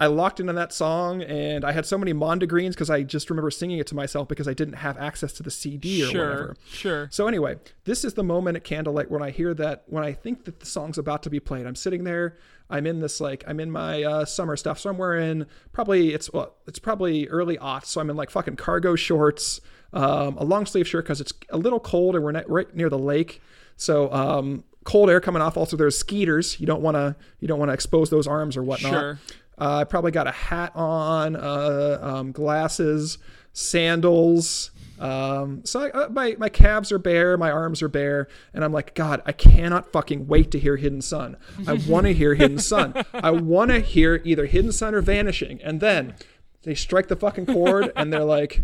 I 0.00 0.06
locked 0.06 0.40
into 0.40 0.52
that 0.54 0.72
song, 0.72 1.22
and 1.22 1.64
I 1.64 1.70
had 1.72 1.86
so 1.86 1.96
many 1.96 2.12
mondegreens 2.12 2.70
because 2.70 2.90
I 2.90 3.02
just 3.02 3.30
remember 3.30 3.50
singing 3.52 3.78
it 3.78 3.86
to 3.88 3.94
myself 3.94 4.26
because 4.26 4.48
I 4.48 4.54
didn't 4.54 4.74
have 4.74 4.96
access 4.98 5.32
to 5.34 5.42
the 5.44 5.50
CD 5.50 6.02
or 6.02 6.06
Sure. 6.06 6.28
whatever. 6.30 6.56
Sure. 6.66 7.08
So 7.12 7.28
anyway, 7.28 7.56
this 7.84 8.04
is 8.04 8.14
the 8.14 8.24
moment 8.24 8.56
at 8.56 8.64
candlelight 8.64 9.10
when 9.10 9.22
I 9.22 9.30
hear 9.30 9.54
that 9.54 9.84
when 9.86 10.02
I 10.02 10.12
think 10.12 10.44
that 10.46 10.58
the 10.60 10.66
song's 10.66 10.98
about 10.98 11.22
to 11.24 11.30
be 11.30 11.38
played. 11.38 11.66
I'm 11.66 11.76
sitting 11.76 12.04
there. 12.04 12.36
I'm 12.70 12.86
in 12.86 13.00
this 13.00 13.20
like 13.20 13.44
I'm 13.46 13.60
in 13.60 13.70
my 13.70 14.02
uh, 14.02 14.24
summer 14.24 14.56
stuff, 14.56 14.80
so 14.80 14.88
I'm 14.90 14.96
wearing 14.98 15.44
probably 15.72 16.14
it's 16.14 16.32
well 16.32 16.54
it's 16.66 16.78
probably 16.78 17.28
early 17.28 17.58
aughts, 17.58 17.86
so 17.86 18.00
I'm 18.00 18.08
in 18.10 18.16
like 18.16 18.30
fucking 18.30 18.56
cargo 18.56 18.96
shorts, 18.96 19.60
um, 19.92 20.36
a 20.38 20.44
long 20.44 20.64
sleeve 20.66 20.88
shirt 20.88 21.04
because 21.04 21.20
it's 21.20 21.34
a 21.50 21.58
little 21.58 21.80
cold 21.80 22.16
and 22.16 22.24
we're 22.24 22.32
ne- 22.32 22.44
right 22.48 22.74
near 22.74 22.88
the 22.88 22.98
lake, 22.98 23.42
so 23.76 24.10
um, 24.12 24.64
cold 24.84 25.10
air 25.10 25.20
coming 25.20 25.42
off. 25.42 25.56
Also, 25.58 25.76
there's 25.76 25.98
skeeters. 25.98 26.58
You 26.60 26.66
don't 26.66 26.80
want 26.80 26.94
to 26.96 27.14
you 27.40 27.46
don't 27.46 27.58
want 27.58 27.68
to 27.68 27.74
expose 27.74 28.08
those 28.08 28.26
arms 28.26 28.56
or 28.56 28.62
whatnot. 28.62 28.90
Sure. 28.92 29.18
Uh, 29.58 29.78
I 29.78 29.84
probably 29.84 30.10
got 30.10 30.26
a 30.26 30.32
hat 30.32 30.72
on, 30.74 31.36
uh, 31.36 31.98
um, 32.00 32.32
glasses, 32.32 33.18
sandals. 33.52 34.70
Um, 34.98 35.62
so 35.64 35.80
I, 35.80 35.90
uh, 35.90 36.08
my 36.10 36.36
my 36.38 36.48
calves 36.48 36.92
are 36.92 36.98
bare, 36.98 37.36
my 37.36 37.50
arms 37.50 37.82
are 37.82 37.88
bare, 37.88 38.28
and 38.54 38.64
I'm 38.64 38.72
like, 38.72 38.94
God, 38.94 39.20
I 39.26 39.32
cannot 39.32 39.90
fucking 39.90 40.28
wait 40.28 40.52
to 40.52 40.60
hear 40.60 40.76
Hidden 40.76 41.02
Sun. 41.02 41.36
I 41.66 41.72
want 41.88 42.06
to 42.06 42.14
hear 42.14 42.34
Hidden 42.34 42.60
Sun. 42.60 42.94
I 43.12 43.30
want 43.32 43.72
to 43.72 43.80
hear 43.80 44.22
either 44.24 44.46
Hidden 44.46 44.72
Sun 44.72 44.94
or 44.94 45.00
Vanishing, 45.00 45.60
and 45.62 45.80
then 45.80 46.14
they 46.62 46.74
strike 46.74 47.08
the 47.08 47.16
fucking 47.16 47.46
chord, 47.46 47.92
and 47.96 48.12
they're 48.12 48.24
like, 48.24 48.60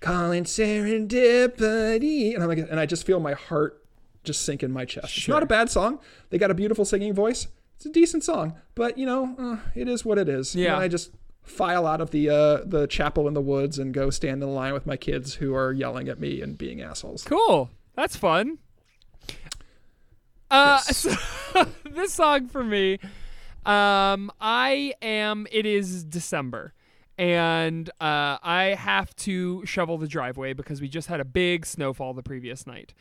calling 0.00 0.44
serendipity, 0.44 2.34
and 2.34 2.42
I'm 2.42 2.48
like, 2.48 2.58
and 2.58 2.78
I 2.78 2.86
just 2.86 3.06
feel 3.06 3.20
my 3.20 3.32
heart 3.32 3.82
just 4.22 4.42
sink 4.42 4.62
in 4.62 4.70
my 4.70 4.84
chest. 4.84 5.16
It's 5.16 5.28
not 5.28 5.42
a 5.42 5.46
bad 5.46 5.70
song. 5.70 5.98
They 6.28 6.38
got 6.38 6.50
a 6.50 6.54
beautiful 6.54 6.84
singing 6.84 7.14
voice. 7.14 7.48
It's 7.80 7.86
a 7.86 7.90
decent 7.92 8.22
song, 8.22 8.58
but 8.74 8.98
you 8.98 9.06
know, 9.06 9.34
uh, 9.38 9.56
it 9.74 9.88
is 9.88 10.04
what 10.04 10.18
it 10.18 10.28
is. 10.28 10.54
Yeah. 10.54 10.72
then 10.72 10.82
I 10.82 10.88
just 10.88 11.12
file 11.42 11.86
out 11.86 12.02
of 12.02 12.10
the 12.10 12.28
uh, 12.28 12.58
the 12.66 12.86
chapel 12.86 13.26
in 13.26 13.32
the 13.32 13.40
woods 13.40 13.78
and 13.78 13.94
go 13.94 14.10
stand 14.10 14.34
in 14.34 14.40
the 14.40 14.46
line 14.48 14.74
with 14.74 14.84
my 14.84 14.98
kids 14.98 15.36
who 15.36 15.54
are 15.54 15.72
yelling 15.72 16.06
at 16.10 16.20
me 16.20 16.42
and 16.42 16.58
being 16.58 16.82
assholes. 16.82 17.24
Cool. 17.24 17.70
That's 17.94 18.16
fun. 18.16 18.58
Uh, 20.50 20.78
Yes. 20.86 20.96
so, 21.54 21.66
this 21.90 22.12
song 22.12 22.48
for 22.48 22.62
me, 22.62 22.98
um, 23.64 24.30
I 24.38 24.92
am. 25.00 25.46
It 25.50 25.64
is 25.64 26.04
December, 26.04 26.74
and 27.16 27.88
uh, 27.98 28.36
I 28.42 28.76
have 28.78 29.16
to 29.16 29.64
shovel 29.64 29.96
the 29.96 30.06
driveway 30.06 30.52
because 30.52 30.82
we 30.82 30.88
just 30.90 31.08
had 31.08 31.18
a 31.18 31.24
big 31.24 31.64
snowfall 31.64 32.12
the 32.12 32.22
previous 32.22 32.66
night. 32.66 32.92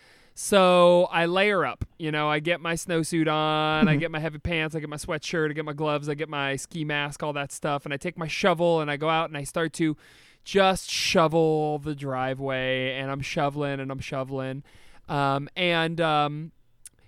So 0.42 1.10
I 1.12 1.26
layer 1.26 1.66
up. 1.66 1.84
You 1.98 2.14
know, 2.14 2.30
I 2.30 2.40
get 2.40 2.62
my 2.62 2.76
snowsuit 2.76 3.28
on, 3.28 3.90
I 3.90 3.98
get 3.98 4.10
my 4.10 4.20
heavy 4.20 4.38
pants, 4.38 4.74
I 4.74 4.80
get 4.80 4.88
my 4.88 4.96
sweatshirt, 4.96 5.50
I 5.50 5.54
get 5.54 5.66
my 5.66 5.74
gloves, 5.74 6.08
I 6.08 6.14
get 6.14 6.30
my 6.30 6.56
ski 6.56 6.86
mask, 6.86 7.22
all 7.22 7.34
that 7.34 7.52
stuff, 7.52 7.84
and 7.84 7.94
I 7.94 7.98
take 7.98 8.18
my 8.18 8.28
shovel 8.28 8.80
and 8.80 8.90
I 8.90 8.96
go 8.96 9.10
out 9.10 9.28
and 9.28 9.38
I 9.38 9.44
start 9.44 9.74
to 9.74 9.98
just 10.46 10.90
shovel 10.90 11.80
the 11.80 11.94
driveway, 11.94 12.98
and 12.98 13.12
I'm 13.12 13.20
shoveling 13.20 13.82
and 13.82 13.92
I'm 13.92 14.00
shoveling, 14.00 14.64
um, 15.10 15.50
and 15.58 16.00
um, 16.00 16.54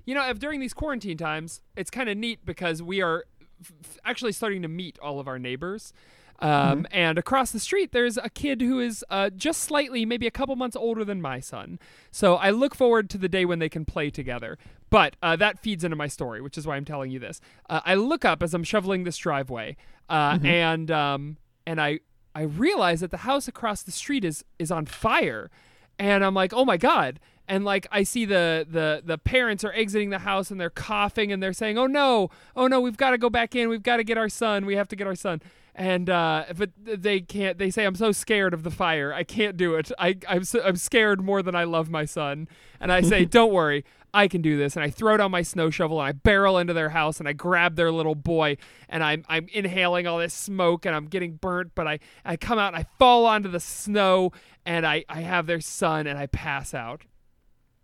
you 0.03 0.13
know, 0.13 0.27
if 0.27 0.37
during 0.37 0.59
these 0.59 0.73
quarantine 0.73 1.17
times, 1.17 1.61
it's 1.77 1.89
kind 1.89 2.09
of 2.09 2.17
neat 2.17 2.45
because 2.45 2.83
we 2.83 3.01
are 3.01 3.23
f- 3.61 3.71
f- 3.81 3.97
actually 4.03 4.33
starting 4.33 4.61
to 4.63 4.67
meet 4.67 4.99
all 4.99 5.21
of 5.21 5.29
our 5.29 5.39
neighbors. 5.39 5.93
Um, 6.41 6.87
And 6.91 7.17
across 7.19 7.51
the 7.51 7.59
street, 7.59 7.91
there's 7.91 8.17
a 8.17 8.29
kid 8.29 8.61
who 8.61 8.79
is 8.79 9.05
uh, 9.09 9.29
just 9.29 9.61
slightly, 9.61 10.05
maybe 10.05 10.25
a 10.27 10.31
couple 10.31 10.55
months 10.55 10.75
older 10.75 11.05
than 11.05 11.21
my 11.21 11.39
son. 11.39 11.79
So 12.09 12.35
I 12.35 12.49
look 12.49 12.73
forward 12.75 13.09
to 13.11 13.17
the 13.17 13.29
day 13.29 13.45
when 13.45 13.59
they 13.59 13.69
can 13.69 13.85
play 13.85 14.09
together. 14.09 14.57
But 14.89 15.15
uh, 15.21 15.35
that 15.37 15.59
feeds 15.59 15.83
into 15.83 15.95
my 15.95 16.07
story, 16.07 16.41
which 16.41 16.57
is 16.57 16.67
why 16.67 16.75
I'm 16.75 16.85
telling 16.85 17.11
you 17.11 17.19
this. 17.19 17.39
Uh, 17.69 17.81
I 17.85 17.95
look 17.95 18.25
up 18.25 18.43
as 18.43 18.53
I'm 18.53 18.63
shoveling 18.63 19.03
this 19.03 19.17
driveway, 19.17 19.77
uh, 20.09 20.37
and 20.43 20.91
um, 20.91 21.37
and 21.65 21.79
I 21.79 21.99
I 22.35 22.41
realize 22.41 22.99
that 22.99 23.11
the 23.11 23.17
house 23.17 23.47
across 23.47 23.83
the 23.83 23.91
street 23.91 24.25
is 24.25 24.43
is 24.59 24.69
on 24.71 24.85
fire, 24.85 25.49
and 25.97 26.25
I'm 26.25 26.33
like, 26.33 26.53
oh 26.53 26.65
my 26.65 26.77
god. 26.77 27.19
And 27.47 27.63
like 27.65 27.87
I 27.91 28.03
see 28.03 28.25
the 28.25 28.65
the 28.69 29.01
the 29.05 29.17
parents 29.17 29.63
are 29.63 29.73
exiting 29.73 30.09
the 30.09 30.19
house 30.19 30.51
and 30.51 30.59
they're 30.59 30.69
coughing 30.69 31.31
and 31.31 31.41
they're 31.41 31.53
saying, 31.53 31.77
"Oh 31.77 31.87
no, 31.87 32.29
oh 32.55 32.67
no, 32.67 32.79
we've 32.81 32.97
got 32.97 33.11
to 33.11 33.17
go 33.17 33.29
back 33.29 33.55
in. 33.55 33.69
We've 33.69 33.83
got 33.83 33.97
to 33.97 34.03
get 34.03 34.17
our 34.17 34.29
son. 34.29 34.65
We 34.65 34.75
have 34.75 34.87
to 34.89 34.95
get 34.95 35.07
our 35.07 35.15
son." 35.15 35.41
And 35.73 36.09
uh, 36.09 36.45
but 36.55 36.71
they 36.83 37.21
can't. 37.21 37.57
They 37.57 37.71
say 37.71 37.85
I'm 37.85 37.95
so 37.95 38.11
scared 38.11 38.53
of 38.53 38.63
the 38.63 38.71
fire. 38.71 39.13
I 39.13 39.23
can't 39.23 39.55
do 39.55 39.75
it. 39.75 39.91
I 39.97 40.17
I'm 40.27 40.43
so, 40.43 40.61
I'm 40.63 40.75
scared 40.75 41.21
more 41.21 41.41
than 41.41 41.55
I 41.55 41.63
love 41.63 41.89
my 41.89 42.03
son. 42.03 42.49
And 42.79 42.91
I 42.91 43.01
say, 43.01 43.23
don't 43.37 43.53
worry, 43.53 43.85
I 44.13 44.27
can 44.27 44.41
do 44.41 44.57
this. 44.57 44.75
And 44.75 44.83
I 44.83 44.89
throw 44.89 45.15
down 45.17 45.31
my 45.31 45.41
snow 45.41 45.69
shovel 45.69 45.99
and 46.01 46.09
I 46.09 46.11
barrel 46.11 46.57
into 46.57 46.73
their 46.73 46.89
house 46.89 47.19
and 47.19 47.27
I 47.27 47.33
grab 47.33 47.75
their 47.75 47.91
little 47.91 48.15
boy 48.15 48.57
and 48.89 49.03
I'm 49.03 49.23
I'm 49.29 49.47
inhaling 49.53 50.07
all 50.07 50.19
this 50.19 50.33
smoke 50.33 50.85
and 50.85 50.93
I'm 50.93 51.05
getting 51.05 51.35
burnt. 51.35 51.71
But 51.73 51.87
I 51.87 51.99
I 52.25 52.35
come 52.35 52.59
out 52.59 52.73
and 52.73 52.75
I 52.75 52.85
fall 52.99 53.25
onto 53.25 53.49
the 53.49 53.59
snow 53.59 54.31
and 54.65 54.85
I 54.85 55.05
I 55.07 55.21
have 55.21 55.47
their 55.47 55.61
son 55.61 56.07
and 56.07 56.19
I 56.19 56.27
pass 56.27 56.73
out. 56.73 57.03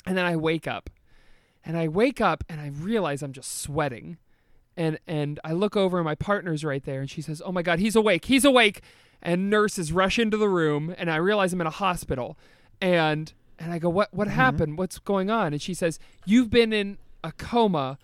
And 0.06 0.18
then 0.18 0.26
I 0.26 0.36
wake 0.36 0.68
up. 0.68 0.90
And 1.64 1.78
I 1.78 1.88
wake 1.88 2.22
up 2.22 2.44
and 2.48 2.62
I 2.62 2.68
realize 2.68 3.22
I'm 3.22 3.34
just 3.34 3.62
sweating. 3.62 4.18
And 4.78 5.00
and 5.08 5.40
I 5.44 5.54
look 5.54 5.76
over 5.76 5.98
and 5.98 6.06
my 6.06 6.16
partner's 6.16 6.64
right 6.64 6.84
there 6.84 7.02
and 7.02 7.10
she 7.10 7.22
says, 7.22 7.42
"Oh 7.44 7.52
my 7.52 7.64
god, 7.64 7.80
he's 7.80 7.96
awake. 7.96 8.26
He's 8.26 8.46
awake." 8.46 8.82
And 9.22 9.50
nurses 9.50 9.92
rush 9.92 10.20
into 10.20 10.38
the 10.38 10.48
room 10.48 10.94
and 10.98 11.10
I 11.10 11.16
realize 11.16 11.52
I'm 11.52 11.60
in 11.62 11.68
a 11.68 11.72
hospital. 11.72 12.38
And 12.80 13.34
and 13.58 13.74
I 13.74 13.80
go, 13.80 13.90
"What 13.90 14.14
what 14.14 14.28
happened? 14.28 14.78
What's 14.78 15.00
going 15.00 15.32
on?" 15.32 15.52
And 15.52 15.62
she 15.62 15.74
says, 15.74 15.98
"You've 16.26 16.52
been 16.52 16.72
in 16.72 17.00
a 17.24 17.32
coma 17.32 17.98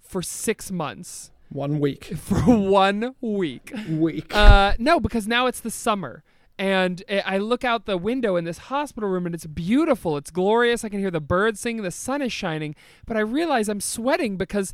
for 0.00 0.22
6 0.22 0.70
months." 0.70 1.32
One 1.48 1.80
week. 1.80 2.04
For 2.16 2.36
1 2.36 3.16
week. 3.20 3.72
Week. 3.88 4.32
Uh, 4.32 4.74
no, 4.78 5.00
because 5.00 5.26
now 5.26 5.48
it's 5.48 5.58
the 5.58 5.70
summer. 5.70 6.22
And 6.56 7.02
I 7.08 7.22
I 7.26 7.38
look 7.38 7.64
out 7.64 7.86
the 7.86 7.96
window 7.96 8.36
in 8.36 8.44
this 8.44 8.58
hospital 8.58 9.08
room 9.08 9.26
and 9.26 9.34
it's 9.34 9.46
beautiful. 9.46 10.16
It's 10.16 10.30
glorious. 10.30 10.84
I 10.84 10.90
can 10.90 11.00
hear 11.00 11.10
the 11.10 11.20
birds 11.20 11.58
singing. 11.58 11.82
The 11.82 11.90
sun 11.90 12.22
is 12.22 12.32
shining. 12.32 12.76
But 13.04 13.16
I 13.16 13.20
realize 13.20 13.68
I'm 13.68 13.80
sweating 13.80 14.36
because 14.36 14.72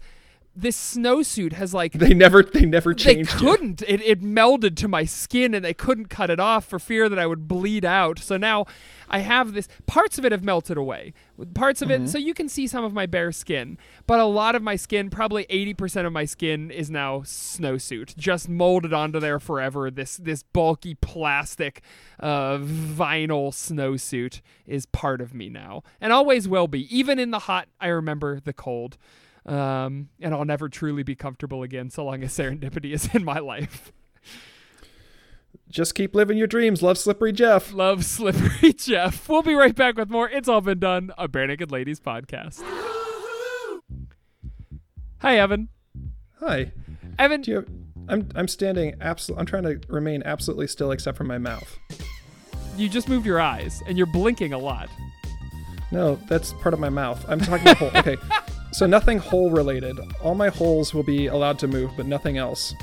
this 0.56 0.96
snowsuit 0.96 1.52
has 1.52 1.74
like. 1.74 1.92
they 1.92 2.14
never 2.14 2.42
they 2.42 2.64
never 2.64 2.94
changed 2.94 3.34
it. 3.34 3.38
couldn't. 3.38 3.82
It, 3.82 4.00
it 4.02 4.22
melded 4.22 4.76
to 4.76 4.88
my 4.88 5.04
skin 5.04 5.54
and 5.54 5.64
they 5.64 5.74
couldn't 5.74 6.06
cut 6.06 6.30
it 6.30 6.40
off 6.40 6.64
for 6.64 6.78
fear 6.78 7.08
that 7.08 7.18
I 7.18 7.26
would 7.26 7.46
bleed 7.46 7.84
out. 7.84 8.18
So 8.18 8.36
now 8.36 8.66
I 9.08 9.20
have 9.20 9.52
this. 9.52 9.68
Parts 9.86 10.18
of 10.18 10.24
it 10.24 10.32
have 10.32 10.42
melted 10.42 10.76
away. 10.76 11.12
Parts 11.54 11.82
of 11.82 11.90
it, 11.90 12.08
so 12.08 12.18
you 12.18 12.32
can 12.32 12.48
see 12.48 12.66
some 12.66 12.84
of 12.84 12.92
my 12.94 13.06
bare 13.06 13.30
skin. 13.30 13.78
But 14.06 14.20
a 14.20 14.24
lot 14.24 14.54
of 14.54 14.62
my 14.62 14.76
skin, 14.76 15.10
probably 15.10 15.44
80% 15.44 16.06
of 16.06 16.12
my 16.12 16.24
skin, 16.24 16.70
is 16.70 16.90
now 16.90 17.20
snowsuit. 17.20 18.16
Just 18.16 18.48
molded 18.48 18.92
onto 18.92 19.20
there 19.20 19.38
forever. 19.38 19.90
This, 19.90 20.16
this 20.16 20.42
bulky 20.42 20.94
plastic 20.94 21.82
uh, 22.18 22.58
vinyl 22.58 23.52
snowsuit 23.52 24.40
is 24.66 24.86
part 24.86 25.20
of 25.20 25.34
me 25.34 25.50
now. 25.50 25.82
And 26.00 26.12
always 26.12 26.48
will 26.48 26.68
be. 26.68 26.96
Even 26.96 27.18
in 27.18 27.30
the 27.30 27.40
hot, 27.40 27.68
I 27.80 27.88
remember 27.88 28.40
the 28.40 28.54
cold. 28.54 28.96
Um, 29.46 30.08
and 30.20 30.34
I'll 30.34 30.44
never 30.44 30.68
truly 30.68 31.04
be 31.04 31.14
comfortable 31.14 31.62
again 31.62 31.88
so 31.88 32.04
long 32.04 32.22
as 32.24 32.32
serendipity 32.36 32.92
is 32.92 33.08
in 33.14 33.24
my 33.24 33.38
life. 33.38 33.92
Just 35.68 35.94
keep 35.94 36.14
living 36.14 36.36
your 36.38 36.46
dreams. 36.46 36.82
Love 36.82 36.98
Slippery 36.98 37.32
Jeff. 37.32 37.72
Love 37.72 38.04
Slippery 38.04 38.72
Jeff. 38.76 39.28
We'll 39.28 39.42
be 39.42 39.54
right 39.54 39.74
back 39.74 39.96
with 39.96 40.10
more 40.10 40.28
It's 40.28 40.48
All 40.48 40.60
Been 40.60 40.78
Done, 40.78 41.12
a 41.18 41.28
Barenaked 41.28 41.70
Ladies 41.72 41.98
podcast. 42.00 42.62
Hi, 45.18 45.38
Evan. 45.38 45.68
Hi. 46.40 46.72
Evan, 47.18 47.40
Do 47.40 47.50
you 47.50 47.56
have, 47.56 47.68
I'm 48.08 48.28
I'm 48.34 48.46
standing 48.48 48.94
absolutely 49.00 49.40
I'm 49.40 49.46
trying 49.46 49.62
to 49.64 49.80
remain 49.88 50.22
absolutely 50.24 50.66
still 50.66 50.92
except 50.92 51.16
for 51.16 51.24
my 51.24 51.38
mouth. 51.38 51.78
you 52.76 52.88
just 52.88 53.08
moved 53.08 53.24
your 53.26 53.40
eyes 53.40 53.82
and 53.88 53.96
you're 53.96 54.06
blinking 54.06 54.52
a 54.52 54.58
lot. 54.58 54.88
No, 55.90 56.16
that's 56.28 56.52
part 56.54 56.74
of 56.74 56.80
my 56.80 56.90
mouth. 56.90 57.24
I'm 57.28 57.40
talking 57.40 57.74
hole. 57.76 57.90
Okay. 57.96 58.16
So 58.76 58.84
nothing 58.84 59.16
hole 59.16 59.50
related. 59.50 59.98
All 60.22 60.34
my 60.34 60.50
holes 60.50 60.92
will 60.92 61.02
be 61.02 61.28
allowed 61.28 61.58
to 61.60 61.66
move, 61.66 61.92
but 61.96 62.04
nothing 62.04 62.36
else. 62.36 62.74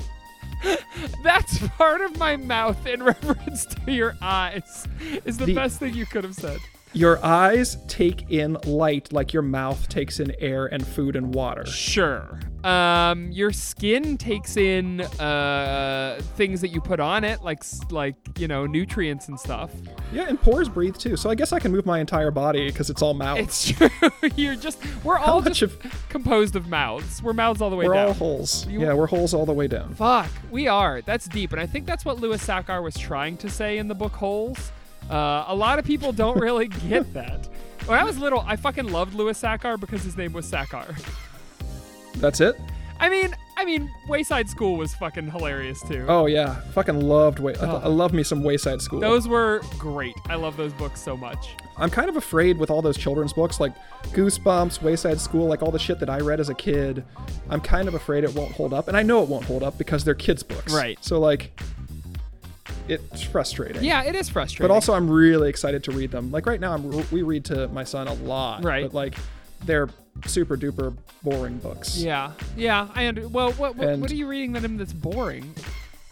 That's 1.22 1.68
part 1.68 2.00
of 2.00 2.18
my 2.18 2.36
mouth 2.36 2.84
in 2.84 3.00
reference 3.04 3.64
to 3.66 3.92
your 3.92 4.16
eyes, 4.20 4.88
is 5.24 5.36
the, 5.36 5.46
The- 5.46 5.54
best 5.54 5.78
thing 5.78 5.94
you 5.94 6.04
could 6.04 6.24
have 6.24 6.34
said. 6.34 6.58
Your 6.94 7.22
eyes 7.24 7.76
take 7.88 8.30
in 8.30 8.56
light 8.64 9.12
like 9.12 9.32
your 9.32 9.42
mouth 9.42 9.88
takes 9.88 10.20
in 10.20 10.32
air 10.38 10.66
and 10.66 10.86
food 10.86 11.16
and 11.16 11.34
water. 11.34 11.66
Sure. 11.66 12.38
Um, 12.62 13.30
your 13.32 13.52
skin 13.52 14.16
takes 14.16 14.56
in 14.56 15.00
uh, 15.00 16.20
things 16.36 16.60
that 16.60 16.68
you 16.68 16.80
put 16.80 17.00
on 17.00 17.24
it, 17.24 17.42
like 17.42 17.62
like 17.90 18.14
you 18.38 18.46
know 18.48 18.64
nutrients 18.66 19.28
and 19.28 19.38
stuff. 19.38 19.70
Yeah, 20.12 20.26
and 20.28 20.40
pores 20.40 20.68
breathe 20.68 20.96
too. 20.96 21.16
So 21.16 21.28
I 21.28 21.34
guess 21.34 21.52
I 21.52 21.58
can 21.58 21.72
move 21.72 21.84
my 21.84 21.98
entire 21.98 22.30
body 22.30 22.66
because 22.68 22.88
it's 22.90 23.02
all 23.02 23.12
mouth. 23.12 23.38
It's 23.38 23.68
true. 23.72 23.90
You're 24.36 24.54
just 24.56 24.78
we're 25.04 25.18
all 25.18 25.42
just 25.42 25.62
of 25.62 25.76
composed 26.08 26.54
of 26.56 26.68
mouths. 26.68 27.22
We're 27.22 27.32
mouths 27.34 27.60
all 27.60 27.70
the 27.70 27.76
way 27.76 27.86
we're 27.86 27.94
down. 27.94 28.06
all 28.08 28.14
holes. 28.14 28.66
You- 28.68 28.80
yeah, 28.82 28.94
we're 28.94 29.08
holes 29.08 29.34
all 29.34 29.44
the 29.46 29.52
way 29.52 29.66
down. 29.66 29.94
Fuck, 29.94 30.30
we 30.50 30.68
are. 30.68 31.02
That's 31.02 31.26
deep, 31.28 31.50
and 31.52 31.60
I 31.60 31.66
think 31.66 31.86
that's 31.86 32.04
what 32.04 32.18
Louis 32.20 32.38
Sachar 32.38 32.82
was 32.82 32.94
trying 32.96 33.36
to 33.38 33.50
say 33.50 33.78
in 33.78 33.88
the 33.88 33.94
book 33.94 34.12
Holes. 34.12 34.70
Uh, 35.10 35.44
a 35.48 35.54
lot 35.54 35.78
of 35.78 35.84
people 35.84 36.12
don't 36.12 36.38
really 36.38 36.68
get 36.88 37.12
that. 37.14 37.48
When 37.86 37.98
I 37.98 38.04
was 38.04 38.18
little, 38.18 38.40
I 38.46 38.56
fucking 38.56 38.90
loved 38.90 39.14
Louis 39.14 39.38
Sachar 39.40 39.78
because 39.78 40.02
his 40.02 40.16
name 40.16 40.32
was 40.32 40.50
Sachar. 40.50 40.96
That's 42.16 42.40
it. 42.40 42.56
I 43.00 43.10
mean, 43.10 43.34
I 43.56 43.64
mean, 43.64 43.90
Wayside 44.08 44.48
School 44.48 44.76
was 44.76 44.94
fucking 44.94 45.30
hilarious 45.30 45.82
too. 45.82 46.06
Oh 46.08 46.26
yeah, 46.26 46.54
fucking 46.72 47.00
loved 47.00 47.38
way. 47.40 47.54
I, 47.56 47.66
Oh. 47.66 47.80
I 47.84 47.88
love 47.88 48.12
me 48.12 48.22
some 48.22 48.42
Wayside 48.42 48.80
School. 48.80 49.00
Those 49.00 49.28
were 49.28 49.60
great. 49.78 50.14
I 50.28 50.36
love 50.36 50.56
those 50.56 50.72
books 50.72 51.00
so 51.02 51.16
much. 51.16 51.56
I'm 51.76 51.90
kind 51.90 52.08
of 52.08 52.16
afraid 52.16 52.56
with 52.56 52.70
all 52.70 52.80
those 52.82 52.96
children's 52.96 53.32
books 53.32 53.58
like 53.60 53.72
Goosebumps, 54.12 54.80
Wayside 54.80 55.20
School, 55.20 55.46
like 55.48 55.60
all 55.60 55.72
the 55.72 55.78
shit 55.78 55.98
that 56.00 56.08
I 56.08 56.18
read 56.20 56.38
as 56.40 56.48
a 56.48 56.54
kid. 56.54 57.04
I'm 57.50 57.60
kind 57.60 57.88
of 57.88 57.94
afraid 57.94 58.22
it 58.24 58.32
won't 58.34 58.52
hold 58.52 58.72
up, 58.72 58.86
and 58.88 58.96
I 58.96 59.02
know 59.02 59.22
it 59.22 59.28
won't 59.28 59.44
hold 59.44 59.62
up 59.64 59.76
because 59.76 60.04
they're 60.04 60.14
kids' 60.14 60.42
books. 60.44 60.72
Right. 60.72 60.96
So 61.04 61.18
like, 61.18 61.60
it's 62.88 63.22
frustrating. 63.22 63.82
Yeah, 63.84 64.04
it 64.04 64.14
is 64.14 64.28
frustrating. 64.28 64.68
But 64.68 64.74
also, 64.74 64.92
I'm 64.94 65.08
really 65.10 65.48
excited 65.48 65.82
to 65.84 65.92
read 65.92 66.10
them. 66.10 66.30
Like 66.30 66.46
right 66.46 66.60
now, 66.60 66.72
I'm, 66.74 67.10
we 67.10 67.22
read 67.22 67.44
to 67.46 67.68
my 67.68 67.84
son 67.84 68.08
a 68.08 68.14
lot. 68.14 68.64
Right. 68.64 68.84
But 68.84 68.94
like, 68.94 69.14
they're 69.64 69.88
super 70.26 70.56
duper 70.56 70.96
boring 71.22 71.58
books. 71.58 71.96
yeah, 71.98 72.32
yeah. 72.56 72.88
I 72.94 73.08
under. 73.08 73.26
Well, 73.28 73.52
what 73.52 73.76
what, 73.76 73.88
And- 73.88 74.02
what 74.02 74.10
are 74.10 74.14
you 74.14 74.26
reading 74.26 74.52
that 74.52 74.64
him 74.64 74.76
that's 74.76 74.92
boring? 74.92 75.54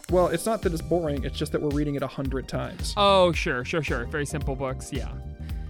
Well, 0.09 0.27
it's 0.27 0.45
not 0.45 0.61
that 0.63 0.73
it's 0.73 0.81
boring. 0.81 1.23
It's 1.23 1.37
just 1.37 1.51
that 1.53 1.61
we're 1.61 1.69
reading 1.69 1.95
it 1.95 2.03
a 2.03 2.07
hundred 2.07 2.47
times. 2.47 2.93
Oh, 2.97 3.31
sure, 3.31 3.63
sure, 3.63 3.81
sure. 3.81 4.05
Very 4.05 4.25
simple 4.25 4.55
books. 4.55 4.91
Yeah, 4.91 5.09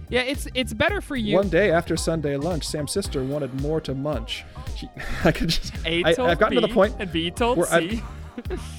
yeah. 0.08 0.22
It's 0.22 0.48
it's 0.54 0.72
better 0.74 1.00
for 1.00 1.14
you. 1.16 1.36
One 1.36 1.48
day 1.48 1.70
after 1.70 1.96
Sunday 1.96 2.36
lunch, 2.36 2.66
Sam's 2.66 2.90
sister 2.92 3.22
wanted 3.22 3.58
more 3.62 3.80
to 3.82 3.94
munch. 3.94 4.44
She, 4.76 4.88
I 5.24 5.30
could 5.32 5.48
just. 5.50 5.72
A 5.86 6.02
I, 6.02 6.08
I've 6.10 6.38
gotten 6.38 6.56
to 6.56 6.60
the 6.60 6.68
point. 6.68 6.96
and 6.98 7.10
B 7.12 7.30
told 7.30 7.58
where 7.58 7.72
I've- 7.72 7.98
C. 7.98 8.02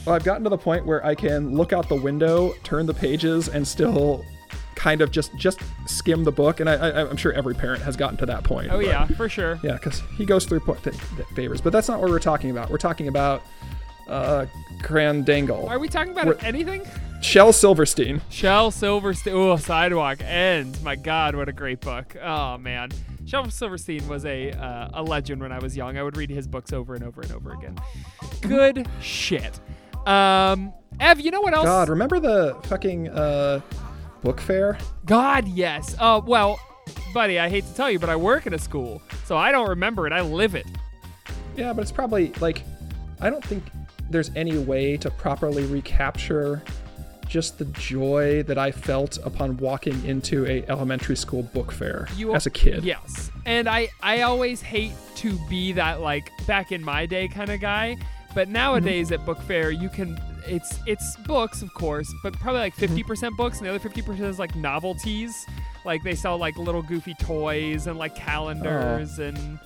Well, 0.06 0.16
I've 0.16 0.24
gotten 0.24 0.44
to 0.44 0.50
the 0.50 0.58
point 0.58 0.86
where 0.86 1.06
I 1.06 1.16
can 1.16 1.56
look 1.56 1.74
out 1.74 1.90
the 1.90 1.96
window, 1.96 2.54
turn 2.64 2.86
the 2.86 2.94
pages, 2.94 3.48
and 3.50 3.68
still 3.68 4.24
kind 4.76 5.02
of 5.02 5.10
just 5.12 5.36
just 5.38 5.60
skim 5.88 6.24
the 6.24 6.32
book. 6.32 6.60
And 6.60 6.70
I, 6.70 6.74
I, 6.76 7.10
I'm 7.10 7.18
sure 7.18 7.32
every 7.34 7.56
parent 7.56 7.82
has 7.84 7.96
gotten 7.96 8.18
to 8.18 8.26
that 8.28 8.44
point. 8.44 8.70
Oh 8.72 8.78
but- 8.78 8.86
yeah, 8.86 9.06
for 9.08 9.30
sure. 9.30 9.60
yeah, 9.64 9.74
because 9.74 10.02
he 10.18 10.26
goes 10.26 10.46
through 10.46 10.60
point 10.62 10.84
th- 10.84 10.96
th- 11.16 11.28
favors. 11.36 11.62
But 11.62 11.72
that's 11.74 11.88
not 11.88 12.00
what 12.02 12.10
we're 12.10 12.20
talking 12.20 12.52
about. 12.52 12.70
We're 12.70 12.78
talking 12.78 13.08
about 13.08 13.42
uh, 14.08 14.46
Crandangle. 14.82 15.68
Are 15.70 15.80
we 15.80 15.88
talking 15.88 16.12
about 16.12 16.26
We're- 16.28 16.40
anything? 16.44 16.84
Shel 17.22 17.52
Silverstein. 17.54 18.22
Shel 18.30 18.70
Silverstein. 18.70 19.34
Oh, 19.34 19.56
Sidewalk 19.58 20.20
Ends. 20.22 20.84
My 20.84 20.96
God, 20.96 21.36
what 21.36 21.50
a 21.50 21.54
great 21.54 21.80
book. 21.82 22.16
Oh 22.22 22.58
man, 22.60 22.92
Shel 23.26 23.50
Silverstein 23.50 24.08
was 24.08 24.26
a 24.26 24.52
uh, 24.52 24.90
a 24.94 25.02
legend 25.02 25.42
when 25.42 25.52
I 25.52 25.58
was 25.58 25.76
young. 25.76 25.98
I 25.98 26.04
would 26.04 26.18
read 26.18 26.30
his 26.30 26.46
books 26.48 26.72
over 26.72 26.94
and 26.94 27.04
over 27.04 27.22
and 27.22 27.32
over 27.32 27.54
again. 27.54 27.78
Good 28.48 28.88
shit. 29.02 29.60
Um, 30.06 30.74
Ev, 31.00 31.20
you 31.20 31.32
know 31.32 31.42
what 31.42 31.54
else? 31.54 31.66
God, 31.66 31.90
remember 31.90 32.20
the 32.20 32.58
fucking 32.64 33.10
uh, 33.10 33.62
book 34.22 34.40
fair? 34.40 34.78
God, 35.06 35.48
yes. 35.48 35.96
Uh, 36.00 36.22
well, 36.26 36.60
buddy, 37.14 37.40
I 37.40 37.50
hate 37.50 37.66
to 37.66 37.74
tell 37.76 37.90
you, 37.90 38.00
but 38.00 38.10
I 38.10 38.16
work 38.16 38.48
at 38.48 38.54
a 38.54 38.60
school, 38.60 39.02
so 39.26 39.38
I 39.38 39.52
don't 39.52 39.70
remember 39.70 40.08
it. 40.08 40.14
I 40.14 40.22
live 40.22 40.56
it. 40.56 40.68
Yeah, 41.56 41.74
but 41.74 41.82
it's 41.82 41.92
probably 41.92 42.32
like 42.34 42.64
I 43.20 43.30
don't 43.30 43.44
think 43.44 43.64
there's 44.10 44.32
any 44.36 44.58
way 44.58 44.98
to 44.98 45.10
properly 45.10 45.66
recapture 45.66 46.62
just 47.28 47.58
the 47.58 47.66
joy 47.66 48.44
that 48.44 48.58
I 48.58 48.72
felt 48.72 49.18
upon 49.24 49.58
walking 49.58 50.06
into 50.06 50.46
a 50.46 50.64
elementary 50.68 51.16
school 51.16 51.44
book 51.44 51.72
fair 51.72 52.08
You 52.16 52.36
as 52.36 52.46
a 52.46 52.52
kid. 52.52 52.84
Yes. 52.84 53.32
And 53.46 53.68
I 53.68 53.90
I 54.02 54.22
always 54.22 54.62
hate 54.62 54.94
to 55.16 55.38
be 55.50 55.72
that 55.74 56.02
like 56.02 56.32
back 56.46 56.72
in 56.72 56.84
my 56.84 57.06
day 57.06 57.28
kind 57.28 57.50
of 57.50 57.60
guy, 57.60 57.98
but 58.36 58.50
nowadays 58.50 59.08
mm-hmm. 59.08 59.22
at 59.22 59.26
book 59.26 59.42
fair 59.42 59.72
you 59.72 59.90
can 59.90 60.20
it's 60.48 60.80
it's 60.86 61.16
books 61.18 61.62
of 61.62 61.74
course, 61.74 62.14
but 62.24 62.34
probably 62.34 62.62
like 62.62 62.76
mm-hmm. 62.76 62.96
50% 62.96 63.36
books 63.38 63.58
and 63.58 63.68
the 63.68 63.74
other 63.74 63.90
50% 63.90 64.20
is 64.22 64.40
like 64.40 64.56
novelties. 64.56 65.46
Like 65.84 66.04
they 66.04 66.16
sell 66.16 66.38
like 66.38 66.58
little 66.58 66.82
goofy 66.82 67.14
toys 67.16 67.88
and 67.88 67.98
like 67.98 68.16
calendars 68.16 69.20
oh. 69.20 69.24
and 69.26 69.60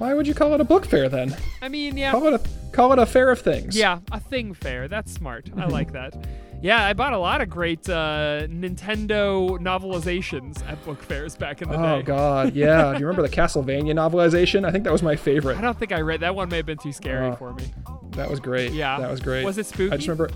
Why 0.00 0.14
would 0.14 0.26
you 0.26 0.32
call 0.32 0.54
it 0.54 0.62
a 0.62 0.64
book 0.64 0.86
fair 0.86 1.10
then? 1.10 1.36
I 1.60 1.68
mean, 1.68 1.98
yeah. 1.98 2.10
Call 2.12 2.26
it 2.28 2.32
a 2.32 2.40
call 2.72 2.90
it 2.94 2.98
a 2.98 3.04
fair 3.04 3.30
of 3.30 3.38
things. 3.40 3.76
Yeah, 3.76 3.98
a 4.10 4.18
thing 4.18 4.54
fair. 4.54 4.88
That's 4.88 5.12
smart. 5.12 5.50
I 5.58 5.66
like 5.66 5.92
that. 5.92 6.14
Yeah, 6.62 6.82
I 6.84 6.94
bought 6.94 7.12
a 7.12 7.18
lot 7.18 7.42
of 7.42 7.50
great 7.50 7.86
uh, 7.88 8.46
Nintendo 8.48 9.58
novelizations 9.58 10.66
at 10.66 10.82
book 10.86 11.02
fairs 11.02 11.36
back 11.36 11.60
in 11.60 11.68
the 11.68 11.74
Oh 11.74 11.82
day. 11.82 11.88
Oh 11.88 12.02
God, 12.02 12.54
yeah. 12.54 12.92
Do 12.94 13.00
you 13.00 13.06
remember 13.06 13.20
the 13.28 13.34
Castlevania 13.34 13.92
novelization? 13.92 14.64
I 14.66 14.70
think 14.70 14.84
that 14.84 14.92
was 14.92 15.02
my 15.02 15.16
favorite. 15.16 15.58
I 15.58 15.60
don't 15.60 15.78
think 15.78 15.92
I 15.92 16.00
read 16.00 16.20
that 16.20 16.34
one. 16.34 16.48
May 16.48 16.56
have 16.56 16.66
been 16.66 16.78
too 16.78 16.92
scary 16.92 17.28
Oh. 17.28 17.34
for 17.36 17.52
me. 17.52 17.64
That 18.12 18.30
was 18.30 18.40
great. 18.40 18.72
Yeah. 18.72 18.98
that 19.00 19.10
was 19.10 19.20
great. 19.20 19.44
Was 19.44 19.58
it 19.58 19.66
spooky? 19.66 19.92
I 19.92 19.96
just 19.96 20.08
remember. 20.08 20.30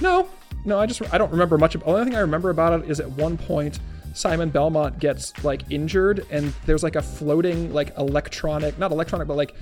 No, 0.00 0.28
no, 0.64 0.80
I 0.80 0.86
just 0.86 1.02
I 1.14 1.18
don't 1.18 1.30
remember 1.30 1.56
much. 1.56 1.76
Of, 1.76 1.82
the 1.82 1.86
only 1.86 2.04
thing 2.04 2.16
I 2.16 2.20
remember 2.20 2.50
about 2.50 2.80
it 2.82 2.90
is 2.90 2.98
at 2.98 3.08
one 3.12 3.36
point 3.38 3.78
Simon 4.14 4.48
Belmont 4.48 4.98
gets 4.98 5.44
like 5.44 5.62
injured, 5.70 6.26
and 6.30 6.54
there's 6.66 6.82
like 6.82 6.96
a 6.96 7.02
floating 7.02 7.72
like 7.72 7.96
electronic, 7.98 8.78
not 8.78 8.92
electronic, 8.92 9.28
but 9.28 9.36
like, 9.36 9.54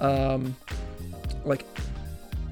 um, 0.00 0.56
like 1.44 1.66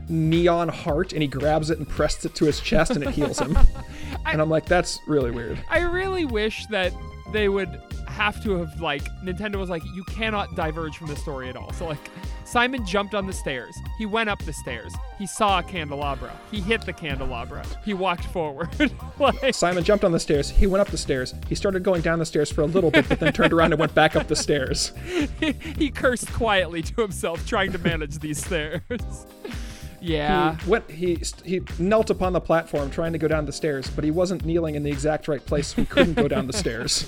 neon 0.08 0.68
heart, 0.68 1.12
and 1.12 1.22
he 1.22 1.28
grabs 1.28 1.70
it 1.70 1.78
and 1.78 1.88
presses 1.88 2.26
it 2.26 2.34
to 2.34 2.44
his 2.44 2.60
chest, 2.60 2.90
and 2.90 3.04
it 3.04 3.10
heals 3.10 3.38
him. 3.38 3.56
and 4.26 4.42
I'm 4.42 4.50
like, 4.50 4.66
that's 4.66 4.98
really 5.06 5.30
weird. 5.30 5.58
I 5.70 5.80
really 5.80 6.24
wish 6.24 6.66
that 6.66 6.92
they 7.32 7.48
would 7.48 7.80
have 8.08 8.42
to 8.42 8.58
have 8.58 8.80
like 8.80 9.04
Nintendo 9.22 9.56
was 9.56 9.70
like, 9.70 9.84
you 9.94 10.04
cannot 10.04 10.54
diverge 10.56 10.96
from 10.96 11.06
the 11.06 11.16
story 11.16 11.48
at 11.48 11.56
all. 11.56 11.72
So 11.72 11.86
like 11.86 11.98
Simon 12.44 12.84
jumped 12.84 13.14
on 13.14 13.26
the 13.26 13.32
stairs. 13.32 13.80
He 13.96 14.06
went 14.06 14.28
up 14.28 14.42
the 14.44 14.52
stairs. 14.52 14.94
He 15.18 15.26
saw 15.26 15.60
a 15.60 15.62
candelabra. 15.62 16.32
He 16.50 16.60
hit 16.60 16.82
the 16.82 16.92
candelabra. 16.92 17.64
He 17.84 17.94
walked 17.94 18.24
forward. 18.26 18.68
like, 19.18 19.54
Simon 19.54 19.82
jumped 19.82 20.04
on 20.04 20.12
the 20.12 20.20
stairs. 20.20 20.50
He 20.50 20.66
went 20.66 20.82
up 20.82 20.88
the 20.88 20.98
stairs. 20.98 21.34
He 21.48 21.54
started 21.54 21.82
going 21.82 22.02
down 22.02 22.18
the 22.18 22.26
stairs 22.26 22.52
for 22.52 22.60
a 22.60 22.66
little 22.66 22.90
bit, 22.90 23.08
but 23.08 23.18
then 23.18 23.32
turned 23.32 23.52
around 23.52 23.72
and 23.72 23.80
went 23.80 23.94
back 23.94 24.14
up 24.14 24.28
the 24.28 24.36
stairs. 24.36 24.92
he 25.40 25.90
cursed 25.90 26.32
quietly 26.32 26.82
to 26.82 27.00
himself, 27.00 27.46
trying 27.46 27.72
to 27.72 27.78
manage 27.78 28.18
these 28.18 28.44
stairs. 28.44 28.82
yeah. 30.00 30.56
He 30.56 30.70
went. 30.70 30.90
He 30.90 31.18
he 31.44 31.62
knelt 31.78 32.10
upon 32.10 32.34
the 32.34 32.40
platform, 32.40 32.90
trying 32.90 33.12
to 33.12 33.18
go 33.18 33.28
down 33.28 33.46
the 33.46 33.52
stairs, 33.52 33.88
but 33.88 34.04
he 34.04 34.10
wasn't 34.10 34.44
kneeling 34.44 34.74
in 34.74 34.82
the 34.82 34.90
exact 34.90 35.28
right 35.28 35.44
place. 35.44 35.68
So 35.68 35.82
he 35.82 35.86
couldn't 35.86 36.14
go 36.14 36.28
down 36.28 36.46
the 36.46 36.52
stairs. 36.52 37.06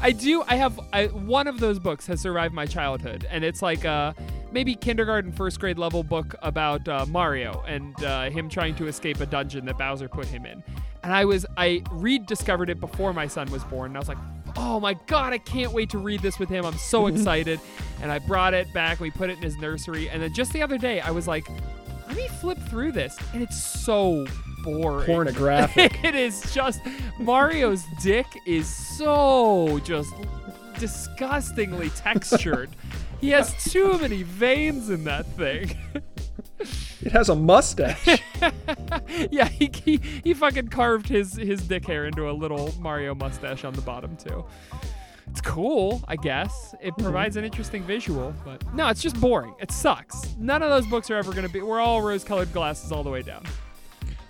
I 0.00 0.12
do. 0.12 0.42
I 0.46 0.56
have 0.56 0.78
I, 0.92 1.06
one 1.06 1.46
of 1.46 1.58
those 1.60 1.78
books 1.78 2.06
has 2.06 2.20
survived 2.20 2.54
my 2.54 2.66
childhood, 2.66 3.26
and 3.30 3.44
it's 3.44 3.62
like 3.62 3.84
a 3.84 4.14
maybe 4.52 4.74
kindergarten, 4.74 5.32
first 5.32 5.58
grade 5.58 5.78
level 5.78 6.02
book 6.02 6.34
about 6.42 6.86
uh, 6.88 7.06
Mario 7.06 7.62
and 7.66 8.02
uh, 8.04 8.30
him 8.30 8.48
trying 8.48 8.74
to 8.76 8.86
escape 8.86 9.20
a 9.20 9.26
dungeon 9.26 9.64
that 9.66 9.78
Bowser 9.78 10.08
put 10.08 10.26
him 10.26 10.46
in. 10.46 10.62
And 11.02 11.12
I 11.12 11.24
was 11.24 11.46
I 11.56 11.82
rediscovered 11.90 12.68
it 12.68 12.80
before 12.80 13.12
my 13.12 13.26
son 13.26 13.50
was 13.50 13.64
born, 13.64 13.92
and 13.92 13.96
I 13.96 14.00
was 14.00 14.08
like, 14.08 14.18
oh 14.56 14.80
my 14.80 14.94
god, 15.06 15.32
I 15.32 15.38
can't 15.38 15.72
wait 15.72 15.90
to 15.90 15.98
read 15.98 16.20
this 16.20 16.38
with 16.38 16.48
him. 16.48 16.64
I'm 16.64 16.78
so 16.78 17.06
excited. 17.12 17.60
and 18.02 18.12
I 18.12 18.18
brought 18.18 18.54
it 18.54 18.72
back. 18.74 19.00
We 19.00 19.10
put 19.10 19.30
it 19.30 19.38
in 19.38 19.42
his 19.42 19.56
nursery, 19.56 20.10
and 20.10 20.22
then 20.22 20.32
just 20.34 20.52
the 20.52 20.62
other 20.62 20.78
day, 20.78 21.00
I 21.00 21.10
was 21.10 21.26
like, 21.26 21.48
let 22.06 22.16
me 22.16 22.28
flip 22.40 22.58
through 22.68 22.92
this, 22.92 23.16
and 23.32 23.42
it's 23.42 23.60
so 23.60 24.26
boring. 24.66 25.06
Pornographic. 25.06 25.98
it 26.04 26.14
is 26.14 26.52
just 26.52 26.80
Mario's 27.18 27.84
dick 28.02 28.26
is 28.44 28.68
so 28.68 29.78
just 29.84 30.12
disgustingly 30.78 31.90
textured. 31.90 32.70
he 33.20 33.30
has 33.30 33.54
too 33.64 33.98
many 33.98 34.22
veins 34.22 34.90
in 34.90 35.04
that 35.04 35.26
thing. 35.26 35.74
it 36.58 37.12
has 37.12 37.28
a 37.28 37.34
mustache. 37.36 38.22
yeah, 39.30 39.48
he, 39.48 39.70
he 39.84 40.00
he 40.22 40.34
fucking 40.34 40.68
carved 40.68 41.08
his 41.08 41.34
his 41.34 41.66
dick 41.66 41.86
hair 41.86 42.06
into 42.06 42.28
a 42.28 42.32
little 42.32 42.74
Mario 42.78 43.14
mustache 43.14 43.64
on 43.64 43.72
the 43.72 43.82
bottom 43.82 44.16
too. 44.16 44.44
It's 45.28 45.40
cool, 45.40 46.02
I 46.08 46.16
guess. 46.16 46.74
It 46.80 46.92
mm-hmm. 46.92 47.02
provides 47.02 47.36
an 47.36 47.44
interesting 47.44 47.82
visual, 47.82 48.34
but 48.44 48.62
no, 48.74 48.88
it's 48.88 49.02
just 49.02 49.20
boring. 49.20 49.54
It 49.60 49.70
sucks. 49.70 50.34
None 50.38 50.62
of 50.62 50.70
those 50.70 50.86
books 50.86 51.10
are 51.10 51.16
ever 51.16 51.32
going 51.32 51.46
to 51.46 51.52
be. 51.52 51.60
We're 51.60 51.80
all 51.80 52.00
rose-colored 52.00 52.52
glasses 52.52 52.92
all 52.92 53.02
the 53.02 53.10
way 53.10 53.22
down. 53.22 53.44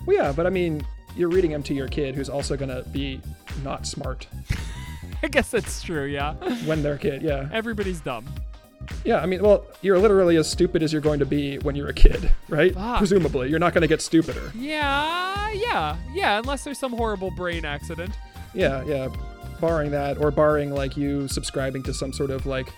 Well, 0.06 0.16
yeah, 0.16 0.32
but 0.32 0.46
I 0.46 0.50
mean, 0.50 0.86
you're 1.16 1.28
reading 1.28 1.50
them 1.50 1.62
to 1.64 1.74
your 1.74 1.88
kid 1.88 2.14
who's 2.14 2.28
also 2.28 2.56
going 2.56 2.68
to 2.68 2.88
be 2.90 3.20
not 3.64 3.86
smart 3.86 4.26
I 5.22 5.28
guess 5.28 5.50
that's 5.50 5.82
true. 5.82 6.04
Yeah, 6.04 6.34
when 6.66 6.82
they're 6.82 6.94
a 6.94 6.98
kid. 6.98 7.22
Yeah. 7.22 7.48
everybody's 7.52 8.00
dumb. 8.00 8.26
Yeah, 9.04 9.18
I 9.20 9.26
mean, 9.26 9.42
well, 9.42 9.64
you're 9.82 9.98
literally 9.98 10.36
as 10.36 10.48
stupid 10.48 10.82
as 10.82 10.92
you're 10.92 11.02
going 11.02 11.18
to 11.18 11.26
be 11.26 11.58
when 11.58 11.74
you're 11.74 11.88
a 11.88 11.94
kid, 11.94 12.30
right? 12.48 12.72
Fuck. 12.74 12.98
Presumably. 12.98 13.48
You're 13.50 13.58
not 13.58 13.72
going 13.72 13.82
to 13.82 13.88
get 13.88 14.00
stupider. 14.02 14.52
Yeah, 14.54 15.50
yeah, 15.52 15.96
yeah. 16.12 16.38
Unless 16.38 16.64
there's 16.64 16.78
some 16.78 16.92
horrible 16.92 17.30
brain 17.30 17.64
accident. 17.64 18.12
Yeah, 18.54 18.84
yeah. 18.84 19.08
Barring 19.60 19.90
that, 19.92 20.18
or 20.18 20.30
barring 20.30 20.70
like 20.70 20.96
you 20.96 21.26
subscribing 21.28 21.82
to 21.84 21.94
some 21.94 22.12
sort 22.12 22.30
of 22.30 22.46
like 22.46 22.72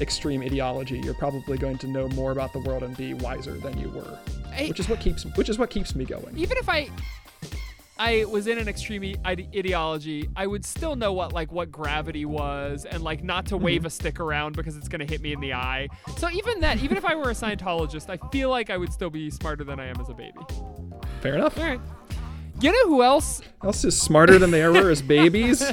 extreme 0.00 0.42
ideology, 0.42 0.98
you're 0.98 1.14
probably 1.14 1.58
going 1.58 1.78
to 1.78 1.86
know 1.86 2.08
more 2.10 2.32
about 2.32 2.52
the 2.52 2.60
world 2.60 2.82
and 2.82 2.96
be 2.96 3.14
wiser 3.14 3.52
than 3.58 3.78
you 3.78 3.88
were. 3.90 4.18
I- 4.54 4.68
Which 4.68 4.80
is 4.80 4.88
what 4.88 5.00
keeps 5.00 5.24
which 5.36 5.48
is 5.48 5.58
what 5.58 5.70
keeps 5.70 5.94
me 5.94 6.04
going. 6.04 6.36
even 6.36 6.56
if 6.56 6.68
I 6.68 6.90
I 8.00 8.24
was 8.24 8.46
in 8.46 8.56
an 8.56 8.66
extreme 8.66 9.14
ide- 9.26 9.54
ideology, 9.54 10.26
I 10.34 10.46
would 10.46 10.64
still 10.64 10.96
know 10.96 11.12
what 11.12 11.34
like 11.34 11.52
what 11.52 11.70
gravity 11.70 12.24
was 12.24 12.86
and 12.86 13.02
like 13.02 13.22
not 13.22 13.44
to 13.46 13.58
wave 13.58 13.80
mm-hmm. 13.80 13.88
a 13.88 13.90
stick 13.90 14.20
around 14.20 14.56
because 14.56 14.76
it's 14.76 14.88
gonna 14.88 15.04
hit 15.04 15.20
me 15.20 15.34
in 15.34 15.40
the 15.40 15.52
eye. 15.52 15.88
So 16.16 16.30
even 16.30 16.60
that, 16.60 16.82
even 16.82 16.96
if 16.96 17.04
I 17.04 17.14
were 17.14 17.30
a 17.30 17.34
Scientologist, 17.34 18.08
I 18.08 18.16
feel 18.30 18.48
like 18.48 18.70
I 18.70 18.78
would 18.78 18.90
still 18.92 19.10
be 19.10 19.28
smarter 19.28 19.64
than 19.64 19.78
I 19.78 19.86
am 19.86 20.00
as 20.00 20.08
a 20.08 20.14
baby. 20.14 20.38
Fair 21.20 21.34
enough. 21.34 21.58
All 21.58 21.64
right. 21.64 21.80
You 22.60 22.72
know 22.72 22.88
who 22.88 23.02
else? 23.02 23.42
Else 23.62 23.84
is 23.84 24.00
smarter 24.00 24.38
than 24.38 24.50
they 24.50 24.66
were 24.66 24.90
as 24.90 25.02
babies. 25.02 25.62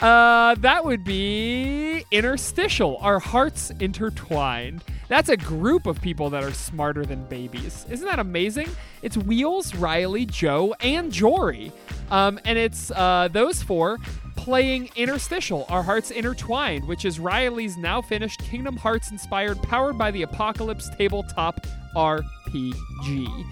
Uh, 0.00 0.54
that 0.56 0.84
would 0.84 1.04
be 1.04 2.04
interstitial, 2.10 2.98
our 3.00 3.18
hearts 3.18 3.70
intertwined. 3.80 4.82
That's 5.08 5.28
a 5.28 5.36
group 5.36 5.86
of 5.86 6.00
people 6.00 6.30
that 6.30 6.42
are 6.42 6.52
smarter 6.52 7.04
than 7.04 7.24
babies. 7.26 7.86
Isn't 7.88 8.06
that 8.06 8.18
amazing? 8.18 8.68
It's 9.02 9.16
Wheels, 9.16 9.74
Riley, 9.74 10.26
Joe, 10.26 10.74
and 10.80 11.12
Jory. 11.12 11.72
Um, 12.10 12.40
and 12.44 12.58
it's 12.58 12.90
uh, 12.90 13.28
those 13.32 13.62
four 13.62 13.98
playing 14.36 14.90
Interstitial, 14.96 15.64
Our 15.68 15.82
Hearts 15.82 16.10
Intertwined, 16.10 16.86
which 16.86 17.04
is 17.04 17.18
Riley's 17.18 17.76
now 17.76 18.02
finished 18.02 18.40
Kingdom 18.40 18.76
Hearts 18.76 19.10
inspired, 19.10 19.62
powered 19.62 19.96
by 19.96 20.10
the 20.10 20.22
Apocalypse 20.22 20.90
tabletop 20.96 21.66
RPG. 21.96 23.44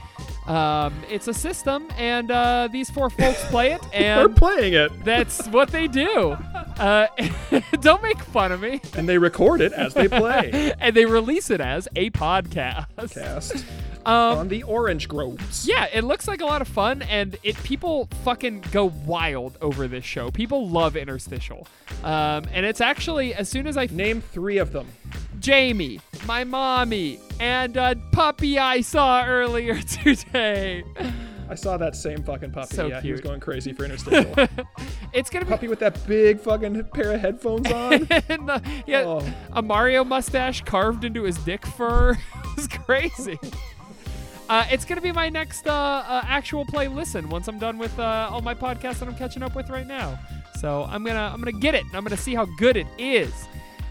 Um, 0.47 0.95
it's 1.09 1.29
a 1.29 1.35
system, 1.35 1.89
and 1.97 2.31
uh, 2.31 2.69
these 2.71 2.91
four 2.91 3.11
folks 3.11 3.45
play 3.47 3.73
it, 3.73 3.83
and 3.95 4.19
they're 4.21 4.29
playing 4.29 4.75
it. 4.75 5.05
that's 5.05 5.47
what 5.49 5.71
they 5.71 5.87
do. 5.89 6.37
Uh, 6.79 7.07
don't 7.81 8.03
make 8.03 8.19
fun 8.19 8.51
of 8.51 8.61
me. 8.61 8.81
And 8.97 9.07
they 9.07 9.19
record 9.19 9.61
it 9.61 9.73
as 9.73 9.93
they 9.93 10.09
play. 10.09 10.73
And 10.81 10.97
they 10.97 11.05
release 11.05 11.51
it 11.51 11.61
as 11.61 11.87
a 11.95 12.09
podcast. 12.11 13.13
Cast 13.13 13.65
Um, 14.05 14.39
on 14.39 14.49
the 14.49 14.63
Orange 14.65 15.09
Groves. 15.09 15.67
yeah, 15.69 15.87
it 15.93 16.03
looks 16.05 16.27
like 16.27 16.41
a 16.41 16.47
lot 16.47 16.61
of 16.63 16.69
fun, 16.69 17.03
and 17.03 17.37
it 17.43 17.57
people 17.63 18.09
fucking 18.25 18.65
go 18.73 18.87
wild 19.07 19.57
over 19.61 19.87
this 19.89 20.05
show. 20.05 20.31
People 20.31 20.69
love 20.69 20.97
interstitial, 20.97 21.67
um, 22.03 22.45
and 22.53 22.67
it's 22.67 22.81
actually 22.81 23.35
as 23.35 23.49
soon 23.49 23.67
as 23.67 23.77
I 23.77 23.87
Name 23.87 24.21
three 24.21 24.59
of 24.59 24.73
them. 24.73 24.87
Jamie, 25.39 26.01
my 26.27 26.45
mommy, 26.45 27.19
and 27.41 27.77
a 27.77 27.97
puppy 28.13 28.59
I 28.59 28.81
saw 28.81 29.25
earlier 29.27 29.81
today. 29.83 30.85
I 31.51 31.55
saw 31.55 31.77
that 31.77 31.95
same 31.95 32.23
fucking 32.23 32.53
puppy. 32.53 32.75
So 32.75 32.87
yeah, 32.87 33.01
he 33.01 33.13
was 33.13 33.21
going 33.21 33.41
crazy 33.41 33.73
for 33.73 33.85
interstitial. 33.85 34.35
It's 35.13 35.29
gonna 35.29 35.45
be 35.45 35.51
puppy 35.51 35.69
with 35.69 35.81
that 35.81 36.07
big 36.07 36.41
fucking 36.41 36.85
pair 36.95 37.13
of 37.13 37.21
headphones 37.21 37.71
on. 37.73 37.93
and 38.31 38.49
the, 38.49 38.63
he 38.87 38.93
had 38.93 39.05
Oh. 39.05 39.23
a 39.53 39.61
Mario 39.61 40.05
mustache 40.05 40.63
carved 40.63 41.05
into 41.05 41.25
his 41.25 41.37
dick 41.37 41.67
fur. 41.67 42.13
it 42.13 42.57
was 42.57 42.67
crazy. 42.67 43.39
Uh, 44.49 44.67
it's 44.71 44.85
gonna 44.85 45.01
be 45.01 45.13
my 45.13 45.29
next 45.29 45.67
uh, 45.67 45.73
uh, 45.73 46.23
actual 46.27 46.65
play 46.65 46.89
listen 46.89 47.29
once 47.29 47.49
I'm 47.49 47.59
done 47.59 47.79
with 47.79 47.97
uh, 47.99 48.29
all 48.31 48.43
my 48.43 48.55
podcasts 48.55 48.99
that 48.99 49.09
I'm 49.09 49.17
catching 49.17 49.43
up 49.43 49.55
with 49.55 49.71
right 49.71 49.87
now. 49.87 50.19
So 50.61 50.85
I'm 50.91 51.05
gonna 51.05 51.31
I'm 51.33 51.41
gonna 51.41 51.53
get 51.53 51.75
it 51.75 51.85
and 51.85 51.95
I'm 51.95 52.05
gonna 52.05 52.17
see 52.17 52.35
how 52.35 52.45
good 52.59 52.77
it 52.77 52.87
is. 52.99 53.47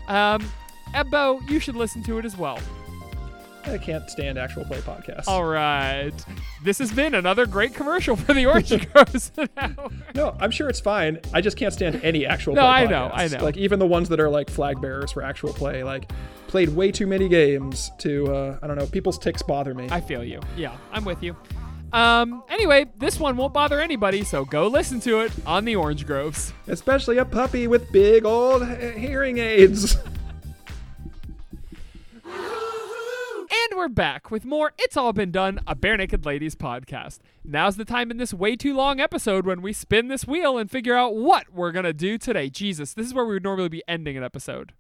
Um, 0.08 0.50
Ebbo, 0.94 1.48
you 1.50 1.60
should 1.60 1.76
listen 1.76 2.04
to 2.04 2.18
it 2.18 2.26
as 2.26 2.38
well. 2.38 2.60
I 3.66 3.78
can't 3.78 4.10
stand 4.10 4.38
actual 4.38 4.66
play 4.66 4.80
podcasts. 4.80 5.28
All 5.28 5.46
right, 5.46 6.12
this 6.64 6.80
has 6.80 6.92
been 6.92 7.16
another 7.16 7.46
great 7.46 7.74
commercial 7.74 8.16
for 8.16 8.34
the 8.34 8.46
Orange 8.46 8.70
Groves. 8.94 9.32
No, 10.16 10.36
I'm 10.40 10.52
sure 10.52 10.70
it's 10.70 10.80
fine. 10.80 11.20
I 11.34 11.42
just 11.42 11.58
can't 11.58 11.74
stand 11.74 12.02
any 12.04 12.26
actual 12.26 12.54
No, 12.56 12.62
play 12.62 12.70
I 12.70 12.86
know. 12.86 13.12
I 13.14 13.28
know. 13.28 13.44
Like 13.44 13.58
even 13.58 13.80
the 13.80 13.88
ones 13.88 14.10
that 14.10 14.20
are 14.20 14.30
like 14.30 14.50
flag 14.50 14.82
bearers 14.82 15.12
for 15.12 15.24
actual 15.24 15.54
play, 15.54 15.84
like 15.84 16.12
played 16.48 16.70
way 16.70 16.92
too 16.92 17.08
many 17.08 17.30
games 17.30 17.92
to 18.00 18.34
uh, 18.34 18.60
I 18.62 18.68
don't 18.68 18.78
know, 18.78 18.88
people's 18.88 19.18
ticks 19.18 19.42
bother 19.42 19.74
me. 19.74 19.88
I 19.92 20.02
feel 20.02 20.24
you. 20.24 20.40
Yeah, 20.58 20.76
I'm 20.92 21.06
with 21.06 21.22
you. 21.24 21.36
Um, 21.94 22.44
anyway, 22.50 22.86
this 23.00 23.20
one 23.20 23.36
won't 23.36 23.54
bother 23.54 23.82
anybody, 23.82 24.24
so 24.24 24.46
go 24.46 24.68
listen 24.68 25.02
to 25.02 25.20
it 25.22 25.32
on 25.46 25.66
the 25.66 25.76
Orange 25.76 26.06
Groves. 26.08 26.54
Especially 26.68 27.18
a 27.18 27.26
puppy 27.26 27.68
with 27.68 27.92
big 27.92 28.26
old 28.26 28.66
hearing 28.68 29.40
aids. 29.40 29.98
And 33.70 33.78
we're 33.78 33.90
back 33.90 34.32
with 34.32 34.44
more 34.44 34.74
It's 34.80 34.98
All 34.98 35.14
Been 35.14 35.30
Done, 35.30 35.60
a 35.68 35.76
Barenaked 35.76 36.26
Ladies 36.26 36.56
podcast. 36.56 37.20
Now's 37.44 37.76
the 37.76 37.86
time 37.86 38.10
in 38.10 38.18
this 38.18 38.34
way 38.34 38.56
too 38.56 38.74
long 38.74 39.00
episode 39.00 39.46
when 39.46 39.62
we 39.62 39.72
spin 39.72 40.08
this 40.08 40.26
wheel 40.26 40.58
and 40.58 40.72
figure 40.72 40.96
out 40.96 41.16
what 41.16 41.54
we're 41.54 41.72
going 41.72 41.86
to 41.86 41.94
do 41.94 42.18
today. 42.18 42.50
Jesus, 42.50 42.94
this 42.94 43.06
is 43.06 43.14
where 43.14 43.26
we 43.26 43.36
would 43.36 43.44
normally 43.44 43.70
be 43.70 43.84
ending 43.88 44.18
an 44.18 44.24
episode. 44.24 44.74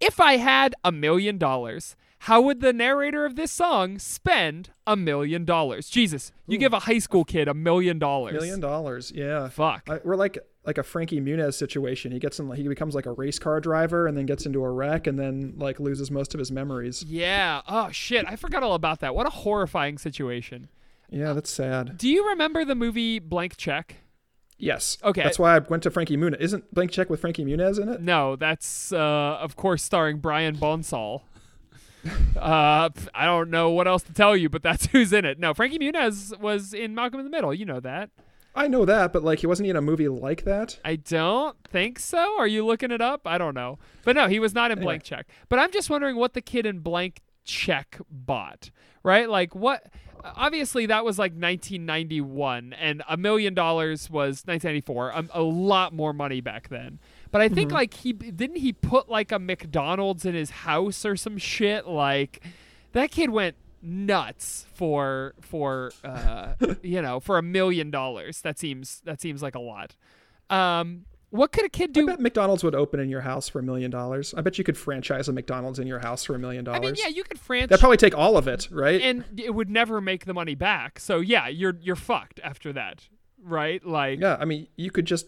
If 0.00 0.20
I 0.20 0.36
had 0.36 0.74
a 0.82 0.90
million 0.90 1.36
dollars, 1.36 1.96
how 2.22 2.40
would 2.40 2.60
the 2.60 2.72
narrator 2.72 3.24
of 3.26 3.34
this 3.34 3.50
song 3.50 3.98
spend 3.98 4.70
a 4.86 4.94
million 4.94 5.44
dollars? 5.44 5.88
Jesus, 5.88 6.30
you 6.46 6.56
give 6.56 6.72
a 6.72 6.78
high 6.78 7.00
school 7.00 7.24
kid 7.24 7.48
a 7.48 7.54
million 7.54 7.98
dollars. 7.98 8.34
Million 8.34 8.60
dollars, 8.60 9.10
yeah. 9.12 9.48
Fuck. 9.48 9.88
I, 9.90 9.98
we're 10.04 10.14
like 10.14 10.38
like 10.64 10.78
a 10.78 10.84
Frankie 10.84 11.20
Muniz 11.20 11.54
situation. 11.54 12.12
He 12.12 12.20
gets 12.20 12.38
in, 12.38 12.48
he 12.52 12.68
becomes 12.68 12.94
like 12.94 13.06
a 13.06 13.12
race 13.12 13.40
car 13.40 13.60
driver, 13.60 14.06
and 14.06 14.16
then 14.16 14.26
gets 14.26 14.46
into 14.46 14.62
a 14.62 14.70
wreck, 14.70 15.08
and 15.08 15.18
then 15.18 15.54
like 15.56 15.80
loses 15.80 16.12
most 16.12 16.32
of 16.32 16.38
his 16.38 16.52
memories. 16.52 17.02
Yeah. 17.02 17.62
Oh 17.66 17.90
shit, 17.90 18.24
I 18.28 18.36
forgot 18.36 18.62
all 18.62 18.74
about 18.74 19.00
that. 19.00 19.16
What 19.16 19.26
a 19.26 19.30
horrifying 19.30 19.98
situation. 19.98 20.68
Yeah, 21.10 21.32
that's 21.32 21.50
sad. 21.50 21.98
Do 21.98 22.08
you 22.08 22.28
remember 22.28 22.64
the 22.64 22.76
movie 22.76 23.18
Blank 23.18 23.56
Check? 23.56 23.96
Yes. 24.58 24.96
Okay. 25.02 25.24
That's 25.24 25.40
why 25.40 25.56
I 25.56 25.58
went 25.58 25.82
to 25.82 25.90
Frankie 25.90 26.16
Muniz. 26.16 26.38
Isn't 26.38 26.72
Blank 26.72 26.92
Check 26.92 27.10
with 27.10 27.20
Frankie 27.20 27.44
Muniz 27.44 27.80
in 27.82 27.88
it? 27.88 28.00
No, 28.00 28.36
that's 28.36 28.92
uh, 28.92 29.38
of 29.40 29.56
course 29.56 29.82
starring 29.82 30.18
Brian 30.18 30.54
Bonsall. 30.54 31.22
Uh, 32.36 32.88
I 33.14 33.24
don't 33.24 33.50
know 33.50 33.70
what 33.70 33.86
else 33.86 34.02
to 34.04 34.12
tell 34.12 34.36
you, 34.36 34.48
but 34.48 34.62
that's 34.62 34.86
who's 34.92 35.12
in 35.12 35.24
it. 35.24 35.38
No, 35.38 35.54
Frankie 35.54 35.78
Muniz 35.78 36.38
was 36.38 36.74
in 36.74 36.94
Malcolm 36.94 37.20
in 37.20 37.24
the 37.24 37.30
Middle. 37.30 37.54
You 37.54 37.64
know 37.64 37.80
that. 37.80 38.10
I 38.54 38.68
know 38.68 38.84
that, 38.84 39.12
but 39.12 39.22
like 39.22 39.38
he 39.38 39.46
wasn't 39.46 39.68
in 39.70 39.76
a 39.76 39.80
movie 39.80 40.08
like 40.08 40.44
that. 40.44 40.78
I 40.84 40.96
don't 40.96 41.56
think 41.66 41.98
so. 41.98 42.38
Are 42.38 42.46
you 42.46 42.66
looking 42.66 42.90
it 42.90 43.00
up? 43.00 43.22
I 43.26 43.38
don't 43.38 43.54
know. 43.54 43.78
But 44.04 44.14
no, 44.14 44.28
he 44.28 44.38
was 44.38 44.52
not 44.52 44.70
in 44.70 44.78
Anyway. 44.78 44.92
Blank 44.94 45.04
Check. 45.04 45.28
But 45.48 45.58
I'm 45.58 45.72
just 45.72 45.88
wondering 45.88 46.16
what 46.16 46.34
the 46.34 46.42
kid 46.42 46.66
in 46.66 46.80
Blank 46.80 47.22
Check 47.44 47.98
bought, 48.10 48.70
right? 49.02 49.28
Like 49.28 49.54
what 49.54 49.86
obviously 50.22 50.86
that 50.86 51.04
was 51.04 51.18
like 51.18 51.32
1991 51.32 52.74
and 52.74 53.02
a 53.08 53.16
million 53.16 53.54
dollars 53.54 54.10
was 54.10 54.42
1994. 54.44 55.10
A, 55.10 55.24
a 55.32 55.42
lot 55.42 55.92
more 55.94 56.12
money 56.12 56.40
back 56.40 56.68
then. 56.68 57.00
But 57.32 57.40
I 57.40 57.48
think 57.48 57.72
like 57.72 57.94
he 57.94 58.12
didn't 58.12 58.56
he 58.58 58.72
put 58.72 59.08
like 59.08 59.32
a 59.32 59.38
McDonald's 59.38 60.24
in 60.24 60.34
his 60.34 60.50
house 60.50 61.04
or 61.04 61.16
some 61.16 61.38
shit 61.38 61.86
like 61.88 62.40
that 62.92 63.10
kid 63.10 63.30
went 63.30 63.56
nuts 63.82 64.66
for 64.74 65.34
for 65.40 65.90
uh 66.04 66.52
you 66.82 67.02
know 67.02 67.18
for 67.18 67.36
a 67.38 67.42
million 67.42 67.90
dollars 67.90 68.42
that 68.42 68.58
seems 68.58 69.00
that 69.06 69.20
seems 69.20 69.42
like 69.42 69.56
a 69.56 69.60
lot 69.60 69.96
um 70.50 71.04
what 71.30 71.50
could 71.50 71.64
a 71.64 71.70
kid 71.70 71.94
do? 71.94 72.02
I 72.02 72.12
bet 72.12 72.20
McDonald's 72.20 72.62
would 72.62 72.74
open 72.74 73.00
in 73.00 73.08
your 73.08 73.22
house 73.22 73.48
for 73.48 73.58
a 73.58 73.62
million 73.62 73.90
dollars. 73.90 74.34
I 74.36 74.42
bet 74.42 74.58
you 74.58 74.64
could 74.64 74.76
franchise 74.76 75.30
a 75.30 75.32
McDonald's 75.32 75.78
in 75.78 75.86
your 75.86 75.98
house 76.00 76.26
for 76.26 76.34
a 76.34 76.38
million 76.38 76.68
i 76.68 76.72
dollars. 76.78 76.92
mean 76.92 76.94
yeah 76.98 77.08
you 77.08 77.24
could 77.24 77.40
franchise 77.40 77.70
That'd 77.70 77.80
probably 77.80 77.96
take 77.96 78.14
all 78.14 78.36
of 78.36 78.46
it, 78.46 78.68
right? 78.70 79.00
and 79.00 79.24
it 79.40 79.54
would 79.54 79.70
never 79.70 80.02
make 80.02 80.26
the 80.26 80.34
money 80.34 80.54
back 80.54 81.00
so 81.00 81.20
yeah 81.20 81.48
you're 81.48 81.76
you're 81.80 81.96
fucked 81.96 82.38
after 82.44 82.74
that 82.74 83.08
right 83.42 83.84
like 83.86 84.20
yeah, 84.20 84.36
I 84.38 84.44
mean, 84.44 84.66
you 84.76 84.90
could 84.90 85.06
just 85.06 85.26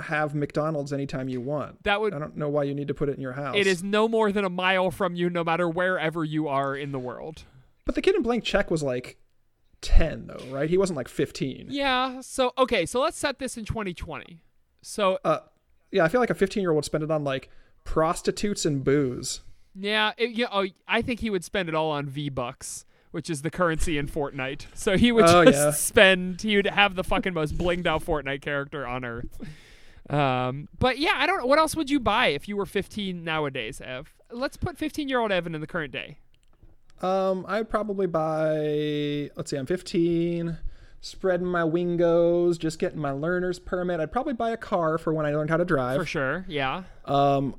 have 0.00 0.34
McDonald's 0.34 0.92
anytime 0.92 1.28
you 1.28 1.40
want. 1.40 1.82
that 1.84 2.00
would 2.00 2.12
I 2.14 2.18
don't 2.18 2.36
know 2.36 2.48
why 2.48 2.64
you 2.64 2.74
need 2.74 2.88
to 2.88 2.94
put 2.94 3.08
it 3.08 3.14
in 3.16 3.20
your 3.20 3.32
house. 3.32 3.54
it 3.56 3.66
is 3.66 3.82
no 3.82 4.08
more 4.08 4.32
than 4.32 4.44
a 4.44 4.50
mile 4.50 4.90
from 4.90 5.14
you 5.14 5.30
no 5.30 5.44
matter 5.44 5.68
wherever 5.68 6.24
you 6.24 6.48
are 6.48 6.76
in 6.76 6.90
the 6.92 6.98
world 6.98 7.44
But 7.84 7.94
the 7.94 8.02
kid 8.02 8.14
in 8.16 8.22
Blank 8.22 8.44
Check 8.44 8.70
was 8.70 8.82
like 8.82 9.18
10 9.82 10.26
though, 10.26 10.44
right? 10.50 10.68
He 10.70 10.78
wasn't 10.78 10.96
like 10.96 11.08
15. 11.08 11.66
yeah 11.70 12.20
so 12.20 12.52
okay 12.58 12.86
so 12.86 13.00
let's 13.00 13.16
set 13.18 13.38
this 13.38 13.56
in 13.56 13.64
2020 13.64 14.40
so 14.82 15.18
Uh 15.24 15.38
yeah, 15.92 16.02
I 16.04 16.08
feel 16.08 16.20
like 16.20 16.30
a 16.30 16.34
15-year-old 16.34 16.74
would 16.74 16.84
spend 16.84 17.04
it 17.04 17.10
on 17.12 17.22
like 17.22 17.48
prostitutes 17.84 18.64
and 18.66 18.82
booze. 18.82 19.42
Yeah, 19.76 20.12
it, 20.16 20.30
you 20.30 20.46
know, 20.50 20.66
I 20.88 21.02
think 21.02 21.20
he 21.20 21.30
would 21.30 21.44
spend 21.44 21.68
it 21.68 21.74
all 21.76 21.90
on 21.92 22.06
V 22.06 22.28
Bucks, 22.30 22.84
which 23.12 23.30
is 23.30 23.42
the 23.42 23.50
currency 23.50 23.96
in 23.98 24.08
Fortnite. 24.08 24.66
So 24.74 24.96
he 24.96 25.12
would 25.12 25.24
Oh, 25.26 25.44
just 25.44 25.56
yeah. 25.58 25.70
spend. 25.70 26.42
He 26.42 26.56
would 26.56 26.66
have 26.66 26.96
the 26.96 27.04
fucking 27.04 27.32
most 27.34 27.56
blinged 27.56 27.86
out 27.86 28.04
Fortnite 28.04 28.40
character 28.40 28.84
on 28.86 29.04
earth. 29.04 29.38
Um, 30.10 30.68
but 30.78 30.98
yeah, 30.98 31.14
I 31.16 31.26
don't 31.26 31.38
know. 31.38 31.46
What 31.46 31.58
else 31.58 31.74
would 31.76 31.88
you 31.90 31.98
buy 32.00 32.28
if 32.28 32.48
you 32.48 32.56
were 32.56 32.66
15 32.66 33.24
nowadays, 33.24 33.80
Ev? 33.82 34.14
Let's 34.30 34.56
put 34.56 34.76
15 34.76 35.08
year 35.08 35.20
old 35.20 35.32
Evan 35.32 35.54
in 35.54 35.60
the 35.60 35.66
current 35.66 35.92
day. 35.92 36.18
Um, 37.02 37.44
I'd 37.48 37.68
probably 37.68 38.06
buy. 38.06 39.30
Let's 39.36 39.50
see, 39.50 39.56
I'm 39.56 39.66
15, 39.66 40.58
spreading 41.00 41.46
my 41.46 41.62
wingos, 41.62 42.58
just 42.58 42.78
getting 42.78 42.98
my 42.98 43.10
learner's 43.10 43.58
permit. 43.58 44.00
I'd 44.00 44.12
probably 44.12 44.32
buy 44.34 44.50
a 44.50 44.56
car 44.56 44.96
for 44.98 45.12
when 45.12 45.26
I 45.26 45.34
learned 45.34 45.50
how 45.50 45.56
to 45.56 45.64
drive. 45.64 45.98
For 46.00 46.06
sure. 46.06 46.44
Yeah. 46.48 46.84
Um, 47.04 47.56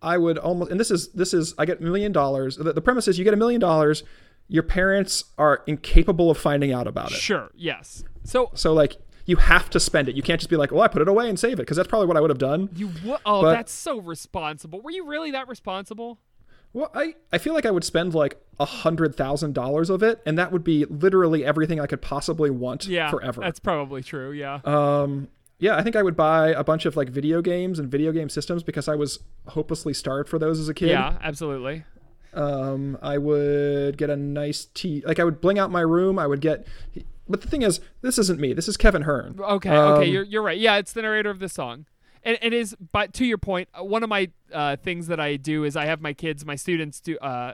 I 0.00 0.16
would 0.16 0.38
almost, 0.38 0.70
and 0.70 0.78
this 0.78 0.90
is 0.90 1.08
this 1.12 1.34
is 1.34 1.54
I 1.58 1.64
get 1.64 1.80
a 1.80 1.82
million 1.82 2.12
dollars. 2.12 2.56
The, 2.56 2.72
the 2.72 2.80
premise 2.80 3.08
is 3.08 3.18
you 3.18 3.24
get 3.24 3.34
a 3.34 3.38
million 3.38 3.60
dollars. 3.60 4.04
Your 4.46 4.62
parents 4.62 5.24
are 5.36 5.62
incapable 5.66 6.30
of 6.30 6.38
finding 6.38 6.72
out 6.72 6.86
about 6.86 7.10
it. 7.10 7.18
Sure. 7.18 7.50
Yes. 7.54 8.04
So 8.24 8.50
So 8.54 8.72
like 8.72 8.96
you 9.28 9.36
have 9.36 9.70
to 9.70 9.78
spend 9.78 10.08
it. 10.08 10.16
You 10.16 10.22
can't 10.22 10.40
just 10.40 10.50
be 10.50 10.56
like, 10.56 10.72
well, 10.72 10.82
I 10.82 10.88
put 10.88 11.02
it 11.02 11.06
away 11.08 11.28
and 11.28 11.38
save 11.38 11.52
it 11.54 11.56
because 11.58 11.76
that's 11.76 11.88
probably 11.88 12.08
what 12.08 12.16
I 12.16 12.20
would 12.20 12.30
have 12.30 12.38
done. 12.38 12.68
you. 12.74 12.90
wo- 13.04 13.18
Oh, 13.24 13.42
But- 13.42 13.52
that's 13.52 13.72
so 13.72 14.00
responsible. 14.00 14.80
Were 14.80 14.90
you 14.90 15.06
really 15.06 15.30
that 15.30 15.46
responsible? 15.48 16.18
Well, 16.72 16.90
I, 16.94 17.14
I 17.32 17.38
feel 17.38 17.54
like 17.54 17.64
I 17.64 17.70
would 17.70 17.84
spend 17.84 18.14
like 18.14 18.40
a 18.60 18.64
hundred 18.64 19.14
thousand 19.14 19.54
dollars 19.54 19.88
of 19.90 20.02
it, 20.02 20.20
and 20.26 20.36
that 20.38 20.50
would 20.52 20.64
be 20.64 20.84
literally 20.86 21.44
everything 21.44 21.78
I 21.80 21.86
could 21.86 22.02
possibly 22.02 22.50
want 22.50 22.86
Yeah. 22.86 23.10
forever. 23.10 23.40
That's 23.40 23.60
probably 23.60 24.02
true. 24.02 24.32
Yeah. 24.32 24.60
Um, 24.64 25.28
yeah, 25.58 25.76
I 25.76 25.82
think 25.82 25.96
I 25.96 26.02
would 26.02 26.16
buy 26.16 26.48
a 26.50 26.62
bunch 26.64 26.84
of 26.86 26.96
like 26.96 27.08
video 27.08 27.40
games 27.42 27.78
and 27.78 27.90
video 27.90 28.12
game 28.12 28.28
systems 28.28 28.62
because 28.62 28.86
I 28.88 28.94
was 28.96 29.18
hopelessly 29.48 29.92
starved 29.94 30.28
for 30.28 30.38
those 30.38 30.58
as 30.60 30.68
a 30.68 30.74
kid. 30.74 30.88
yeah. 30.90 31.16
Absolutely. 31.22 31.84
Um, 32.34 32.98
I 33.02 33.16
would 33.18 33.96
get 33.96 34.10
a 34.10 34.16
nice 34.16 34.66
tea. 34.74 35.02
Like 35.06 35.18
I 35.18 35.24
would 35.24 35.40
bling 35.40 35.58
out 35.58 35.70
my 35.70 35.80
room. 35.80 36.18
I 36.18 36.26
would 36.26 36.40
get. 36.42 36.66
But 37.28 37.42
the 37.42 37.48
thing 37.48 37.62
is, 37.62 37.80
this 38.00 38.18
isn't 38.18 38.40
me. 38.40 38.52
This 38.54 38.68
is 38.68 38.76
Kevin 38.76 39.02
Hearn. 39.02 39.36
Okay, 39.38 39.70
okay, 39.70 40.06
Um, 40.06 40.12
you're 40.12 40.24
you're 40.24 40.42
right. 40.42 40.58
Yeah, 40.58 40.76
it's 40.76 40.92
the 40.92 41.02
narrator 41.02 41.30
of 41.30 41.38
the 41.38 41.48
song. 41.48 41.86
And 42.24 42.36
it 42.42 42.52
is 42.52 42.74
but 42.92 43.12
to 43.14 43.24
your 43.24 43.38
uh, 43.46 43.84
one 43.84 44.02
of 44.02 44.08
my 44.08 44.30
uh, 44.52 44.74
things 44.76 45.06
that 45.06 45.20
I 45.20 45.36
do 45.36 45.62
is 45.62 45.76
I 45.76 45.84
have 45.86 46.00
my 46.00 46.12
kids, 46.12 46.44
my 46.44 46.56
students 46.56 47.00
do 47.00 47.16
uh, 47.18 47.52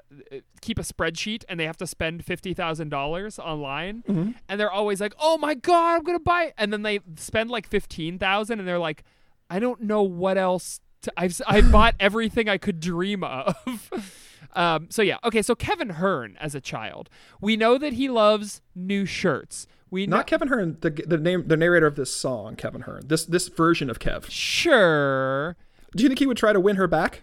keep 0.62 0.78
a 0.78 0.82
spreadsheet 0.82 1.44
and 1.50 1.60
they 1.60 1.66
have 1.66 1.76
to 1.76 1.86
spend 1.86 2.24
$50,000 2.24 3.38
online 3.38 4.02
Mm-hmm. 4.08 4.30
and 4.48 4.60
they're 4.60 4.70
always 4.72 5.00
like, 5.02 5.14
"Oh 5.20 5.36
my 5.38 5.54
god, 5.54 5.96
I'm 5.96 6.02
going 6.02 6.18
to 6.18 6.22
buy." 6.24 6.44
it." 6.44 6.54
And 6.56 6.72
then 6.72 6.82
they 6.82 7.00
spend 7.16 7.50
like 7.50 7.68
15,000 7.68 8.58
and 8.58 8.66
they're 8.66 8.78
like, 8.78 9.04
"I 9.50 9.58
don't 9.58 9.82
know 9.82 10.02
what 10.02 10.38
else 10.38 10.80
to, 11.02 11.12
I've 11.16 11.40
I 11.46 11.60
bought 11.70 11.94
everything 12.00 12.48
I 12.48 12.56
could 12.58 12.80
dream 12.80 13.22
of." 13.22 13.90
Um, 14.54 14.88
so 14.90 15.02
yeah, 15.02 15.18
okay. 15.24 15.42
So 15.42 15.54
Kevin 15.54 15.90
Hearn, 15.90 16.36
as 16.40 16.54
a 16.54 16.60
child, 16.60 17.08
we 17.40 17.56
know 17.56 17.78
that 17.78 17.94
he 17.94 18.08
loves 18.08 18.60
new 18.74 19.04
shirts. 19.06 19.66
We 19.90 20.06
know, 20.06 20.18
Not 20.18 20.26
Kevin 20.26 20.48
Hearn. 20.48 20.78
The 20.80 20.90
the 20.90 21.18
name 21.18 21.46
the 21.46 21.56
narrator 21.56 21.86
of 21.86 21.96
this 21.96 22.14
song, 22.14 22.56
Kevin 22.56 22.82
Hearn. 22.82 23.02
This 23.06 23.24
this 23.24 23.48
version 23.48 23.90
of 23.90 23.98
Kev. 23.98 24.28
sure. 24.30 25.56
Do 25.96 26.02
you 26.02 26.08
think 26.08 26.18
he 26.18 26.26
would 26.26 26.36
try 26.36 26.52
to 26.52 26.58
win 26.60 26.76
her 26.76 26.86
back? 26.88 27.22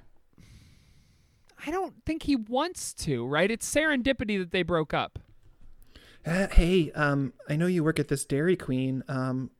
I 1.65 1.71
don't 1.71 1.93
think 2.05 2.23
he 2.23 2.35
wants 2.35 2.93
to, 2.95 3.25
right? 3.25 3.51
It's 3.51 3.71
serendipity 3.71 4.39
that 4.39 4.51
they 4.51 4.63
broke 4.63 4.93
up. 4.93 5.19
Uh, 6.25 6.47
hey, 6.47 6.91
um, 6.91 7.33
I 7.49 7.55
know 7.55 7.67
you 7.67 7.83
work 7.83 7.99
at 7.99 8.07
this 8.07 8.25
Dairy 8.25 8.55
Queen. 8.55 9.03
Um, 9.07 9.51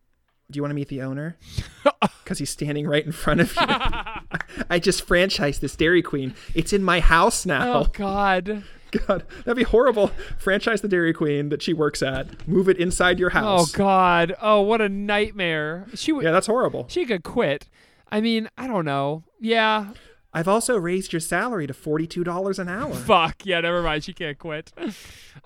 do 0.50 0.58
you 0.58 0.64
want 0.64 0.72
to 0.72 0.76
meet 0.76 0.88
the 0.88 1.02
owner? 1.02 1.38
Because 2.32 2.40
he's 2.40 2.50
standing 2.50 2.88
right 2.88 3.06
in 3.06 3.12
front 3.12 3.42
of 3.42 3.54
you. 3.58 3.62
I 4.70 4.80
just 4.80 5.06
franchised 5.06 5.60
this 5.60 5.76
Dairy 5.76 6.02
Queen. 6.02 6.34
It's 6.56 6.72
in 6.72 6.82
my 6.82 7.02
house 7.02 7.46
now. 7.46 7.80
Oh 7.80 7.88
God. 7.92 8.64
God, 9.06 9.26
that'd 9.40 9.58
be 9.58 9.64
horrible. 9.64 10.12
Franchise 10.38 10.80
the 10.80 10.88
Dairy 10.88 11.12
Queen 11.12 11.50
that 11.50 11.62
she 11.62 11.74
works 11.74 12.02
at. 12.02 12.48
Move 12.48 12.70
it 12.70 12.78
inside 12.78 13.20
your 13.20 13.32
house. 13.32 13.74
Oh. 13.74 13.78
God. 13.78 14.34
Oh, 14.42 14.62
what 14.62 14.80
a 14.80 14.88
nightmare. 14.88 15.88
She 15.94 16.14
would. 16.14 16.24
Yeah, 16.24 16.32
that's 16.32 16.48
horrible. 16.48 16.86
She 16.88 17.06
could 17.06 17.24
quit. 17.24 17.68
I 18.10 18.22
mean, 18.22 18.50
I 18.58 18.66
don't 18.66 18.86
know. 18.86 19.26
Yeah. 19.42 19.90
I've 20.34 20.48
also 20.48 20.78
raised 20.78 21.12
your 21.12 21.20
salary 21.20 21.68
to 21.68 21.74
forty-two 21.74 22.24
dollars 22.24 22.60
an 22.60 22.70
hour. 22.70 22.94
Fuck. 22.96 23.46
Yeah. 23.46 23.60
Never 23.60 23.82
mind. 23.82 24.06
She 24.06 24.14
can't 24.14 24.40
quit. 24.40 24.72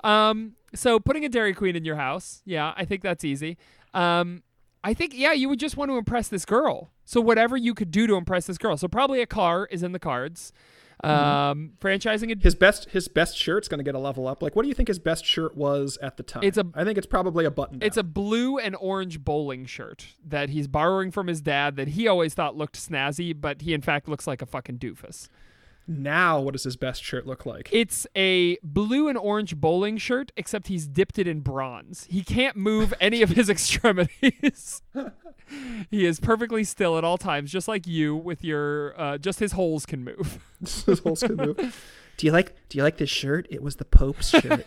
Um. 0.03 0.53
So 0.75 0.99
putting 0.99 1.25
a 1.25 1.29
Dairy 1.29 1.55
Queen 1.55 1.75
in 1.75 1.83
your 1.83 1.95
house. 1.95 2.43
Yeah. 2.45 2.75
I 2.77 2.85
think 2.85 3.01
that's 3.01 3.23
easy. 3.23 3.57
Um. 3.95 4.43
I 4.85 4.93
think 4.93 5.13
yeah, 5.15 5.33
you 5.33 5.49
would 5.49 5.59
just 5.59 5.75
want 5.77 5.89
to 5.91 5.97
impress 5.97 6.27
this 6.27 6.45
girl. 6.45 6.91
So 7.03 7.19
whatever 7.19 7.57
you 7.57 7.73
could 7.73 7.91
do 7.91 8.07
to 8.07 8.15
impress 8.15 8.45
this 8.45 8.57
girl. 8.57 8.77
So 8.77 8.87
probably 8.87 9.21
a 9.21 9.25
car 9.25 9.67
is 9.71 9.83
in 9.83 9.91
the 9.91 9.99
cards. 9.99 10.53
Um, 11.03 11.73
franchising 11.81 12.31
a 12.31 12.41
His 12.41 12.55
best 12.55 12.89
his 12.91 13.07
best 13.07 13.37
shirt's 13.37 13.67
gonna 13.67 13.83
get 13.83 13.95
a 13.95 13.99
level 13.99 14.27
up. 14.27 14.41
Like, 14.41 14.55
what 14.55 14.61
do 14.61 14.69
you 14.69 14.73
think 14.73 14.87
his 14.87 14.99
best 14.99 15.25
shirt 15.25 15.57
was 15.57 15.97
at 16.01 16.17
the 16.17 16.23
time? 16.23 16.43
It's 16.43 16.57
a- 16.57 16.67
I 16.73 16.83
think 16.83 16.97
it's 16.97 17.07
probably 17.07 17.45
a 17.45 17.51
button. 17.51 17.79
Down. 17.79 17.87
It's 17.87 17.97
a 17.97 18.03
blue 18.03 18.57
and 18.57 18.75
orange 18.79 19.23
bowling 19.23 19.65
shirt 19.65 20.05
that 20.25 20.49
he's 20.49 20.67
borrowing 20.67 21.11
from 21.11 21.27
his 21.27 21.41
dad 21.41 21.75
that 21.75 21.89
he 21.89 22.07
always 22.07 22.33
thought 22.33 22.55
looked 22.55 22.77
snazzy, 22.77 23.39
but 23.39 23.61
he 23.61 23.73
in 23.73 23.81
fact 23.81 24.07
looks 24.07 24.25
like 24.25 24.41
a 24.41 24.45
fucking 24.45 24.77
doofus. 24.77 25.27
Now. 25.87 26.39
What 26.39 26.53
does 26.53 26.63
his 26.63 26.75
best 26.75 27.03
shirt 27.03 27.25
look 27.25 27.45
like? 27.45 27.69
It's 27.71 28.07
a 28.15 28.57
blue 28.63 29.07
and 29.07 29.17
orange 29.17 29.55
bowling 29.55 29.97
shirt, 29.97 30.31
except 30.37 30.67
he's 30.67 30.87
dipped 30.87 31.19
it 31.19 31.27
in 31.27 31.41
bronze. 31.41 32.07
He 32.09 32.23
can't 32.23 32.55
move 32.55 32.93
any 33.01 33.21
of 33.21 33.29
his 33.29 33.49
extremities. 33.49 34.81
he 35.91 36.05
is 36.05 36.19
perfectly 36.19 36.63
still 36.63 36.97
at 36.97 37.03
all 37.03 37.17
times, 37.17 37.51
just 37.51 37.67
like 37.67 37.85
you 37.87 38.15
with 38.15 38.43
your 38.43 38.99
uh, 38.99 39.17
just 39.17 39.39
his 39.39 39.53
holes 39.53 39.85
can 39.85 40.03
move. 40.03 40.39
His 40.85 40.99
whole 40.99 41.15
skin 41.15 41.35
move. 41.35 41.57
Do 42.17 42.25
you 42.25 42.31
like 42.31 42.55
Do 42.69 42.77
you 42.77 42.83
like 42.83 42.97
this 42.97 43.09
shirt? 43.09 43.45
It 43.49 43.61
was 43.61 43.75
the 43.75 43.85
Pope's 43.85 44.29
shirt. 44.29 44.65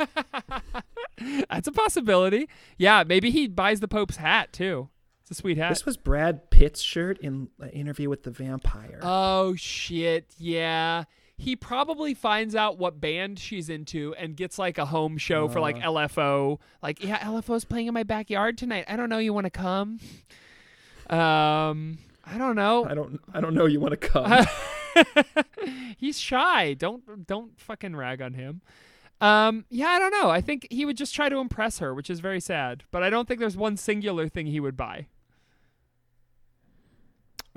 That's 1.51 1.67
a 1.67 1.73
possibility. 1.73 2.49
Yeah, 2.77 3.05
maybe 3.05 3.31
he 3.31 3.49
buys 3.49 3.81
the 3.81 3.89
Pope's 3.89 4.17
hat 4.19 4.53
too. 4.53 4.89
It's 5.29 5.39
a 5.39 5.43
sweet 5.43 5.59
hat. 5.59 5.69
this 5.69 5.85
was 5.85 5.99
Brad 5.99 6.49
Pitt's 6.49 6.81
shirt 6.81 7.19
in 7.19 7.51
an 7.61 7.69
interview 7.69 8.09
with 8.09 8.23
the 8.23 8.31
vampire. 8.31 8.99
Oh 9.03 9.55
shit, 9.57 10.33
yeah. 10.39 11.05
He 11.37 11.55
probably 11.55 12.15
finds 12.15 12.57
out 12.57 12.79
what 12.79 12.99
band 12.99 13.39
she's 13.39 13.69
into 13.69 14.15
and 14.15 14.35
gets 14.35 14.59
like 14.59 14.79
a 14.79 14.87
home 14.87 15.19
show 15.19 15.47
for 15.47 15.61
like 15.61 15.77
LFO. 15.77 16.59
Like, 16.83 17.05
yeah, 17.05 17.19
LFO's 17.19 17.67
playing 17.67 17.89
in 17.89 17.95
my 17.95 18.05
backyard 18.05 18.57
tonight. 18.57 18.87
I 18.89 18.97
don't 18.97 19.11
know. 19.11 19.19
You 19.19 19.35
want 19.35 19.45
to 19.45 19.51
come? 19.51 20.01
Um, 21.11 21.99
I 22.25 22.39
don't 22.39 22.57
know. 22.57 22.87
I 22.87 22.95
don't 22.95 23.21
I 23.35 23.43
don't 23.43 23.53
know. 23.53 23.67
You 23.67 23.81
want 23.81 24.01
to 24.01 24.09
come? 24.09 24.47
He's 25.99 26.19
shy. 26.19 26.73
Don't 26.73 27.27
don't 27.27 27.61
fucking 27.61 27.95
rag 27.95 28.23
on 28.23 28.33
him. 28.33 28.63
Um, 29.21 29.67
yeah, 29.69 29.89
I 29.89 29.99
don't 29.99 30.13
know. 30.13 30.31
I 30.31 30.41
think 30.41 30.67
he 30.71 30.87
would 30.87 30.97
just 30.97 31.15
try 31.15 31.29
to 31.29 31.37
impress 31.37 31.81
her, 31.81 31.93
which 31.93 32.09
is 32.09 32.21
very 32.21 32.41
sad. 32.41 32.85
But 32.91 33.03
I 33.03 33.11
don't 33.11 33.29
think 33.29 33.41
there's 33.41 33.59
one 33.59 33.77
singular 33.77 34.27
thing 34.27 34.47
he 34.47 34.59
would 34.59 34.77
buy. 34.77 35.07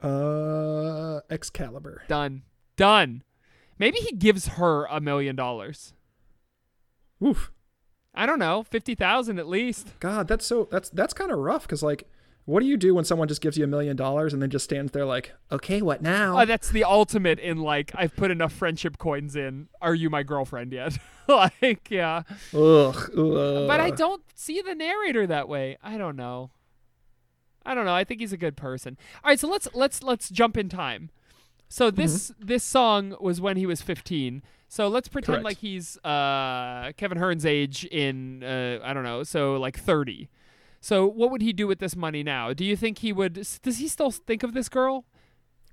Uh, 0.02 1.22
Excalibur. 1.30 2.04
Done. 2.08 2.44
Done. 2.76 3.24
Maybe 3.78 3.98
he 4.00 4.16
gives 4.16 4.48
her 4.50 4.86
a 4.86 5.00
million 5.00 5.36
dollars. 5.36 5.94
Oof. 7.24 7.52
I 8.14 8.26
don't 8.26 8.40
know, 8.40 8.64
fifty 8.64 8.94
thousand 8.94 9.40
at 9.40 9.48
least. 9.48 9.94
God, 10.00 10.28
that's 10.28 10.46
so 10.46 10.68
that's 10.70 10.90
that's 10.90 11.14
kind 11.14 11.32
of 11.32 11.40
rough 11.40 11.64
because 11.64 11.82
like, 11.82 12.08
what 12.46 12.60
do 12.60 12.66
you 12.66 12.76
do 12.76 12.94
when 12.94 13.06
someone 13.06 13.28
just 13.28 13.42
gives 13.42 13.58
you 13.58 13.64
a 13.64 13.68
million 13.68 13.96
dollars 13.96 14.34
and 14.34 14.42
then 14.42 14.50
just 14.50 14.66
stands 14.66 14.92
there 14.92 15.06
like, 15.06 15.32
okay, 15.52 15.82
what 15.82 16.02
now? 16.02 16.42
Oh, 16.42 16.46
that's 16.46 16.70
the 16.70 16.84
ultimate 16.84 17.40
in 17.40 17.58
like 17.60 17.92
I've 17.96 18.16
put 18.16 18.30
enough 18.30 18.52
friendship 18.52 18.98
coins 18.98 19.36
in. 19.36 19.70
Are 19.82 19.96
you 19.96 20.10
my 20.10 20.24
girlfriend 20.24 20.74
yet? 20.74 20.98
like, 21.28 21.90
yeah. 21.90 22.24
Ugh, 22.54 23.12
ugh. 23.18 23.68
But 23.68 23.80
I 23.80 23.92
don't 23.92 24.24
see 24.36 24.62
the 24.62 24.76
narrator 24.76 25.26
that 25.28 25.48
way. 25.48 25.78
I 25.82 25.98
don't 25.98 26.18
know. 26.18 26.52
I 27.66 27.74
don't 27.74 27.86
know. 27.86 27.94
I 27.94 28.04
think 28.04 28.22
he's 28.22 28.34
a 28.34 28.38
good 28.38 28.58
person. 28.58 28.98
All 29.24 29.30
right, 29.30 29.40
so 29.40 29.48
let's 29.48 29.68
let's 29.74 30.04
let's 30.04 30.30
jump 30.30 30.58
in 30.58 30.70
time. 30.70 31.10
So 31.70 31.90
this 31.90 32.34
this 32.40 32.64
song 32.64 33.16
was 33.20 33.40
when 33.40 33.58
he 33.58 33.66
was 33.66 33.82
15. 33.82 34.44
So 34.68 34.88
let's 34.88 35.08
pretend 35.08 35.36
Correct. 35.36 35.46
like 35.46 35.58
he's 35.58 35.98
uh, 36.04 36.92
Kevin 36.98 37.18
Hearn's 37.18 37.46
age 37.46 37.86
in 37.86 38.44
uh, 38.44 38.80
I 38.84 38.94
don't 38.94 39.04
know, 39.04 39.24
so 39.24 39.56
like 39.56 39.78
30. 39.78 40.30
So 40.80 41.06
what 41.06 41.30
would 41.30 41.42
he 41.42 41.54
do 41.54 41.68
with 41.68 41.80
this 41.80 41.96
money 41.96 42.24
now? 42.24 42.54
Do 42.54 42.66
you 42.66 42.76
think 42.76 43.00
he 43.00 43.14
would? 43.14 43.34
Does 43.34 43.78
he 43.78 43.88
still 43.88 44.12
think 44.12 44.44
of 44.44 44.54
this 44.54 44.68
girl? 44.68 45.06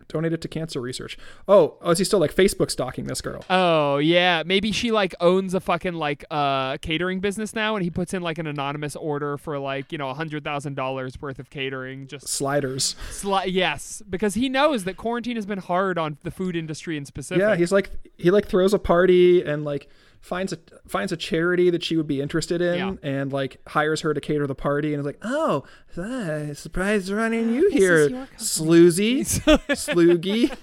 Donate 0.09 0.33
it 0.33 0.41
to 0.41 0.49
cancer 0.49 0.81
research. 0.81 1.19
Oh, 1.47 1.77
oh, 1.83 1.91
is 1.91 1.99
he 1.99 2.05
still 2.05 2.19
like 2.19 2.35
Facebook 2.35 2.71
stalking 2.71 3.05
this 3.07 3.21
girl? 3.21 3.45
Oh 3.51 3.99
yeah, 3.99 4.43
maybe 4.45 4.73
she 4.73 4.91
like 4.91 5.15
owns 5.21 5.53
a 5.53 5.61
fucking 5.61 5.95
like 5.95 6.25
uh 6.31 6.79
catering 6.79 7.21
business 7.21 7.55
now, 7.55 7.77
and 7.77 7.85
he 7.85 7.91
puts 7.91 8.15
in 8.15 8.23
like 8.23 8.39
an 8.39 8.47
anonymous 8.47 8.97
order 8.97 9.37
for 9.37 9.59
like 9.59 9.93
you 9.93 9.99
know 9.99 10.09
a 10.09 10.15
hundred 10.15 10.45
thousand 10.45 10.75
dollars 10.75 11.21
worth 11.21 11.39
of 11.39 11.51
catering. 11.51 12.07
Just 12.07 12.27
Sliders. 12.29 12.97
sli- 13.11 13.53
yes, 13.53 14.03
because 14.09 14.35
he 14.35 14.49
knows 14.49 14.85
that 14.85 14.97
quarantine 14.97 15.37
has 15.37 15.47
been 15.47 15.59
hard 15.59 15.99
on 15.99 16.17
the 16.23 16.31
food 16.31 16.57
industry 16.57 16.97
in 16.97 17.05
specific. 17.05 17.41
Yeah, 17.41 17.57
he's 17.57 17.71
like 17.73 17.91
he 18.17 18.31
like 18.31 18.47
throws 18.49 18.73
a 18.73 18.79
party 18.79 19.43
and 19.43 19.65
like 19.65 19.89
finds 20.21 20.53
a 20.53 20.59
finds 20.87 21.13
a 21.13 21.17
charity 21.17 21.71
that 21.71 21.83
she 21.85 21.97
would 21.97 22.07
be 22.07 22.21
interested 22.21 22.61
in 22.61 22.75
Yeah. 22.79 22.95
and 23.03 23.33
like 23.33 23.59
hires 23.69 24.01
her 24.03 24.13
to 24.15 24.21
cater 24.21 24.47
the 24.47 24.55
party 24.55 24.93
and 24.95 25.01
is 25.01 25.07
like, 25.07 25.19
oh, 25.23 25.65
uh, 25.97 26.55
surprised 26.55 27.11
running 27.11 27.55
you 27.55 27.71
here, 27.71 28.01
your 28.09 28.11
company." 28.11 28.37
sloozy, 28.39 29.21
sloogie. 29.69 30.57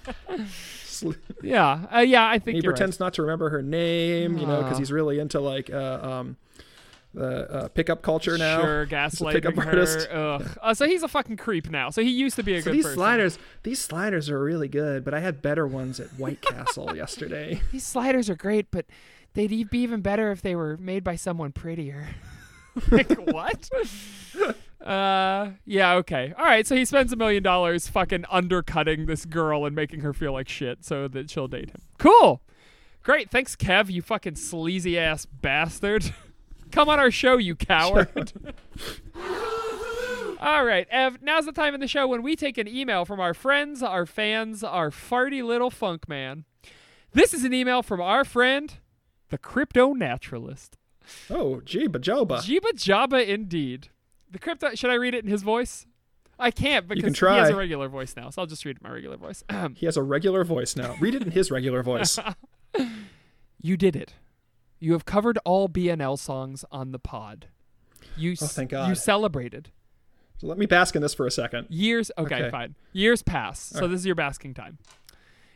Sl- 0.86 1.12
yeah, 1.42 1.86
uh, 1.94 2.00
yeah. 2.00 2.28
I 2.28 2.40
think 2.40 2.58
he 2.58 2.62
you're 2.64 2.72
pretends 2.74 3.00
not 3.00 3.14
to 3.16 3.22
remember 3.22 3.50
her 3.50 3.62
name, 3.62 4.38
you 4.38 4.46
know, 4.46 4.62
because 4.64 4.78
he's 4.78 4.92
really 4.92 5.20
into 5.20 5.40
like 5.40 5.70
uh, 5.72 6.00
um, 6.02 6.38
the 7.14 7.50
uh, 7.52 7.68
pickup 7.70 8.02
culture 8.02 8.38
now. 8.38 8.62
Sure, 8.62 8.84
He's 8.90 8.92
a 8.92 8.96
gaslighting 8.96 9.32
pickup 9.34 9.56
her. 9.56 9.66
artist. 9.70 10.08
Ugh. 10.12 10.58
Uh, 10.62 10.74
so 10.74 10.86
he's 10.86 11.04
a 11.04 11.08
fucking 11.08 11.38
creep 11.38 11.70
now. 11.70 11.90
So 11.90 12.02
he 12.02 12.10
used 12.12 12.36
to 12.38 12.44
be 12.44 12.56
a 12.56 12.62
So 12.62 12.66
good 12.66 12.74
these 12.78 12.84
person. 12.86 12.98
sliders, 12.98 13.40
these 13.64 13.80
sliders 13.80 14.30
are 14.30 14.40
really 14.42 14.68
good, 14.68 15.04
but 15.06 15.14
I 15.14 15.20
had 15.22 15.42
better 15.42 15.66
ones 15.68 16.00
at 16.00 16.08
White 16.20 16.42
Castle 16.42 16.96
yesterday. 16.96 17.62
These 17.72 17.86
sliders 17.86 18.30
are 18.30 18.36
great, 18.36 18.70
but 18.72 18.86
they'd 19.36 19.70
be 19.70 19.80
even 19.80 20.02
better 20.02 20.32
if 20.32 20.42
they 20.42 20.56
were 20.56 20.78
made 20.78 21.04
by 21.04 21.16
someone 21.16 21.52
prettier. 21.52 22.08
like 22.92 23.12
what? 23.14 23.70
uh, 24.86 25.52
yeah, 25.66 25.94
okay. 25.94 26.34
All 26.38 26.46
right, 26.46 26.66
so 26.66 26.76
he 26.76 26.86
spends 26.86 27.14
a 27.14 27.16
million 27.16 27.44
dollars 27.44 27.88
fucking 27.88 28.26
undercutting 28.32 29.06
this 29.06 29.26
girl 29.26 29.66
and 29.66 29.76
making 29.76 30.00
her 30.00 30.14
feel 30.14 30.34
like 30.34 30.50
shit 30.50 30.84
so 30.84 31.08
that 31.08 31.30
she'll 31.30 31.48
date 31.48 31.70
him. 31.70 31.82
Cool. 32.00 32.42
Great. 33.04 33.30
Thanks, 33.30 33.56
Kev, 33.56 33.92
you 33.92 34.02
fucking 34.02 34.36
sleazy 34.36 34.98
ass 34.98 35.26
bastard. 35.28 36.14
Come 36.72 36.90
on 36.90 37.00
our 37.00 37.12
show, 37.12 37.38
you 37.38 37.56
coward. 37.56 38.34
All 40.40 40.66
right, 40.66 40.88
Ev, 40.92 41.22
now's 41.22 41.46
the 41.46 41.52
time 41.52 41.74
in 41.74 41.80
the 41.80 41.88
show 41.88 42.08
when 42.08 42.22
we 42.22 42.36
take 42.36 42.58
an 42.58 42.68
email 42.68 43.06
from 43.06 43.20
our 43.20 43.34
friends, 43.34 43.82
our 43.82 44.06
fans, 44.06 44.64
our 44.64 44.90
farty 44.90 45.44
little 45.44 45.70
funk 45.70 46.10
man. 46.10 46.46
This 47.14 47.34
is 47.34 47.46
an 47.46 47.54
email 47.54 47.82
from 47.82 48.02
our 48.02 48.26
friend, 48.26 48.74
the 49.36 49.40
crypto 49.40 49.92
naturalist. 49.92 50.78
Oh, 51.30 51.60
gee, 51.60 51.90
bajoba. 51.90 52.38
Jiba 52.40 52.72
Jabba 52.74 53.28
indeed. 53.28 53.90
The 54.32 54.40
crypto 54.40 54.74
should 54.76 54.90
I 54.90 54.94
read 54.94 55.14
it 55.14 55.26
in 55.26 55.30
his 55.30 55.44
voice? 55.44 55.86
I 56.40 56.52
can't 56.52 56.88
because 56.88 57.04
can 57.18 57.34
he 57.34 57.38
has 57.38 57.50
a 57.50 57.56
regular 57.56 57.90
voice 57.90 58.16
now, 58.16 58.30
so 58.30 58.42
I'll 58.42 58.46
just 58.46 58.64
read 58.64 58.78
it 58.78 58.80
in 58.82 58.88
my 58.90 58.94
regular 58.94 59.18
voice. 59.18 59.44
He 59.76 59.86
has 59.88 59.98
a 59.98 60.04
regular 60.04 60.46
voice 60.46 60.78
now. 60.78 60.96
Read 61.02 61.16
it 61.16 61.22
in 61.22 61.32
his 61.32 61.52
regular 61.52 61.84
voice. 61.84 62.18
you 63.62 63.76
did 63.76 63.98
it. 63.98 64.14
You 64.80 64.94
have 64.94 65.04
covered 65.04 65.38
all 65.44 65.68
BNL 65.68 66.18
songs 66.18 66.64
on 66.72 66.94
the 66.94 67.00
pod. 67.00 67.48
You 68.16 68.36
Oh, 68.42 68.46
thank 68.48 68.70
God. 68.72 68.88
You 68.88 68.96
celebrated. 68.96 69.72
So 70.38 70.48
let 70.48 70.58
me 70.58 70.66
bask 70.66 70.96
in 70.96 71.02
this 71.02 71.14
for 71.14 71.28
a 71.28 71.32
second. 71.32 71.68
Years 71.70 72.10
okay, 72.18 72.36
Okay. 72.36 72.50
fine. 72.52 72.76
Years 72.94 73.22
pass. 73.22 73.60
So 73.60 73.88
this 73.90 74.00
is 74.00 74.06
your 74.06 74.16
basking 74.16 74.54
time. 74.54 74.78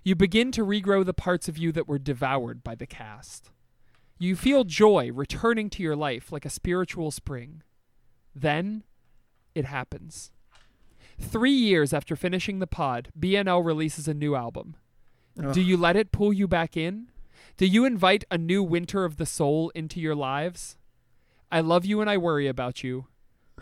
You 0.04 0.16
begin 0.16 0.52
to 0.54 0.66
regrow 0.66 1.06
the 1.06 1.14
parts 1.14 1.48
of 1.48 1.58
you 1.58 1.72
that 1.72 1.88
were 1.88 2.00
devoured 2.00 2.62
by 2.62 2.76
the 2.76 2.86
cast. 2.88 3.52
You 4.20 4.36
feel 4.36 4.66
joy 4.66 5.12
returning 5.14 5.70
to 5.72 5.82
your 5.82 5.96
life 5.96 6.32
like 6.32 6.46
a 6.46 6.50
spiritual 6.50 7.10
spring. 7.10 7.64
Then 8.36 8.84
it 9.56 9.66
happens. 9.66 10.32
Three 11.20 11.54
years 11.54 11.94
after 11.94 12.18
finishing 12.18 12.60
the 12.60 12.68
pod, 12.68 13.10
BNL 13.18 13.66
releases 13.66 14.08
a 14.10 14.14
new 14.14 14.36
album. 14.36 14.76
Do 15.54 15.62
you 15.62 15.78
let 15.78 15.96
it 15.96 16.12
pull 16.12 16.34
you 16.34 16.50
back 16.50 16.76
in? 16.76 17.08
Do 17.56 17.66
you 17.66 17.86
invite 17.86 18.26
a 18.30 18.38
new 18.38 18.62
winter 18.62 19.06
of 19.06 19.16
the 19.16 19.26
soul 19.26 19.70
into 19.74 20.02
your 20.02 20.16
lives? 20.16 20.78
I 21.50 21.62
love 21.62 21.86
you 21.86 22.02
and 22.02 22.10
I 22.10 22.18
worry 22.18 22.48
about 22.48 22.84
you. 22.84 23.08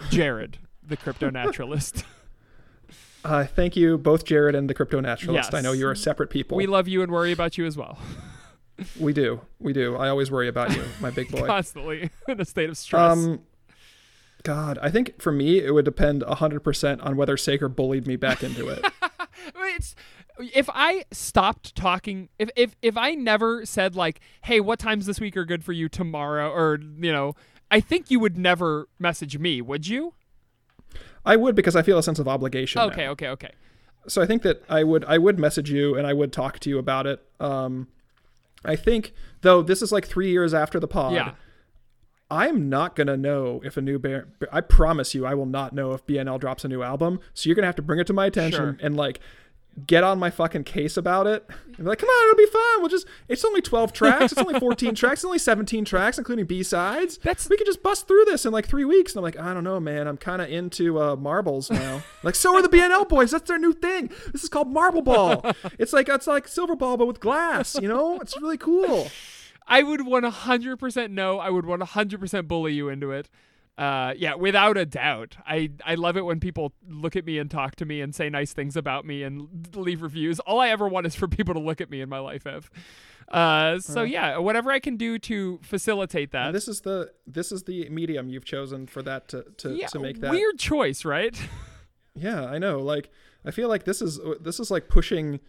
Jared, 0.10 0.58
the 0.84 0.98
crypto 0.98 1.30
naturalist. 1.30 2.04
Uh, 3.26 3.44
thank 3.44 3.76
you, 3.76 3.98
both 3.98 4.24
Jared 4.24 4.56
and 4.56 4.70
the 4.70 4.74
crypto 4.74 5.02
naturalist. 5.02 5.54
I 5.54 5.60
know 5.60 5.74
you're 5.74 5.96
separate 5.96 6.30
people. 6.30 6.56
We 6.56 6.66
love 6.66 6.88
you 6.88 7.02
and 7.02 7.12
worry 7.12 7.34
about 7.34 7.58
you 7.58 7.66
as 7.66 7.76
well. 7.76 7.98
We 9.00 9.14
do. 9.14 9.42
We 9.60 9.74
do. 9.74 9.96
I 9.96 10.10
always 10.10 10.30
worry 10.30 10.48
about 10.48 10.76
you, 10.76 10.84
my 11.00 11.10
big 11.10 11.32
boy. 11.32 11.46
Constantly 11.48 12.10
in 12.28 12.40
a 12.40 12.46
state 12.46 12.70
of 12.70 12.78
stress. 12.78 13.18
Um, 13.18 13.42
God, 14.44 14.78
I 14.82 14.90
think 14.90 15.22
for 15.22 15.32
me 15.32 15.60
it 15.60 15.72
would 15.72 15.86
depend 15.86 16.22
100% 16.22 17.06
on 17.06 17.18
whether 17.18 17.38
Saker 17.38 17.70
bullied 17.70 18.08
me 18.08 18.16
back 18.16 18.44
into 18.44 18.68
it. 18.70 18.86
it's 19.78 19.96
if 20.40 20.70
I 20.74 21.06
stopped 21.12 21.76
talking, 21.76 22.30
if 22.38 22.50
if 22.56 22.76
if 22.82 22.98
I 22.98 23.16
never 23.16 23.66
said 23.66 23.96
like, 23.96 24.20
"Hey, 24.44 24.60
what 24.60 24.80
times 24.80 25.06
this 25.06 25.20
week 25.20 25.36
are 25.38 25.46
good 25.46 25.64
for 25.64 25.74
you 25.74 25.90
tomorrow?" 25.90 26.52
or 26.52 26.80
you 26.80 27.12
know, 27.12 27.36
I 27.72 27.80
think 27.80 28.12
you 28.12 28.20
would 28.20 28.38
never 28.38 28.88
message 29.00 29.38
me, 29.38 29.62
would 29.62 29.88
you? 29.88 30.14
I 31.26 31.36
would 31.36 31.56
because 31.56 31.76
I 31.76 31.82
feel 31.82 31.98
a 31.98 32.04
sense 32.04 32.20
of 32.20 32.28
obligation. 32.28 32.80
now. 32.80 32.88
Okay, 32.88 33.08
okay, 33.10 33.28
okay. 33.30 33.52
so 34.08 34.22
I 34.22 34.26
think 34.26 34.44
that 34.44 34.64
I 34.70 34.84
would 34.84 35.04
I 35.06 35.18
would 35.18 35.40
message 35.40 35.72
you 35.72 35.96
and 35.96 36.06
I 36.08 36.14
would 36.14 36.32
talk 36.32 36.60
to 36.60 36.70
you 36.70 36.78
about 36.78 37.08
it. 37.08 37.22
Um, 37.40 37.88
I 38.66 38.76
think 38.76 39.14
though 39.42 39.62
this 39.62 39.82
is 39.82 39.92
like 39.92 40.06
three 40.06 40.30
years 40.30 40.54
after 40.54 40.80
the 40.80 40.88
pod. 40.88 41.14
Yeah. 41.14 41.32
I'm 42.30 42.68
not 42.68 42.96
gonna 42.96 43.16
know 43.16 43.62
if 43.64 43.78
a 43.78 43.82
new 43.82 43.98
bear. 44.00 44.28
I 44.52 44.60
promise 44.62 45.16
you, 45.16 45.26
I 45.26 45.34
will 45.34 45.46
not 45.46 45.74
know 45.74 45.94
if 45.94 46.06
BNL 46.06 46.40
drops 46.40 46.66
a 46.66 46.68
new 46.68 46.84
album. 46.84 47.20
So 47.34 47.48
you're 47.48 47.56
gonna 47.56 47.68
have 47.68 47.78
to 47.78 47.82
bring 47.82 48.00
it 48.00 48.08
to 48.08 48.14
my 48.14 48.26
attention 48.26 48.60
Sure. 48.60 48.78
and 48.82 48.98
like 48.98 49.20
get 49.86 50.04
on 50.04 50.18
my 50.18 50.30
fucking 50.30 50.64
case 50.64 50.98
about 50.98 51.28
it. 51.28 51.46
And 51.66 51.78
be 51.78 51.84
like, 51.84 52.00
come 52.00 52.10
on, 52.10 52.30
it'll 52.30 52.38
be 52.38 52.52
fine. 52.52 52.80
We'll 52.80 52.90
just. 52.90 53.06
It's 53.28 53.46
only 53.46 53.62
12 53.62 53.94
tracks. 53.94 54.32
It's 54.32 54.42
only 54.42 54.60
14 54.60 54.96
tracks. 54.96 55.20
It's 55.20 55.26
only 55.26 55.38
17 55.38 55.86
tracks, 55.86 56.18
including 56.18 56.46
B 56.46 56.64
sides. 56.64 57.18
That's- 57.20 57.48
we 57.50 57.58
could 57.58 57.68
just 57.68 57.84
bust 57.84 58.08
through 58.08 58.26
this 58.26 58.46
in 58.46 58.52
like 58.52 58.68
three 58.68 58.86
weeks. 58.86 59.14
And 59.14 59.20
I'm 59.20 59.24
like, 59.24 59.40
I 59.40 59.54
don't 59.54 59.64
know, 59.64 59.80
man. 59.80 60.08
I'm 60.08 60.18
kind 60.18 60.42
of 60.42 60.50
into 60.50 61.00
uh, 61.00 61.16
marbles 61.16 61.70
now. 61.70 62.02
like, 62.24 62.36
so 62.36 62.56
are 62.56 62.62
the 62.62 62.70
BNL 62.70 63.08
boys. 63.08 63.32
That's 63.32 63.48
their 63.48 63.60
new 63.60 63.74
thing. 63.74 64.10
This 64.32 64.44
is 64.44 64.50
called 64.50 64.72
Marble 64.72 65.02
Ball. 65.02 65.46
it's 65.80 65.94
like 65.94 66.10
it's 66.10 66.28
like 66.28 66.48
Silver 66.48 66.76
Ball, 66.76 66.98
but 66.98 67.06
with 67.06 67.20
glass. 67.20 67.76
You 67.80 67.88
know, 67.88 68.18
it's 68.20 68.40
really 68.42 68.58
cool. 68.58 69.10
I 69.68 69.84
would 69.84 70.00
100% 70.00 71.12
know. 71.12 71.40
I 71.40 71.50
would 71.50 71.66
100% 71.66 72.48
bully 72.48 72.74
you 72.74 72.90
into 72.90 73.12
it. 73.12 73.30
Uh, 73.78 74.14
yeah, 74.18 74.34
without 74.34 74.76
a 74.76 74.86
doubt. 74.86 75.38
I, 75.46 75.70
I 75.86 75.96
love 75.96 76.18
it 76.18 76.26
when 76.26 76.40
people 76.40 76.74
look 76.90 77.16
at 77.16 77.26
me 77.26 77.38
and 77.38 77.50
talk 77.50 77.76
to 77.76 77.86
me 77.86 78.02
and 78.02 78.16
say 78.16 78.28
nice 78.30 78.52
things 78.52 78.76
about 78.76 79.06
me 79.06 79.22
and 79.22 79.68
leave 79.76 80.02
reviews. 80.02 80.40
All 80.40 80.60
I 80.60 80.70
ever 80.70 80.88
want 80.88 81.06
is 81.06 81.16
for 81.16 81.28
people 81.28 81.54
to 81.54 81.60
look 81.60 81.80
at 81.80 81.90
me 81.90 82.02
in 82.02 82.10
my 82.10 82.20
life, 82.20 82.48
Ev. 82.48 82.72
Uh, 83.28 83.78
so 83.80 84.04
yeah, 84.04 84.38
whatever 84.38 84.72
I 84.72 84.80
can 84.80 84.96
do 84.96 85.20
to 85.20 85.60
facilitate 85.62 86.32
that. 86.32 86.48
And 86.48 86.56
this 86.56 86.68
is 86.68 86.82
the 86.82 87.12
this 87.28 87.52
is 87.52 87.64
the 87.64 87.88
medium 87.90 88.30
you've 88.30 88.46
chosen 88.46 88.88
for 88.88 89.02
that 89.04 89.28
to 89.30 89.44
to, 89.58 89.76
yeah, 89.76 89.88
to 89.88 90.00
make 90.00 90.22
that. 90.22 90.32
weird 90.32 90.58
choice, 90.58 91.06
right? 91.06 91.38
Yeah, 92.20 92.46
I 92.46 92.58
know. 92.58 92.80
Like, 92.80 93.12
I 93.46 93.52
feel 93.52 93.70
like 93.70 93.84
this 93.84 94.02
is 94.02 94.20
this 94.42 94.60
is 94.60 94.72
like 94.72 94.90
pushing 94.90 95.40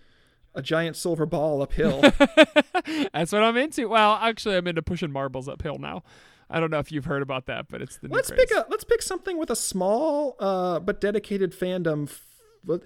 a 0.54 0.62
giant 0.62 0.96
silver 0.96 1.24
ball 1.24 1.62
uphill. 1.62 2.00
That's 3.12 3.32
what 3.32 3.42
I'm 3.42 3.56
into. 3.56 3.88
Well, 3.88 4.18
actually, 4.20 4.56
I'm 4.56 4.66
into 4.66 4.82
pushing 4.82 5.10
marbles 5.10 5.48
uphill 5.48 5.78
now. 5.78 6.02
I 6.50 6.60
don't 6.60 6.70
know 6.70 6.78
if 6.78 6.90
you've 6.90 7.04
heard 7.04 7.22
about 7.22 7.46
that, 7.46 7.68
but 7.68 7.82
it's 7.82 7.98
the 7.98 8.08
let's 8.08 8.30
pick 8.30 8.50
a 8.50 8.66
let's 8.70 8.84
pick 8.84 9.02
something 9.02 9.38
with 9.38 9.50
a 9.50 9.56
small 9.56 10.36
uh, 10.38 10.78
but 10.80 11.00
dedicated 11.00 11.52
fandom, 11.52 12.08
f- 12.08 12.26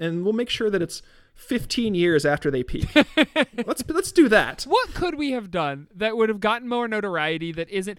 and 0.00 0.24
we'll 0.24 0.32
make 0.32 0.50
sure 0.50 0.68
that 0.70 0.82
it's 0.82 1.02
15 1.34 1.94
years 1.94 2.26
after 2.26 2.50
they 2.50 2.62
peak. 2.62 2.88
let's 3.66 3.84
let's 3.88 4.12
do 4.12 4.28
that. 4.28 4.64
What 4.64 4.94
could 4.94 5.16
we 5.16 5.32
have 5.32 5.50
done 5.50 5.88
that 5.94 6.16
would 6.16 6.28
have 6.28 6.40
gotten 6.40 6.68
more 6.68 6.88
notoriety 6.88 7.52
that 7.52 7.68
isn't 7.70 7.98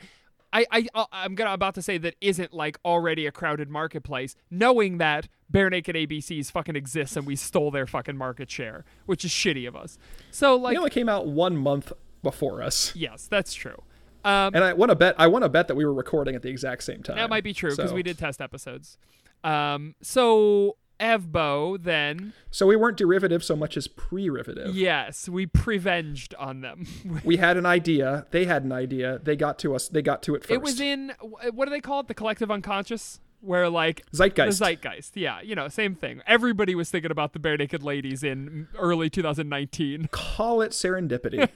I, 0.54 0.66
I 0.72 0.88
uh, 0.94 1.06
I'm 1.12 1.36
gonna 1.36 1.54
about 1.54 1.76
to 1.76 1.82
say 1.82 1.98
that 1.98 2.16
isn't 2.22 2.54
like 2.54 2.78
already 2.86 3.26
a 3.26 3.32
crowded 3.32 3.70
marketplace, 3.70 4.36
knowing 4.52 5.00
that 5.00 5.28
Bare 5.50 5.70
Naked 5.70 5.96
ABCs 5.96 6.52
fucking 6.52 6.76
exists 6.76 7.18
and 7.18 7.26
we 7.26 7.36
stole 7.36 7.72
their 7.72 7.88
fucking 7.88 8.18
market 8.18 8.52
share, 8.52 8.86
which 9.06 9.26
is 9.26 9.32
shitty 9.32 9.68
of 9.68 9.76
us. 9.76 9.98
So 10.30 10.56
like 10.56 10.74
They 10.74 10.78
only 10.78 10.90
came 10.92 11.10
out 11.10 11.26
one 11.26 11.58
month 11.58 11.92
before 12.22 12.62
us, 12.62 12.96
yes, 12.96 13.28
that's 13.28 13.54
true. 13.54 13.82
Um, 14.26 14.56
and 14.56 14.64
I 14.64 14.74
want 14.74 14.90
to 14.90 14.96
bet 14.96 15.16
I 15.18 15.28
want 15.28 15.44
to 15.44 15.50
bet 15.50 15.68
that 15.68 15.76
we 15.76 15.86
were 15.86 15.94
recording 15.94 16.36
at 16.36 16.42
the 16.42 16.50
exact 16.50 16.84
same 16.84 17.04
time. 17.04 17.18
that 17.18 17.30
might 17.30 17.44
be 17.44 17.54
true 17.54 17.72
because 17.72 17.90
So- 17.90 17.96
we 17.96 18.04
did 18.04 18.18
test 18.18 18.42
episodes. 18.42 18.98
Um, 19.44 19.96
so 20.02 20.78
Evbo 21.00 21.82
then 21.84 22.32
So 22.50 22.66
we 22.66 22.78
weren't 22.78 22.96
derivative 22.98 23.44
so 23.44 23.56
much 23.58 23.76
as 23.76 23.88
pre-derivative. 23.88 24.74
yes, 24.76 25.28
we 25.28 25.46
prevenged 25.46 26.34
on 26.36 26.62
them. 26.62 26.86
We 27.26 27.38
had 27.38 27.58
an 27.58 27.66
idea. 27.66 28.26
They 28.32 28.46
had 28.46 28.64
an 28.64 28.72
idea. 28.72 29.20
They 29.22 29.36
got 29.36 29.60
to 29.60 29.76
us. 29.76 29.90
They 29.90 30.02
got 30.02 30.24
to 30.24 30.36
it 30.36 30.44
first. 30.44 30.52
It 30.52 30.62
was 30.62 30.80
in 30.80 31.12
what 31.52 31.66
do 31.66 31.72
they 31.72 31.82
call 31.82 32.00
it? 32.02 32.08
The 32.08 32.14
collective 32.14 32.50
unconscious, 32.50 33.20
where 33.42 33.70
like 33.70 34.04
Zeitgeist. 34.14 34.60
The 34.60 34.66
zeitgeist. 34.66 35.12
Yeah, 35.16 35.42
you 35.42 35.56
know, 35.56 35.68
same 35.68 35.96
thing. 35.96 36.22
Everybody 36.26 36.76
was 36.76 36.90
thinking 36.90 37.12
about 37.12 37.34
the 37.34 37.40
barenaked 37.40 37.84
ladies 37.84 38.24
in 38.24 38.70
early 38.78 39.10
2019. 39.10 40.08
Call 40.12 40.62
it 40.62 40.72
serendipity. 40.72 41.50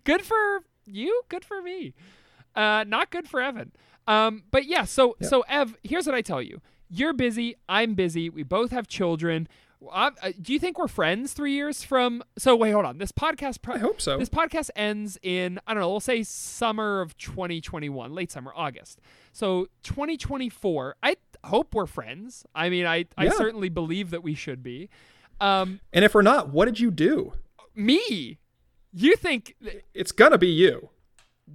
good 0.04 0.22
for 0.22 0.62
you. 0.94 1.22
Good 1.28 1.44
for 1.44 1.60
me. 1.62 1.94
Uh, 2.54 2.84
not 2.86 3.10
good 3.10 3.28
for 3.28 3.40
Evan. 3.40 3.72
Um, 4.06 4.44
but 4.50 4.64
yeah. 4.66 4.84
So 4.84 5.16
so 5.20 5.44
Ev, 5.48 5.76
here's 5.82 6.06
what 6.06 6.14
I 6.14 6.22
tell 6.22 6.42
you. 6.42 6.60
You're 6.88 7.12
busy. 7.12 7.54
I'm 7.68 7.94
busy. 7.94 8.30
We 8.30 8.42
both 8.42 8.70
have 8.70 8.88
children. 8.88 9.46
Uh, 9.92 10.10
uh, 10.22 10.32
do 10.42 10.52
you 10.52 10.58
think 10.58 10.76
we're 10.76 10.88
friends 10.88 11.34
three 11.34 11.52
years 11.52 11.84
from? 11.84 12.22
So 12.36 12.56
wait, 12.56 12.70
hold 12.72 12.84
on. 12.84 12.98
This 12.98 13.12
podcast. 13.12 13.62
Pro- 13.62 13.74
I 13.74 13.78
hope 13.78 14.00
so. 14.00 14.18
This 14.18 14.28
podcast 14.30 14.70
ends 14.74 15.18
in 15.22 15.60
I 15.66 15.74
don't 15.74 15.82
know. 15.82 15.90
We'll 15.90 16.00
say 16.00 16.22
summer 16.24 17.00
of 17.00 17.16
2021, 17.18 18.12
late 18.12 18.32
summer, 18.32 18.52
August. 18.56 19.00
So 19.32 19.66
2024. 19.84 20.96
I 21.02 21.16
hope 21.44 21.74
we're 21.74 21.86
friends. 21.86 22.44
I 22.54 22.70
mean, 22.70 22.86
I 22.86 23.04
I 23.16 23.26
Yeah. 23.26 23.32
certainly 23.32 23.68
believe 23.68 24.10
that 24.10 24.22
we 24.22 24.34
should 24.34 24.62
be. 24.62 24.88
Um, 25.40 25.80
and 25.92 26.04
if 26.04 26.14
we're 26.14 26.22
not, 26.22 26.48
what 26.48 26.64
did 26.64 26.80
you 26.80 26.90
do? 26.90 27.34
me. 27.74 28.38
You 28.92 29.16
think? 29.16 29.54
It's 29.94 30.12
gonna 30.12 30.38
be 30.38 30.48
you. 30.48 30.90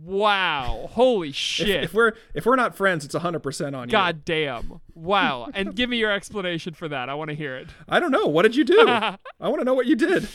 Wow! 0.02 0.90
Holy 0.92 1.30
If, 1.30 1.36
shit! 1.36 1.84
if 1.84 1.94
we're 1.94 2.14
if 2.34 2.46
we're 2.46 2.56
not 2.56 2.76
friends, 2.76 3.06
it's 3.06 3.16
hundred 3.16 3.42
percent 3.42 3.76
on 3.76 3.88
you. 3.90 3.92
God 3.92 4.26
damn! 4.26 4.82
Wow! 4.96 5.50
and 5.54 5.76
give 5.76 5.90
me 5.90 5.98
your 5.98 6.12
explanation 6.12 6.74
for 6.74 6.88
that. 6.88 7.10
I 7.10 7.14
want 7.14 7.30
to 7.30 7.36
hear 7.36 7.56
it. 7.58 7.68
I 7.88 8.00
don't 8.00 8.12
know. 8.12 8.26
What 8.26 8.42
did 8.44 8.56
you 8.56 8.64
do? 8.64 8.86
I 8.88 9.18
want 9.40 9.60
to 9.60 9.66
know 9.66 9.74
what 9.76 9.86
you 9.86 9.96
did. 9.96 10.28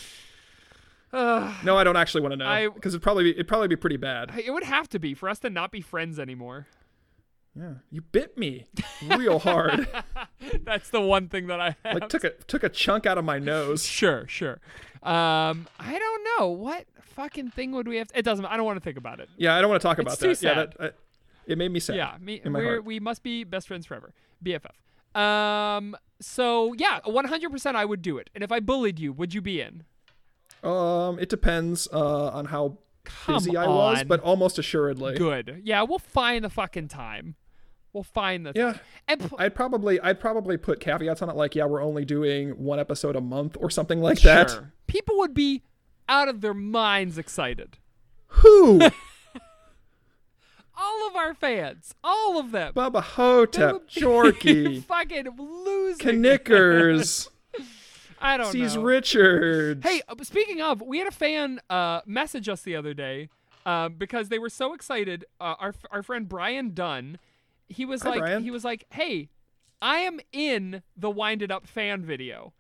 no, 1.13 1.77
I 1.77 1.83
don't 1.85 1.97
actually 1.97 2.21
want 2.21 2.39
to 2.39 2.45
I- 2.45 2.65
know 2.67 2.71
because 2.71 2.95
it'd 2.95 3.03
probably 3.03 3.25
be, 3.25 3.31
it'd 3.31 3.49
probably 3.49 3.69
be 3.69 3.77
pretty 3.77 3.97
bad. 3.97 4.33
It 4.45 4.53
would 4.53 4.65
have 4.65 4.89
to 4.91 4.99
be 4.99 5.15
for 5.15 5.29
us 5.29 5.39
to 5.41 5.51
not 5.51 5.71
be 5.73 5.81
friends 5.81 6.19
anymore. 6.19 6.67
Yeah, 7.55 7.75
you 7.91 8.03
bit 8.03 8.39
me 8.39 8.67
real 9.03 9.39
hard. 9.39 9.89
That's 10.65 10.91
the 10.91 11.01
one 11.01 11.29
thing 11.29 11.49
that 11.49 11.61
I 11.61 11.77
have. 11.85 11.95
like 11.95 12.09
took 12.09 12.25
a 12.25 12.31
took 12.31 12.63
a 12.63 12.69
chunk 12.69 13.07
out 13.07 13.19
of 13.19 13.25
my 13.25 13.39
nose. 13.39 13.85
Sure, 13.99 14.27
sure. 14.29 14.61
Um, 15.03 15.67
I 15.79 15.99
don't 15.99 16.29
know 16.39 16.49
what 16.49 16.87
fucking 17.03 17.51
thing 17.51 17.73
would 17.73 17.89
we 17.89 17.97
have. 17.97 18.09
To, 18.09 18.19
it 18.19 18.25
doesn't. 18.25 18.45
I 18.45 18.57
don't 18.57 18.67
want 18.67 18.77
to 18.77 18.85
think 18.85 18.97
about 18.97 19.19
it. 19.21 19.29
Yeah, 19.37 19.57
I 19.57 19.61
don't 19.61 19.71
want 19.71 19.83
to 19.83 19.89
talk 19.89 19.99
about 19.99 20.19
too 20.19 20.29
that. 20.35 20.43
Yeah, 20.43 20.55
sad. 20.55 20.75
that, 20.79 20.95
I, 20.95 21.51
it 21.53 21.59
made 21.59 21.73
me 21.73 21.81
sad. 21.81 21.97
Yeah, 21.97 22.17
me. 22.21 22.41
in 22.45 22.53
my 22.53 22.59
We're, 22.61 22.65
heart. 22.67 22.85
we 22.85 23.01
must 23.01 23.23
be 23.23 23.45
best 23.45 23.67
friends 23.67 23.87
forever. 23.87 24.13
BFF. 24.45 25.19
Um. 25.19 25.97
So 26.21 26.75
yeah, 26.75 27.01
100% 27.07 27.75
I 27.75 27.85
would 27.85 28.03
do 28.03 28.19
it. 28.19 28.31
And 28.35 28.43
if 28.45 28.51
I 28.53 28.61
bullied 28.61 28.99
you, 28.99 29.13
would 29.13 29.35
you 29.35 29.41
be 29.41 29.61
in? 29.61 29.85
Um, 30.63 31.19
it 31.19 31.29
depends 31.29 31.89
uh, 31.93 32.29
on 32.31 32.47
how 32.47 32.79
Come 33.25 33.35
busy 33.37 33.57
I 33.57 33.67
was, 33.67 34.05
but 34.05 34.21
almost 34.21 34.59
assuredly. 34.59 35.17
Good. 35.17 35.63
Yeah, 35.65 35.83
we'll 35.83 35.99
find 35.99 36.45
the 36.45 36.51
fucking 36.51 36.89
time. 36.89 37.35
We'll 37.93 38.03
find 38.05 38.45
the. 38.47 38.53
Yeah, 38.55 38.77
And 39.09 39.21
pl- 39.21 39.39
I'd 39.41 39.55
probably 39.55 39.99
I'd 40.01 40.21
probably 40.21 40.57
put 40.57 40.79
caveats 40.79 41.23
on 41.23 41.31
it, 41.31 41.37
like 41.37 41.55
yeah, 41.55 41.65
we're 41.65 41.83
only 41.83 42.05
doing 42.05 42.51
one 42.51 42.79
episode 42.79 43.17
a 43.17 43.21
month 43.21 43.57
or 43.59 43.71
something 43.71 44.01
like 44.01 44.21
that. 44.21 44.59
People 44.87 45.19
would 45.19 45.35
be 45.35 45.63
out 46.09 46.29
of 46.29 46.41
their 46.41 46.55
minds 46.55 47.19
excited. 47.19 47.79
Who? 48.29 48.81
All 50.81 51.09
of 51.09 51.17
our 51.17 51.35
fans, 51.35 51.93
all 52.05 52.39
of 52.39 52.53
them. 52.53 52.73
Bubba 52.73 53.03
Hotep, 53.03 53.89
Jorky, 53.89 54.81
fucking 54.85 55.27
losing. 55.37 56.21
Knickers, 56.21 57.31
I 58.21 58.37
don't 58.37 58.53
Sees 58.53 58.75
know. 58.77 58.83
Richards. 58.83 59.85
Hey, 59.87 60.03
uh, 60.09 60.15
speaking 60.23 60.61
of, 60.61 60.81
we 60.83 60.99
had 60.99 61.07
a 61.09 61.13
fan 61.13 61.61
uh, 61.71 62.01
message 62.07 62.49
us 62.49 62.63
the 62.63 62.75
other 62.77 62.95
day 62.95 63.29
um, 63.67 63.95
because 63.95 64.29
they 64.29 64.39
were 64.39 64.49
so 64.51 64.75
excited. 64.75 65.25
Uh, 65.41 65.55
our 65.59 65.75
our 65.91 66.03
friend 66.03 66.29
Brian 66.29 66.75
Dunn, 66.75 67.19
he 67.69 67.85
was 67.85 68.03
Hi, 68.03 68.11
like, 68.11 68.21
Brian. 68.21 68.43
he 68.43 68.51
was 68.51 68.65
like, 68.65 68.87
"Hey, 68.91 69.29
I 69.81 69.99
am 69.99 70.21
in 70.33 70.83
the 70.97 71.11
Wind 71.11 71.43
It 71.43 71.51
Up 71.51 71.67
fan 71.67 72.05
video." 72.05 72.53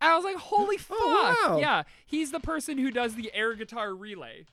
And 0.00 0.10
I 0.12 0.16
was 0.16 0.24
like, 0.24 0.36
"Holy 0.36 0.76
fuck!" 0.78 0.96
Oh, 1.00 1.46
wow. 1.48 1.58
Yeah, 1.58 1.82
he's 2.06 2.30
the 2.30 2.40
person 2.40 2.78
who 2.78 2.90
does 2.90 3.14
the 3.14 3.30
air 3.34 3.54
guitar 3.54 3.94
relay. 3.94 4.46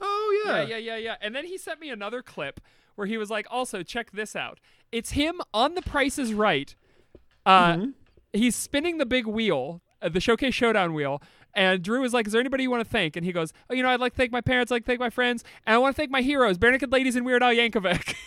Oh 0.00 0.42
yeah. 0.46 0.62
Yeah, 0.62 0.66
yeah, 0.66 0.76
yeah, 0.76 0.96
yeah. 0.96 1.16
And 1.20 1.34
then 1.34 1.44
he 1.46 1.56
sent 1.58 1.80
me 1.80 1.88
another 1.90 2.22
clip 2.22 2.60
where 2.94 3.06
he 3.06 3.16
was 3.16 3.30
like, 3.30 3.46
"Also, 3.50 3.82
check 3.82 4.10
this 4.12 4.36
out. 4.36 4.60
It's 4.92 5.12
him 5.12 5.40
on 5.52 5.74
The 5.74 5.82
Price 5.82 6.18
Is 6.18 6.34
Right. 6.34 6.74
Uh, 7.46 7.74
Mm-hmm. 7.76 7.90
He's 8.34 8.54
spinning 8.54 8.98
the 8.98 9.06
big 9.06 9.26
wheel, 9.26 9.80
uh, 10.02 10.10
the 10.10 10.20
Showcase 10.20 10.54
Showdown 10.54 10.92
wheel." 10.92 11.22
And 11.54 11.82
Drew 11.82 12.04
is 12.04 12.12
like, 12.12 12.26
"Is 12.26 12.32
there 12.32 12.40
anybody 12.40 12.64
you 12.64 12.70
want 12.70 12.84
to 12.84 12.90
thank?" 12.90 13.16
And 13.16 13.24
he 13.24 13.32
goes, 13.32 13.52
"Oh, 13.70 13.74
you 13.74 13.82
know, 13.82 13.88
I'd 13.88 14.00
like 14.00 14.12
to 14.12 14.16
thank 14.16 14.32
my 14.32 14.40
parents, 14.40 14.70
I'd 14.70 14.76
like 14.76 14.82
to 14.84 14.86
thank 14.88 15.00
my 15.00 15.10
friends, 15.10 15.44
and 15.66 15.74
I 15.74 15.78
want 15.78 15.94
to 15.94 16.00
thank 16.00 16.10
my 16.10 16.20
heroes, 16.20 16.58
Barenaked 16.58 16.92
Ladies 16.92 17.16
and 17.16 17.24
Weird 17.24 17.42
Al 17.42 17.52
Yankovic." 17.54 18.14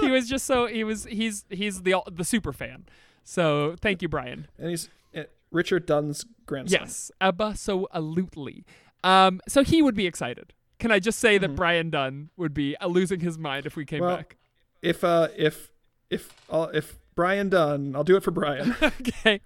He 0.00 0.10
was 0.10 0.28
just 0.28 0.44
so 0.46 0.66
he 0.66 0.84
was 0.84 1.04
he's 1.04 1.44
he's 1.48 1.82
the 1.82 1.96
the 2.10 2.24
super 2.24 2.52
fan. 2.52 2.84
So 3.24 3.74
thank 3.80 4.02
you, 4.02 4.08
Brian. 4.08 4.48
And 4.58 4.68
he's 4.70 4.88
uh, 5.16 5.22
Richard 5.50 5.86
Dunn's 5.86 6.24
grandson. 6.46 6.80
Yes, 6.82 7.10
absolutely. 7.20 8.64
Um, 9.04 9.40
so 9.48 9.64
he 9.64 9.82
would 9.82 9.94
be 9.94 10.06
excited. 10.06 10.52
Can 10.78 10.90
I 10.90 10.98
just 10.98 11.18
say 11.18 11.38
that 11.38 11.54
Brian 11.54 11.90
Dunn 11.90 12.30
would 12.36 12.52
be 12.52 12.76
uh, 12.76 12.86
losing 12.88 13.20
his 13.20 13.38
mind 13.38 13.66
if 13.66 13.76
we 13.76 13.84
came 13.84 14.00
Mm-hmm. 14.00 14.06
Well, 14.06 14.16
back? 14.16 14.36
If 14.82 15.04
uh 15.04 15.28
if 15.36 15.70
if 16.10 16.34
uh, 16.50 16.66
if 16.74 16.98
Brian 17.14 17.48
Dunn, 17.48 17.94
I'll 17.94 18.04
do 18.04 18.16
it 18.16 18.22
for 18.22 18.30
Brian. 18.30 18.74
okay, 18.82 19.40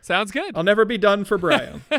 sounds 0.00 0.30
good. 0.30 0.56
I'll 0.56 0.62
never 0.62 0.84
be 0.84 0.98
done 0.98 1.24
for 1.24 1.38
Brian. 1.38 1.82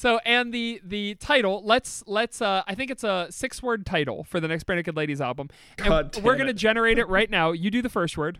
So 0.00 0.18
and 0.24 0.50
the 0.50 0.80
the 0.82 1.16
title, 1.16 1.62
let's 1.62 2.02
let's 2.06 2.40
uh, 2.40 2.62
I 2.66 2.74
think 2.74 2.90
it's 2.90 3.04
a 3.04 3.26
six 3.28 3.62
word 3.62 3.84
title 3.84 4.24
for 4.24 4.40
the 4.40 4.48
next 4.48 4.66
Naked 4.66 4.96
Ladies 4.96 5.20
album. 5.20 5.50
And 5.76 5.88
God 5.88 6.22
we're 6.22 6.36
gonna 6.36 6.50
it. 6.52 6.56
generate 6.56 6.98
it 6.98 7.06
right 7.06 7.28
now. 7.30 7.52
You 7.52 7.70
do 7.70 7.82
the 7.82 7.90
first 7.90 8.16
word. 8.16 8.38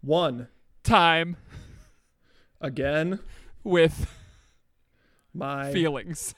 One 0.00 0.48
Time 0.82 1.36
again, 2.62 3.18
with 3.62 4.10
my 5.34 5.70
feelings. 5.70 6.34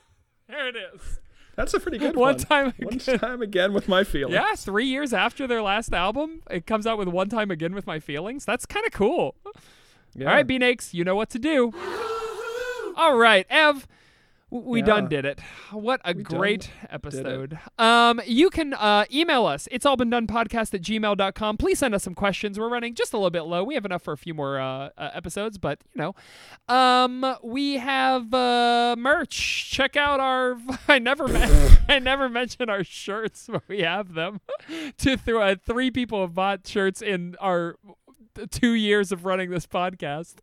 There 0.49 0.67
it 0.67 0.75
is. 0.77 1.21
That's 1.61 1.75
a 1.75 1.81
pretty 1.81 1.99
good 1.99 2.17
One 2.17 2.37
one. 2.37 2.39
time 2.39 2.73
One 2.79 2.95
again. 2.95 3.19
time 3.19 3.43
again 3.43 3.75
with 3.75 3.87
my 3.87 4.03
feelings. 4.03 4.33
Yeah, 4.33 4.55
three 4.55 4.87
years 4.87 5.13
after 5.13 5.47
their 5.47 5.61
last 5.61 5.93
album, 5.93 6.41
it 6.51 6.65
comes 6.67 6.87
out 6.87 6.97
with 6.97 7.09
one 7.09 7.29
time 7.29 7.51
again 7.51 7.75
with 7.75 7.87
my 7.87 8.01
feelings. 8.01 8.47
That's 8.47 8.65
kind 8.65 8.87
of 8.87 8.93
cool. 8.93 9.35
Yeah. 10.15 10.29
All 10.29 10.35
right, 10.37 10.47
B 10.47 10.59
Nakes, 10.59 10.95
you 10.95 11.05
know 11.05 11.15
what 11.15 11.29
to 11.31 11.39
do. 11.39 11.73
All 12.97 13.17
right, 13.19 13.47
Ev, 13.51 13.87
we 14.51 14.81
Yeah. 14.81 14.87
done 14.87 15.09
did 15.09 15.25
it. 15.25 15.41
What 15.71 16.01
a 16.05 16.13
done 16.15 16.23
great 16.23 16.71
episode. 16.89 17.59
Um, 17.79 18.21
you 18.27 18.51
can 18.51 18.75
uh, 18.75 19.05
email 19.13 19.47
us. 19.47 19.69
It's 19.71 19.87
all 19.87 19.97
been 19.97 20.11
done 20.11 20.27
podcast 20.27 20.75
at 20.75 20.83
gmail.com. 20.83 21.57
Please 21.57 21.79
send 21.79 21.95
us 21.95 22.03
some 22.03 22.15
questions. 22.15 22.59
We're 22.59 22.69
running 22.69 22.95
just 22.95 23.13
a 23.13 23.17
little 23.17 23.31
bit 23.31 23.43
low. 23.43 23.63
We 23.65 23.75
have 23.75 23.85
enough 23.85 24.03
for 24.03 24.13
a 24.13 24.17
few 24.17 24.35
more 24.35 24.59
uh, 24.61 24.91
uh, 24.99 25.11
episodes, 25.15 25.57
but 25.59 25.79
you 25.95 26.03
know, 26.03 26.15
um, 26.75 27.37
we 27.43 27.75
have 27.75 28.33
uh, 28.35 28.97
merch. 28.99 29.71
Check 29.71 29.97
out 29.97 30.21
our. 30.21 30.57
I 30.89 30.99
never, 30.99 31.29
men- 31.29 31.79
I 31.89 31.99
never 31.99 32.29
mentioned 32.29 32.71
our 32.71 32.83
shirts, 32.85 33.49
but 33.51 33.63
we 33.69 33.81
have 33.83 34.15
them. 34.15 34.41
to 34.99 35.17
th- 35.17 35.29
uh, 35.29 35.57
three 35.65 35.91
people 35.91 36.21
have 36.23 36.35
bought 36.35 36.67
shirts 36.67 37.01
in 37.03 37.37
our 37.41 37.77
two 38.47 38.73
years 38.75 39.13
of 39.13 39.25
running 39.25 39.51
this 39.51 39.67
podcast. 39.67 40.37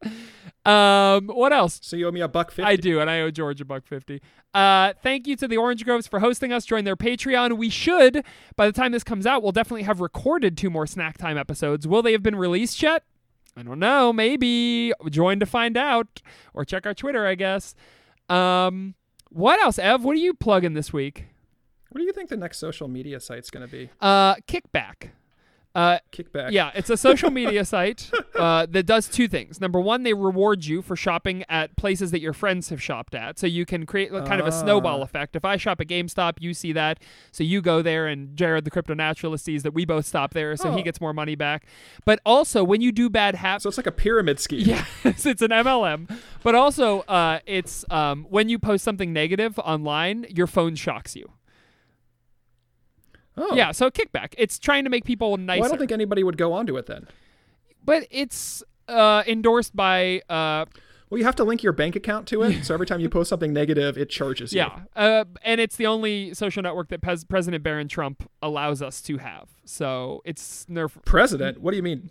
Um, 0.65 1.27
what 1.27 1.53
else? 1.53 1.79
So 1.83 1.95
you 1.95 2.07
owe 2.07 2.11
me 2.11 2.21
a 2.21 2.27
buck 2.27 2.51
fifty. 2.51 2.69
I 2.69 2.75
do, 2.75 2.99
and 2.99 3.09
I 3.09 3.21
owe 3.21 3.31
George 3.31 3.61
a 3.61 3.65
buck 3.65 3.85
fifty. 3.85 4.21
Uh, 4.53 4.93
thank 5.03 5.27
you 5.27 5.35
to 5.35 5.47
the 5.47 5.57
Orange 5.57 5.85
Groves 5.85 6.07
for 6.07 6.19
hosting 6.19 6.51
us. 6.51 6.65
Join 6.65 6.83
their 6.83 6.95
Patreon. 6.95 7.57
We 7.57 7.69
should, 7.69 8.25
by 8.55 8.65
the 8.65 8.73
time 8.73 8.91
this 8.91 9.03
comes 9.03 9.25
out, 9.25 9.43
we'll 9.43 9.51
definitely 9.51 9.83
have 9.83 10.01
recorded 10.01 10.57
two 10.57 10.69
more 10.69 10.87
snack 10.87 11.17
time 11.17 11.37
episodes. 11.37 11.87
Will 11.87 12.01
they 12.01 12.11
have 12.11 12.23
been 12.23 12.35
released 12.35 12.81
yet? 12.81 13.03
I 13.55 13.63
don't 13.63 13.79
know. 13.79 14.13
Maybe 14.13 14.93
join 15.09 15.39
to 15.39 15.45
find 15.45 15.77
out, 15.77 16.21
or 16.53 16.65
check 16.65 16.85
our 16.85 16.93
Twitter, 16.93 17.25
I 17.25 17.35
guess. 17.35 17.75
Um, 18.29 18.95
what 19.29 19.59
else, 19.59 19.79
Ev? 19.79 20.03
What 20.03 20.13
are 20.13 20.19
you 20.19 20.33
plugging 20.33 20.73
this 20.73 20.93
week? 20.93 21.25
What 21.89 21.99
do 21.99 22.05
you 22.05 22.13
think 22.13 22.29
the 22.29 22.37
next 22.37 22.59
social 22.59 22.87
media 22.87 23.19
site's 23.19 23.49
going 23.49 23.65
to 23.65 23.71
be? 23.71 23.89
Uh, 24.01 24.35
kickback. 24.47 25.09
Uh, 25.77 25.99
Kickback. 26.11 26.51
yeah, 26.51 26.71
it's 26.73 26.89
a 26.89 26.97
social 26.97 27.29
media 27.29 27.63
site 27.75 28.09
uh, 28.35 28.65
that 28.67 28.87
does 28.87 29.07
two 29.07 29.27
things. 29.27 29.61
Number 29.61 29.79
one, 29.79 30.01
they 30.01 30.13
reward 30.15 30.65
you 30.65 30.81
for 30.81 30.95
shopping 30.95 31.43
at 31.49 31.75
places 31.77 32.09
that 32.11 32.19
your 32.19 32.33
friends 32.33 32.69
have 32.69 32.81
shopped 32.81 33.13
at. 33.13 33.37
So 33.37 33.45
you 33.45 33.63
can 33.63 33.85
create 33.85 34.09
kind 34.09 34.41
of 34.41 34.47
a 34.47 34.51
snowball 34.51 35.01
Ah. 35.01 35.03
effect. 35.03 35.35
If 35.35 35.45
I 35.45 35.55
shop 35.57 35.79
at 35.79 35.85
GameStop, 35.87 36.37
you 36.39 36.55
see 36.55 36.73
that. 36.73 36.99
So 37.31 37.43
you 37.43 37.61
go 37.61 37.83
there, 37.83 38.07
and 38.07 38.35
Jared, 38.35 38.63
the 38.65 38.71
crypto 38.71 38.95
naturalist, 38.95 39.45
sees 39.45 39.61
that 39.61 39.75
we 39.75 39.85
both 39.85 40.07
stop 40.07 40.33
there. 40.33 40.57
So 40.57 40.71
he 40.73 40.79
Oh. 40.79 40.83
gets 40.83 40.99
more 40.99 41.13
money 41.13 41.35
back. 41.35 41.67
But 42.05 42.21
also, 42.25 42.63
when 42.63 42.81
you 42.81 42.91
do 42.91 43.07
bad 43.07 43.35
habits. 43.35 43.61
So 43.63 43.69
it's 43.69 43.77
like 43.77 43.85
a 43.85 43.91
pyramid 43.91 44.39
scheme. 44.39 44.61
Yes, 44.67 44.87
it's 45.27 45.43
an 45.43 45.51
MLM. 45.51 46.09
But 46.41 46.55
also, 46.55 47.01
uh, 47.01 47.39
it's 47.45 47.85
um, 47.91 48.25
when 48.29 48.49
you 48.49 48.57
post 48.57 48.83
something 48.83 49.13
negative 49.13 49.59
online, 49.59 50.25
your 50.29 50.47
phone 50.47 50.73
shocks 50.73 51.15
you. 51.15 51.31
Oh. 53.37 53.55
Yeah, 53.55 53.71
so 53.71 53.89
kickback. 53.91 54.33
It's 54.37 54.57
trying 54.59 54.83
to 54.85 54.89
make 54.89 55.05
people 55.05 55.37
nicer. 55.37 55.61
Well, 55.61 55.67
I 55.67 55.69
don't 55.69 55.79
think 55.79 55.91
anybody 55.91 56.23
would 56.23 56.37
go 56.37 56.53
onto 56.53 56.75
it 56.77 56.87
then. 56.87 57.07
but 57.85 58.07
it's 58.09 58.63
uh, 58.87 59.23
endorsed 59.27 59.75
by 59.75 60.21
uh, 60.29 60.65
Well, 61.09 61.19
you 61.19 61.25
have 61.25 61.35
to 61.35 61.43
link 61.43 61.61
your 61.61 61.73
bank 61.73 61.95
account 61.95 62.27
to 62.29 62.41
it. 62.43 62.63
so 62.63 62.73
every 62.73 62.85
time 62.87 62.99
you 62.99 63.09
post 63.09 63.29
something 63.29 63.53
negative, 63.53 63.97
it 63.97 64.09
charges 64.09 64.53
you. 64.53 64.57
yeah, 64.61 64.79
uh, 64.95 65.25
and 65.43 65.61
it's 65.61 65.75
the 65.75 65.85
only 65.85 66.33
social 66.33 66.63
network 66.63 66.89
that 66.89 67.01
Pres- 67.01 67.25
President 67.25 67.63
Barron 67.63 67.87
Trump 67.87 68.29
allows 68.41 68.81
us 68.81 69.01
to 69.03 69.17
have. 69.17 69.49
So 69.65 70.21
it's 70.25 70.65
nerf. 70.69 70.91
President? 71.05 71.61
What 71.61 71.71
do 71.71 71.77
you 71.77 71.83
mean? 71.83 72.09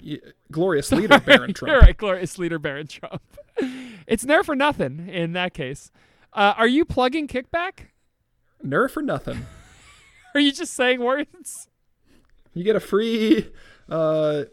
Glorious 0.52 0.92
leader, 0.92 1.18
Barron 1.18 1.52
Trump. 1.54 1.70
You're 1.72 1.80
right, 1.80 1.96
glorious 1.96 2.38
leader 2.38 2.58
Barron 2.58 2.86
Trump. 2.86 3.22
it's 4.06 4.24
nerf 4.24 4.44
for 4.44 4.54
nothing 4.54 5.08
in 5.08 5.32
that 5.32 5.54
case. 5.54 5.90
Uh, 6.32 6.54
are 6.56 6.68
you 6.68 6.84
plugging 6.84 7.26
kickback? 7.26 7.86
Nerf 8.64 8.90
for 8.92 9.02
nothing. 9.02 9.46
Are 10.36 10.40
you 10.40 10.52
just 10.52 10.74
saying 10.74 11.00
words? 11.00 11.66
You 12.52 12.62
get 12.62 12.76
a 12.76 12.80
free, 12.80 13.50
uh, 13.88 14.44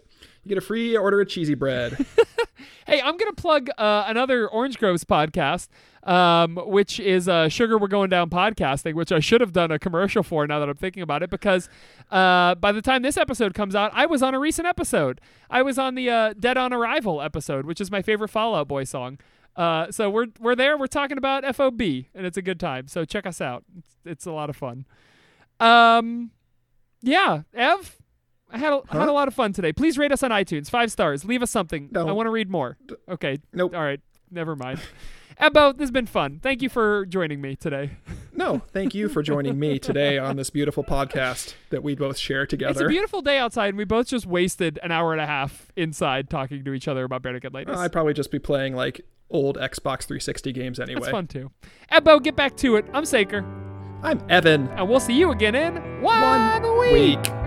you 0.42 0.50
get 0.50 0.58
a 0.58 0.62
free 0.62 0.96
order 0.96 1.20
of 1.20 1.28
cheesy 1.28 1.56
bread. 1.56 2.06
Hey, 2.86 3.02
I'm 3.02 3.16
gonna 3.18 3.34
plug 3.34 3.70
uh, 3.78 4.04
another 4.08 4.48
Orange 4.48 4.78
Groves 4.78 5.06
podcast, 5.06 5.70
um, 6.04 6.58
which 6.66 7.00
is 7.00 7.30
uh, 7.30 7.48
Sugar 7.48 7.78
We're 7.78 7.88
Going 7.88 8.10
Down 8.10 8.30
podcasting, 8.30 8.94
which 8.94 9.12
I 9.12 9.20
should 9.20 9.40
have 9.40 9.54
done 9.54 9.72
a 9.72 9.80
commercial 9.80 10.22
for 10.22 10.46
now 10.46 10.60
that 10.60 10.68
I'm 10.68 10.76
thinking 10.76 11.02
about 11.02 11.24
it, 11.24 11.30
because 11.30 11.70
uh, 12.12 12.56
by 12.56 12.74
the 12.74 12.82
time 12.82 13.02
this 13.02 13.16
episode 13.16 13.54
comes 13.54 13.74
out, 13.74 13.92
I 13.94 14.06
was 14.06 14.22
on 14.22 14.34
a 14.34 14.40
recent 14.40 14.68
episode. 14.68 15.22
I 15.50 15.62
was 15.62 15.80
on 15.80 15.96
the 15.96 16.10
uh, 16.10 16.34
Dead 16.38 16.58
on 16.58 16.74
Arrival 16.74 17.22
episode, 17.22 17.66
which 17.66 17.80
is 17.80 17.90
my 17.90 18.02
favorite 18.02 18.30
Fall 18.30 18.54
Out 18.54 18.68
Boy 18.68 18.84
song. 18.84 19.18
Uh, 19.56 19.90
so 19.90 20.10
we're 20.10 20.28
we're 20.40 20.56
there. 20.56 20.78
We're 20.78 20.88
talking 20.88 21.18
about 21.18 21.44
FOB, 21.56 21.82
and 21.82 22.26
it's 22.26 22.38
a 22.38 22.42
good 22.42 22.60
time. 22.60 22.90
So 22.90 23.06
check 23.06 23.26
us 23.26 23.40
out. 23.40 23.64
It's, 23.78 23.96
it's 24.06 24.26
a 24.26 24.32
lot 24.32 24.50
of 24.50 24.58
fun. 24.58 24.86
Um, 25.64 26.32
yeah, 27.02 27.44
Ev, 27.54 27.98
I 28.52 28.58
had 28.58 28.74
a, 28.74 28.82
I 28.90 29.00
had 29.00 29.10
a 29.10 29.14
lot 29.14 29.28
of 29.28 29.34
fun 29.34 29.54
today. 29.54 29.74
Please 29.74 29.98
rate 29.98 30.12
us 30.12 30.24
on 30.24 30.32
iTunes, 30.32 30.70
five 30.70 30.92
stars. 30.92 31.26
Leave 31.26 31.42
us 31.42 31.52
something. 31.52 31.90
No. 31.92 32.08
I 32.08 32.12
want 32.12 32.28
to 32.28 32.32
read 32.32 32.50
more. 32.50 32.78
Okay. 33.10 33.40
Nope. 33.54 33.76
All 33.76 33.82
right. 33.82 34.00
Never 34.32 34.56
mind. 34.56 34.80
Ebbo, 35.42 35.74
this 35.74 35.84
has 35.84 35.92
been 35.92 36.06
fun. 36.06 36.40
Thank 36.42 36.62
you 36.62 36.70
for 36.70 37.06
joining 37.06 37.42
me 37.42 37.56
today. 37.56 37.92
No, 38.36 38.64
thank 38.72 38.96
you 38.96 39.10
for 39.10 39.22
joining 39.22 39.60
me 39.60 39.78
today 39.78 40.18
on 40.18 40.38
this 40.38 40.50
beautiful 40.50 40.84
podcast 40.84 41.54
that 41.70 41.84
we 41.84 41.94
both 41.94 42.18
share 42.18 42.48
together. 42.48 42.72
It's 42.72 42.82
a 42.82 42.88
beautiful 42.88 43.22
day 43.22 43.38
outside, 43.38 43.70
and 43.70 43.78
we 43.78 43.84
both 43.84 44.08
just 44.08 44.26
wasted 44.26 44.80
an 44.82 44.92
hour 44.92 45.12
and 45.12 45.22
a 45.22 45.28
half 45.28 45.72
inside 45.76 46.32
talking 46.32 46.64
to 46.64 46.74
each 46.74 46.88
other 46.88 47.04
about 47.04 47.24
Naked 47.24 47.54
Ladies. 47.54 47.78
I'd 47.78 47.92
probably 47.92 48.16
just 48.16 48.32
be 48.32 48.40
playing 48.40 48.76
like 48.76 49.02
old 49.30 49.58
Xbox 49.58 50.06
360 50.06 50.52
games 50.52 50.80
anyway. 50.80 51.02
That's 51.02 51.12
fun 51.12 51.28
too. 51.28 51.52
Ebbo, 51.92 52.24
get 52.24 52.36
back 52.36 52.58
to 52.58 52.76
it. 52.78 52.86
I'm 52.92 53.06
Saker, 53.06 53.46
I'm 54.04 54.22
Evan. 54.30 54.68
and 54.70 54.88
we'll 54.90 55.00
see 55.00 55.14
you 55.14 55.32
again 55.32 55.56
in 55.56 55.76
one, 56.02 56.22
One 56.62 56.80
week. 56.80 57.20
week. 57.24 57.43